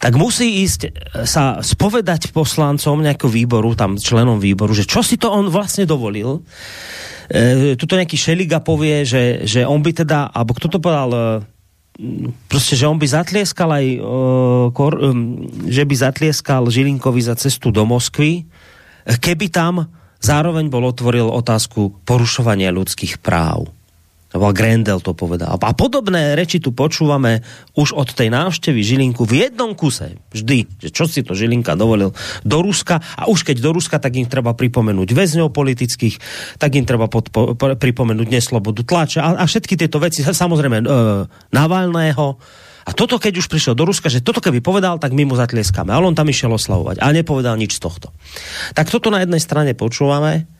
tak 0.04 0.20
musí 0.20 0.60
ísť 0.60 0.80
e, 0.84 0.90
sa 1.24 1.64
spovedať 1.64 2.36
poslancom 2.36 3.00
nejakého 3.00 3.32
výboru, 3.32 3.72
tam 3.72 3.96
členom 3.96 4.36
výboru, 4.36 4.76
že 4.76 4.84
čo 4.84 5.00
si 5.00 5.16
to 5.16 5.32
on 5.32 5.48
vlastne 5.48 5.88
dovolil. 5.88 6.44
E, 7.32 7.72
tuto 7.80 7.96
nejaký 7.96 8.20
Šeliga 8.20 8.60
povie, 8.60 9.08
že, 9.08 9.48
že 9.48 9.64
on 9.64 9.80
by 9.80 10.04
teda, 10.04 10.28
alebo 10.28 10.52
kto 10.52 10.68
to 10.68 10.78
povedal, 10.84 11.40
prostě, 12.48 12.76
že 12.76 12.86
on 12.86 12.98
by 12.98 13.06
zatlieskal 13.06 13.70
aj, 13.70 13.86
uh, 14.02 14.74
kor, 14.74 14.98
um, 14.98 15.46
že 15.70 15.86
by 15.86 15.94
zatlieskal 15.94 16.66
Žilinkovi 16.66 17.22
za 17.22 17.38
cestu 17.38 17.70
do 17.70 17.86
Moskvy, 17.86 18.44
keby 19.06 19.46
tam 19.46 19.86
zároveň 20.18 20.72
bol 20.72 20.82
otvoril 20.88 21.30
otázku 21.30 22.02
porušovania 22.02 22.74
ľudských 22.74 23.22
práv. 23.22 23.70
Grendel 24.34 24.98
to 24.98 25.14
povedal. 25.14 25.54
A 25.54 25.72
podobné 25.78 26.34
reči 26.34 26.58
tu 26.58 26.74
počúvame 26.74 27.46
už 27.78 27.94
od 27.94 28.10
tej 28.10 28.34
návštevy 28.34 28.82
Žilinku 28.82 29.22
v 29.22 29.46
jednom 29.46 29.78
kuse. 29.78 30.18
Vždy. 30.34 30.66
Že 30.82 30.90
čo 30.90 31.04
si 31.06 31.22
to 31.22 31.38
Žilinka 31.38 31.78
dovolil 31.78 32.10
do 32.42 32.58
Ruska. 32.58 32.98
A 32.98 33.30
už 33.30 33.46
keď 33.46 33.62
do 33.62 33.70
Ruska, 33.78 34.02
tak 34.02 34.18
im 34.18 34.26
treba 34.26 34.50
pripomenúť 34.58 35.14
väzňov 35.14 35.54
politických, 35.54 36.18
tak 36.58 36.74
im 36.74 36.82
treba 36.82 37.06
podpo- 37.06 37.54
pripomenúť 37.54 38.26
neslobodu 38.26 38.82
tlače 38.82 39.22
a, 39.22 39.38
a 39.38 39.44
všetky 39.46 39.78
tieto 39.78 40.02
veci. 40.02 40.26
Samozrejme 40.26 40.82
e, 40.82 40.86
Navalného. 41.54 42.26
A 42.84 42.90
toto, 42.92 43.22
keď 43.22 43.38
už 43.38 43.46
prišiel 43.46 43.78
do 43.78 43.86
Ruska, 43.86 44.10
že 44.10 44.20
toto 44.20 44.42
keby 44.42 44.58
povedal, 44.60 44.98
tak 44.98 45.14
my 45.14 45.24
mu 45.24 45.38
zatlieskáme. 45.38 45.94
Ale 45.94 46.10
on 46.10 46.18
tam 46.18 46.26
išiel 46.26 46.50
oslavovať. 46.50 47.00
A 47.00 47.14
nepovedal 47.14 47.54
nič 47.54 47.78
z 47.78 47.86
tohto. 47.86 48.10
Tak 48.74 48.90
toto 48.90 49.14
na 49.14 49.22
jednej 49.22 49.40
strane 49.40 49.78
počúvame 49.78 50.50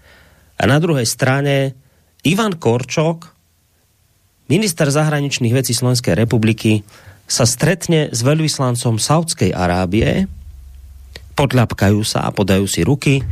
a 0.54 0.62
na 0.64 0.78
druhej 0.78 1.04
strane 1.04 1.74
Ivan 2.22 2.56
Korčok 2.56 3.33
minister 4.48 4.88
zahraničných 4.88 5.54
vecí 5.54 5.72
Slovenskej 5.72 6.14
republiky 6.16 6.84
sa 7.24 7.48
stretne 7.48 8.12
s 8.12 8.20
veľvyslancom 8.20 9.00
Saudskej 9.00 9.56
Arábie, 9.56 10.28
podľapkajú 11.34 12.00
sa 12.04 12.28
a 12.28 12.30
podajú 12.30 12.68
si 12.68 12.84
ruky. 12.84 13.24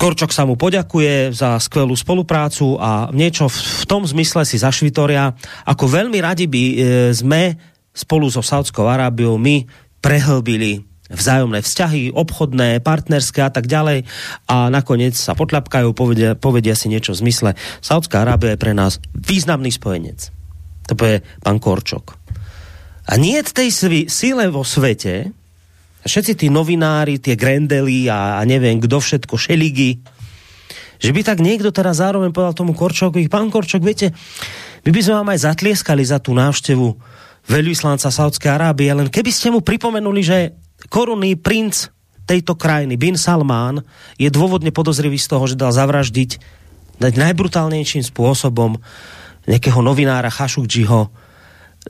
Korčok 0.00 0.32
sa 0.32 0.48
mu 0.48 0.56
poďakuje 0.56 1.36
za 1.36 1.60
skvelú 1.60 1.92
spoluprácu 1.92 2.80
a 2.80 3.12
niečo 3.12 3.52
v 3.52 3.84
tom 3.84 4.08
zmysle 4.08 4.48
si 4.48 4.56
zašvitoria, 4.56 5.36
ako 5.68 5.84
veľmi 5.84 6.18
radi 6.24 6.48
by 6.48 6.62
e, 6.64 6.74
sme 7.12 7.52
spolu 7.92 8.32
so 8.32 8.40
Saudskou 8.40 8.88
Arábiou 8.88 9.36
my 9.36 9.68
prehlbili 10.00 10.89
vzájomné 11.10 11.60
vzťahy, 11.60 12.14
obchodné, 12.14 12.78
partnerské 12.80 13.42
a 13.42 13.50
tak 13.50 13.66
ďalej 13.66 14.06
a 14.46 14.70
nakoniec 14.70 15.18
sa 15.18 15.34
potľapkajú, 15.34 15.90
povedia, 15.90 16.38
povedia 16.38 16.78
si 16.78 16.86
niečo 16.86 17.12
v 17.18 17.26
zmysle 17.26 17.50
Saudská 17.82 18.22
Arábia 18.22 18.54
je 18.54 18.62
pre 18.62 18.72
nás 18.72 19.02
významný 19.12 19.74
spojenec. 19.74 20.30
To 20.86 20.94
je 20.94 21.22
pán 21.42 21.58
Korčok. 21.58 22.18
A 23.10 23.18
nie 23.18 23.42
tej 23.42 23.74
síle 24.06 24.44
vo 24.54 24.62
svete, 24.62 25.34
všetci 26.06 26.32
tí 26.38 26.46
novinári, 26.46 27.18
tie 27.18 27.34
Grendely 27.34 28.06
a, 28.06 28.38
a 28.38 28.42
neviem 28.46 28.78
kdo 28.78 29.02
všetko, 29.02 29.34
Šeligy, 29.34 29.98
že 31.00 31.10
by 31.10 31.20
tak 31.24 31.40
niekto 31.40 31.72
teraz 31.72 31.98
zároveň 31.98 32.30
povedal 32.30 32.54
tomu 32.54 32.76
Korčokovi, 32.76 33.26
pán 33.26 33.48
Korčok, 33.50 33.82
viete, 33.82 34.12
my 34.86 34.90
by 34.92 35.00
sme 35.00 35.14
vám 35.20 35.32
aj 35.32 35.40
zatlieskali 35.48 36.04
za 36.04 36.22
tú 36.22 36.36
návštevu 36.36 36.86
veľvyslanca 37.48 38.12
Saudskej 38.12 38.52
Arábie, 38.52 38.92
len 38.92 39.08
keby 39.08 39.32
ste 39.32 39.48
mu 39.48 39.64
pripomenuli, 39.64 40.20
že 40.20 40.38
korunný 40.88 41.36
princ 41.36 41.92
tejto 42.30 42.54
krajiny, 42.54 42.94
Bin 42.94 43.18
Salman, 43.18 43.82
je 44.14 44.30
dôvodne 44.30 44.70
podozrivý 44.70 45.18
z 45.18 45.26
toho, 45.26 45.44
že 45.50 45.58
dal 45.58 45.74
zavraždiť 45.74 46.38
najbrutálnejším 47.02 48.06
spôsobom 48.06 48.78
nejakého 49.50 49.80
novinára 49.82 50.30
Khashoggiho 50.30 51.10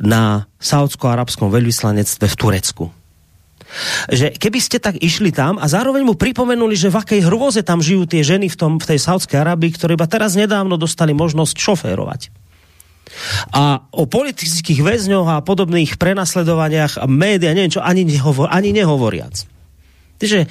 na 0.00 0.48
saudsko-arabskom 0.62 1.50
veľvyslanectve 1.52 2.24
v 2.30 2.38
Turecku. 2.38 2.84
Že 4.10 4.34
keby 4.34 4.58
ste 4.58 4.82
tak 4.82 4.98
išli 4.98 5.30
tam 5.30 5.60
a 5.60 5.66
zároveň 5.70 6.02
mu 6.02 6.14
pripomenuli, 6.18 6.74
že 6.74 6.90
v 6.90 6.98
akej 7.04 7.20
hrôze 7.26 7.60
tam 7.62 7.78
žijú 7.78 8.06
tie 8.08 8.22
ženy 8.24 8.50
v, 8.50 8.56
tom, 8.58 8.72
v 8.82 8.88
tej 8.94 8.98
Saudskej 8.98 9.46
Arabii, 9.46 9.76
ktoré 9.76 9.94
iba 9.94 10.10
teraz 10.10 10.34
nedávno 10.34 10.74
dostali 10.74 11.14
možnosť 11.14 11.54
šoférovať 11.54 12.39
a 13.50 13.84
o 13.90 14.06
politických 14.06 14.80
väzňoch 14.80 15.28
a 15.28 15.44
podobných 15.44 15.98
prenasledovaniach 15.98 17.02
a 17.02 17.06
média, 17.10 17.52
neviem 17.52 17.72
čo, 17.72 17.82
ani, 17.82 18.06
nehovor, 18.06 18.48
ani 18.48 18.70
nehovoriac. 18.70 19.44
Takže 20.20 20.46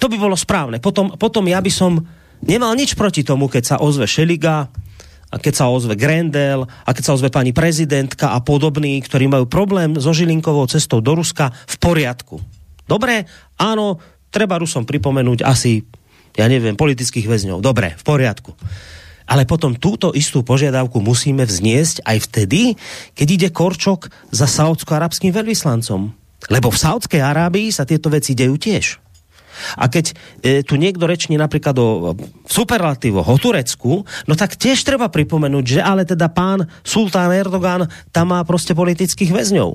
to 0.00 0.06
by 0.10 0.16
bolo 0.18 0.34
správne. 0.34 0.82
Potom, 0.82 1.14
potom 1.14 1.44
ja 1.46 1.62
by 1.62 1.70
som 1.70 2.02
nemal 2.42 2.74
nič 2.74 2.98
proti 2.98 3.22
tomu, 3.22 3.46
keď 3.46 3.62
sa 3.62 3.76
ozve 3.78 4.08
Šeliga, 4.08 4.70
a 5.32 5.40
keď 5.40 5.64
sa 5.64 5.72
ozve 5.72 5.96
Grendel, 5.96 6.68
a 6.68 6.90
keď 6.92 7.02
sa 7.08 7.14
ozve 7.16 7.32
pani 7.32 7.56
prezidentka 7.56 8.36
a 8.36 8.44
podobní, 8.44 9.00
ktorí 9.00 9.32
majú 9.32 9.48
problém 9.48 9.96
so 9.96 10.12
Žilinkovou 10.12 10.68
cestou 10.68 11.00
do 11.00 11.16
Ruska, 11.16 11.48
v 11.48 11.76
poriadku. 11.80 12.36
Dobre, 12.84 13.24
áno, 13.56 13.96
treba 14.28 14.60
Rusom 14.60 14.84
pripomenúť 14.84 15.40
asi, 15.40 15.88
ja 16.36 16.44
neviem, 16.52 16.76
politických 16.76 17.24
väzňov. 17.24 17.64
Dobre, 17.64 17.96
v 17.96 18.04
poriadku 18.04 18.52
ale 19.26 19.48
potom 19.48 19.76
túto 19.76 20.10
istú 20.12 20.42
požiadavku 20.42 20.98
musíme 20.98 21.46
vzniesť 21.46 22.04
aj 22.04 22.18
vtedy, 22.30 22.60
keď 23.14 23.28
ide 23.28 23.48
Korčok 23.50 24.08
za 24.34 24.46
saudsko-arabským 24.46 25.30
veľvyslancom. 25.30 26.12
Lebo 26.50 26.74
v 26.74 26.80
Saudskej 26.80 27.22
Arábii 27.22 27.70
sa 27.70 27.86
tieto 27.86 28.10
veci 28.10 28.34
dejú 28.34 28.58
tiež. 28.58 29.02
A 29.76 29.86
keď 29.88 30.10
e, 30.10 30.14
tu 30.64 30.80
niekto 30.80 31.04
reční 31.04 31.36
napríklad 31.36 31.76
o 31.78 32.16
superlatívoch 32.48 33.28
o 33.28 33.36
Turecku, 33.36 33.92
no 34.26 34.34
tak 34.34 34.56
tiež 34.56 34.80
treba 34.82 35.12
pripomenúť, 35.12 35.64
že 35.64 35.80
ale 35.84 36.08
teda 36.08 36.32
pán 36.32 36.66
sultán 36.82 37.30
Erdogan 37.30 37.86
tam 38.10 38.32
má 38.32 38.40
prostě 38.44 38.74
politických 38.74 39.32
väzňov. 39.32 39.70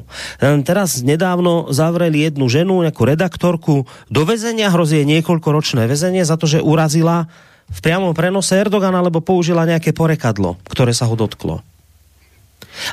Teraz 0.66 1.02
nedávno 1.06 1.70
zavreli 1.70 2.26
jednu 2.26 2.50
ženu, 2.50 2.82
nejakú 2.82 3.06
redaktorku, 3.06 3.86
do 4.10 4.22
väzenia 4.26 4.74
hrozí 4.74 5.06
niekoľkoročné 5.06 5.86
väzenie 5.86 6.26
za 6.26 6.36
to, 6.42 6.50
že 6.50 6.64
urazila 6.64 7.30
v 7.68 7.80
priamom 7.84 8.16
prenose 8.16 8.56
Erdogan 8.56 8.96
alebo 8.96 9.20
použila 9.20 9.68
nejaké 9.68 9.92
porekadlo, 9.92 10.56
ktoré 10.72 10.96
sa 10.96 11.08
ho 11.08 11.16
dotklo. 11.20 11.60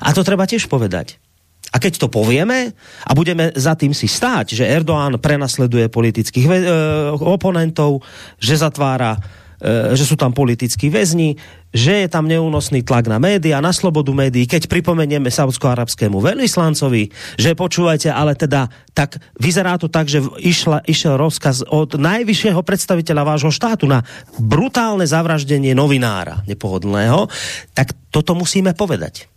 A 0.03 0.11
to 0.11 0.27
treba 0.27 0.49
tiež 0.49 0.67
povedať. 0.67 1.21
A 1.75 1.83
keď 1.83 2.07
to 2.07 2.09
povieme 2.13 2.71
a 3.03 3.11
budeme 3.19 3.51
za 3.59 3.75
tým 3.75 3.91
si 3.91 4.07
stáť, 4.07 4.55
že 4.55 4.71
Erdogan 4.71 5.19
prenasleduje 5.19 5.91
politických 5.91 6.47
e, 6.47 6.53
oponentov, 7.19 7.99
že 8.39 8.55
zatvára 8.55 9.19
že 9.97 10.05
sú 10.05 10.20
tam 10.20 10.36
politickí 10.36 10.93
väzni, 10.93 11.41
že 11.74 12.05
je 12.05 12.09
tam 12.12 12.28
neúnosný 12.28 12.85
tlak 12.85 13.09
na 13.11 13.16
média, 13.19 13.65
na 13.65 13.73
slobodu 13.74 14.12
médií, 14.15 14.47
keď 14.47 14.69
pripomenieme 14.70 15.32
saudsko-arabskému 15.32 16.20
veľvyslancovi, 16.20 17.11
že 17.41 17.59
počúvajte, 17.59 18.12
ale 18.12 18.39
teda 18.39 18.69
tak 18.95 19.19
vyzerá 19.41 19.74
to 19.81 19.91
tak, 19.91 20.07
že 20.07 20.23
išla, 20.39 20.86
išiel 20.86 21.19
rozkaz 21.19 21.66
od 21.66 21.97
najvyššieho 21.99 22.61
predstaviteľa 22.62 23.23
vášho 23.24 23.51
štátu 23.51 23.91
na 23.91 24.07
brutálne 24.39 25.09
zavraždenie 25.09 25.74
novinára 25.74 26.47
nepohodlného, 26.47 27.27
tak 27.74 27.97
toto 28.15 28.39
musíme 28.39 28.77
povedať. 28.77 29.34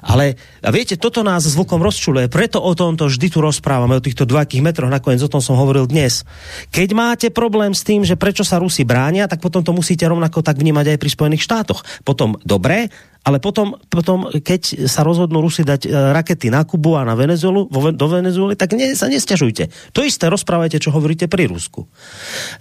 Ale 0.00 0.40
a 0.64 0.70
viete, 0.72 0.96
toto 0.96 1.20
nás 1.20 1.44
s 1.44 1.56
Vlkom 1.56 1.84
rozčuluje, 1.84 2.32
preto 2.32 2.60
o 2.60 2.72
tomto 2.72 3.08
vždy 3.08 3.26
tu 3.28 3.38
rozprávame, 3.44 3.96
o 3.96 4.04
týchto 4.04 4.24
dvojakých 4.24 4.64
metroch, 4.64 4.92
nakoniec 4.92 5.20
o 5.20 5.32
tom 5.32 5.44
som 5.44 5.60
hovoril 5.60 5.84
dnes. 5.84 6.24
Keď 6.72 6.88
máte 6.96 7.26
problém 7.28 7.76
s 7.76 7.84
tým, 7.84 8.04
že 8.04 8.16
prečo 8.16 8.44
sa 8.44 8.60
Rusi 8.60 8.84
bránia, 8.84 9.28
tak 9.28 9.44
potom 9.44 9.60
to 9.60 9.76
musíte 9.76 10.04
rovnako 10.08 10.40
tak 10.40 10.56
vnímať 10.56 10.96
aj 10.96 10.98
pri 10.98 11.10
Spojených 11.12 11.44
štátoch. 11.44 11.84
Potom 12.04 12.40
dobré, 12.44 12.88
ale 13.20 13.36
potom, 13.36 13.76
potom 13.92 14.32
keď 14.32 14.88
sa 14.88 15.04
rozhodnú 15.04 15.44
Rusi 15.44 15.60
dať 15.60 15.84
e, 15.84 15.88
rakety 15.92 16.48
na 16.48 16.64
Kubu 16.64 16.96
a 16.96 17.04
na 17.04 17.12
Venezuelu, 17.12 17.68
do 17.92 18.06
Venezuely, 18.08 18.56
tak 18.56 18.72
ne, 18.72 18.96
sa 18.96 19.12
nestiažujte. 19.12 19.92
To 19.92 20.00
isté 20.00 20.32
rozprávajte, 20.32 20.80
čo 20.80 20.88
hovoríte 20.88 21.28
pri 21.28 21.44
Rusku. 21.44 21.84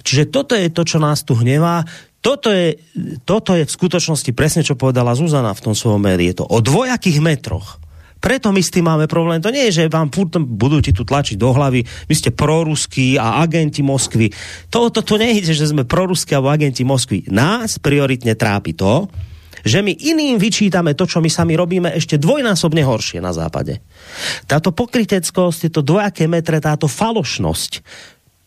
Čiže 0.04 0.28
toto 0.28 0.60
je 0.60 0.68
to, 0.68 0.84
čo 0.84 1.00
nás 1.00 1.24
tu 1.24 1.40
hnevá. 1.40 1.88
Toto 2.20 2.52
je, 2.52 2.76
toto 3.24 3.56
je 3.56 3.64
v 3.64 3.72
skutočnosti 3.72 4.32
presne, 4.36 4.60
čo 4.60 4.76
povedala 4.76 5.16
Zuzana 5.16 5.56
v 5.56 5.72
tom 5.72 5.76
svojom 5.76 6.04
médiu. 6.04 6.36
Je 6.36 6.44
to 6.44 6.46
o 6.52 6.60
dvojakých 6.60 7.24
metroch. 7.24 7.80
Preto 8.20 8.52
my 8.52 8.60
s 8.60 8.76
tým 8.76 8.84
máme 8.84 9.08
problém. 9.08 9.40
To 9.40 9.48
nie 9.48 9.72
je, 9.72 9.80
že 9.80 9.88
vám 9.88 10.12
furt 10.12 10.36
budú 10.36 10.84
ti 10.84 10.92
tu 10.92 11.08
tlačiť 11.08 11.40
do 11.40 11.56
hlavy, 11.56 11.88
vy 11.88 12.16
ste 12.20 12.36
proruskí 12.36 13.16
a 13.16 13.40
agenti 13.40 13.80
Moskvy. 13.80 14.28
To, 14.76 14.92
to, 14.92 15.08
to 15.08 15.16
nejde, 15.16 15.56
že 15.56 15.72
sme 15.72 15.88
proruskí 15.88 16.36
alebo 16.36 16.52
agenti 16.52 16.84
Moskvy. 16.84 17.32
Nás 17.32 17.80
prioritne 17.80 18.36
trápi 18.36 18.76
to, 18.76 19.08
že 19.64 19.84
my 19.84 19.92
iným 19.92 20.40
vyčítame 20.40 20.96
to, 20.96 21.08
čo 21.08 21.24
my 21.24 21.30
sami 21.32 21.56
robíme 21.56 21.92
ešte 21.96 22.20
dvojnásobne 22.20 22.84
horšie 22.84 23.20
na 23.20 23.36
západe. 23.36 23.84
Táto 24.46 24.72
pokryteckosť, 24.72 25.68
tieto 25.68 25.82
dvojaké 25.82 26.28
metre, 26.28 26.60
táto 26.64 26.88
falošnosť, 26.88 27.72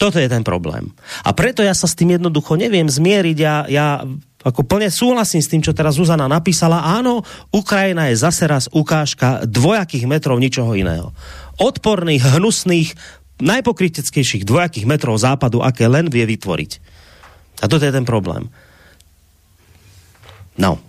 toto 0.02 0.18
je 0.18 0.26
ten 0.26 0.42
problém. 0.42 0.90
A 1.22 1.30
preto 1.30 1.62
ja 1.62 1.70
sa 1.78 1.86
s 1.86 1.94
tým 1.94 2.18
jednoducho 2.18 2.58
neviem 2.58 2.90
zmieriť. 2.90 3.38
Ja, 3.38 3.56
ja 3.70 4.02
ako 4.42 4.66
plne 4.66 4.90
súhlasím 4.90 5.38
s 5.38 5.46
tým, 5.46 5.62
čo 5.62 5.70
teraz 5.70 5.94
Zuzana 5.94 6.26
napísala. 6.26 6.82
Áno, 6.82 7.22
Ukrajina 7.54 8.10
je 8.10 8.18
zase 8.18 8.50
raz 8.50 8.66
ukážka 8.74 9.46
dvojakých 9.46 10.10
metrov 10.10 10.42
ničoho 10.42 10.74
iného. 10.74 11.14
Odporných, 11.62 12.34
hnusných, 12.34 12.98
najpokriteckejších 13.38 14.42
dvojakých 14.42 14.90
metrov 14.90 15.14
západu, 15.22 15.62
aké 15.62 15.86
len 15.86 16.10
vie 16.10 16.26
vytvoriť. 16.26 16.70
A 17.62 17.70
toto 17.70 17.86
je 17.86 17.94
ten 17.94 18.02
problém. 18.02 18.50
No. 20.58 20.82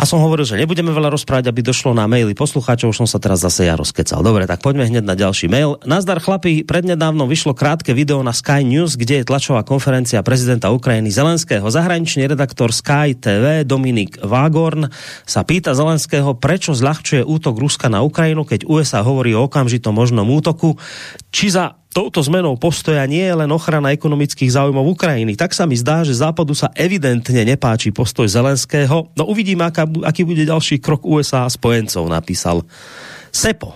A 0.00 0.08
som 0.08 0.24
hovoril, 0.24 0.48
že 0.48 0.56
nebudeme 0.56 0.96
veľa 0.96 1.12
rozprávať, 1.12 1.52
aby 1.52 1.60
došlo 1.60 1.92
na 1.92 2.08
maily 2.08 2.32
poslucháčov, 2.32 2.96
už 2.96 3.04
som 3.04 3.08
sa 3.10 3.20
teraz 3.20 3.44
zase 3.44 3.68
ja 3.68 3.76
rozkecal. 3.76 4.24
Dobre, 4.24 4.48
tak 4.48 4.64
poďme 4.64 4.88
hneď 4.88 5.04
na 5.04 5.12
ďalší 5.12 5.52
mail. 5.52 5.76
Nazdar 5.84 6.24
chlapi, 6.24 6.64
prednedávno 6.64 7.28
vyšlo 7.28 7.52
krátke 7.52 7.92
video 7.92 8.24
na 8.24 8.32
Sky 8.32 8.64
News, 8.64 8.96
kde 8.96 9.20
je 9.20 9.28
tlačová 9.28 9.60
konferencia 9.60 10.24
prezidenta 10.24 10.72
Ukrajiny 10.72 11.12
Zelenského. 11.12 11.68
Zahraničný 11.68 12.32
redaktor 12.32 12.72
Sky 12.72 13.12
TV 13.12 13.60
Dominik 13.68 14.16
Vágorn 14.24 14.88
sa 15.28 15.44
pýta 15.44 15.76
Zelenského, 15.76 16.32
prečo 16.32 16.72
zľahčuje 16.72 17.20
útok 17.20 17.60
Ruska 17.60 17.92
na 17.92 18.00
Ukrajinu, 18.00 18.48
keď 18.48 18.64
USA 18.72 19.04
hovorí 19.04 19.36
o 19.36 19.52
okamžitom 19.52 19.92
možnom 19.92 20.24
útoku, 20.32 20.80
či 21.28 21.52
za 21.52 21.76
touto 21.90 22.22
zmenou 22.22 22.54
postoja 22.54 23.02
nie 23.10 23.26
je 23.26 23.34
len 23.34 23.50
ochrana 23.50 23.90
ekonomických 23.90 24.54
záujmov 24.54 24.94
Ukrajiny. 24.94 25.34
Tak 25.34 25.52
sa 25.52 25.66
mi 25.66 25.74
zdá, 25.74 26.06
že 26.06 26.14
Západu 26.14 26.54
sa 26.54 26.70
evidentne 26.78 27.42
nepáči 27.42 27.90
postoj 27.90 28.30
Zelenského. 28.30 29.10
No 29.18 29.26
uvidíme, 29.26 29.66
aká, 29.66 29.90
aký 30.06 30.22
bude 30.22 30.46
ďalší 30.46 30.78
krok 30.78 31.02
USA 31.02 31.44
a 31.44 31.52
spojencov, 31.52 32.06
napísal 32.06 32.62
Sepo. 33.34 33.74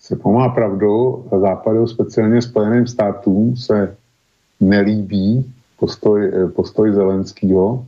Sepo 0.00 0.32
má 0.32 0.48
pravdu. 0.48 1.24
Západu, 1.40 1.86
speciálně 1.86 2.42
Spojeným 2.42 2.86
státům, 2.86 3.56
se 3.56 3.96
nelíbí 4.60 5.52
postoj, 5.80 6.32
postoj 6.56 6.92
Zelenského 6.92 7.84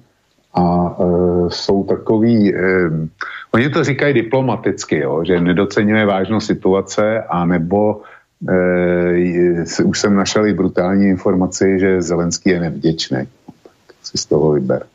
a 0.54 0.64
e, 0.64 1.04
jsou 1.50 1.84
takový, 1.84 2.54
e, 2.54 2.60
oni 3.54 3.70
to 3.70 3.84
říkají 3.84 4.14
diplomaticky, 4.14 4.98
jo, 4.98 5.24
že 5.24 5.40
nedocenuje 5.40 6.06
vážnost 6.06 6.46
situace 6.46 7.22
a 7.22 7.44
nebo 7.44 8.02
e, 8.48 9.84
už 9.84 10.00
jsem 10.00 10.14
našel 10.14 10.46
i 10.46 10.54
brutální 10.54 11.08
informaci, 11.08 11.78
že 11.78 12.02
Zelenský 12.02 12.50
je 12.50 12.60
nevděčný. 12.60 13.18
Tak 13.86 13.96
si 14.02 14.18
z 14.18 14.26
toho 14.26 14.52
vyber. 14.52 14.86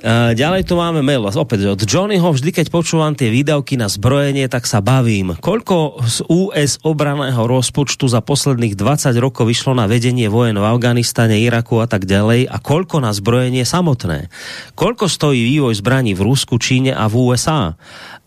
Uh, 0.00 0.32
ďalej 0.32 0.64
tu 0.64 0.80
máme 0.80 1.04
mail 1.04 1.20
opäť 1.20 1.68
od 1.68 1.84
Johnnyho. 1.84 2.32
Vždy, 2.32 2.48
keď 2.48 2.72
počúvam 2.72 3.12
tie 3.12 3.28
výdavky 3.28 3.76
na 3.76 3.92
zbrojenie, 3.92 4.48
tak 4.48 4.64
sa 4.64 4.80
bavím. 4.80 5.36
Koľko 5.36 6.00
z 6.08 6.24
US 6.32 6.80
obraného 6.80 7.44
rozpočtu 7.44 8.08
za 8.08 8.24
posledných 8.24 8.72
20 8.72 9.12
rokov 9.20 9.52
vyšlo 9.52 9.76
na 9.76 9.84
vedenie 9.84 10.32
vojen 10.32 10.56
v 10.56 10.64
Afganistane, 10.64 11.44
Iraku 11.44 11.84
a 11.84 11.86
tak 11.86 12.08
ďalej 12.08 12.48
a 12.48 12.56
koľko 12.56 13.04
na 13.04 13.12
zbrojenie 13.12 13.68
samotné? 13.68 14.32
Koľko 14.80 15.12
stojí 15.12 15.44
vývoj 15.44 15.76
zbraní 15.76 16.16
v 16.16 16.24
Rusku, 16.24 16.56
Číne 16.56 16.96
a 16.96 17.04
v 17.04 17.28
USA? 17.28 17.76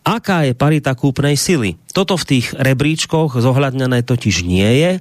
Aká 0.05 0.45
je 0.45 0.53
parita 0.53 0.93
kúpnej 0.93 1.33
sily? 1.33 1.81
Toto 1.89 2.13
v 2.13 2.37
tých 2.37 2.53
rebríčkoch 2.53 3.41
zohľadnené 3.41 4.05
totiž 4.05 4.45
nie 4.45 4.69
je 4.77 4.91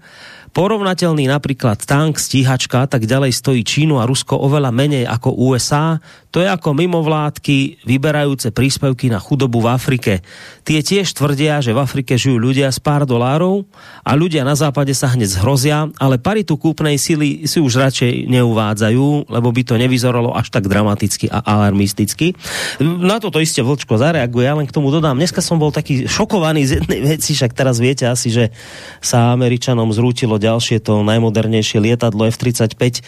Porovnateľný 0.55 1.27
napríklad 1.27 1.83
tank, 1.83 2.23
stíhačka 2.23 2.87
a 2.87 2.89
tak 2.89 3.11
ďalej 3.11 3.35
stojí 3.35 3.67
Čínu 3.67 3.99
a 3.99 4.07
Rusko 4.07 4.39
oveľa 4.39 4.71
menej 4.71 5.03
ako 5.03 5.35
USA. 5.35 5.99
To 6.31 6.39
je 6.39 6.47
ako 6.47 6.79
mimovládky 6.79 7.83
vyberajúce 7.83 8.55
príspevky 8.55 9.11
na 9.11 9.19
chudobu 9.19 9.59
v 9.59 9.75
Afrike. 9.75 10.23
Tie 10.63 10.79
tiež 10.79 11.11
tvrdia, 11.11 11.59
že 11.59 11.75
v 11.75 11.83
Afrike 11.83 12.15
žijú 12.15 12.39
ľudia 12.39 12.71
z 12.71 12.79
pár 12.79 13.03
dolárov 13.03 13.67
a 14.07 14.15
ľudia 14.15 14.47
na 14.47 14.55
západe 14.55 14.95
sa 14.95 15.11
hneď 15.11 15.43
zhrozia, 15.43 15.91
ale 15.99 16.23
paritu 16.23 16.55
kúpnej 16.55 17.03
sily 17.03 17.51
si 17.51 17.59
už 17.59 17.75
radšej 17.75 18.31
neuvádzajú, 18.31 19.31
lebo 19.31 19.49
by 19.51 19.63
to 19.67 19.75
nevyzeralo 19.75 20.39
až 20.39 20.55
tak 20.55 20.71
dramaticky 20.71 21.35
a 21.35 21.43
alarmisticky. 21.43 22.39
Na 22.83 23.19
toto 23.19 23.43
iste 23.43 23.59
Vlčko 23.59 23.99
zareaguje, 23.99 24.47
ja 24.47 24.55
len 24.55 24.71
k 24.71 24.75
tomu 24.75 24.95
dodám. 24.95 25.19
Dneska 25.19 25.43
som 25.43 25.59
bol 25.59 25.75
taký 25.75 26.07
šokovaný 26.07 26.63
z 26.63 26.79
jednej 26.79 27.19
veci, 27.19 27.35
však 27.35 27.59
teraz 27.59 27.83
viete 27.83 28.07
asi, 28.07 28.31
že 28.31 28.55
sa 29.03 29.35
Američanom 29.35 29.91
zrútilo 29.91 30.39
ďalšie 30.45 30.85
to 30.85 31.01
najmodernejšie 31.01 31.81
lietadlo 31.81 32.29
F-35 32.29 32.77
eh, 32.77 33.01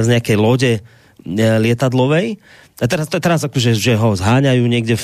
z 0.00 0.06
nejakej 0.08 0.36
lode 0.40 0.72
eh, 0.80 0.82
lietadlovej. 1.36 2.40
A 2.82 2.90
teraz, 2.90 3.06
teraz 3.06 3.38
akože, 3.46 3.78
že 3.78 3.94
ho 3.94 4.18
zháňajú 4.18 4.66
niekde, 4.66 4.98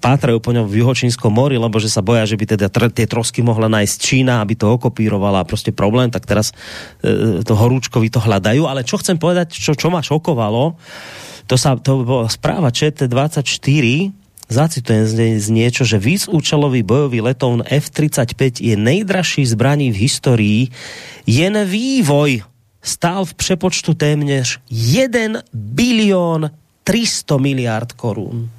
pátrajú 0.00 0.40
po 0.40 0.56
ňom 0.56 0.64
v 0.64 0.80
Juhočínskom 0.80 1.28
mori, 1.28 1.60
lebo 1.60 1.76
že 1.76 1.92
sa 1.92 2.00
boja, 2.00 2.24
že 2.24 2.40
by 2.40 2.56
teda 2.56 2.72
tr, 2.72 2.88
tie 2.88 3.04
trosky 3.04 3.44
mohla 3.44 3.68
nájsť 3.68 3.96
Čína, 4.00 4.40
aby 4.40 4.56
to 4.56 4.72
okopírovala 4.72 5.44
a 5.44 5.48
proste 5.48 5.68
problém, 5.68 6.08
tak 6.08 6.24
teraz 6.24 6.56
e, 7.04 7.44
to 7.44 7.52
horúčkovi 7.52 8.08
to 8.08 8.24
hľadajú. 8.24 8.64
Ale 8.64 8.88
čo 8.88 8.96
chcem 8.96 9.20
povedať, 9.20 9.52
čo, 9.52 9.76
čo 9.76 9.92
ma 9.92 10.00
šokovalo, 10.00 10.80
to, 11.44 11.60
sa, 11.60 11.76
to 11.76 12.08
bola 12.08 12.24
správa 12.32 12.72
ČT24, 12.72 13.84
zacitujem 14.50 15.38
z 15.38 15.48
niečo, 15.50 15.86
že 15.86 16.02
výsúčelový 16.02 16.82
bojový 16.82 17.22
letovn 17.22 17.62
F-35 17.66 18.60
je 18.60 18.74
nejdražší 18.76 19.46
zbraní 19.46 19.94
v 19.94 20.00
histórii. 20.10 20.62
Jen 21.26 21.54
vývoj 21.64 22.42
stál 22.82 23.24
v 23.24 23.34
přepočtu 23.34 23.94
téměř 23.94 24.58
1 24.70 25.42
bilión 25.54 26.50
300 26.84 27.36
miliard 27.36 27.92
korún. 27.92 28.50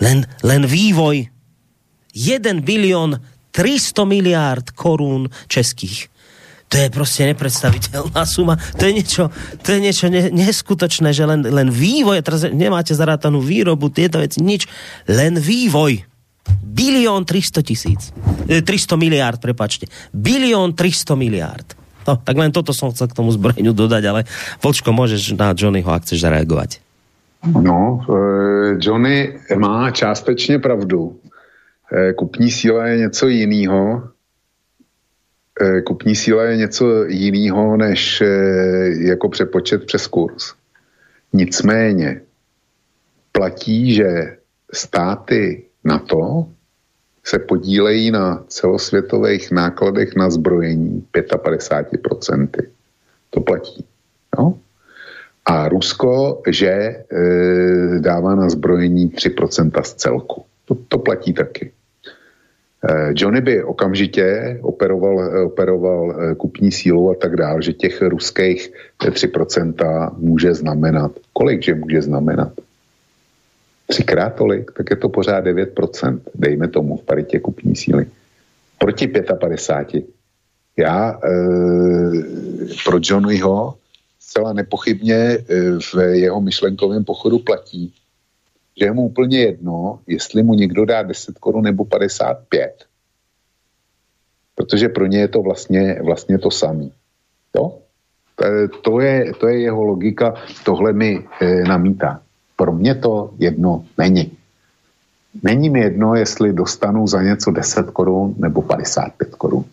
Len, 0.00 0.26
len 0.42 0.66
vývoj 0.66 1.28
1 2.14 2.60
bilión 2.60 3.20
300 3.52 4.04
miliard 4.04 4.70
korún 4.70 5.28
českých 5.48 6.11
to 6.72 6.80
je 6.80 6.88
prostě 6.88 7.28
nepredstaviteľná 7.28 8.24
suma. 8.24 8.56
To 8.80 8.88
je 8.88 8.92
niečo, 8.96 9.28
to 9.60 9.76
je 9.76 9.78
niečo 9.84 10.08
ne, 10.08 10.32
neskutočné, 10.32 11.12
že 11.12 11.28
len, 11.28 11.44
len 11.44 11.68
vývoj, 11.68 12.24
teraz 12.24 12.48
nemáte 12.48 12.96
zarátanú 12.96 13.44
výrobu, 13.44 13.92
tieto 13.92 14.16
veci, 14.16 14.40
nič, 14.40 14.64
len 15.04 15.36
vývoj. 15.36 16.00
Bilión 16.64 17.28
300 17.28 17.60
tisíc. 17.60 18.08
300 18.48 18.64
e, 18.64 18.96
miliard, 18.96 19.36
prepačte. 19.36 19.92
Bilión 20.16 20.72
300 20.72 21.12
miliard. 21.12 21.68
No, 22.08 22.16
tak 22.16 22.34
len 22.40 22.50
toto 22.50 22.72
som 22.72 22.88
chcel 22.90 23.12
k 23.12 23.20
tomu 23.20 23.30
zbrojeniu 23.36 23.76
dodať, 23.76 24.02
ale 24.08 24.20
Vlčko, 24.64 24.90
môžeš 24.96 25.36
na 25.36 25.52
Johnnyho, 25.52 25.92
ak 25.92 26.08
chceš 26.08 26.24
zareagovať. 26.24 26.80
No, 27.52 28.00
e, 28.00 28.80
Johnny 28.80 29.38
má 29.54 29.90
částečně 29.92 30.58
pravdu. 30.58 31.20
E, 31.92 32.12
kupní 32.12 32.50
síla 32.50 32.86
je 32.86 32.98
něco 32.98 33.28
jiného 33.28 34.08
kupní 35.84 36.14
síla 36.14 36.44
je 36.44 36.56
něco 36.56 37.04
jiného 37.04 37.76
než 37.76 38.20
eh, 38.20 38.26
jako 38.98 39.28
přepočet 39.28 39.86
přes 39.86 40.06
kurz. 40.06 40.54
Nicméně 41.32 42.20
platí, 43.32 43.94
že 43.94 44.36
státy 44.72 45.64
NATO 45.84 46.46
se 47.24 47.38
podílejí 47.38 48.10
na 48.10 48.44
celosvětových 48.48 49.50
nákladech 49.50 50.16
na 50.16 50.30
zbrojení 50.30 51.06
55%. 51.12 52.48
To 53.30 53.40
platí. 53.40 53.84
No? 54.38 54.58
A 55.44 55.68
Rusko, 55.68 56.42
že 56.48 56.68
e, 56.68 57.04
dává 57.98 58.34
na 58.34 58.50
zbrojení 58.50 59.10
3% 59.10 59.82
z 59.82 59.94
celku. 59.94 60.44
To, 60.64 60.74
to 60.88 60.98
platí 60.98 61.32
taky. 61.32 61.72
Eh, 62.88 63.12
Johnny 63.16 63.40
by 63.40 63.64
okamžitě 63.64 64.58
operoval, 64.62 65.20
eh, 65.24 65.40
operoval 65.40 66.02
eh, 66.10 66.34
kupní 66.34 66.72
sílu 66.72 67.10
a 67.10 67.14
tak 67.14 67.36
dále, 67.36 67.62
že 67.62 67.72
těch 67.72 68.02
ruských 68.02 68.72
3% 68.98 70.10
může 70.18 70.54
znamenat. 70.54 71.12
Kolik 71.32 71.62
že 71.62 71.74
může 71.74 72.02
znamenat? 72.02 72.52
třikrát 73.86 74.34
tolik, 74.34 74.72
tak 74.72 74.90
je 74.90 74.96
to 74.96 75.08
pořád 75.08 75.44
9%, 75.44 76.20
dejme 76.34 76.68
tomu 76.68 76.96
v 76.96 77.02
paritě 77.02 77.38
kupní 77.38 77.76
síly. 77.76 78.06
Proti 78.78 79.08
55. 79.40 80.04
Já 80.76 81.12
e, 81.12 81.28
pro 82.84 82.98
Johnnyho 83.02 83.74
zcela 84.20 84.52
nepochybně 84.52 85.38
v 85.92 85.94
jeho 86.12 86.40
myšlenkovém 86.40 87.04
pochodu 87.04 87.38
platí, 87.38 87.92
že 88.78 88.84
je 88.84 88.92
mu 88.92 89.02
úplně 89.02 89.38
jedno, 89.38 89.98
jestli 90.06 90.42
mu 90.42 90.54
někdo 90.54 90.84
dá 90.84 91.02
10 91.02 91.38
korun 91.38 91.64
nebo 91.64 91.84
55. 91.84 92.84
Protože 94.54 94.88
pro 94.88 95.06
ně 95.06 95.18
je 95.18 95.28
to 95.28 95.42
vlastně, 95.42 95.98
vlastně 96.02 96.38
to 96.38 96.50
samé. 96.50 96.88
Jo? 97.56 97.78
To 98.82 99.00
je, 99.00 99.32
to 99.40 99.48
je 99.48 99.60
jeho 99.60 99.84
logika, 99.84 100.34
tohle 100.64 100.92
mi 100.92 101.24
e, 101.40 101.62
namítá. 101.62 102.20
Pro 102.56 102.72
mě 102.72 102.94
to 102.94 103.30
jedno 103.38 103.84
není. 103.98 104.32
Není 105.42 105.70
mi 105.70 105.80
jedno, 105.80 106.14
jestli 106.14 106.52
dostanu 106.52 107.06
za 107.06 107.22
něco 107.22 107.50
10 107.50 107.90
korun 107.90 108.34
nebo 108.38 108.62
55 108.62 109.34
korun. 109.34 109.64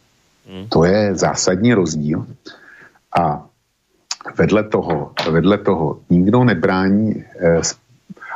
Hmm. 0.50 0.68
To 0.70 0.86
je 0.86 1.16
zásadní 1.16 1.74
rozdíl. 1.74 2.26
A 3.20 3.46
vedle 4.38 4.64
toho, 4.64 5.12
vedle 5.32 5.58
toho 5.58 6.00
nikdo 6.10 6.44
nebrání 6.44 7.24
eh, 7.40 7.62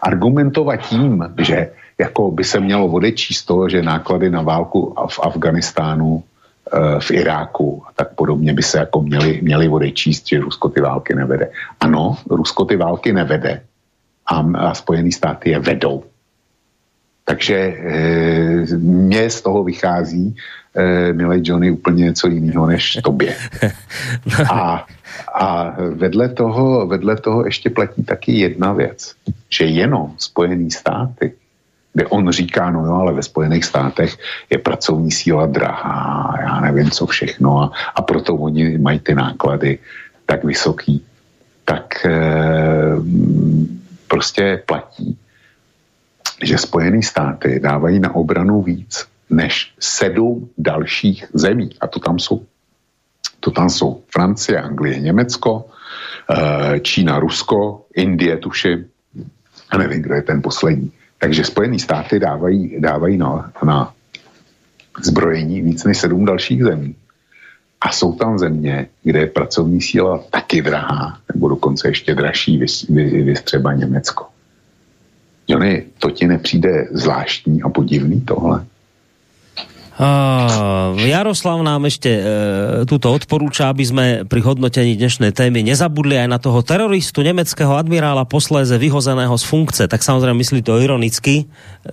argumentovat 0.03 0.75
tím, 0.75 1.23
že 1.39 1.71
jako 1.99 2.31
by 2.31 2.43
se 2.43 2.59
mělo 2.59 2.87
odečíst 2.87 3.45
to, 3.45 3.69
že 3.69 3.81
náklady 3.81 4.29
na 4.29 4.41
válku 4.41 4.95
v 5.07 5.19
Afganistánu, 5.23 6.23
eh, 6.73 6.99
v 6.99 7.11
Iráku 7.11 7.83
a 7.87 7.89
tak 7.95 8.15
podobně 8.15 8.53
by 8.53 8.63
se 8.63 8.77
jako 8.77 9.01
měli, 9.01 9.39
měli 9.41 9.69
odečíst, 9.69 10.27
že 10.27 10.39
Rusko 10.39 10.69
ty 10.69 10.81
války 10.81 11.15
nevede. 11.15 11.51
Ano, 11.79 12.17
Rusko 12.29 12.65
ty 12.65 12.75
války 12.75 13.13
nevede 13.13 13.61
a, 14.27 14.35
a 14.39 14.73
Spojené 14.73 15.11
státy 15.11 15.49
je 15.49 15.59
vedou. 15.59 16.03
Takže 17.25 17.55
e, 17.55 18.77
mně 18.77 19.29
z 19.29 19.41
toho 19.41 19.63
vychází, 19.63 20.35
e, 20.75 21.13
milý 21.13 21.41
Johnny, 21.43 21.71
úplně 21.71 22.03
něco 22.03 22.27
jiného 22.27 22.67
než 22.67 22.97
tobě. 23.03 23.35
A, 24.49 24.85
a 25.35 25.75
vedle, 25.89 26.29
toho, 26.29 26.87
vedle 26.87 27.15
toho 27.15 27.45
ještě 27.45 27.69
platí 27.69 28.03
taky 28.03 28.31
jedna 28.39 28.73
věc, 28.73 29.15
že 29.49 29.65
jenom 29.65 30.13
Spojené 30.17 30.69
státy, 30.69 31.33
kde 31.93 32.05
on 32.05 32.31
říká, 32.31 32.71
no 32.71 32.85
jo, 32.85 32.93
ale 32.93 33.13
ve 33.13 33.23
Spojených 33.23 33.65
státech 33.65 34.17
je 34.49 34.57
pracovní 34.57 35.11
síla 35.11 35.45
drahá, 35.45 36.37
já 36.41 36.59
nevím 36.59 36.91
co 36.91 37.05
všechno 37.05 37.61
a, 37.61 37.71
a 37.95 38.01
proto 38.01 38.35
oni 38.35 38.77
mají 38.77 38.99
ty 38.99 39.15
náklady 39.15 39.79
tak 40.25 40.43
vysoký, 40.43 41.05
tak 41.65 42.05
e, 42.05 42.11
prostě 44.07 44.63
platí, 44.65 45.17
že 46.43 46.57
Spojené 46.57 47.01
státy 47.01 47.59
dávají 47.59 47.99
na 47.99 48.15
obranu 48.15 48.61
víc 48.61 49.05
než 49.29 49.73
sedm 49.79 50.49
dalších 50.57 51.25
zemí. 51.33 51.69
A 51.81 51.87
to 51.87 51.99
tam 51.99 52.19
jsou. 52.19 52.45
To 53.39 53.51
tam 53.51 53.69
jsou 53.69 54.01
Francie, 54.11 54.61
Anglie, 54.61 54.99
Německo, 54.99 55.65
eh, 56.31 56.79
Čína, 56.79 57.19
Rusko, 57.19 57.85
Indie, 57.95 58.37
tuším. 58.37 58.85
A 59.69 59.77
nevím, 59.77 60.01
kdo 60.01 60.15
je 60.15 60.21
ten 60.21 60.41
poslední. 60.41 60.91
Takže 61.17 61.43
Spojené 61.43 61.79
státy 61.79 62.19
dávají, 62.19 62.81
dávají 62.81 63.17
na, 63.17 63.51
na 63.65 63.93
zbrojení 65.01 65.61
víc 65.61 65.83
než 65.83 65.97
sedm 65.97 66.25
dalších 66.25 66.63
zemí. 66.63 66.95
A 67.81 67.91
jsou 67.91 68.15
tam 68.15 68.39
země, 68.39 68.87
kde 69.03 69.19
je 69.19 69.27
pracovní 69.27 69.81
síla 69.81 70.23
taky 70.29 70.61
drahá, 70.61 71.19
nebo 71.33 71.49
dokonce 71.49 71.87
ještě 71.87 72.15
dražší, 72.15 72.57
vys, 72.57 72.87
vys, 72.87 73.11
vys 73.11 73.41
třeba 73.41 73.73
Německo. 73.73 74.32
Jony, 75.47 75.85
to 75.99 76.11
ti 76.11 76.27
nepřijde 76.27 76.87
zvláštní 76.91 77.61
a 77.61 77.69
podivný 77.69 78.21
tohle? 78.21 78.65
Uh, 79.93 80.97
Jaroslav 81.05 81.61
nám 81.61 81.85
ešte 81.85 82.09
uh, 82.09 82.25
túto 82.89 83.13
odporúča, 83.13 83.69
aby 83.69 83.85
sme 83.85 84.05
pri 84.25 84.41
hodnotení 84.41 84.97
dnešnej 84.97 85.37
témy 85.37 85.61
nezabudli 85.61 86.17
aj 86.17 86.27
na 86.33 86.41
toho 86.41 86.65
teroristu 86.65 87.21
nemeckého 87.21 87.77
admirála 87.77 88.25
posléze 88.25 88.73
vyhozeného 88.73 89.37
z 89.37 89.45
funkce. 89.45 89.85
Tak 89.85 90.01
samozrejme 90.01 90.33
myslí 90.41 90.65
to 90.65 90.81
ironicky, 90.81 91.45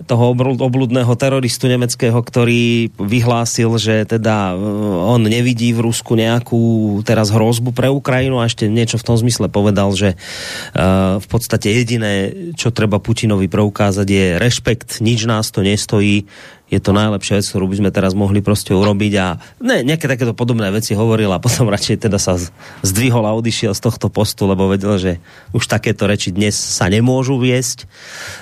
toho 0.09 0.33
obludného 0.33 1.13
teroristu 1.13 1.69
nemeckého, 1.69 2.17
ktorý 2.17 2.89
vyhlásil, 2.97 3.69
že 3.77 4.09
teda 4.09 4.57
uh, 4.57 5.13
on 5.13 5.21
nevidí 5.21 5.69
v 5.69 5.85
Rusku 5.85 6.17
nejakú 6.17 6.97
teraz 7.05 7.29
hrozbu 7.29 7.69
pre 7.69 7.93
Ukrajinu 7.93 8.41
a 8.41 8.49
ešte 8.49 8.65
niečo 8.65 8.97
v 8.97 9.13
tom 9.13 9.17
zmysle 9.21 9.45
povedal, 9.45 9.93
že 9.93 10.17
uh, 10.17 11.21
v 11.21 11.27
podstate 11.29 11.69
jediné, 11.69 12.33
čo 12.57 12.73
treba 12.73 12.97
Putinovi 12.97 13.45
preukázať 13.45 14.07
je 14.09 14.25
rešpekt, 14.41 15.05
nič 15.05 15.29
nás 15.29 15.53
to 15.53 15.61
nestojí, 15.61 16.25
je 16.71 16.79
to 16.79 16.95
najlepšia 16.95 17.43
vec, 17.43 17.45
ktorú 17.51 17.67
by 17.67 17.75
sme 17.83 17.91
teraz 17.91 18.15
mohli 18.15 18.39
prostě 18.39 18.71
urobiť 18.71 19.13
a 19.19 19.35
ne, 19.59 19.83
nejaké 19.83 20.07
takéto 20.07 20.31
podobné 20.31 20.71
veci 20.71 20.95
hovoril 20.95 21.27
a 21.35 21.43
potom 21.43 21.67
radšej 21.75 22.07
teda 22.07 22.15
sa 22.15 22.39
zdvihol 22.81 23.27
a 23.27 23.35
odišiel 23.35 23.75
z 23.75 23.83
tohto 23.83 24.07
postu, 24.07 24.47
lebo 24.47 24.71
vedel, 24.71 24.95
že 24.95 25.11
už 25.51 25.67
takéto 25.67 26.07
reči 26.07 26.31
dnes 26.31 26.55
sa 26.55 26.87
nemôžu 26.87 27.35
viesť. 27.35 27.91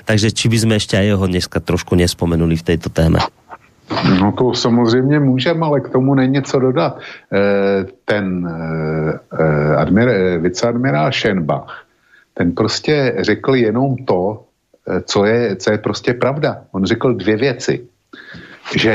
Takže 0.06 0.30
či 0.30 0.46
by 0.46 0.58
sme 0.62 0.74
ešte 0.78 0.94
aj 0.94 1.06
jeho 1.10 1.26
dneska 1.26 1.58
trošku 1.58 1.98
nespomenuli 1.98 2.54
v 2.54 2.68
tejto 2.70 2.94
téme? 2.94 3.18
No 4.22 4.32
to 4.38 4.54
samozřejmě 4.54 5.20
můžeme, 5.20 5.66
ale 5.66 5.82
k 5.82 5.90
tomu 5.90 6.14
není 6.14 6.42
co 6.46 6.60
dodat. 6.60 7.02
E, 7.34 7.90
ten 8.06 8.46
e, 8.46 9.76
admir, 9.76 10.38
viceadmirál 10.38 11.12
Schenbach, 11.12 11.90
ten 12.38 12.52
prostě 12.52 13.18
řekl 13.20 13.56
jenom 13.56 13.98
to, 14.06 14.46
co 15.06 15.26
je, 15.26 15.56
co 15.56 15.72
je 15.72 15.78
prostě 15.78 16.14
pravda. 16.14 16.70
On 16.72 16.86
řekl 16.86 17.14
dvě 17.14 17.38
věci 17.38 17.90
že 18.76 18.94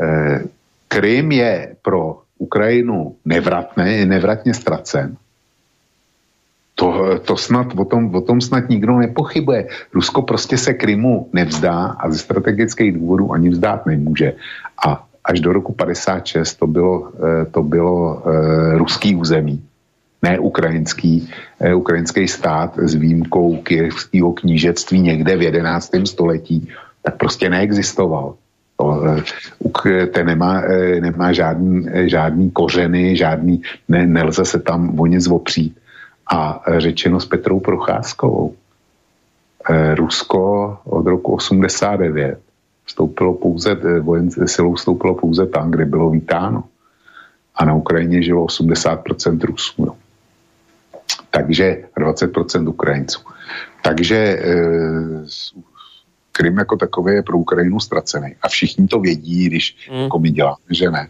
eh, 0.00 0.42
Krym 0.88 1.32
je 1.32 1.76
pro 1.82 2.22
Ukrajinu 2.38 3.16
nevratné, 3.24 4.06
nevratně 4.06 4.54
ztracen. 4.54 5.16
To, 6.74 7.18
to 7.22 7.36
snad, 7.36 7.66
o 7.76 7.84
tom, 7.84 8.14
o 8.14 8.20
tom 8.20 8.40
snad 8.40 8.68
nikdo 8.68 8.98
nepochybuje. 8.98 9.68
Rusko 9.94 10.22
prostě 10.22 10.58
se 10.58 10.74
Krymu 10.74 11.30
nevzdá 11.32 11.94
a 11.98 12.10
ze 12.10 12.18
strategických 12.18 12.92
důvodů 12.92 13.32
ani 13.32 13.48
vzdát 13.48 13.86
nemůže. 13.86 14.32
A 14.86 15.06
až 15.24 15.40
do 15.40 15.52
roku 15.52 15.72
56 15.72 16.54
to 16.54 16.66
bylo, 16.66 17.12
eh, 17.14 17.44
to 17.46 17.62
bylo 17.62 18.22
eh, 18.26 18.78
ruský 18.78 19.16
území, 19.16 19.62
ne 20.22 20.38
ukrajinský, 20.38 21.30
ukrajinský 21.74 22.28
stát 22.28 22.78
s 22.78 22.94
výjimkou 22.94 23.56
kijevského 23.62 24.32
knížectví 24.32 25.00
někde 25.00 25.36
v 25.36 25.42
11. 25.42 26.06
století, 26.06 26.68
tak 27.04 27.16
prostě 27.16 27.50
neexistoval. 27.50 28.34
Eh, 29.86 30.06
ten 30.06 30.26
nemá, 30.26 30.62
eh, 30.64 31.00
nemá 31.00 31.32
žádný, 31.32 31.86
eh, 31.88 32.08
žádný 32.08 32.50
kořeny, 32.50 33.16
žádný, 33.16 33.62
ne, 33.88 34.06
nelze 34.06 34.44
se 34.44 34.58
tam 34.58 35.00
o 35.00 35.06
nic 35.06 35.28
opřít. 35.28 35.78
A 36.26 36.64
řečeno 36.80 37.20
s 37.20 37.26
Petrou 37.26 37.60
Procházkovou, 37.60 38.56
Rusko 39.94 40.76
od 40.84 41.06
roku 41.06 41.34
89 41.34 42.40
vstoupilo 42.84 43.34
pouze, 43.34 43.74
vojen, 44.00 44.28
silou 44.30 44.74
vstoupilo 44.74 45.14
pouze 45.14 45.46
tam, 45.46 45.70
kde 45.70 45.84
bylo 45.84 46.10
vítáno. 46.10 46.64
A 47.54 47.64
na 47.64 47.74
Ukrajině 47.74 48.22
žilo 48.22 48.44
80% 48.44 49.44
Rusů. 49.44 49.84
Jo. 49.84 49.94
Takže 51.30 51.84
20% 51.96 52.68
Ukrajinců. 52.68 53.20
Takže 53.84 54.40
Krym 56.36 56.58
jako 56.58 56.76
takový 56.76 57.14
je 57.14 57.22
pro 57.22 57.38
Ukrajinu 57.38 57.80
ztracený. 57.80 58.34
A 58.42 58.48
všichni 58.48 58.86
to 58.86 59.00
vědí, 59.00 59.46
když 59.46 59.88
mm. 59.90 59.96
jako 59.96 60.18
my 60.18 60.30
děláme, 60.30 60.70
že 60.70 60.90
ne. 60.90 61.08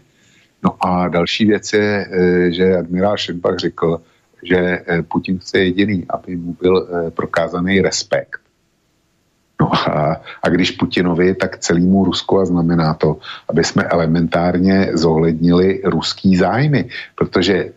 No 0.64 0.86
a 0.86 1.08
další 1.08 1.44
věc 1.44 1.72
je, 1.72 2.06
eh, 2.10 2.52
že 2.52 2.76
admirál 2.76 3.16
Šenbach 3.16 3.56
řekl, 3.56 4.00
že 4.42 4.56
eh, 4.56 5.02
Putin 5.02 5.38
chce 5.38 5.58
jediný, 5.58 6.04
aby 6.08 6.36
mu 6.36 6.56
byl 6.60 6.88
eh, 6.88 7.10
prokázaný 7.10 7.80
respekt. 7.80 8.40
No 9.60 9.74
a, 9.74 10.20
a 10.42 10.48
když 10.48 10.70
Putinovi, 10.70 11.34
tak 11.34 11.58
celému 11.58 12.04
Rusku 12.04 12.38
a 12.38 12.44
znamená 12.44 12.94
to, 12.94 13.16
aby 13.48 13.64
jsme 13.64 13.82
elementárně 13.82 14.90
zohlednili 14.92 15.80
ruský 15.84 16.36
zájmy, 16.36 16.88
protože 17.14 17.70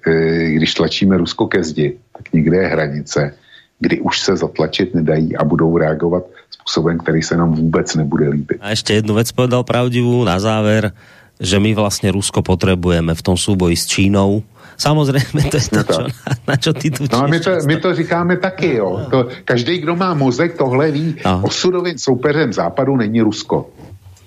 když 0.48 0.74
tlačíme 0.74 1.18
Rusko 1.18 1.48
ke 1.48 1.64
zdi, 1.64 1.98
tak 2.18 2.34
někde 2.34 2.58
je 2.58 2.68
hranice, 2.68 3.38
kdy 3.80 4.02
už 4.02 4.20
se 4.20 4.38
zatlačit 4.38 4.96
nedají 4.96 5.38
a 5.38 5.44
budou 5.44 5.78
reagovat 5.78 6.24
způsobem, 6.50 6.98
který 6.98 7.22
se 7.22 7.38
nám 7.38 7.54
vůbec 7.54 7.96
nebude 7.96 8.30
líbit. 8.30 8.58
A 8.62 8.70
ještě 8.70 8.94
jednu 8.94 9.16
věc 9.16 9.32
povedal 9.32 9.64
pravdivou 9.64 10.24
na 10.24 10.40
záver, 10.40 10.92
že 11.40 11.60
my 11.60 11.74
vlastně 11.74 12.12
Rusko 12.12 12.42
potřebujeme 12.42 13.16
v 13.16 13.22
tom 13.22 13.38
souboji 13.38 13.76
s 13.76 13.86
Čínou. 13.86 14.44
Samozřejmě 14.78 15.44
to 15.52 15.58
je 15.58 15.64
to, 15.70 15.94
čo, 15.94 16.02
na, 16.02 16.34
na 16.48 16.56
čo 16.56 16.74
ty 16.74 16.92
tu 16.92 17.06
No 17.12 17.24
a 17.24 17.28
my 17.28 17.40
to, 17.40 17.52
my 17.66 17.78
to 17.78 17.96
říkáme 17.96 18.38
taky, 18.38 18.76
jo. 18.76 19.08
To, 19.10 19.28
každý, 19.46 19.78
kdo 19.78 19.96
má 19.96 20.14
mozek, 20.14 20.58
tohle 20.58 20.92
ví. 20.92 21.16
No. 21.26 21.42
Osudovým 21.44 21.98
soupeřem 21.98 22.54
západu 22.54 22.98
není 22.98 23.22
Rusko. 23.22 23.70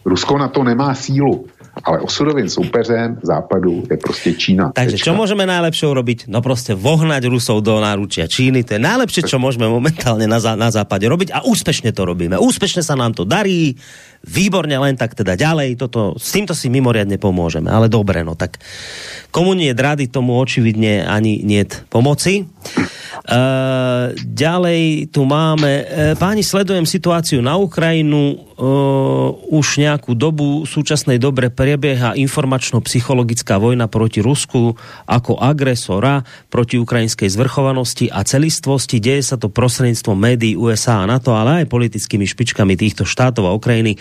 Rusko 0.05 0.39
na 0.39 0.49
to 0.49 0.65
nemá 0.65 0.95
sílu. 0.95 1.47
Ale 1.85 2.01
osudovým 2.01 2.49
soupeřem 2.49 3.19
západu 3.23 3.83
je 3.91 3.97
prostě 3.97 4.33
Čína. 4.33 4.73
Takže 4.75 4.99
čo 4.99 5.15
můžeme 5.15 5.47
najlepšie 5.47 5.89
urobiť? 5.89 6.19
No 6.29 6.43
prostě 6.43 6.75
vohnať 6.75 7.25
Rusov 7.31 7.63
do 7.63 7.81
náručia 7.81 8.27
Číny. 8.27 8.65
To 8.67 8.75
je 8.75 8.81
najlepšie, 8.83 9.23
čo 9.23 9.39
môžeme 9.39 9.71
momentálne 9.71 10.27
na, 10.27 10.43
zá, 10.43 10.59
na 10.59 10.69
západe 10.71 11.07
robiť 11.07 11.31
a 11.31 11.47
úspešne 11.47 11.95
to 11.95 12.03
robíme. 12.05 12.37
Úspešne 12.37 12.83
sa 12.83 12.99
nám 12.99 13.15
to 13.15 13.23
darí, 13.25 13.79
výborne, 14.21 14.77
len 14.77 14.97
tak 15.01 15.17
teda 15.17 15.37
ďalej. 15.37 15.81
Toto, 15.81 16.15
s 16.21 16.31
týmto 16.33 16.53
si 16.53 16.69
mimoriadne 16.69 17.17
pomôžeme. 17.17 17.73
Ale 17.73 17.89
dobre, 17.89 18.21
no 18.21 18.37
tak 18.37 18.61
komu 19.33 19.57
nie 19.57 19.73
rady, 19.73 20.11
tomu 20.11 20.37
očividne 20.37 21.07
ani 21.07 21.41
niet 21.41 21.87
pomoci. 21.89 22.45
Uh, 23.21 24.17
ďalej 24.17 25.13
tu 25.15 25.23
máme, 25.23 25.85
uh, 25.85 25.87
páni, 26.19 26.43
sledujem 26.43 26.89
situáciu 26.89 27.39
na 27.45 27.55
Ukrajinu, 27.61 28.33
uh, 28.33 29.31
už 29.55 29.79
nejakú 29.79 30.19
dobu, 30.19 30.65
v 30.65 30.69
súčasnej 30.69 31.21
dobre 31.21 31.53
prebieha 31.53 32.17
informačno-psychologická 32.17 33.61
vojna 33.61 33.87
proti 33.87 34.19
Rusku 34.25 34.75
ako 35.07 35.37
agresora 35.39 36.27
proti 36.51 36.81
ukrajinskej 36.81 37.31
zvrchovanosti 37.31 38.11
a 38.11 38.25
celistvosti. 38.27 38.99
Deje 38.99 39.23
sa 39.23 39.37
to 39.39 39.53
prostredníctvom 39.53 40.17
médií 40.17 40.59
USA 40.59 41.05
a 41.05 41.09
NATO, 41.09 41.37
ale 41.37 41.63
aj 41.63 41.71
politickými 41.71 42.27
špičkami 42.27 42.75
týchto 42.75 43.07
štátov 43.07 43.47
a 43.47 43.55
Ukrajiny. 43.55 44.01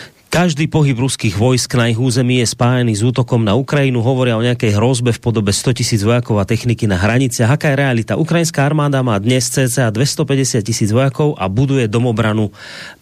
Každý 0.31 0.71
pohyb 0.71 0.95
ruských 0.95 1.35
vojsk 1.35 1.75
na 1.75 1.91
ich 1.91 1.99
území 1.99 2.39
je 2.39 2.47
spájený 2.47 2.95
s 2.95 3.03
útokom 3.03 3.43
na 3.43 3.51
Ukrajinu. 3.51 3.99
Hovoria 3.99 4.39
o 4.39 4.45
nejakej 4.47 4.79
hrozbe 4.79 5.11
v 5.11 5.19
podobe 5.19 5.51
100 5.51 5.83
tisíc 5.83 6.07
vojakov 6.07 6.39
a 6.39 6.47
techniky 6.47 6.87
na 6.87 6.95
hraniciach. 6.95 7.51
Aká 7.51 7.75
je 7.75 7.83
realita? 7.83 8.15
Ukrajinská 8.15 8.63
armáda 8.63 9.03
má 9.03 9.19
dnes 9.19 9.51
cca 9.51 9.91
250 9.91 10.63
tisíc 10.63 10.87
vojakov 10.95 11.35
a 11.35 11.51
buduje 11.51 11.91
domobranu. 11.91 12.47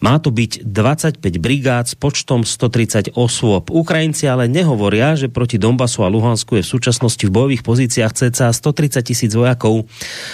Má 0.02 0.18
to 0.18 0.34
byť 0.34 0.66
25 0.74 1.22
brigád 1.38 1.86
s 1.86 1.94
počtom 1.94 2.42
130 2.42 3.14
osôb. 3.14 3.70
Ukrajinci 3.70 4.26
ale 4.26 4.50
nehovoria, 4.50 5.14
že 5.14 5.30
proti 5.30 5.54
Donbasu 5.54 6.02
a 6.02 6.10
Luhansku 6.10 6.58
je 6.58 6.66
v 6.66 6.72
súčasnosti 6.82 7.22
v 7.22 7.30
bojových 7.30 7.62
pozíciách 7.62 8.10
cca 8.10 8.50
130 8.50 9.06
tisíc 9.06 9.30
vojakov. 9.38 9.86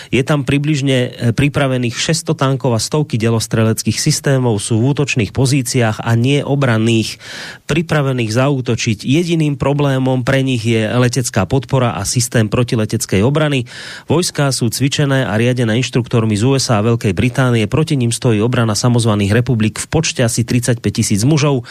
Je 0.08 0.24
tam 0.24 0.48
približne 0.48 1.12
e, 1.12 1.36
pripravených 1.36 1.92
600 1.92 2.32
tankov 2.32 2.72
a 2.72 2.80
stovky 2.80 3.20
delostreleckých 3.20 4.00
systémov, 4.00 4.56
sú 4.64 4.80
v 4.80 4.96
útočných 4.96 5.36
pozíciách 5.36 6.00
a 6.00 6.16
nie 6.16 6.40
obran 6.40 6.85
zbraných, 6.86 7.18
pripravených 7.66 8.30
zaútočiť. 8.30 9.02
Jediným 9.02 9.58
problémom 9.58 10.22
pre 10.22 10.46
nich 10.46 10.62
je 10.62 10.86
letecká 10.86 11.42
podpora 11.42 11.98
a 11.98 12.06
systém 12.06 12.46
protileteckej 12.46 13.26
obrany. 13.26 13.66
Vojská 14.06 14.54
sú 14.54 14.70
cvičené 14.70 15.26
a 15.26 15.34
riadené 15.34 15.82
inštruktormi 15.82 16.38
z 16.38 16.46
USA 16.46 16.78
a 16.78 16.86
Veľkej 16.86 17.10
Británie. 17.10 17.66
Proti 17.66 17.98
ním 17.98 18.14
stojí 18.14 18.38
obrana 18.38 18.78
samozvaných 18.78 19.34
republik 19.34 19.82
v 19.82 19.86
počte 19.90 20.22
asi 20.22 20.46
35 20.46 20.78
tisíc 20.94 21.26
mužov. 21.26 21.66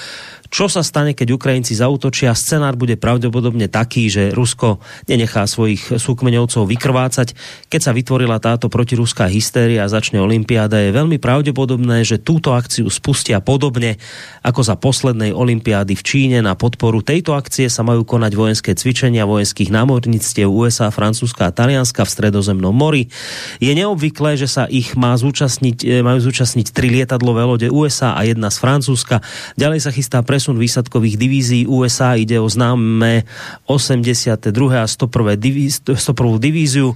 Čo 0.56 0.72
sa 0.72 0.88
stane, 0.88 1.12
keď 1.12 1.36
Ukrajinci 1.36 1.76
zautočia? 1.76 2.32
Scenár 2.32 2.80
bude 2.80 2.96
pravdepodobne 2.96 3.68
taký, 3.68 4.08
že 4.08 4.32
Rusko 4.32 4.80
nenechá 5.04 5.44
svojich 5.52 6.00
súkmeňovcov 6.00 6.64
vykrvácať. 6.72 7.36
Keď 7.68 7.82
sa 7.84 7.92
vytvorila 7.92 8.40
táto 8.40 8.72
protiruská 8.72 9.28
hystéria 9.28 9.84
a 9.84 9.92
začne 9.92 10.24
Olympiáda, 10.24 10.80
je 10.80 10.96
veľmi 10.96 11.20
pravdepodobné, 11.20 12.08
že 12.08 12.24
túto 12.24 12.56
akciu 12.56 12.88
spustia 12.88 13.44
podobne 13.44 14.00
ako 14.48 14.64
za 14.64 14.80
poslednej 14.80 15.36
Olympiády 15.36 15.92
v 15.92 16.06
Číne. 16.08 16.38
Na 16.40 16.56
podporu 16.56 17.04
tejto 17.04 17.36
akcie 17.36 17.68
sa 17.68 17.84
majú 17.84 18.08
konať 18.08 18.32
vojenské 18.40 18.72
cvičenia 18.80 19.28
vojenských 19.28 19.68
námornictiev 19.76 20.48
USA, 20.48 20.88
Francúzska 20.88 21.52
a 21.52 21.56
Talianska 21.56 22.08
v 22.08 22.14
stredozemnom 22.16 22.72
mori. 22.72 23.12
Je 23.60 23.76
neobvyklé, 23.76 24.40
že 24.40 24.48
sa 24.48 24.72
ich 24.72 24.96
má 24.96 25.20
zúčastniť, 25.20 25.84
e, 25.84 26.00
majú 26.00 26.24
zúčastniť 26.24 26.72
tri 26.72 26.96
lietadlové 26.96 27.44
lode 27.44 27.68
USA 27.68 28.16
a 28.16 28.24
jedna 28.24 28.48
z 28.48 28.64
Francúzska. 28.64 29.20
Ďalej 29.60 29.84
sa 29.84 29.92
chystá 29.92 30.24
pre 30.24 30.45
presun 30.46 30.62
výsadkových 30.62 31.18
divízií 31.18 31.66
USA 31.66 32.14
ide 32.14 32.38
o 32.38 32.46
známe 32.46 33.26
82. 33.66 34.46
a 34.78 34.86
101. 34.86 35.42
Divíz, 35.42 35.82
101. 35.82 36.38
divíziu 36.38 36.94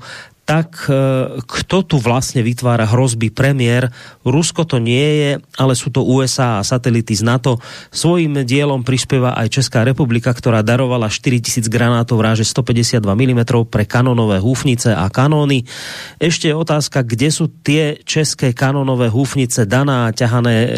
tak 0.50 0.90
e, 0.90 0.98
kto 1.46 1.86
tu 1.86 2.02
vlastně 2.02 2.42
vytvára 2.42 2.90
hrozby 2.90 3.30
premiér? 3.30 3.94
Rusko 4.26 4.66
to 4.66 4.82
nie 4.82 5.22
je, 5.22 5.32
ale 5.62 5.78
sú 5.78 5.94
to 5.94 6.02
USA 6.02 6.58
a 6.58 6.66
satelity 6.66 7.14
z 7.14 7.22
NATO. 7.22 7.62
Svojím 7.94 8.42
dielom 8.42 8.82
prispieva 8.82 9.38
aj 9.38 9.62
Česká 9.62 9.86
republika, 9.86 10.34
ktorá 10.34 10.66
darovala 10.66 11.06
4000 11.06 11.70
granátov 11.70 12.18
ráže 12.26 12.50
152 12.50 12.98
mm 12.98 13.42
pre 13.70 13.86
kanonové 13.86 14.42
húfnice 14.42 14.90
a 14.90 15.06
kanóny. 15.14 15.70
Ešte 16.18 16.50
je 16.50 16.58
otázka, 16.58 17.06
kde 17.06 17.30
sú 17.30 17.54
tie 17.62 18.02
české 18.02 18.50
kanonové 18.58 19.14
húfnice, 19.14 19.70
daná 19.70 20.10
ťahané 20.10 20.56
e, 20.66 20.70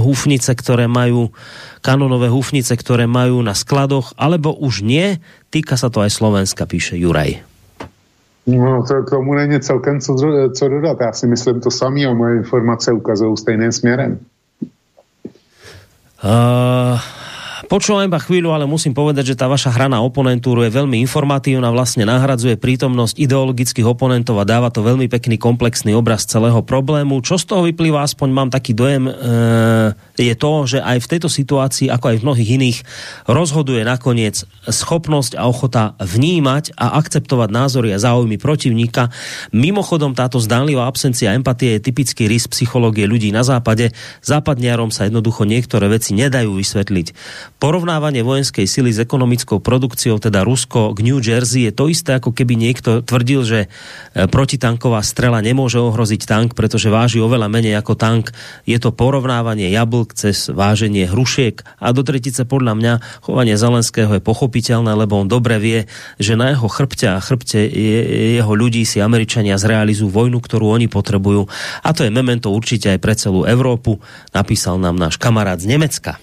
húfnice, 0.00 0.56
ktoré 0.56 0.88
majú 0.88 1.28
kanonové 1.84 2.32
húfnice, 2.32 2.72
ktoré 2.72 3.04
majú 3.04 3.44
na 3.44 3.52
skladoch, 3.52 4.16
alebo 4.16 4.56
už 4.56 4.80
nie. 4.80 5.20
Týka 5.52 5.76
sa 5.76 5.92
to 5.92 6.00
aj 6.00 6.08
Slovenska, 6.08 6.64
píše 6.64 6.96
Juraj. 6.96 7.53
No, 8.46 8.82
to, 8.88 9.02
k 9.02 9.10
tomu 9.10 9.34
není 9.34 9.60
celkem 9.60 10.00
co, 10.00 10.16
co 10.54 10.68
dodat. 10.68 10.96
Já 11.00 11.12
si 11.12 11.26
myslím 11.26 11.60
to 11.60 11.70
samé 11.70 12.04
a 12.04 12.14
moje 12.14 12.36
informace 12.36 12.92
ukazují 12.92 13.36
stejným 13.36 13.72
směrem. 13.72 14.18
Uh, 16.24 16.98
Počúvam 17.64 18.04
iba 18.04 18.20
chvíľu, 18.20 18.52
ale 18.52 18.68
musím 18.68 18.92
povedať, 18.92 19.32
že 19.32 19.38
tá 19.40 19.48
vaša 19.48 19.72
hra 19.72 19.88
na 19.88 20.04
oponentúru 20.04 20.60
je 20.68 20.72
veľmi 20.72 21.00
informatívna, 21.00 21.72
vlastne 21.72 22.04
nahradzuje 22.04 22.60
prítomnosť 22.60 23.16
ideologických 23.16 23.88
oponentov 23.88 24.36
a 24.36 24.44
dáva 24.44 24.68
to 24.68 24.84
veľmi 24.84 25.08
pekný 25.08 25.40
komplexný 25.40 25.96
obraz 25.96 26.28
celého 26.28 26.60
problému. 26.60 27.24
Čo 27.24 27.40
z 27.40 27.44
toho 27.48 27.64
vyplýva, 27.64 28.04
aspoň 28.04 28.28
mám 28.28 28.48
taký 28.52 28.76
dojem, 28.76 29.08
e, 29.08 29.12
je 30.20 30.34
to, 30.36 30.52
že 30.68 30.78
aj 30.84 30.98
v 31.00 31.10
tejto 31.16 31.28
situácii, 31.32 31.88
ako 31.88 32.04
aj 32.12 32.16
v 32.20 32.24
mnohých 32.28 32.50
iných, 32.60 32.78
rozhoduje 33.32 33.80
nakoniec 33.82 34.44
schopnosť 34.68 35.32
a 35.40 35.48
ochota 35.48 35.96
vnímať 36.04 36.76
a 36.76 37.00
akceptovať 37.00 37.48
názory 37.48 37.96
a 37.96 38.02
záujmy 38.02 38.36
protivníka. 38.36 39.08
Mimochodom, 39.56 40.12
táto 40.12 40.36
zdánlivá 40.36 40.84
absencia 40.84 41.32
empatie 41.32 41.80
je 41.80 41.84
typický 41.88 42.28
rys 42.28 42.44
psychológie 42.44 43.08
ľudí 43.08 43.32
na 43.32 43.40
západe. 43.40 43.96
Západniarom 44.20 44.92
sa 44.92 45.08
jednoducho 45.08 45.48
niektoré 45.48 45.88
veci 45.88 46.12
nedajú 46.12 46.60
vysvetliť. 46.60 47.06
Porovnávanie 47.64 48.20
vojenskej 48.20 48.68
sily 48.68 48.92
s 48.92 49.00
ekonomickou 49.00 49.56
produkciou, 49.56 50.20
teda 50.20 50.44
Rusko 50.44 50.92
k 50.92 51.00
New 51.00 51.16
Jersey, 51.16 51.64
je 51.64 51.72
to 51.72 51.88
isté, 51.88 52.12
ako 52.12 52.36
keby 52.36 52.60
niekto 52.60 53.00
tvrdil, 53.00 53.40
že 53.40 53.60
e, 53.64 53.68
protitanková 54.28 55.00
strela 55.00 55.40
nemôže 55.40 55.80
ohroziť 55.80 56.28
tank, 56.28 56.52
pretože 56.52 56.92
váži 56.92 57.24
oveľa 57.24 57.48
menej 57.48 57.80
ako 57.80 57.96
tank. 57.96 58.36
Je 58.68 58.76
to 58.76 58.92
porovnávanie 58.92 59.72
jablk 59.72 60.12
cez 60.12 60.52
váženie 60.52 61.08
hrušiek 61.08 61.64
a 61.80 61.96
do 61.96 62.04
tretice 62.04 62.44
podľa 62.44 62.76
mňa 62.76 62.92
chovanie 63.24 63.56
Zelenského 63.56 64.12
je 64.12 64.20
pochopiteľné, 64.20 64.92
lebo 64.92 65.24
on 65.24 65.32
dobre 65.32 65.56
vie, 65.56 65.80
že 66.20 66.36
na 66.36 66.52
jeho 66.52 66.68
chrbte 66.68 67.16
a 67.16 67.24
chrbte 67.24 67.64
jeho 68.36 68.52
ľudí 68.52 68.84
si 68.84 69.00
Američania 69.00 69.56
zrealizujú 69.56 70.12
vojnu, 70.12 70.36
ktorú 70.36 70.68
oni 70.68 70.92
potrebujú. 70.92 71.48
A 71.80 71.96
to 71.96 72.04
je 72.04 72.12
memento 72.12 72.52
určite 72.52 72.92
aj 72.92 73.00
pre 73.00 73.16
celú 73.16 73.48
Európu, 73.48 74.04
napísal 74.36 74.76
nám 74.76 75.00
náš 75.00 75.16
kamarát 75.16 75.56
z 75.56 75.72
Nemecka. 75.72 76.20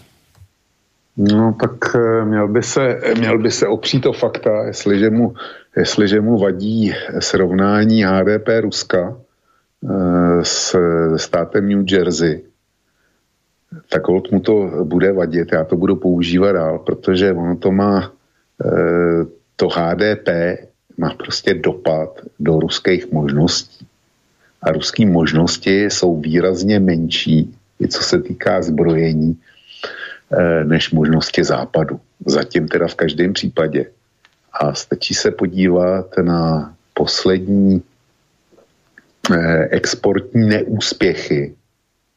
No 1.17 1.55
tak 1.59 1.95
eh, 1.95 2.25
měl 2.25 2.47
by 2.47 2.63
se, 2.63 2.99
měl 3.17 3.37
by 3.37 3.51
se 3.51 3.67
opřít 3.67 4.05
o 4.05 4.13
fakta, 4.13 4.63
jestliže 4.63 5.09
mu, 5.09 5.33
jestliže 5.77 6.21
mu 6.21 6.37
vadí 6.37 6.93
srovnání 7.19 8.03
HDP 8.03 8.47
Ruska 8.61 9.17
eh, 9.89 10.45
s 10.45 10.77
státem 11.15 11.69
New 11.69 11.83
Jersey, 11.91 12.43
tak 13.89 14.07
mu 14.31 14.39
to 14.39 14.71
bude 14.83 15.11
vadit, 15.11 15.51
já 15.51 15.63
to 15.63 15.75
budu 15.77 15.95
používat 15.95 16.51
dál, 16.51 16.79
protože 16.79 17.33
ono 17.33 17.55
to 17.55 17.71
má, 17.71 18.11
eh, 18.65 19.25
to 19.55 19.67
HDP 19.67 20.29
má 20.97 21.13
prostě 21.13 21.53
dopad 21.53 22.21
do 22.39 22.59
ruských 22.59 23.11
možností. 23.11 23.87
A 24.61 24.71
ruské 24.71 25.05
možnosti 25.05 25.83
jsou 25.85 26.19
výrazně 26.19 26.79
menší, 26.79 27.55
i 27.81 27.87
co 27.87 28.03
se 28.03 28.21
týká 28.21 28.61
zbrojení, 28.61 29.39
než 30.63 30.91
možnosti 30.91 31.43
západu. 31.43 31.99
Zatím 32.25 32.67
teda 32.67 32.87
v 32.87 32.95
každém 32.95 33.33
případě. 33.33 33.85
A 34.53 34.73
stačí 34.73 35.13
se 35.13 35.31
podívat 35.31 36.05
na 36.21 36.73
poslední 36.93 37.83
eh, 39.33 39.67
exportní 39.71 40.47
neúspěchy, 40.47 41.55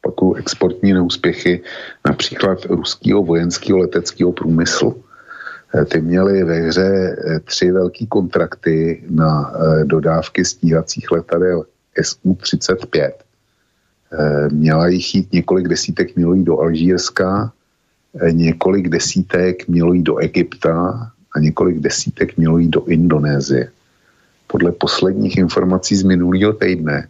pokud 0.00 0.34
exportní 0.34 0.92
neúspěchy 0.92 1.62
například 2.06 2.64
ruského 2.64 3.22
vojenského 3.22 3.78
leteckého 3.78 4.32
průmyslu. 4.32 5.04
Eh, 5.74 5.84
ty 5.84 6.00
měly 6.00 6.44
ve 6.44 6.54
hře 6.54 7.16
tři 7.44 7.72
velké 7.72 8.06
kontrakty 8.06 9.04
na 9.10 9.52
dodávky 9.84 10.44
stíhacích 10.44 11.10
letadel 11.10 11.64
SU-35. 11.98 13.10
Měla 14.52 14.86
jich 14.86 15.14
jít 15.14 15.32
několik 15.32 15.68
desítek 15.68 16.16
milí 16.16 16.44
do 16.44 16.58
Alžírska, 16.58 17.52
Eh, 17.52 17.63
několik 18.30 18.88
desítek 18.88 19.68
mělo 19.68 19.92
jít 19.92 20.02
do 20.02 20.16
Egypta 20.18 21.10
a 21.34 21.40
několik 21.40 21.78
desítek 21.78 22.36
mělo 22.36 22.58
jít 22.58 22.70
do 22.70 22.84
Indonésie. 22.84 23.70
Podle 24.46 24.72
posledních 24.72 25.36
informací 25.36 25.96
z 25.96 26.02
minulého 26.02 26.52
týdne 26.52 27.08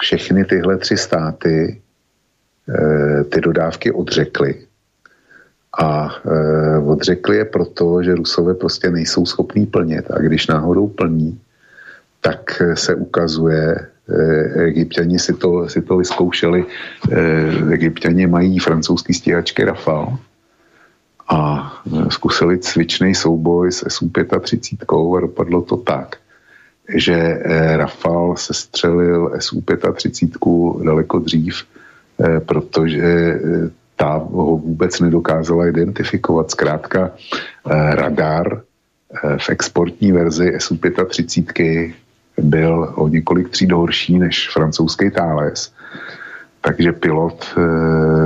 všechny 0.00 0.44
tyhle 0.44 0.78
tři 0.78 0.96
státy 0.96 1.80
e, 2.68 3.24
ty 3.24 3.40
dodávky 3.40 3.92
odřekly 3.92 4.66
A 5.80 6.10
e, 6.26 6.78
odřekli 6.78 7.36
je 7.36 7.44
proto, 7.44 8.02
že 8.02 8.14
Rusové 8.14 8.54
prostě 8.54 8.90
nejsou 8.90 9.26
schopní 9.26 9.66
plnit. 9.66 10.10
A 10.10 10.18
když 10.18 10.46
náhodou 10.46 10.88
plní, 10.88 11.40
tak 12.20 12.62
se 12.74 12.94
ukazuje, 12.94 13.88
e, 14.08 14.64
egyptiani 14.64 15.18
si 15.18 15.34
to, 15.34 15.68
si 15.68 15.82
to 15.82 15.96
vyzkoušeli, 15.96 16.64
e, 16.64 16.66
egyptiani 17.72 18.26
mají 18.26 18.58
francouzský 18.58 19.14
stíhačky 19.14 19.64
Rafale 19.64 20.16
a 21.28 21.72
zkusili 22.08 22.58
cvičný 22.58 23.14
souboj 23.14 23.72
s 23.72 23.86
SU-35 23.88 25.16
a 25.16 25.20
dopadlo 25.20 25.62
to 25.62 25.76
tak, 25.76 26.16
že 26.94 27.42
Rafale 27.76 28.36
se 28.36 28.54
střelil 28.54 29.32
SU-35 29.38 30.84
daleko 30.84 31.18
dřív, 31.18 31.54
protože 32.46 33.40
ta 33.96 34.12
ho 34.12 34.56
vůbec 34.56 35.00
nedokázala 35.00 35.68
identifikovat. 35.68 36.50
Zkrátka 36.50 37.10
radar 37.90 38.62
v 39.38 39.50
exportní 39.50 40.12
verzi 40.12 40.52
SU-35 40.58 41.92
byl 42.40 42.92
o 42.96 43.08
několik 43.08 43.48
tříd 43.48 43.72
horší 43.72 44.18
než 44.18 44.50
francouzský 44.50 45.10
Thales. 45.10 45.72
Takže 46.60 46.92
pilot 46.92 47.44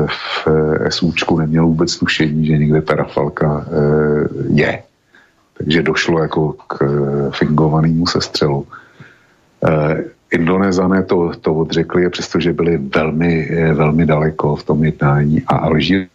v 0.07 0.49
SUčku 0.89 1.39
neměl 1.39 1.66
vůbec 1.66 1.97
tušení, 1.97 2.47
že 2.47 2.59
někde 2.59 2.83
ta 2.83 2.95
Rafalka 2.95 3.66
je. 4.53 4.83
Takže 5.59 5.83
došlo 5.83 6.23
jako 6.23 6.53
k 6.53 6.77
fingovanému 7.31 8.07
sestřelu. 8.07 8.66
Indonézané 10.33 11.03
to, 11.03 11.33
to 11.41 11.55
odřekli, 11.55 12.11
přestože 12.11 12.53
byli 12.53 12.77
velmi, 12.77 13.49
velmi 13.74 14.07
daleko 14.07 14.57
v 14.57 14.65
tom 14.65 14.85
jednání 14.85 15.43
a 15.47 15.57
Alžírsko, 15.57 16.09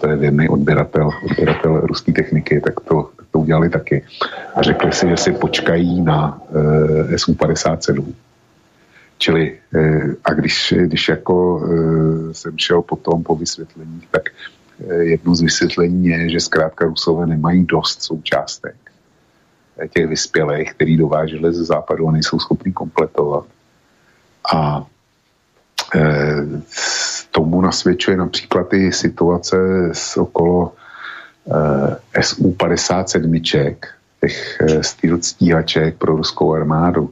to 0.00 0.08
je 0.08 0.16
věrný 0.16 0.48
odběratel, 0.48 1.10
odběratel 1.30 1.80
ruské 1.80 2.12
techniky, 2.12 2.60
tak 2.60 2.80
to, 2.80 3.10
to 3.30 3.38
udělali 3.38 3.70
taky. 3.70 4.04
A 4.54 4.62
řekli 4.62 4.92
si, 4.92 5.08
že 5.08 5.16
si 5.16 5.32
počkají 5.32 6.00
na 6.00 6.40
uh, 6.50 6.60
SU-57. 7.10 8.14
Čili, 9.18 9.58
uh, 9.74 10.12
a 10.24 10.32
když, 10.32 10.74
když 10.76 11.08
jako 11.08 11.56
uh, 11.56 12.32
jsem 12.32 12.58
šel 12.58 12.82
potom 12.82 13.22
po 13.22 13.36
vysvětlení, 13.36 14.02
tak 14.10 14.22
jedno 15.00 15.34
z 15.34 15.42
vysvětlení 15.42 16.06
je, 16.06 16.30
že 16.30 16.40
zkrátka 16.40 16.84
Rusové 16.84 17.26
nemají 17.26 17.64
dost 17.64 18.02
součástek 18.02 18.76
těch 19.86 20.06
vyspělých, 20.06 20.74
který 20.74 20.96
dováželi 20.96 21.54
ze 21.54 21.64
západu 21.64 22.08
a 22.08 22.12
nejsou 22.12 22.38
schopni 22.38 22.72
kompletovat. 22.72 23.44
A 24.54 24.86
e, 25.94 26.36
tomu 27.30 27.60
nasvědčuje 27.60 28.16
například 28.16 28.72
i 28.72 28.92
situace 28.92 29.56
z 29.92 30.16
okolo 30.16 30.72
e, 30.72 30.87
SU-57, 32.14 33.40
těch 34.20 34.60
e, 34.60 34.82
stíhaček 35.20 35.96
pro 35.96 36.16
ruskou 36.16 36.54
armádu. 36.54 37.10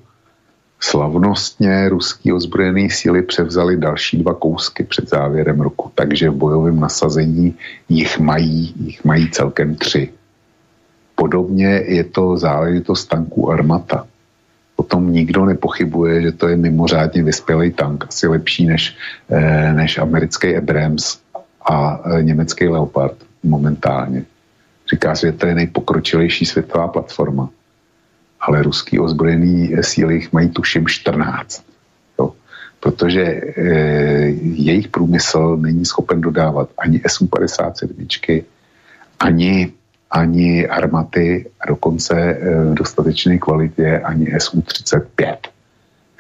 Slavnostně 0.80 1.88
ruský 1.88 2.32
ozbrojený 2.32 2.90
síly 2.90 3.22
převzali 3.22 3.76
další 3.76 4.22
dva 4.22 4.34
kousky 4.34 4.84
před 4.84 5.08
závěrem 5.08 5.60
roku, 5.60 5.92
takže 5.94 6.30
v 6.30 6.34
bojovém 6.34 6.80
nasazení 6.80 7.54
jich 7.88 8.18
mají, 8.18 8.74
jich 8.76 9.04
mají 9.04 9.30
celkem 9.30 9.74
tři. 9.74 10.12
Podobně 11.14 11.66
je 11.86 12.04
to 12.04 12.36
záležitost 12.36 13.04
tanků 13.04 13.50
Armata. 13.50 14.06
Potom 14.76 15.12
nikdo 15.12 15.44
nepochybuje, 15.44 16.22
že 16.22 16.32
to 16.32 16.48
je 16.48 16.56
mimořádně 16.56 17.22
vyspělý 17.22 17.72
tank, 17.72 18.04
asi 18.08 18.26
lepší 18.26 18.66
než, 18.66 18.96
eh, 19.30 19.72
než 19.72 19.98
americký 19.98 20.56
Abrams 20.56 21.18
a 21.70 22.00
eh, 22.04 22.22
německý 22.22 22.68
Leopard 22.68 23.16
momentálně. 23.48 24.24
Říká 24.90 25.14
se, 25.14 25.26
že 25.26 25.32
to 25.32 25.46
je 25.46 25.54
nejpokročilejší 25.54 26.46
světová 26.46 26.88
platforma. 26.88 27.48
Ale 28.40 28.62
ruský 28.62 28.98
ozbrojený 28.98 29.72
síly 29.80 30.14
jich 30.14 30.32
mají 30.32 30.48
tuším 30.48 30.86
14. 30.86 31.64
Jo. 32.18 32.32
Protože 32.80 33.22
e, 33.22 33.62
jejich 34.40 34.88
průmysl 34.88 35.56
není 35.56 35.84
schopen 35.84 36.20
dodávat 36.20 36.70
ani 36.78 36.98
SU-57, 36.98 38.44
ani 39.18 39.72
ani 40.10 40.66
armaty 40.66 41.50
a 41.60 41.66
dokonce 41.66 42.14
eh, 42.14 42.64
v 42.64 42.74
dostatečné 42.74 43.38
kvalitě 43.38 43.98
ani 43.98 44.26
SU-35, 44.26 45.36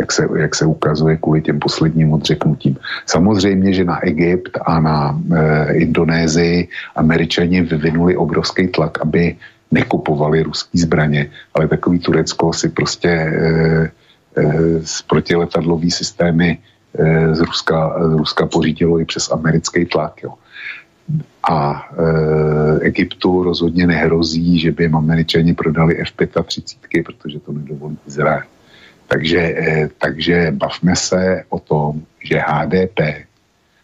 jak 0.00 0.12
se, 0.12 0.28
jak 0.36 0.54
se 0.54 0.64
ukazuje 0.66 1.16
kvůli 1.16 1.42
těm 1.42 1.58
posledním 1.58 2.12
odřeknutím. 2.12 2.76
Samozřejmě, 3.06 3.72
že 3.72 3.84
na 3.84 4.04
Egypt 4.04 4.58
a 4.66 4.80
na 4.80 5.20
e, 5.34 5.72
Indonésii 5.72 6.68
američani 6.96 7.62
vyvinuli 7.62 8.16
obrovský 8.16 8.68
tlak, 8.68 9.00
aby 9.00 9.36
nekupovali 9.70 10.42
ruský 10.42 10.78
zbraně, 10.78 11.30
ale 11.54 11.68
takový 11.68 11.98
Turecko 11.98 12.52
si 12.52 12.68
prostě 12.68 13.08
e, 13.08 13.32
e, 14.36 14.52
protiletadlový 15.08 15.90
systémy 15.90 16.58
e, 16.98 17.34
z 17.34 17.40
Ruska, 17.40 17.96
z 18.08 18.12
Ruska 18.12 18.46
pořídilo 18.46 19.00
i 19.00 19.04
přes 19.04 19.30
americký 19.32 19.84
tlak. 19.84 20.22
Jo 20.22 20.32
a 21.50 21.88
e, 21.98 22.80
Egyptu 22.80 23.42
rozhodně 23.42 23.86
nehrozí, 23.86 24.58
že 24.58 24.72
by 24.72 24.84
jim 24.84 24.96
američani 24.96 25.54
prodali 25.54 25.98
F-35, 26.00 27.04
protože 27.04 27.40
to 27.40 27.52
nedovolí 27.52 27.98
Izrael. 28.06 28.42
Takže, 29.08 29.40
e, 29.40 29.88
takže 29.98 30.50
bavme 30.50 30.96
se 30.96 31.44
o 31.48 31.58
tom, 31.58 32.02
že 32.24 32.42
HDP 32.46 33.00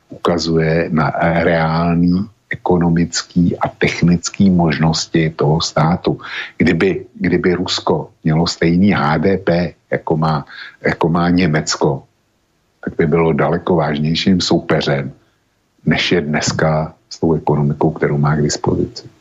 ukazuje 0.08 0.88
na 0.90 1.10
reální 1.42 2.28
ekonomický 2.50 3.56
a 3.58 3.68
technický 3.68 4.50
možnosti 4.50 5.30
toho 5.30 5.60
státu. 5.60 6.20
Kdyby, 6.58 7.06
kdyby 7.14 7.54
Rusko 7.54 8.10
mělo 8.24 8.46
stejný 8.46 8.92
HDP, 8.92 9.48
jako 9.90 10.16
má, 10.16 10.46
jako 10.82 11.08
má 11.08 11.30
Německo, 11.30 12.04
tak 12.84 12.96
by 12.96 13.06
bylo 13.06 13.32
daleko 13.32 13.76
vážnějším 13.76 14.40
soupeřem, 14.40 15.12
než 15.86 16.12
je 16.12 16.20
dneska 16.20 16.94
s 17.10 17.18
tou 17.18 17.34
ekonomikou, 17.34 17.90
kterou 17.90 18.18
má 18.18 18.36
k 18.36 18.42
dispozici. 18.42 19.11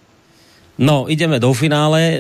No, 0.82 1.06
ideme 1.06 1.38
do 1.38 1.54
finále. 1.54 2.18
E, 2.18 2.20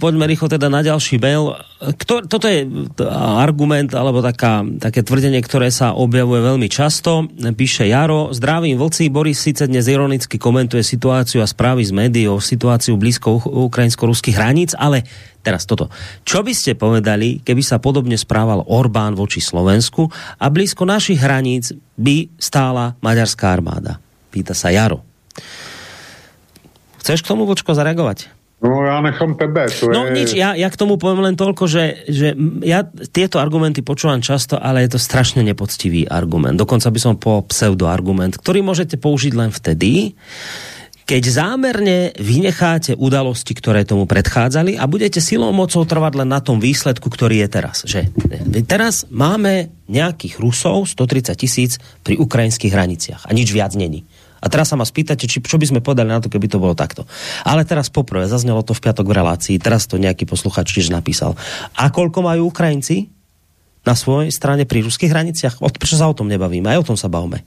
poďme 0.00 0.24
rýchlo 0.24 0.48
teda 0.48 0.72
na 0.72 0.80
ďalší 0.80 1.20
mail. 1.20 1.52
Kto, 1.84 2.24
toto 2.24 2.48
je 2.48 2.64
argument, 3.12 3.92
alebo 3.92 4.24
taká, 4.24 4.64
také 4.80 5.04
tvrdenie, 5.04 5.44
ktoré 5.44 5.68
sa 5.68 5.92
objavuje 5.92 6.40
veľmi 6.40 6.64
často. 6.72 7.28
Píše 7.36 7.84
Jaro, 7.84 8.32
zdravím 8.32 8.80
vlci, 8.80 9.12
Boris 9.12 9.36
síce 9.36 9.68
dnes 9.68 9.84
ironicky 9.84 10.40
komentuje 10.40 10.80
situáciu 10.80 11.44
a 11.44 11.50
správy 11.50 11.84
z 11.84 11.92
médií 11.92 12.24
o 12.24 12.40
situáciu 12.40 12.96
blízko 12.96 13.44
ukrajinsko-ruských 13.68 14.32
hraníc, 14.32 14.72
ale 14.80 15.04
teraz 15.44 15.68
toto. 15.68 15.92
Čo 16.24 16.40
by 16.40 16.56
ste 16.56 16.80
povedali, 16.80 17.44
keby 17.44 17.60
sa 17.60 17.76
podobne 17.76 18.16
správal 18.16 18.64
Orbán 18.64 19.12
voči 19.12 19.44
Slovensku 19.44 20.08
a 20.40 20.48
blízko 20.48 20.88
našich 20.88 21.20
hraníc 21.20 21.76
by 22.00 22.32
stála 22.40 22.96
maďarská 23.04 23.52
armáda? 23.52 24.00
Pýta 24.32 24.56
sa 24.56 24.72
Jaro. 24.72 25.04
Chceš 27.04 27.20
k 27.20 27.36
tomu, 27.36 27.44
Vočko, 27.44 27.76
zareagovať? 27.76 28.32
No 28.64 28.80
já 28.80 29.00
nechám 29.00 29.36
tebe. 29.36 29.68
To 29.68 29.92
no 29.92 30.08
je... 30.08 30.12
nič, 30.16 30.32
ja, 30.32 30.56
ja 30.56 30.72
k 30.72 30.80
tomu 30.80 30.96
poviem 30.96 31.20
len 31.20 31.36
toľko, 31.36 31.68
že, 31.68 32.08
že 32.08 32.32
ja 32.64 32.80
tieto 33.12 33.36
argumenty 33.36 33.84
počúvam 33.84 34.24
často, 34.24 34.56
ale 34.56 34.88
je 34.88 34.96
to 34.96 35.00
strašne 35.04 35.44
nepoctivý 35.44 36.08
argument. 36.08 36.56
Dokonca 36.56 36.88
by 36.88 36.96
som 36.96 37.20
po 37.20 37.44
pseudoargument, 37.44 38.40
ktorý 38.40 38.64
môžete 38.64 38.96
použiť 38.96 39.36
len 39.36 39.52
vtedy, 39.52 40.16
keď 41.04 41.22
zámerne 41.28 42.16
vynecháte 42.16 42.96
udalosti, 42.96 43.52
ktoré 43.52 43.84
tomu 43.84 44.08
predchádzali 44.08 44.80
a 44.80 44.88
budete 44.88 45.20
silou 45.20 45.52
mocou 45.52 45.84
trvať 45.84 46.24
len 46.24 46.32
na 46.32 46.40
tom 46.40 46.56
výsledku, 46.56 47.12
ktorý 47.12 47.44
je 47.44 47.48
teraz. 47.52 47.84
Že 47.84 48.08
teraz 48.64 49.04
máme 49.12 49.68
nejakých 49.92 50.40
Rusov 50.40 50.88
130 50.88 51.36
tisíc 51.36 51.76
pri 52.00 52.16
ukrajinských 52.16 52.72
hraniciach 52.72 53.28
a 53.28 53.30
nič 53.36 53.52
viac 53.52 53.76
není. 53.76 54.08
A 54.44 54.46
teraz 54.52 54.68
sa 54.68 54.76
ma 54.76 54.84
spýtate, 54.84 55.24
či, 55.24 55.40
čo 55.40 55.56
by 55.56 55.64
sme 55.64 55.80
povedali 55.80 56.12
na 56.12 56.20
to, 56.20 56.28
keby 56.28 56.52
to 56.52 56.60
bolo 56.60 56.76
takto. 56.76 57.08
Ale 57.48 57.64
teraz 57.64 57.88
poprvé, 57.88 58.28
zaznelo 58.28 58.60
to 58.60 58.76
v 58.76 58.84
piatok 58.84 59.08
v 59.08 59.16
relácii, 59.16 59.56
teraz 59.56 59.88
to 59.88 59.96
nejaký 59.96 60.28
posluchač 60.28 60.68
tiež 60.68 60.92
napísal. 60.92 61.32
A 61.72 61.88
koľko 61.88 62.20
majú 62.20 62.52
Ukrajinci 62.52 63.08
na 63.88 63.96
svojej 63.96 64.28
strane 64.28 64.68
pri 64.68 64.84
ruských 64.84 65.08
hraniciach? 65.08 65.64
Prečo 65.64 65.96
sa 65.96 66.12
o 66.12 66.16
tom 66.16 66.28
nebavíme? 66.28 66.68
Aj 66.68 66.76
o 66.76 66.84
tom 66.84 67.00
sa 67.00 67.08
bavíme. 67.08 67.40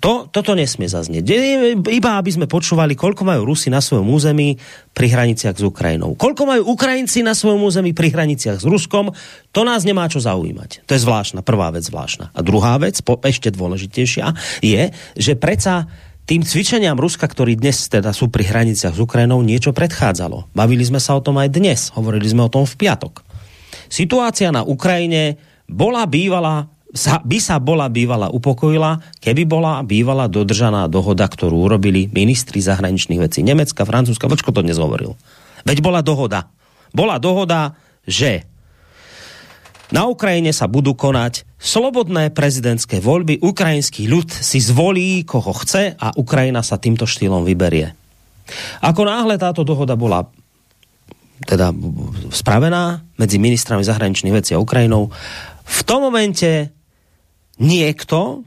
To, 0.00 0.26
toto 0.28 0.52
nesmie 0.56 0.88
zaznieť. 0.88 1.24
Iba 1.90 2.18
aby 2.18 2.30
sme 2.32 2.46
počúvali, 2.48 2.96
koľko 2.96 3.22
majú 3.26 3.48
Rusi 3.48 3.68
na 3.68 3.80
svojom 3.84 4.08
území 4.08 4.56
pri 4.92 5.06
hraniciach 5.12 5.56
s 5.56 5.64
Ukrajinou. 5.64 6.16
Koľko 6.16 6.42
majú 6.44 6.62
Ukrajinci 6.72 7.24
na 7.24 7.32
svojom 7.32 7.60
území 7.64 7.92
pri 7.96 8.12
hraniciach 8.12 8.60
s 8.60 8.66
Ruskom, 8.68 9.12
to 9.52 9.60
nás 9.62 9.84
nemá 9.84 10.08
čo 10.08 10.20
zaujímať. 10.20 10.86
To 10.88 10.94
je 10.96 11.04
zvláštna, 11.04 11.44
prvá 11.44 11.72
vec 11.72 11.84
zvláštna. 11.86 12.32
A 12.32 12.40
druhá 12.40 12.76
vec, 12.80 13.00
po, 13.04 13.20
ešte 13.20 13.52
dôležitejšia, 13.52 14.26
je, 14.64 14.92
že 15.16 15.32
predsa 15.36 15.88
tým 16.22 16.46
cvičeniam 16.46 16.94
Ruska, 16.94 17.26
ktorí 17.26 17.58
dnes 17.58 17.90
teda 17.90 18.14
sú 18.14 18.30
pri 18.30 18.46
hraniciach 18.46 18.94
s 18.94 19.02
Ukrajinou, 19.02 19.42
niečo 19.42 19.74
predchádzalo. 19.74 20.54
Bavili 20.54 20.86
sme 20.86 21.02
sa 21.02 21.18
o 21.18 21.24
tom 21.24 21.36
aj 21.42 21.50
dnes, 21.50 21.90
hovorili 21.98 22.30
sme 22.30 22.46
o 22.46 22.52
tom 22.52 22.62
v 22.62 22.78
piatok. 22.78 23.26
Situácia 23.90 24.54
na 24.54 24.62
Ukrajine 24.62 25.36
bola 25.66 26.06
bývala 26.06 26.70
sa, 26.92 27.24
by 27.24 27.38
sa 27.40 27.56
bola 27.56 27.88
bývala 27.88 28.28
upokojila, 28.28 29.00
keby 29.18 29.48
bola 29.48 29.80
bývala 29.80 30.28
dodržaná 30.28 30.86
dohoda, 30.92 31.24
ktorú 31.24 31.64
urobili 31.64 32.06
ministri 32.12 32.60
zahraničných 32.60 33.20
vecí 33.20 33.40
Nemecka, 33.40 33.88
Francúzska, 33.88 34.28
počko 34.28 34.52
to 34.52 34.60
dnes 34.60 34.76
hovoril. 34.76 35.16
Veď 35.64 35.80
bola 35.80 36.04
dohoda. 36.04 36.52
Bola 36.92 37.16
dohoda, 37.16 37.72
že 38.04 38.44
na 39.92 40.08
Ukrajine 40.08 40.52
sa 40.52 40.68
budú 40.68 40.92
konať 40.92 41.48
slobodné 41.56 42.32
prezidentské 42.32 43.00
voľby, 43.00 43.40
ukrajinský 43.40 44.08
ľud 44.08 44.28
si 44.28 44.60
zvolí, 44.60 45.24
koho 45.24 45.52
chce 45.52 45.96
a 45.96 46.12
Ukrajina 46.16 46.60
sa 46.64 46.76
týmto 46.76 47.08
štýlom 47.08 47.44
vyberie. 47.44 47.96
Ako 48.84 49.08
náhle 49.08 49.40
táto 49.40 49.64
dohoda 49.64 49.96
bola 49.96 50.28
teda 51.42 51.74
spravená 52.30 53.02
medzi 53.18 53.36
ministrami 53.36 53.82
zahraničných 53.82 54.34
vecí 54.34 54.50
a 54.54 54.62
Ukrajinou, 54.62 55.10
v 55.62 55.80
tom 55.86 56.04
momente 56.06 56.70
niekto 57.62 58.42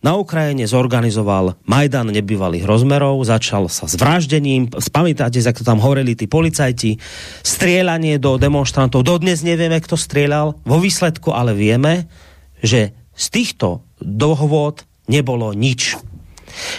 na 0.00 0.16
Ukrajine 0.16 0.64
zorganizoval 0.64 1.60
Majdan 1.68 2.08
nebývalých 2.08 2.64
rozmerov, 2.64 3.20
začal 3.20 3.68
sa 3.68 3.84
s 3.84 4.00
vraždením, 4.00 4.72
spamätáte 4.72 5.36
sa, 5.44 5.52
ako 5.52 5.60
tam 5.60 5.80
horeli 5.80 6.16
tí 6.16 6.24
policajti, 6.24 6.96
strieľanie 7.44 8.16
do 8.16 8.40
demonstrantov, 8.40 9.04
dodnes 9.04 9.44
nevieme, 9.44 9.76
kto 9.76 10.00
strieľal, 10.00 10.56
vo 10.64 10.76
výsledku 10.80 11.36
ale 11.36 11.52
vieme, 11.52 12.08
že 12.64 12.96
z 13.12 13.26
týchto 13.28 13.84
dohovod 14.00 14.88
nebolo 15.04 15.52
nič. 15.52 16.00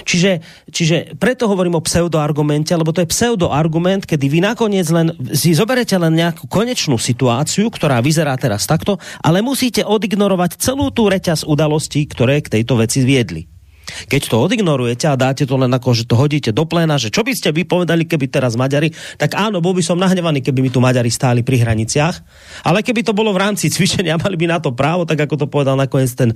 Čiže, 0.04 0.42
čiže 0.70 1.16
preto 1.16 1.46
hovorím 1.46 1.80
o 1.80 1.86
pseudoargumente, 1.86 2.74
lebo 2.74 2.92
to 2.92 3.04
je 3.06 3.12
pseudoargument, 3.12 4.04
kedy 4.08 4.26
vy 4.28 4.40
nakoniec 4.42 4.88
len 4.90 5.14
si 5.32 5.54
zoberete 5.54 5.96
len 5.96 6.18
nejakú 6.18 6.50
konečnú 6.50 6.98
situáciu, 6.98 7.70
ktorá 7.70 8.02
vyzerá 8.02 8.34
teraz 8.36 8.66
takto, 8.66 8.98
ale 9.22 9.46
musíte 9.46 9.86
odignorovať 9.86 10.58
celú 10.58 10.90
tú 10.90 11.08
reťaz 11.08 11.46
udalostí, 11.46 12.10
ktoré 12.10 12.42
k 12.42 12.60
tejto 12.60 12.80
veci 12.80 13.06
viedli. 13.06 13.61
Keď 14.08 14.22
to 14.32 14.36
odignorujete 14.42 15.06
a 15.10 15.16
dáte 15.16 15.44
to 15.48 15.56
len 15.58 15.72
ako, 15.72 15.96
že 15.96 16.04
to 16.08 16.16
hodíte 16.16 16.52
do 16.52 16.68
pléna, 16.68 16.98
že 16.98 17.14
čo 17.14 17.22
by 17.22 17.34
ste 17.36 17.54
vypovedali, 17.54 18.08
keby 18.08 18.28
teraz 18.28 18.60
Maďari, 18.60 18.92
tak 19.16 19.38
áno, 19.38 19.60
bol 19.60 19.76
by 19.76 19.84
som 19.84 19.98
nahnevaný, 19.98 20.44
keby 20.44 20.60
mi 20.64 20.72
tu 20.74 20.80
Maďari 20.80 21.10
stáli 21.10 21.42
pri 21.42 21.62
hraniciach, 21.64 22.16
ale 22.68 22.82
keby 22.82 23.06
to 23.06 23.14
bolo 23.16 23.32
v 23.36 23.42
rámci 23.42 23.70
cvičenia, 23.74 24.20
mali 24.20 24.36
by 24.38 24.46
na 24.48 24.60
to 24.60 24.74
právo, 24.74 25.04
tak 25.08 25.24
ako 25.24 25.46
to 25.46 25.48
povedal 25.48 25.76
nakoniec 25.76 26.12
ten 26.14 26.36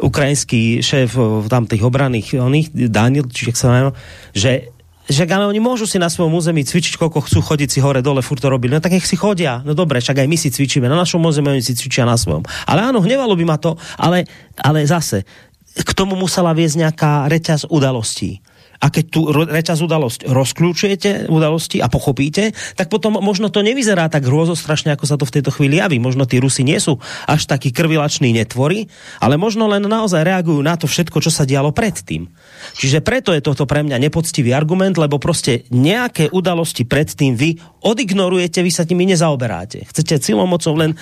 ukrajinský 0.00 0.80
šéf 0.80 1.14
v 1.18 1.46
tam 1.50 1.68
tých 1.68 1.82
obraných, 1.84 2.38
oných, 2.38 2.90
Daniel, 2.90 3.28
či 3.28 3.50
sa 3.52 3.70
neviem, 3.72 3.94
že 4.32 4.72
že 5.10 5.26
ale 5.26 5.50
oni 5.50 5.58
môžu 5.58 5.82
si 5.84 5.98
na 5.98 6.06
svojom 6.06 6.30
území 6.30 6.62
cvičiť, 6.62 6.94
koľko 6.94 7.26
chcú 7.26 7.42
chodiť 7.42 7.68
si 7.68 7.78
hore 7.82 8.00
dole, 8.00 8.22
furt 8.22 8.38
to 8.38 8.46
robili. 8.46 8.78
No 8.78 8.80
tak 8.80 8.94
nech 8.94 9.06
si 9.06 9.18
chodia. 9.18 9.58
No 9.66 9.74
dobre, 9.74 9.98
však 9.98 10.22
aj 10.22 10.28
my 10.30 10.36
si 10.38 10.54
cvičíme. 10.54 10.86
Na 10.86 10.94
našom 10.94 11.18
území 11.18 11.50
oni 11.50 11.62
si 11.64 11.74
cvičia 11.74 12.06
na 12.06 12.14
svojom. 12.14 12.46
Ale 12.70 12.86
áno, 12.86 13.02
hnevalo 13.02 13.34
by 13.34 13.44
ma 13.44 13.58
to, 13.58 13.74
ale, 13.98 14.24
ale 14.62 14.86
zase, 14.86 15.26
k 15.72 15.90
tomu 15.96 16.14
musela 16.18 16.52
viesť 16.52 16.76
nejaká 16.88 17.12
reťaz 17.32 17.68
udalostí. 17.72 18.44
A 18.82 18.90
keď 18.90 19.04
tu 19.14 19.30
reťaz 19.30 19.78
udalosť 19.78 20.26
rozklúčujete 20.26 21.30
udalosti 21.30 21.78
a 21.78 21.86
pochopíte, 21.86 22.50
tak 22.74 22.90
potom 22.90 23.14
možno 23.22 23.46
to 23.46 23.62
nevyzerá 23.62 24.10
tak 24.10 24.26
hrôzostrašne, 24.26 24.90
ako 24.90 25.06
sa 25.06 25.14
to 25.14 25.22
v 25.22 25.38
tejto 25.38 25.54
chvíli 25.54 25.78
javí. 25.78 26.02
Možno 26.02 26.26
tí 26.26 26.42
Rusi 26.42 26.66
nie 26.66 26.82
sú 26.82 26.98
až 27.30 27.46
takí 27.46 27.70
krvilační 27.70 28.34
netvory, 28.34 28.90
ale 29.22 29.38
možno 29.38 29.70
len 29.70 29.86
naozaj 29.86 30.26
reagujú 30.26 30.66
na 30.66 30.74
to 30.74 30.90
všetko, 30.90 31.22
čo 31.22 31.30
sa 31.30 31.46
dialo 31.46 31.70
predtým. 31.70 32.26
Čiže 32.74 33.06
preto 33.06 33.30
je 33.30 33.38
toto 33.38 33.70
pre 33.70 33.86
mňa 33.86 34.02
nepoctivý 34.02 34.50
argument, 34.50 34.98
lebo 34.98 35.22
prostě 35.22 35.62
nejaké 35.70 36.34
udalosti 36.34 36.82
predtým 36.82 37.38
vy 37.38 37.62
odignorujete, 37.86 38.66
vy 38.66 38.70
sa 38.74 38.82
tými 38.82 39.06
nezaoberáte. 39.06 39.86
Chcete 39.94 40.18
silou 40.18 40.50
mocou 40.50 40.74
len 40.74 40.98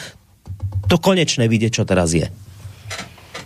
to 0.85 1.01
konečné 1.01 1.49
vidieť, 1.49 1.81
čo 1.81 1.89
teraz 1.89 2.13
je. 2.13 2.29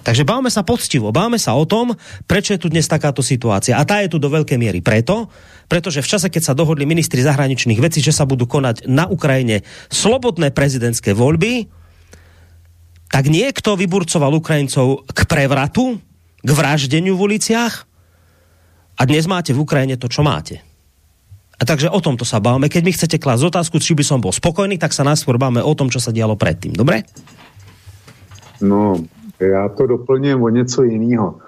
Takže 0.04 0.28
bavme 0.28 0.52
sa 0.52 0.60
poctivo, 0.60 1.08
bavme 1.16 1.40
sa 1.40 1.56
o 1.56 1.64
tom, 1.64 1.96
prečo 2.28 2.52
je 2.52 2.60
tu 2.60 2.68
dnes 2.68 2.84
takáto 2.84 3.24
situácia. 3.24 3.80
A 3.80 3.88
tá 3.88 4.04
je 4.04 4.12
tu 4.12 4.20
do 4.20 4.28
veľkej 4.28 4.60
miery 4.60 4.84
preto, 4.84 5.32
pretože 5.64 6.04
v 6.04 6.10
čase, 6.12 6.28
keď 6.28 6.52
sa 6.52 6.54
dohodli 6.54 6.84
ministri 6.84 7.24
zahraničných 7.24 7.80
vecí, 7.80 8.04
že 8.04 8.12
sa 8.12 8.28
budú 8.28 8.44
konať 8.44 8.84
na 8.84 9.08
Ukrajine 9.08 9.64
slobodné 9.88 10.52
prezidentské 10.52 11.16
voľby, 11.16 11.72
tak 13.08 13.32
niekto 13.32 13.80
vyburcoval 13.80 14.36
Ukrajincov 14.36 15.08
k 15.08 15.20
prevratu, 15.24 15.96
k 16.44 16.50
vraždeniu 16.52 17.16
v 17.16 17.24
uliciach 17.32 17.88
a 19.00 19.02
dnes 19.08 19.24
máte 19.24 19.56
v 19.56 19.64
Ukrajine 19.64 19.96
to, 19.96 20.12
čo 20.12 20.20
máte. 20.20 20.60
A 21.56 21.62
takže 21.64 21.88
o 21.88 22.02
tomto 22.02 22.26
sa 22.26 22.44
bavíme. 22.44 22.68
Keď 22.68 22.82
mi 22.84 22.92
chcete 22.92 23.16
klásť 23.16 23.48
otázku, 23.48 23.80
či 23.80 23.96
by 23.96 24.04
som 24.04 24.18
bol 24.20 24.34
spokojný, 24.34 24.76
tak 24.76 24.92
sa 24.92 25.06
náskôr 25.06 25.40
bavíme 25.40 25.64
o 25.64 25.72
tom, 25.72 25.88
čo 25.88 26.02
sa 26.02 26.12
dialo 26.12 26.36
predtým. 26.36 26.74
Dobre? 26.76 27.06
No, 28.58 28.98
já 29.48 29.68
to 29.68 29.86
doplním 29.86 30.42
o 30.42 30.48
něco 30.48 30.82
jiného. 30.82 31.38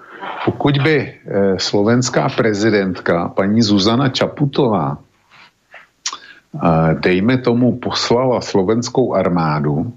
Pokud 0.44 0.78
by 0.78 0.96
eh, 0.96 1.58
slovenská 1.58 2.28
prezidentka 2.28 3.28
paní 3.28 3.62
Zuzana 3.62 4.08
Čaputová 4.08 4.98
eh, 4.98 6.94
dejme 6.94 7.38
tomu 7.38 7.78
poslala 7.78 8.40
slovenskou 8.40 9.14
armádu 9.14 9.92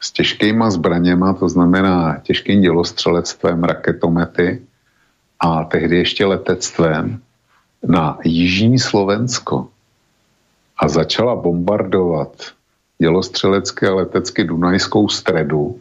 s 0.00 0.12
těžkýma 0.12 0.70
zbraněma, 0.70 1.32
to 1.32 1.48
znamená 1.48 2.20
těžkým 2.22 2.60
dělostřelectvem, 2.60 3.64
raketomety 3.64 4.62
a 5.40 5.64
tehdy 5.64 5.96
ještě 5.96 6.26
letectvem 6.26 7.20
na 7.86 8.18
jižní 8.24 8.78
Slovensko 8.78 9.68
a 10.78 10.88
začala 10.88 11.36
bombardovat 11.36 12.32
dělostřelecké 12.98 13.88
a 13.88 13.94
letecky 13.94 14.44
Dunajskou 14.44 15.08
středu, 15.08 15.80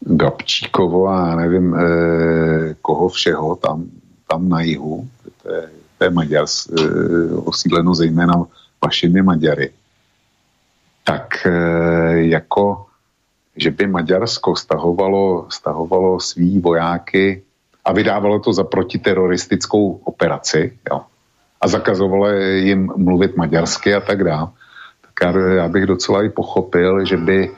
Gabčíkovo 0.00 1.08
a 1.08 1.34
nevím 1.34 1.74
e, 1.74 1.78
koho 2.82 3.08
všeho 3.08 3.56
tam, 3.56 3.90
tam 4.30 4.48
na 4.48 4.60
jihu, 4.60 5.08
to 5.42 5.52
je, 5.52 5.62
to 5.98 6.04
je 6.04 6.10
Maďars, 6.10 6.54
e, 6.66 6.72
osídleno 7.34 7.94
zejména 7.94 8.46
vašimi 8.84 9.22
Maďary, 9.22 9.70
tak 11.04 11.46
e, 11.46 11.50
jako, 12.30 12.86
že 13.56 13.70
by 13.70 13.86
Maďarsko 13.86 14.56
stahovalo, 14.56 15.46
stahovalo 15.50 16.20
svý 16.20 16.60
vojáky 16.60 17.42
a 17.84 17.92
vydávalo 17.92 18.38
to 18.38 18.52
za 18.52 18.64
protiteroristickou 18.64 20.00
operaci, 20.04 20.78
jo, 20.90 21.02
a 21.60 21.68
zakazovalo 21.68 22.30
jim 22.62 22.92
mluvit 22.96 23.36
maďarsky 23.36 23.94
a 23.94 24.00
tak 24.00 24.24
dále, 24.24 24.48
tak 25.02 25.34
já, 25.34 25.40
já 25.54 25.68
bych 25.68 25.86
docela 25.86 26.22
i 26.22 26.28
pochopil, 26.28 27.04
že 27.04 27.16
by 27.16 27.50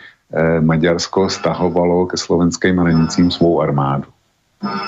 Maďarsko 0.61 1.29
stahovalo 1.29 2.07
ke 2.07 2.17
slovenským 2.17 2.79
hranicím 2.79 3.31
svou 3.31 3.61
armádu. 3.61 4.07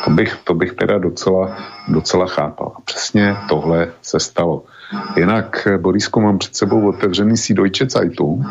To 0.04 0.10
bych, 0.10 0.36
to 0.44 0.54
bych 0.54 0.72
teda 0.72 0.98
docela, 0.98 1.56
docela 1.88 2.26
chápal. 2.26 2.72
A 2.76 2.80
přesně 2.80 3.36
tohle 3.48 3.88
se 4.02 4.20
stalo. 4.20 4.64
Jinak, 5.16 5.66
eh, 5.66 5.78
Borisko, 5.78 6.20
mám 6.20 6.38
před 6.38 6.56
sebou 6.56 6.88
otevřený 6.88 7.36
si 7.36 7.54
Deutsche 7.54 7.90
Zeitung, 7.90 8.46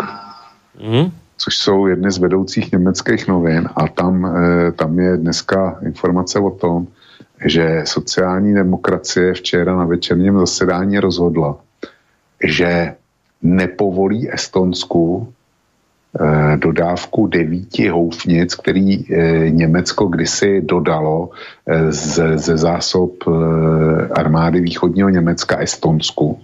mm. 0.81 1.11
což 1.37 1.57
jsou 1.57 1.87
jedny 1.87 2.11
z 2.11 2.17
vedoucích 2.17 2.71
německých 2.71 3.27
novin 3.27 3.69
a 3.75 3.87
tam, 3.87 4.25
eh, 4.25 4.71
tam 4.71 4.99
je 4.99 5.17
dneska 5.17 5.79
informace 5.85 6.39
o 6.39 6.49
tom, 6.49 6.87
že 7.45 7.81
sociální 7.85 8.53
demokracie 8.53 9.33
včera 9.33 9.75
na 9.75 9.85
večerním 9.85 10.39
zasedání 10.39 10.99
rozhodla, 10.99 11.57
že 12.43 12.95
nepovolí 13.41 14.33
Estonsku 14.33 15.33
Eh, 15.40 15.40
dodávku 16.55 17.27
devíti 17.27 17.87
houfnic, 17.87 18.55
který 18.55 19.13
eh, 19.13 19.49
Německo 19.49 20.05
kdysi 20.05 20.61
dodalo 20.61 21.29
eh, 21.67 21.91
ze, 21.91 22.37
ze 22.37 22.57
zásob 22.57 23.23
armády 24.11 24.61
východního 24.61 25.09
Německa 25.09 25.57
Estonsku. 25.57 26.39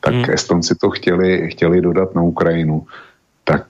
Tak 0.00 0.14
hmm. 0.14 0.24
Estonci 0.30 0.74
to 0.74 0.90
chtěli, 0.90 1.50
chtěli 1.50 1.80
dodat 1.80 2.14
na 2.14 2.22
Ukrajinu. 2.22 2.86
Tak 3.44 3.66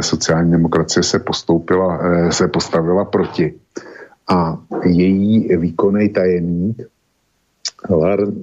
sociální 0.00 0.50
demokracie 0.50 1.02
se 1.02 1.18
postoupila, 1.18 2.00
se 2.30 2.48
postavila 2.48 3.04
proti. 3.04 3.54
A 4.28 4.58
její 4.84 5.56
výkonný 5.56 6.08
tajemník 6.08 6.82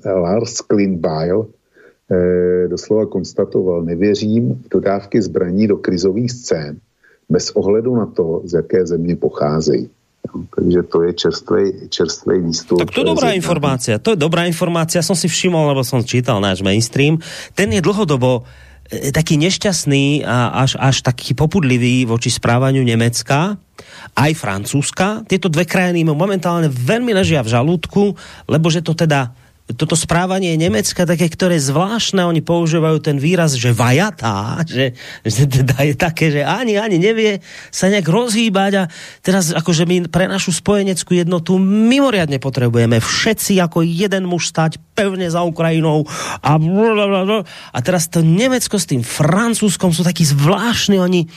Lars 0.06 0.62
Klindbeil 0.62 1.46
Eh, 1.46 1.61
doslova 2.68 3.06
konstatoval, 3.06 3.84
nevěřím 3.84 4.62
v 4.66 4.70
dodávky 4.70 5.22
zbraní 5.22 5.68
do 5.68 5.78
krizových 5.78 6.32
scén 6.32 6.78
bez 7.32 7.52
ohledu 7.56 7.96
na 7.96 8.06
to, 8.06 8.42
z 8.46 8.54
jaké 8.54 8.86
země 8.86 9.16
pocházejí. 9.16 9.90
Takže 10.56 10.84
to 10.84 10.98
je 11.02 11.12
čerstvý, 11.14 11.64
čerstvý 11.90 12.36
výstup. 12.40 12.80
Tak 12.80 12.92
to 12.92 13.02
je 13.02 13.10
dobrá 13.10 13.32
informácia. 13.34 13.96
To 13.98 14.14
je 14.14 14.20
dobrá 14.20 14.46
informácia. 14.46 15.02
Som 15.02 15.18
si 15.18 15.26
všimol, 15.26 15.74
lebo 15.74 15.82
som 15.82 16.06
čítal 16.06 16.38
náš 16.38 16.62
mainstream. 16.62 17.18
Ten 17.58 17.74
je 17.74 17.82
dlhodobo 17.82 18.46
eh, 18.88 19.10
taký 19.10 19.42
nešťastný 19.42 20.22
a 20.24 20.62
až, 20.62 20.78
až 20.78 21.02
taký 21.02 21.34
popudlivý 21.34 22.06
voči 22.06 22.30
správaniu 22.30 22.86
Nemecka, 22.86 23.58
aj 24.14 24.32
Francúzska. 24.38 25.26
Tieto 25.26 25.50
dve 25.50 25.66
krajiny 25.66 26.06
mu 26.06 26.14
momentálne 26.14 26.70
veľmi 26.70 27.18
ležia 27.18 27.42
v 27.42 27.58
žalúdku, 27.58 28.14
lebo 28.46 28.70
že 28.70 28.86
to 28.86 28.94
teda 28.94 29.34
toto 29.76 29.98
správanie 29.98 30.56
Nemecka 30.60 31.08
také, 31.08 31.28
ktoré 31.28 31.58
zvláštne, 31.60 32.24
oni 32.24 32.42
používajú 32.44 32.98
ten 33.02 33.18
výraz, 33.18 33.58
že 33.58 33.74
vajatá, 33.74 34.64
že, 34.68 34.94
že 35.26 35.48
teda 35.48 35.76
je 35.88 35.96
také, 35.98 36.26
že 36.30 36.42
ani, 36.46 36.78
ani 36.78 36.98
nevie 36.98 37.44
sa 37.70 37.88
nejak 37.88 38.08
rozhýbať 38.08 38.72
a 38.78 38.84
teraz 39.22 39.52
akože 39.52 39.84
my 39.88 39.96
pre 40.08 40.28
našu 40.28 40.54
spojeneckú 40.54 41.18
jednotu 41.18 41.58
mimoriadne 41.62 42.38
potrebujeme 42.42 43.02
všetci 43.02 43.60
ako 43.60 43.84
jeden 43.84 44.28
muž 44.28 44.52
stať 44.52 44.80
pevne 44.96 45.28
za 45.32 45.42
Ukrajinou 45.42 46.06
a 46.42 46.58
a 47.72 47.78
teraz 47.82 48.08
to 48.12 48.22
Nemecko 48.22 48.78
s 48.78 48.90
tým 48.90 49.02
Francúzskom 49.02 49.96
sú 49.96 50.06
takí 50.06 50.24
zvláštni, 50.28 51.02
oni 51.02 51.28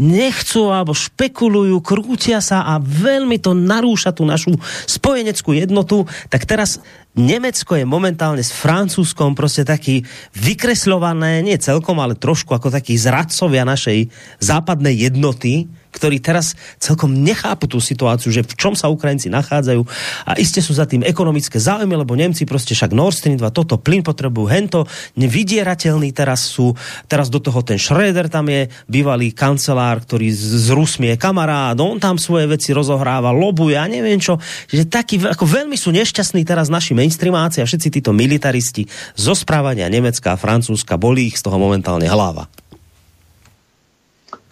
nechcú 0.00 0.72
alebo 0.72 0.96
špekulujú, 0.96 1.78
krútia 1.84 2.42
sa 2.42 2.64
a 2.66 2.82
veľmi 2.82 3.38
to 3.38 3.54
narúša 3.54 4.12
tú 4.16 4.26
našu 4.26 4.56
spojeneckú 4.88 5.54
jednotu, 5.54 6.04
tak 6.28 6.44
teraz 6.44 6.82
Nemecko 7.12 7.76
je 7.76 7.84
momentálne 7.84 8.40
s 8.40 8.56
Francúzskom 8.56 9.36
prostě 9.36 9.64
taký 9.64 10.00
vykreslované, 10.32 11.44
nie 11.44 11.58
celkom, 11.60 12.00
ale 12.00 12.16
trošku 12.16 12.56
ako 12.56 12.72
taký 12.72 12.96
zradcovia 12.96 13.68
našej 13.68 14.08
západnej 14.40 14.96
jednoty, 14.96 15.68
ktorí 15.92 16.18
teraz 16.18 16.56
celkom 16.80 17.12
nechápu 17.12 17.68
tú 17.68 17.78
situáciu, 17.78 18.32
že 18.32 18.42
v 18.42 18.56
čom 18.56 18.72
sa 18.72 18.88
Ukrajinci 18.88 19.28
nachádzajú 19.28 19.84
a 20.24 20.32
iste 20.40 20.64
sú 20.64 20.72
za 20.72 20.88
tým 20.88 21.04
ekonomické 21.04 21.60
záujmy, 21.60 21.92
lebo 21.92 22.16
Nemci 22.16 22.48
prostě 22.48 22.74
však 22.74 22.96
Nord 22.96 23.16
Stream 23.16 23.36
2, 23.36 23.50
toto 23.52 23.76
plyn 23.76 24.00
potrebujú, 24.00 24.48
hento, 24.48 24.88
nevydierateľný 25.20 26.16
teraz 26.16 26.48
sú, 26.48 26.72
teraz 27.06 27.28
do 27.28 27.38
toho 27.38 27.60
ten 27.60 27.76
Schröder 27.76 28.32
tam 28.32 28.48
je, 28.48 28.72
bývalý 28.88 29.36
kancelár, 29.36 30.00
ktorý 30.00 30.32
z, 30.32 30.42
z 30.64 30.68
Rusmi 30.72 31.12
je 31.12 31.16
kamarád, 31.20 31.76
on 31.84 32.00
tam 32.00 32.16
svoje 32.16 32.48
veci 32.48 32.72
rozohráva, 32.72 33.30
lobuje 33.30 33.76
a 33.76 33.84
neviem 33.84 34.16
čo, 34.16 34.40
že 34.72 34.88
taký, 34.88 35.20
ako 35.20 35.44
veľmi 35.44 35.76
sú 35.76 35.92
nešťastní 35.92 36.42
teraz 36.48 36.72
naši 36.72 36.96
mainstreamáci 36.96 37.60
a 37.60 37.68
všetci 37.68 38.00
títo 38.00 38.16
militaristi 38.16 38.88
zo 39.12 39.36
správania 39.36 39.92
Nemecka 39.92 40.32
a 40.32 40.40
Francúzska, 40.40 40.96
bolí 40.96 41.28
ich 41.28 41.36
z 41.36 41.44
toho 41.44 41.60
momentálne 41.60 42.08
hlava. 42.08 42.61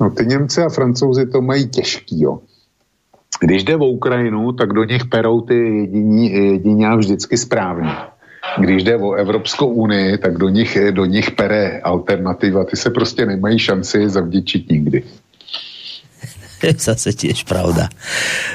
No 0.01 0.11
ty 0.11 0.27
Němci 0.27 0.63
a 0.63 0.69
Francouzi 0.69 1.27
to 1.27 1.43
mají 1.43 1.69
těžký, 1.69 2.23
jo. 2.23 2.39
Když 3.41 3.65
jde 3.65 3.77
o 3.77 3.87
Ukrajinu, 3.87 4.53
tak 4.53 4.73
do 4.73 4.85
nich 4.85 5.05
perou 5.05 5.41
ty 5.41 5.55
jediní, 5.55 6.33
jediní 6.33 6.87
a 6.87 6.97
vždycky 6.97 7.37
správně. 7.37 7.91
Když 8.59 8.85
jde 8.85 8.97
o 8.97 9.13
Evropskou 9.13 9.67
unii, 9.67 10.19
tak 10.19 10.39
do 10.39 10.49
nich, 10.49 10.79
do 10.91 11.05
nich 11.05 11.31
pere 11.31 11.81
alternativa. 11.81 12.65
Ty 12.65 12.77
se 12.77 12.91
prostě 12.91 13.27
nemají 13.27 13.59
šanci 13.59 14.09
zavděčit 14.09 14.71
nikdy. 14.71 15.03
zase 16.89 17.17
tiež 17.17 17.49
pravda. 17.49 17.89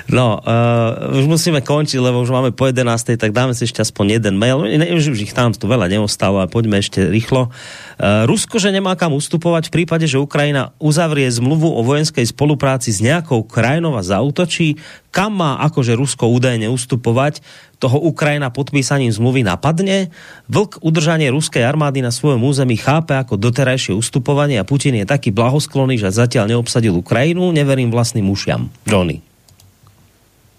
No, 0.10 0.38
uh, 0.40 1.18
už 1.18 1.26
musíme 1.26 1.62
končiť, 1.66 1.98
lebo 1.98 2.22
už 2.22 2.32
máme 2.32 2.50
po 2.54 2.70
11. 2.70 3.18
tak 3.18 3.32
dáme 3.34 3.58
si 3.58 3.66
ešte 3.66 3.82
aspoň 3.82 4.22
jeden 4.22 4.36
mail. 4.38 4.62
Ne, 4.66 4.94
už, 4.94 5.18
už 5.18 5.26
ich 5.26 5.34
tam 5.34 5.52
tu 5.52 5.66
veľa 5.66 5.90
neostalo 5.90 6.42
a 6.42 6.50
poďme 6.50 6.80
ešte 6.80 7.06
rýchlo. 7.10 7.50
Uh, 7.98 8.24
Rusko, 8.30 8.62
že 8.62 8.70
nemá 8.70 8.94
kam 8.94 9.18
ustupovať 9.18 9.70
v 9.70 9.82
prípade, 9.82 10.06
že 10.06 10.22
Ukrajina 10.22 10.76
uzavrie 10.78 11.26
zmluvu 11.30 11.68
o 11.68 11.82
vojenskej 11.82 12.30
spolupráci 12.30 12.94
s 12.94 13.02
nejakou 13.02 13.42
krajinou 13.46 13.98
a 13.98 14.06
zautočí, 14.06 14.78
kam 15.10 15.40
má 15.40 15.64
akože 15.64 15.96
Rusko 15.96 16.28
údajne 16.28 16.68
ustupovať, 16.68 17.40
toho 17.80 18.00
Ukrajina 18.00 18.50
podpísaním 18.50 19.12
zmluvy 19.12 19.44
napadne. 19.44 20.10
Vlk 20.50 20.82
udržanie 20.82 21.32
ruskej 21.32 21.64
armády 21.64 22.02
na 22.02 22.12
svojom 22.12 22.42
území 22.44 22.80
chápe 22.80 23.14
ako 23.14 23.36
doterajšie 23.38 23.94
ustupovanie 23.94 24.58
a 24.58 24.68
Putin 24.68 24.96
je 24.98 25.06
taký 25.06 25.30
blahosklonný, 25.32 26.00
že 26.00 26.16
zatiaľ 26.16 26.56
neobsadil 26.56 26.96
Ukrajinu. 26.96 27.52
Neverím 27.52 27.92
vlastným 27.92 28.28
ušiam. 28.32 28.72
Johnny. 28.88 29.22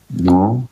No, 0.07 0.63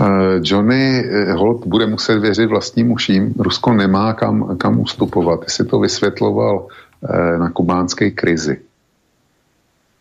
uh, 0.00 0.42
Johnny 0.42 1.00
uh, 1.00 1.38
Holt 1.38 1.66
bude 1.66 1.86
muset 1.86 2.18
věřit 2.18 2.46
vlastním 2.46 2.90
uším. 2.90 3.34
Rusko 3.38 3.72
nemá 3.72 4.12
kam, 4.12 4.58
kam 4.58 4.80
ustupovat. 4.80 5.44
Ty 5.44 5.50
si 5.50 5.64
to 5.64 5.78
vysvětloval 5.78 6.66
uh, 6.66 7.38
na 7.38 7.50
kubánské 7.50 8.10
krizi. 8.10 8.58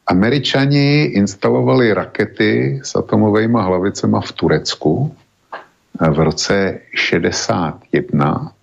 Američani 0.07 1.15
instalovali 1.15 1.93
rakety 1.93 2.81
s 2.83 2.91
atomovými 2.95 3.55
hlavicema 3.55 4.19
v 4.19 4.31
Turecku 4.31 5.15
v 5.99 6.19
roce 6.19 6.79
61. 6.93 8.53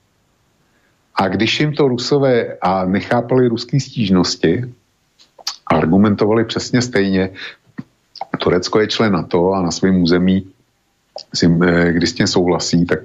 A 1.15 1.28
když 1.28 1.61
jim 1.61 1.73
to 1.73 1.89
Rusové 1.89 2.57
a 2.62 2.85
nechápali 2.85 3.48
ruský 3.48 3.81
stížnosti, 3.81 4.74
argumentovali 5.66 6.44
přesně 6.44 6.82
stejně, 6.82 7.31
Turecko 8.39 8.81
je 8.81 8.86
člen 8.86 9.12
NATO 9.12 9.52
a 9.52 9.62
na 9.62 9.70
svém 9.70 10.02
území, 10.02 10.47
eh, 11.43 11.93
když 11.93 12.11
s 12.11 12.15
tím 12.15 12.27
souhlasí, 12.27 12.86
tak 12.86 12.98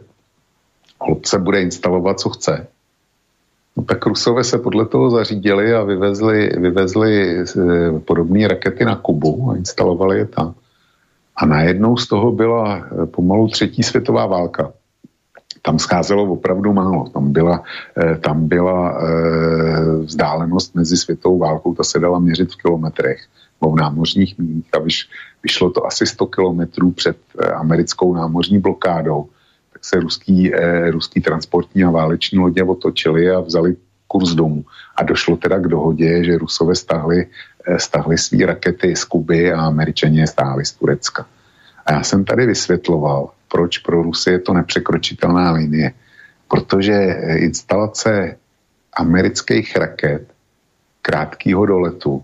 se 1.26 1.40
bude 1.40 1.62
instalovat, 1.62 2.20
co 2.20 2.30
chce. 2.30 2.68
No 3.78 3.84
tak 3.84 4.06
Rusové 4.06 4.44
se 4.44 4.58
podle 4.58 4.86
toho 4.86 5.10
zařídili 5.10 5.74
a 5.74 5.84
vyvezli, 5.84 6.50
vyvezli 6.58 7.40
eh, 7.40 8.00
podobné 8.00 8.48
rakety 8.48 8.86
na 8.86 8.96
Kubu 8.96 9.52
a 9.52 9.56
instalovali 9.56 10.18
je 10.18 10.26
tam. 10.26 10.56
A 11.36 11.46
najednou 11.46 11.98
z 11.98 12.08
toho 12.08 12.32
byla 12.32 12.78
eh, 12.78 13.06
pomalu 13.06 13.48
třetí 13.48 13.84
světová 13.84 14.26
válka. 14.26 14.74
Tam 15.62 15.80
scházelo 15.80 16.24
opravdu 16.24 16.74
málo. 16.74 17.10
Tam 17.10 17.32
byla, 17.32 17.64
eh, 17.98 18.16
tam 18.16 18.48
byla 18.48 19.02
vzdálenost 20.06 20.76
mezi 20.76 20.98
světovou 20.98 21.38
válkou, 21.38 21.74
ta 21.74 21.84
se 21.84 22.00
dala 22.00 22.20
měřit 22.20 22.52
v 22.52 22.56
kilometrech 22.56 23.20
v 23.62 23.76
námořních 23.76 24.38
míních 24.38 24.70
a 24.74 24.80
vyš, 24.80 25.10
vyšlo 25.44 25.70
to 25.70 25.86
asi 25.86 26.06
100 26.06 26.28
kilometrů 26.28 26.92
před 26.92 27.18
americkou 27.56 28.14
námořní 28.14 28.60
blokádou 28.60 29.30
se 29.86 30.00
ruský, 30.00 30.54
eh, 30.54 30.92
ruský 30.92 31.22
transportní 31.22 31.84
a 31.84 31.90
váleční 31.90 32.40
lodě 32.40 32.64
otočili 32.64 33.30
a 33.32 33.40
vzali 33.40 33.76
kurz 34.08 34.34
domů. 34.34 34.66
A 34.96 35.04
došlo 35.04 35.38
teda 35.38 35.60
k 35.60 35.68
dohodě, 35.68 36.24
že 36.24 36.38
Rusové 36.38 36.76
stahli, 36.76 37.26
eh, 37.26 37.30
stahli 37.78 38.18
svý 38.18 38.46
rakety 38.46 38.96
z 38.96 39.04
Kuby 39.04 39.54
a 39.54 39.62
Američané 39.62 40.28
stáhli 40.28 40.66
z 40.66 40.72
Turecka. 40.74 41.26
A 41.86 41.94
já 41.94 42.04
jsem 42.04 42.26
tady 42.26 42.46
vysvětloval, 42.46 43.30
proč 43.52 43.78
pro 43.78 44.04
Rusy 44.04 44.32
je 44.32 44.40
to 44.40 44.54
nepřekročitelná 44.54 45.52
linie. 45.52 45.92
Protože 46.48 46.94
instalace 47.36 48.38
amerických 48.98 49.76
raket 49.76 50.28
krátkého 51.02 51.66
doletu 51.66 52.24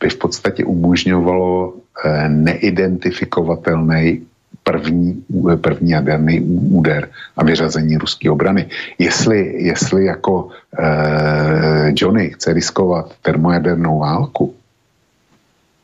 by 0.00 0.08
v 0.08 0.16
podstatě 0.16 0.64
umožňovalo 0.64 1.74
eh, 2.04 2.28
neidentifikovatelný 2.28 4.26
první, 4.62 5.24
první 5.60 5.90
jaderný 5.90 6.40
úder 6.70 7.08
a 7.36 7.44
vyřazení 7.44 7.96
ruské 7.96 8.30
obrany. 8.30 8.68
Jestli, 8.98 9.62
jestli 9.62 10.04
jako 10.04 10.48
eh, 10.78 11.92
Johnny 11.96 12.30
chce 12.30 12.52
riskovat 12.52 13.14
termojadernou 13.22 13.98
válku, 13.98 14.54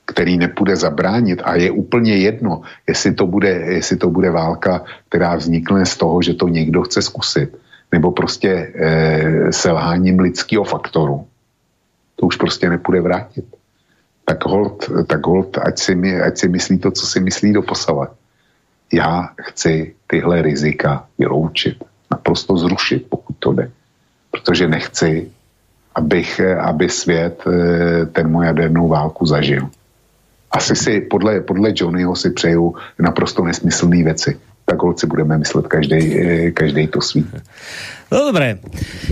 který 0.07 0.37
nepůjde 0.39 0.77
zabránit 0.77 1.43
a 1.45 1.55
je 1.55 1.71
úplně 1.71 2.17
jedno, 2.17 2.63
jestli 2.89 3.15
to 3.15 3.27
bude, 3.27 3.49
jestli 3.51 3.97
to 3.97 4.11
bude 4.11 4.31
válka, 4.31 4.85
která 5.09 5.37
vznikne 5.37 5.87
z 5.87 5.97
toho, 5.97 6.23
že 6.23 6.35
to 6.35 6.49
někdo 6.49 6.83
chce 6.83 7.03
zkusit, 7.03 7.59
nebo 7.93 8.13
prostě 8.13 8.73
eh, 8.75 9.53
selháním 9.53 10.19
lidského 10.19 10.65
faktoru, 10.65 11.27
to 12.17 12.27
už 12.27 12.37
prostě 12.37 12.71
nepůjde 12.71 13.01
vrátit. 13.01 13.45
Tak 14.25 14.45
hold, 14.45 14.91
tak 15.07 15.27
hold 15.27 15.59
ať, 15.59 15.79
si, 15.79 16.21
ať 16.21 16.39
si 16.39 16.49
myslí 16.49 16.79
to, 16.79 16.91
co 16.91 17.07
si 17.07 17.21
myslí 17.21 17.53
do 17.53 17.63
posavat 17.63 18.11
já 18.93 19.31
chci 19.41 19.95
tyhle 20.07 20.43
rizika 20.43 21.07
vyloučit, 21.19 21.85
naprosto 22.11 22.57
zrušit, 22.57 23.07
pokud 23.09 23.37
to 23.39 23.53
jde. 23.53 23.71
Protože 24.31 24.69
nechci, 24.69 25.31
abych, 25.95 26.41
aby 26.41 26.89
svět 26.89 27.45
eh, 27.47 28.07
ten 28.07 28.31
můj 28.31 28.47
jadernou 28.47 28.89
válku 28.89 29.27
zažil. 29.27 29.69
Asi 30.51 30.77
si 30.77 31.01
podle, 31.01 31.41
podle 31.41 31.73
Johnnyho 31.75 32.17
si 32.17 32.31
přeju 32.31 32.75
naprosto 32.99 33.45
nesmyslné 33.45 34.05
věci 34.05 34.41
tak 34.67 34.83
holci 34.83 35.07
budeme 35.07 35.39
myslet 35.39 35.67
každý, 35.71 36.01
eh, 36.03 36.51
každý 36.51 36.91
to 36.91 36.99
svý. 36.99 37.23
No 38.07 38.31
dobré, 38.31 38.63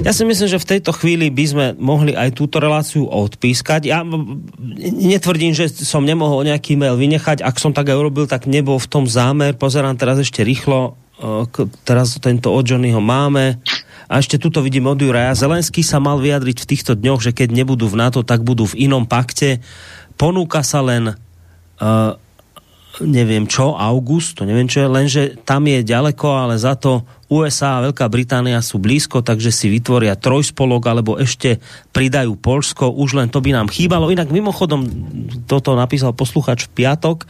ja 0.07 0.15
si 0.15 0.23
myslím, 0.23 0.47
že 0.51 0.63
v 0.63 0.71
tejto 0.77 0.95
chvíli 0.95 1.27
by 1.27 1.45
sme 1.47 1.67
mohli 1.79 2.15
aj 2.15 2.31
túto 2.35 2.63
reláciu 2.63 3.11
odpískať. 3.11 3.91
Ja 3.91 4.07
netvrdím, 4.95 5.51
že 5.51 5.67
som 5.71 6.07
nemohol 6.07 6.47
nejaký 6.47 6.79
mail 6.79 6.95
vynechať. 6.95 7.43
Ak 7.43 7.59
som 7.59 7.75
tak 7.75 7.91
aj 7.91 7.99
urobil, 7.99 8.31
tak 8.31 8.47
nebol 8.47 8.79
v 8.79 8.91
tom 8.91 9.11
zámer. 9.11 9.59
Pozerám 9.59 9.99
teraz 9.99 10.23
ešte 10.23 10.47
rýchlo. 10.47 10.95
Eh, 11.19 11.47
teraz 11.87 12.19
tento 12.19 12.51
od 12.51 12.67
Johnnyho 12.67 13.03
máme. 13.03 13.63
A 14.11 14.21
ešte 14.21 14.37
tuto 14.37 14.61
vidím 14.61 14.91
od 14.91 15.01
Juraja. 15.01 15.39
Zelenský 15.39 15.81
sa 15.81 15.99
mal 16.03 16.21
vyjadriť 16.21 16.61
v 16.61 16.69
týchto 16.69 16.93
dňoch, 16.95 17.25
že 17.25 17.33
keď 17.33 17.57
nebudú 17.57 17.89
v 17.89 17.99
NATO, 17.99 18.21
tak 18.21 18.45
budú 18.45 18.69
v 18.69 18.91
inom 18.91 19.09
pakte. 19.09 19.65
Ponúka 20.21 20.61
sa 20.61 20.85
len 20.85 21.17
uh, 21.17 22.15
neviem 23.03 23.51
čo, 23.51 23.75
august, 23.75 24.39
to 24.39 24.47
neviem 24.47 24.71
čo 24.71 24.87
je, 24.87 24.89
lenže 24.91 25.23
tam 25.43 25.67
je 25.67 25.83
ďaleko, 25.83 26.27
ale 26.31 26.55
za 26.55 26.79
to 26.79 27.03
USA 27.27 27.81
a 27.81 27.91
Veľká 27.91 28.07
Británia 28.07 28.63
sú 28.63 28.79
blízko, 28.79 29.25
takže 29.25 29.51
si 29.51 29.67
vytvoria 29.67 30.15
trojspolok 30.15 30.83
alebo 30.87 31.19
ešte 31.19 31.59
pridajú 31.91 32.39
Polsko, 32.39 32.95
už 32.95 33.19
len 33.19 33.33
to 33.33 33.43
by 33.43 33.51
nám 33.51 33.73
chýbalo. 33.73 34.13
Inak 34.13 34.31
mimochodom 34.31 34.87
toto 35.51 35.75
napísal 35.75 36.15
posluchač 36.15 36.71
v 36.71 36.85
piatok. 36.85 37.27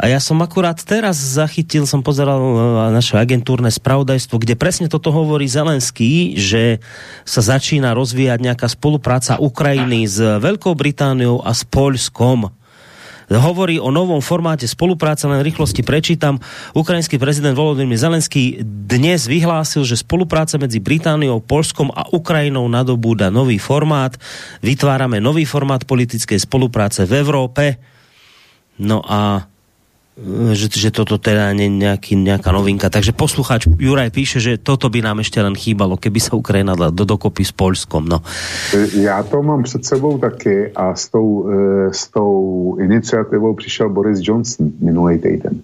A 0.00 0.08
ja 0.08 0.22
som 0.22 0.40
akurát 0.40 0.80
teraz 0.80 1.20
zachytil, 1.20 1.84
som 1.84 2.00
pozeral 2.00 2.40
e, 2.40 2.54
naše 2.94 3.20
agentúrne 3.20 3.68
spravodajstvo, 3.68 4.40
kde 4.40 4.56
presne 4.56 4.86
toto 4.88 5.12
hovorí 5.12 5.44
Zelenský, 5.44 6.38
že 6.40 6.80
sa 7.28 7.44
začína 7.44 7.92
rozvíjať 7.92 8.38
nejaká 8.40 8.70
spolupráca 8.70 9.36
Ukrajiny 9.36 10.08
s 10.08 10.16
Veľkou 10.22 10.72
Britániou 10.78 11.44
a 11.44 11.52
s 11.52 11.66
Polskom 11.68 12.54
hovorí 13.30 13.80
o 13.80 13.88
novom 13.88 14.20
formáte 14.20 14.68
spolupráce, 14.68 15.24
len 15.24 15.40
rýchlosti 15.40 15.80
prečítam. 15.80 16.42
Ukrajinský 16.76 17.16
prezident 17.16 17.56
Volodymyr 17.56 17.96
Zelenský 17.96 18.60
dnes 18.64 19.24
vyhlásil, 19.30 19.86
že 19.86 20.00
spolupráca 20.00 20.60
medzi 20.60 20.82
Britániou, 20.82 21.40
Polskom 21.40 21.88
a 21.94 22.04
Ukrajinou 22.12 22.68
nadobúda 22.68 23.32
nový 23.32 23.56
formát. 23.56 24.12
Vytvárame 24.60 25.22
nový 25.22 25.48
formát 25.48 25.86
politickej 25.86 26.42
spolupráce 26.42 27.06
v 27.08 27.22
Európe. 27.22 27.64
No 28.76 29.00
a 29.06 29.46
že, 30.54 30.70
že 30.70 30.94
toto 30.94 31.18
teda 31.18 31.50
nie 31.58 31.66
nejaký, 31.66 32.14
nejaká 32.14 32.54
novinka. 32.54 32.86
Takže 32.86 33.10
poslucháč 33.10 33.66
Juraj 33.66 34.14
píše, 34.14 34.38
že 34.38 34.62
toto 34.62 34.86
by 34.86 35.02
nám 35.02 35.18
ešte 35.18 35.42
len 35.42 35.58
chýbalo, 35.58 35.98
keby 35.98 36.22
sa 36.22 36.38
Ukrajina 36.38 36.78
dala 36.78 36.94
do 36.94 37.02
dokopy 37.02 37.42
s 37.42 37.50
Polskom. 37.50 38.06
No. 38.06 38.22
Já 38.94 39.22
to 39.22 39.42
mám 39.42 39.62
před 39.62 39.84
sebou 39.84 40.18
taky 40.18 40.70
a 40.76 40.94
s 40.94 41.08
tou, 41.08 41.50
e, 41.50 41.94
s 41.94 42.06
tou 42.08 42.76
iniciativou 42.80 43.54
přišel 43.54 43.90
Boris 43.90 44.18
Johnson 44.22 44.70
minulý 44.80 45.18
týden. 45.18 45.62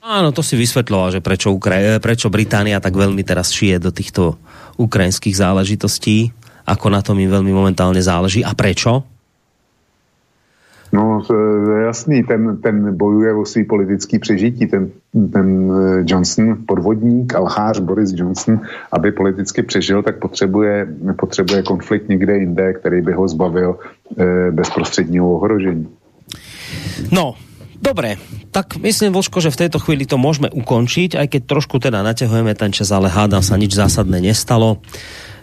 Áno, 0.00 0.32
to 0.32 0.40
si 0.40 0.56
vysvetľoval, 0.56 1.12
že 1.12 1.20
prečo, 1.20 1.52
Ukra- 1.52 1.96
e, 1.96 2.00
prečo 2.00 2.32
Británia 2.32 2.80
tak 2.80 2.96
veľmi 2.96 3.20
teraz 3.20 3.52
šije 3.52 3.76
do 3.80 3.92
týchto 3.92 4.40
ukrajinských 4.80 5.36
záležitostí, 5.36 6.32
ako 6.64 6.86
na 6.88 7.00
tom 7.04 7.20
im 7.20 7.28
veľmi 7.28 7.52
momentálne 7.52 8.00
záleží. 8.00 8.40
A 8.40 8.56
prečo? 8.56 9.04
Jasný, 11.86 12.22
ten, 12.22 12.56
ten 12.62 12.96
bojuje 12.96 13.34
o 13.34 13.44
svý 13.44 13.64
politický 13.64 14.18
přežití, 14.18 14.66
ten, 14.66 14.90
ten 15.32 15.72
eh, 15.72 16.04
Johnson, 16.06 16.56
podvodník, 16.66 17.34
alchář 17.34 17.78
Boris 17.78 18.12
Johnson, 18.14 18.60
aby 18.92 19.12
politicky 19.12 19.62
přežil, 19.62 20.02
tak 20.02 20.18
potřebuje, 20.18 20.86
potřebuje 21.20 21.62
konflikt 21.62 22.08
někde 22.08 22.38
jinde, 22.38 22.72
který 22.72 23.02
by 23.02 23.12
ho 23.12 23.28
zbavil 23.28 23.78
e, 24.18 24.50
bezprostředního 24.50 25.34
ohrožení. 25.34 25.88
No, 27.12 27.34
Dobre, 27.80 28.20
tak 28.52 28.76
myslím, 28.76 29.16
Voško, 29.16 29.40
že 29.40 29.48
v 29.48 29.60
tejto 29.64 29.80
chvíli 29.80 30.04
to 30.04 30.20
môžeme 30.20 30.52
ukončiť, 30.52 31.16
aj 31.16 31.26
keď 31.32 31.42
trošku 31.48 31.80
teda 31.80 32.04
naťahujeme 32.04 32.52
ten 32.52 32.76
čas, 32.76 32.92
ale 32.92 33.08
hádam 33.08 33.40
sa 33.40 33.56
nič 33.56 33.72
zásadné 33.72 34.20
nestalo. 34.20 34.84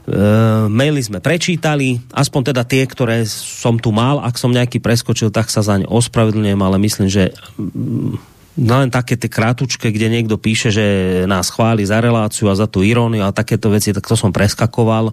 Uh, 0.07 0.71
maily 0.71 1.03
sme 1.03 1.19
prečítali, 1.19 1.99
aspoň 2.15 2.55
teda 2.55 2.63
tie, 2.63 2.87
ktoré 2.87 3.27
som 3.27 3.75
tu 3.75 3.91
mal, 3.91 4.23
ak 4.23 4.39
som 4.39 4.55
nejaký 4.55 4.79
preskočil, 4.79 5.35
tak 5.35 5.51
sa 5.51 5.59
zaň 5.59 5.83
ospravedlňujem, 5.83 6.61
ale 6.63 6.79
myslím, 6.79 7.11
že 7.11 7.35
um, 7.59 8.15
len 8.55 8.87
také 8.87 9.19
tie 9.19 9.27
krátučke, 9.27 9.91
kde 9.91 10.07
niekto 10.07 10.39
píše, 10.39 10.71
že 10.71 10.85
nás 11.27 11.51
chváli 11.51 11.83
za 11.83 11.99
reláciu 11.99 12.47
a 12.47 12.55
za 12.55 12.71
tú 12.71 12.87
iróniu 12.87 13.27
a 13.27 13.35
takéto 13.35 13.67
veci, 13.67 13.91
tak 13.91 14.07
to 14.07 14.15
som 14.15 14.31
preskakoval. 14.31 15.11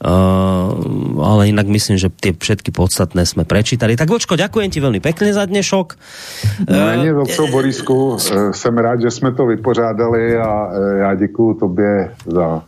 Uh, 0.00 0.72
ale 1.20 1.52
inak 1.52 1.68
myslím, 1.68 2.00
že 2.00 2.08
tie 2.08 2.32
všetky 2.32 2.72
podstatné 2.72 3.28
sme 3.28 3.44
prečítali. 3.44 3.92
Tak 3.92 4.08
Vočko, 4.08 4.40
ďakujem 4.40 4.72
ti 4.72 4.80
veľmi 4.80 5.04
pekne 5.04 5.36
za 5.36 5.44
dnešok. 5.44 5.86
Uh, 6.64 6.96
Není 6.96 7.12
za 7.12 7.24
co, 7.28 7.42
Borisku. 7.52 8.16
Jsem 8.56 8.72
rád, 8.72 9.04
že 9.04 9.10
jsme 9.12 9.36
to 9.36 9.44
vypořádali 9.46 10.36
a 10.40 10.50
já 10.96 11.14
děkuju 11.14 11.54
tobě 11.60 12.08
za 12.24 12.64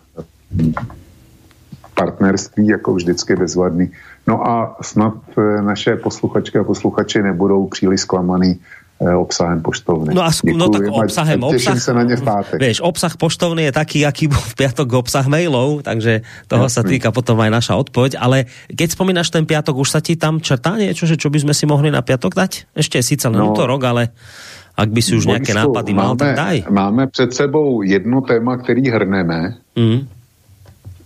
partnerství 1.97 2.67
jako 2.67 2.95
vždycky 2.95 3.37
bezvadný. 3.37 3.91
No 4.29 4.45
a 4.45 4.77
snad 4.85 5.17
eh, 5.39 5.63
naše 5.63 5.97
posluchačky 5.97 6.59
a 6.59 6.65
posluchači 6.65 7.23
nebudou 7.23 7.67
příliš 7.67 8.01
zklamaný 8.01 8.61
eh, 9.01 9.15
obsahem 9.15 9.63
poštovny. 9.65 10.13
No 10.15 10.23
a 10.23 10.29
sk- 10.29 10.53
no 10.53 10.69
tak 10.69 10.85
obsahem, 10.93 11.41
obsah, 11.41 11.81
se 11.81 11.95
na 11.95 12.03
ně 12.03 12.17
v 12.17 12.23
pátek. 12.23 12.61
Vieš, 12.61 12.85
obsah 12.85 13.17
poštovny 13.17 13.63
je 13.63 13.73
taký, 13.73 14.05
aký 14.07 14.29
bol 14.29 14.41
v 14.41 14.55
piatok 14.55 14.93
obsah 14.93 15.25
mailov, 15.25 15.83
takže 15.89 16.21
toho 16.53 16.69
Jasný. 16.69 16.77
sa 16.77 16.83
týka 16.85 17.09
potom 17.17 17.41
aj 17.41 17.51
naša 17.51 17.75
odpoveď, 17.81 18.21
ale 18.21 18.53
keď 18.69 18.89
spomínaš 18.93 19.33
ten 19.33 19.49
piatok, 19.49 19.81
už 19.81 19.89
sa 19.89 20.01
ti 20.05 20.21
tam 20.21 20.45
črtá 20.45 20.77
niečo, 20.77 21.09
že 21.09 21.17
čo 21.17 21.33
by 21.33 21.49
sme 21.49 21.55
si 21.57 21.65
mohli 21.65 21.89
na 21.89 22.05
piatok 22.05 22.37
dať? 22.37 22.77
Ešte 22.77 23.01
síce 23.01 23.25
len 23.33 23.41
no, 23.41 23.57
rok, 23.57 23.83
ale 23.89 24.13
ak 24.77 24.93
by 24.93 25.01
si 25.01 25.17
už 25.17 25.33
nejaké 25.33 25.57
nápady 25.57 25.97
mal, 25.97 26.13
máme, 26.13 26.21
tak 26.21 26.37
daj. 26.37 26.57
Máme 26.69 27.07
před 27.09 27.33
sebou 27.33 27.81
jedno 27.81 28.21
téma, 28.21 28.57
který 28.61 28.85
hrneme. 28.93 29.57
Mm. 29.73 30.16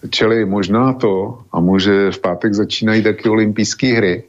Čili 0.08 0.44
možná 0.44 0.92
to, 0.92 1.38
a 1.52 1.60
může 1.60 2.10
v 2.10 2.18
pátek 2.18 2.54
začínají 2.54 3.02
taky 3.02 3.28
olympijské 3.28 3.86
hry. 3.86 4.24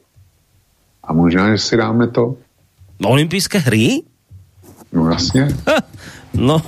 A 1.04 1.12
možná, 1.12 1.50
že 1.56 1.58
si 1.58 1.76
dáme 1.76 2.08
to. 2.08 2.36
Olympijské 3.04 3.58
hry? 3.58 4.02
No 4.92 5.10
jasně. 5.10 5.48
No, 6.34 6.62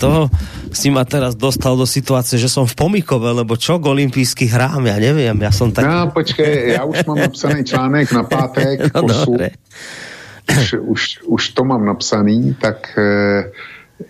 to 0.00 0.32
si 0.72 0.88
ma 0.88 1.04
teraz 1.04 1.36
dostal 1.36 1.76
do 1.76 1.84
situace, 1.84 2.40
že 2.40 2.48
som 2.48 2.64
v 2.64 2.72
Pomikove, 2.72 3.28
lebo 3.28 3.60
čo 3.60 3.76
k 3.76 3.92
olympijských 3.92 4.48
hrám, 4.48 4.88
ja 4.88 4.96
neviem, 4.96 5.36
ja 5.36 5.52
som 5.52 5.68
tak... 5.68 5.84
No, 5.84 6.08
počkej, 6.08 6.80
já 6.80 6.84
už 6.84 7.04
mám 7.04 7.18
napsaný 7.28 7.64
článek 7.64 8.12
na 8.12 8.22
pátek, 8.24 8.88
no, 8.96 9.36
Už, 10.48 10.74
už, 10.80 11.02
už 11.28 11.42
to 11.48 11.64
mám 11.64 11.84
napsaný, 11.84 12.56
tak 12.56 12.98
eh, 12.98 13.52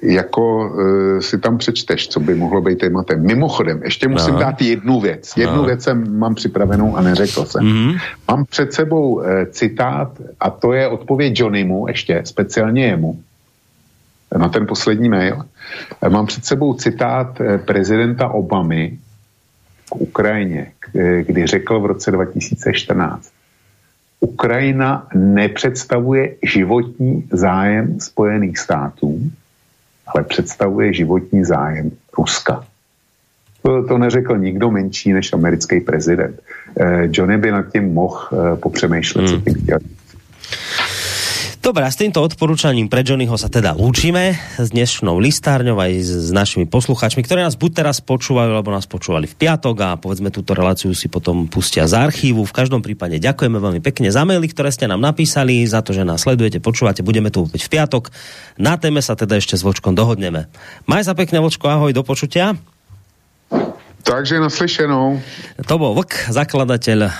jako 0.02 0.72
e, 1.18 1.22
si 1.22 1.38
tam 1.38 1.58
přečteš, 1.58 2.08
co 2.08 2.20
by 2.20 2.34
mohlo 2.34 2.60
být 2.60 2.78
tématem. 2.78 3.26
Mimochodem, 3.26 3.80
ještě 3.84 4.08
musím 4.08 4.34
no. 4.34 4.40
dát 4.40 4.62
jednu 4.62 5.00
věc. 5.00 5.36
Jednu 5.36 5.56
no. 5.56 5.64
věc 5.64 5.82
jsem 5.82 6.18
mám 6.18 6.34
připravenou 6.34 6.96
a 6.96 7.02
neřekl 7.02 7.44
jsem. 7.44 7.64
Mm-hmm. 7.64 8.00
Mám 8.28 8.44
před 8.44 8.72
sebou 8.72 9.22
e, 9.22 9.46
citát 9.46 10.12
a 10.40 10.50
to 10.50 10.72
je 10.72 10.88
odpověď 10.88 11.40
Johnnymu 11.40 11.88
ještě, 11.88 12.22
speciálně 12.24 12.84
jemu, 12.84 13.20
na 14.38 14.48
ten 14.48 14.66
poslední 14.66 15.08
mail. 15.08 15.44
E, 16.02 16.08
mám 16.08 16.26
před 16.26 16.44
sebou 16.44 16.74
citát 16.74 17.40
e, 17.40 17.58
prezidenta 17.58 18.28
Obamy 18.28 18.98
k 19.90 19.96
Ukrajině, 19.96 20.72
e, 20.94 21.22
kdy 21.22 21.46
řekl 21.46 21.80
v 21.80 21.86
roce 21.86 22.10
2014 22.10 23.32
Ukrajina 24.22 25.06
nepředstavuje 25.14 26.34
životní 26.42 27.28
zájem 27.32 28.00
Spojených 28.00 28.58
států, 28.58 29.30
ale 30.06 30.24
představuje 30.24 30.94
životní 30.94 31.44
zájem 31.44 31.90
Ruska. 32.18 32.64
To, 33.62 33.86
to 33.86 33.98
neřekl 33.98 34.38
nikdo 34.38 34.70
menší 34.70 35.12
než 35.12 35.32
americký 35.32 35.80
prezident. 35.80 36.40
Eh, 36.80 37.08
Johnny 37.12 37.38
by 37.38 37.50
nad 37.50 37.72
tím 37.72 37.94
mohl 37.94 38.28
eh, 38.32 38.56
popřemýšlet, 38.56 39.22
hmm. 39.22 39.30
co 39.30 39.44
tím 39.44 39.62
chtěl. 39.62 39.78
Dobre, 41.62 41.86
a 41.86 41.94
s 41.94 42.02
týmto 42.02 42.18
odporúčaním 42.18 42.90
pre 42.90 43.06
Johnnyho 43.06 43.38
sa 43.38 43.46
teda 43.46 43.70
lúčime 43.78 44.34
s 44.58 44.74
dnešnou 44.74 45.22
listárňou 45.22 45.78
aj 45.78 45.94
s, 45.94 46.34
našimi 46.34 46.66
poslucháčmi, 46.66 47.22
ktorí 47.22 47.38
nás 47.38 47.54
buď 47.54 47.86
teraz 47.86 48.02
počúvajú, 48.02 48.50
alebo 48.50 48.74
nás 48.74 48.90
počúvali 48.90 49.30
v 49.30 49.38
piatok 49.38 49.76
a 49.78 49.94
povedzme 49.94 50.34
túto 50.34 50.58
reláciu 50.58 50.90
si 50.90 51.06
potom 51.06 51.46
pustia 51.46 51.86
z 51.86 51.94
archívu. 51.94 52.42
V 52.42 52.50
každom 52.50 52.82
prípade 52.82 53.22
ďakujeme 53.22 53.62
veľmi 53.62 53.78
pekne 53.78 54.10
za 54.10 54.26
maily, 54.26 54.50
ktoré 54.50 54.74
ste 54.74 54.90
nám 54.90 54.98
napísali, 54.98 55.62
za 55.62 55.86
to, 55.86 55.94
že 55.94 56.02
nás 56.02 56.26
sledujete, 56.26 56.58
počúvate. 56.58 57.06
Budeme 57.06 57.30
tu 57.30 57.46
opäť 57.46 57.70
v 57.70 57.78
piatok. 57.78 58.10
Na 58.58 58.74
téme 58.74 58.98
sa 58.98 59.14
teda 59.14 59.38
ešte 59.38 59.54
s 59.54 59.62
Vočkom 59.62 59.94
dohodneme. 59.94 60.50
Maj 60.90 61.06
sa 61.06 61.14
pekne, 61.14 61.38
Vočko, 61.38 61.70
ahoj, 61.70 61.94
do 61.94 62.02
počutia. 62.02 62.58
Takže 64.02 64.42
naslyšenou. 64.42 65.22
To 65.62 65.74
bol 65.78 65.94
Vlk, 65.94 66.26
zakladateľ 66.26 66.98
eh, 67.06 67.10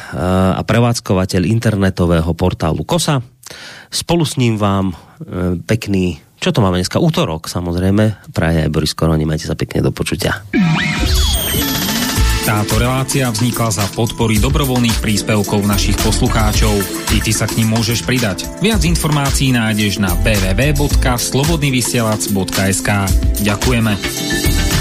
a 0.59 0.63
prevádzkovateľ 0.67 1.47
internetového 1.47 2.35
portálu 2.35 2.83
KOSA. 2.83 3.32
Spolu 3.93 4.25
s 4.25 4.41
ním 4.41 4.57
vám 4.57 4.93
e, 4.93 4.95
pekný, 5.61 6.19
čo 6.41 6.51
to 6.51 6.65
máme 6.65 6.81
dneska, 6.81 7.03
útorok 7.03 7.47
samozrejme, 7.47 8.35
praje 8.35 8.67
aj 8.67 8.73
Boris 8.73 8.97
Koroni, 8.97 9.29
majte 9.29 9.47
sa 9.47 9.55
pekne 9.55 9.85
do 9.85 9.93
počutia. 9.95 10.43
Táto 12.43 12.75
relácia 12.75 13.31
vznikla 13.31 13.71
za 13.71 13.87
podpory 13.95 14.43
dobrovoľných 14.43 14.99
príspevkov 14.99 15.63
našich 15.63 15.95
poslucháčov. 16.03 16.75
I 17.15 17.23
ty 17.23 17.31
sa 17.31 17.47
k 17.47 17.63
ním 17.63 17.71
môžeš 17.71 18.03
pridať. 18.03 18.51
Viac 18.59 18.83
informácií 18.83 19.55
nájdeš 19.55 20.03
na 20.03 20.11
www.slobodnyvysielac.sk 20.27 22.91
Ďakujeme. 23.47 24.72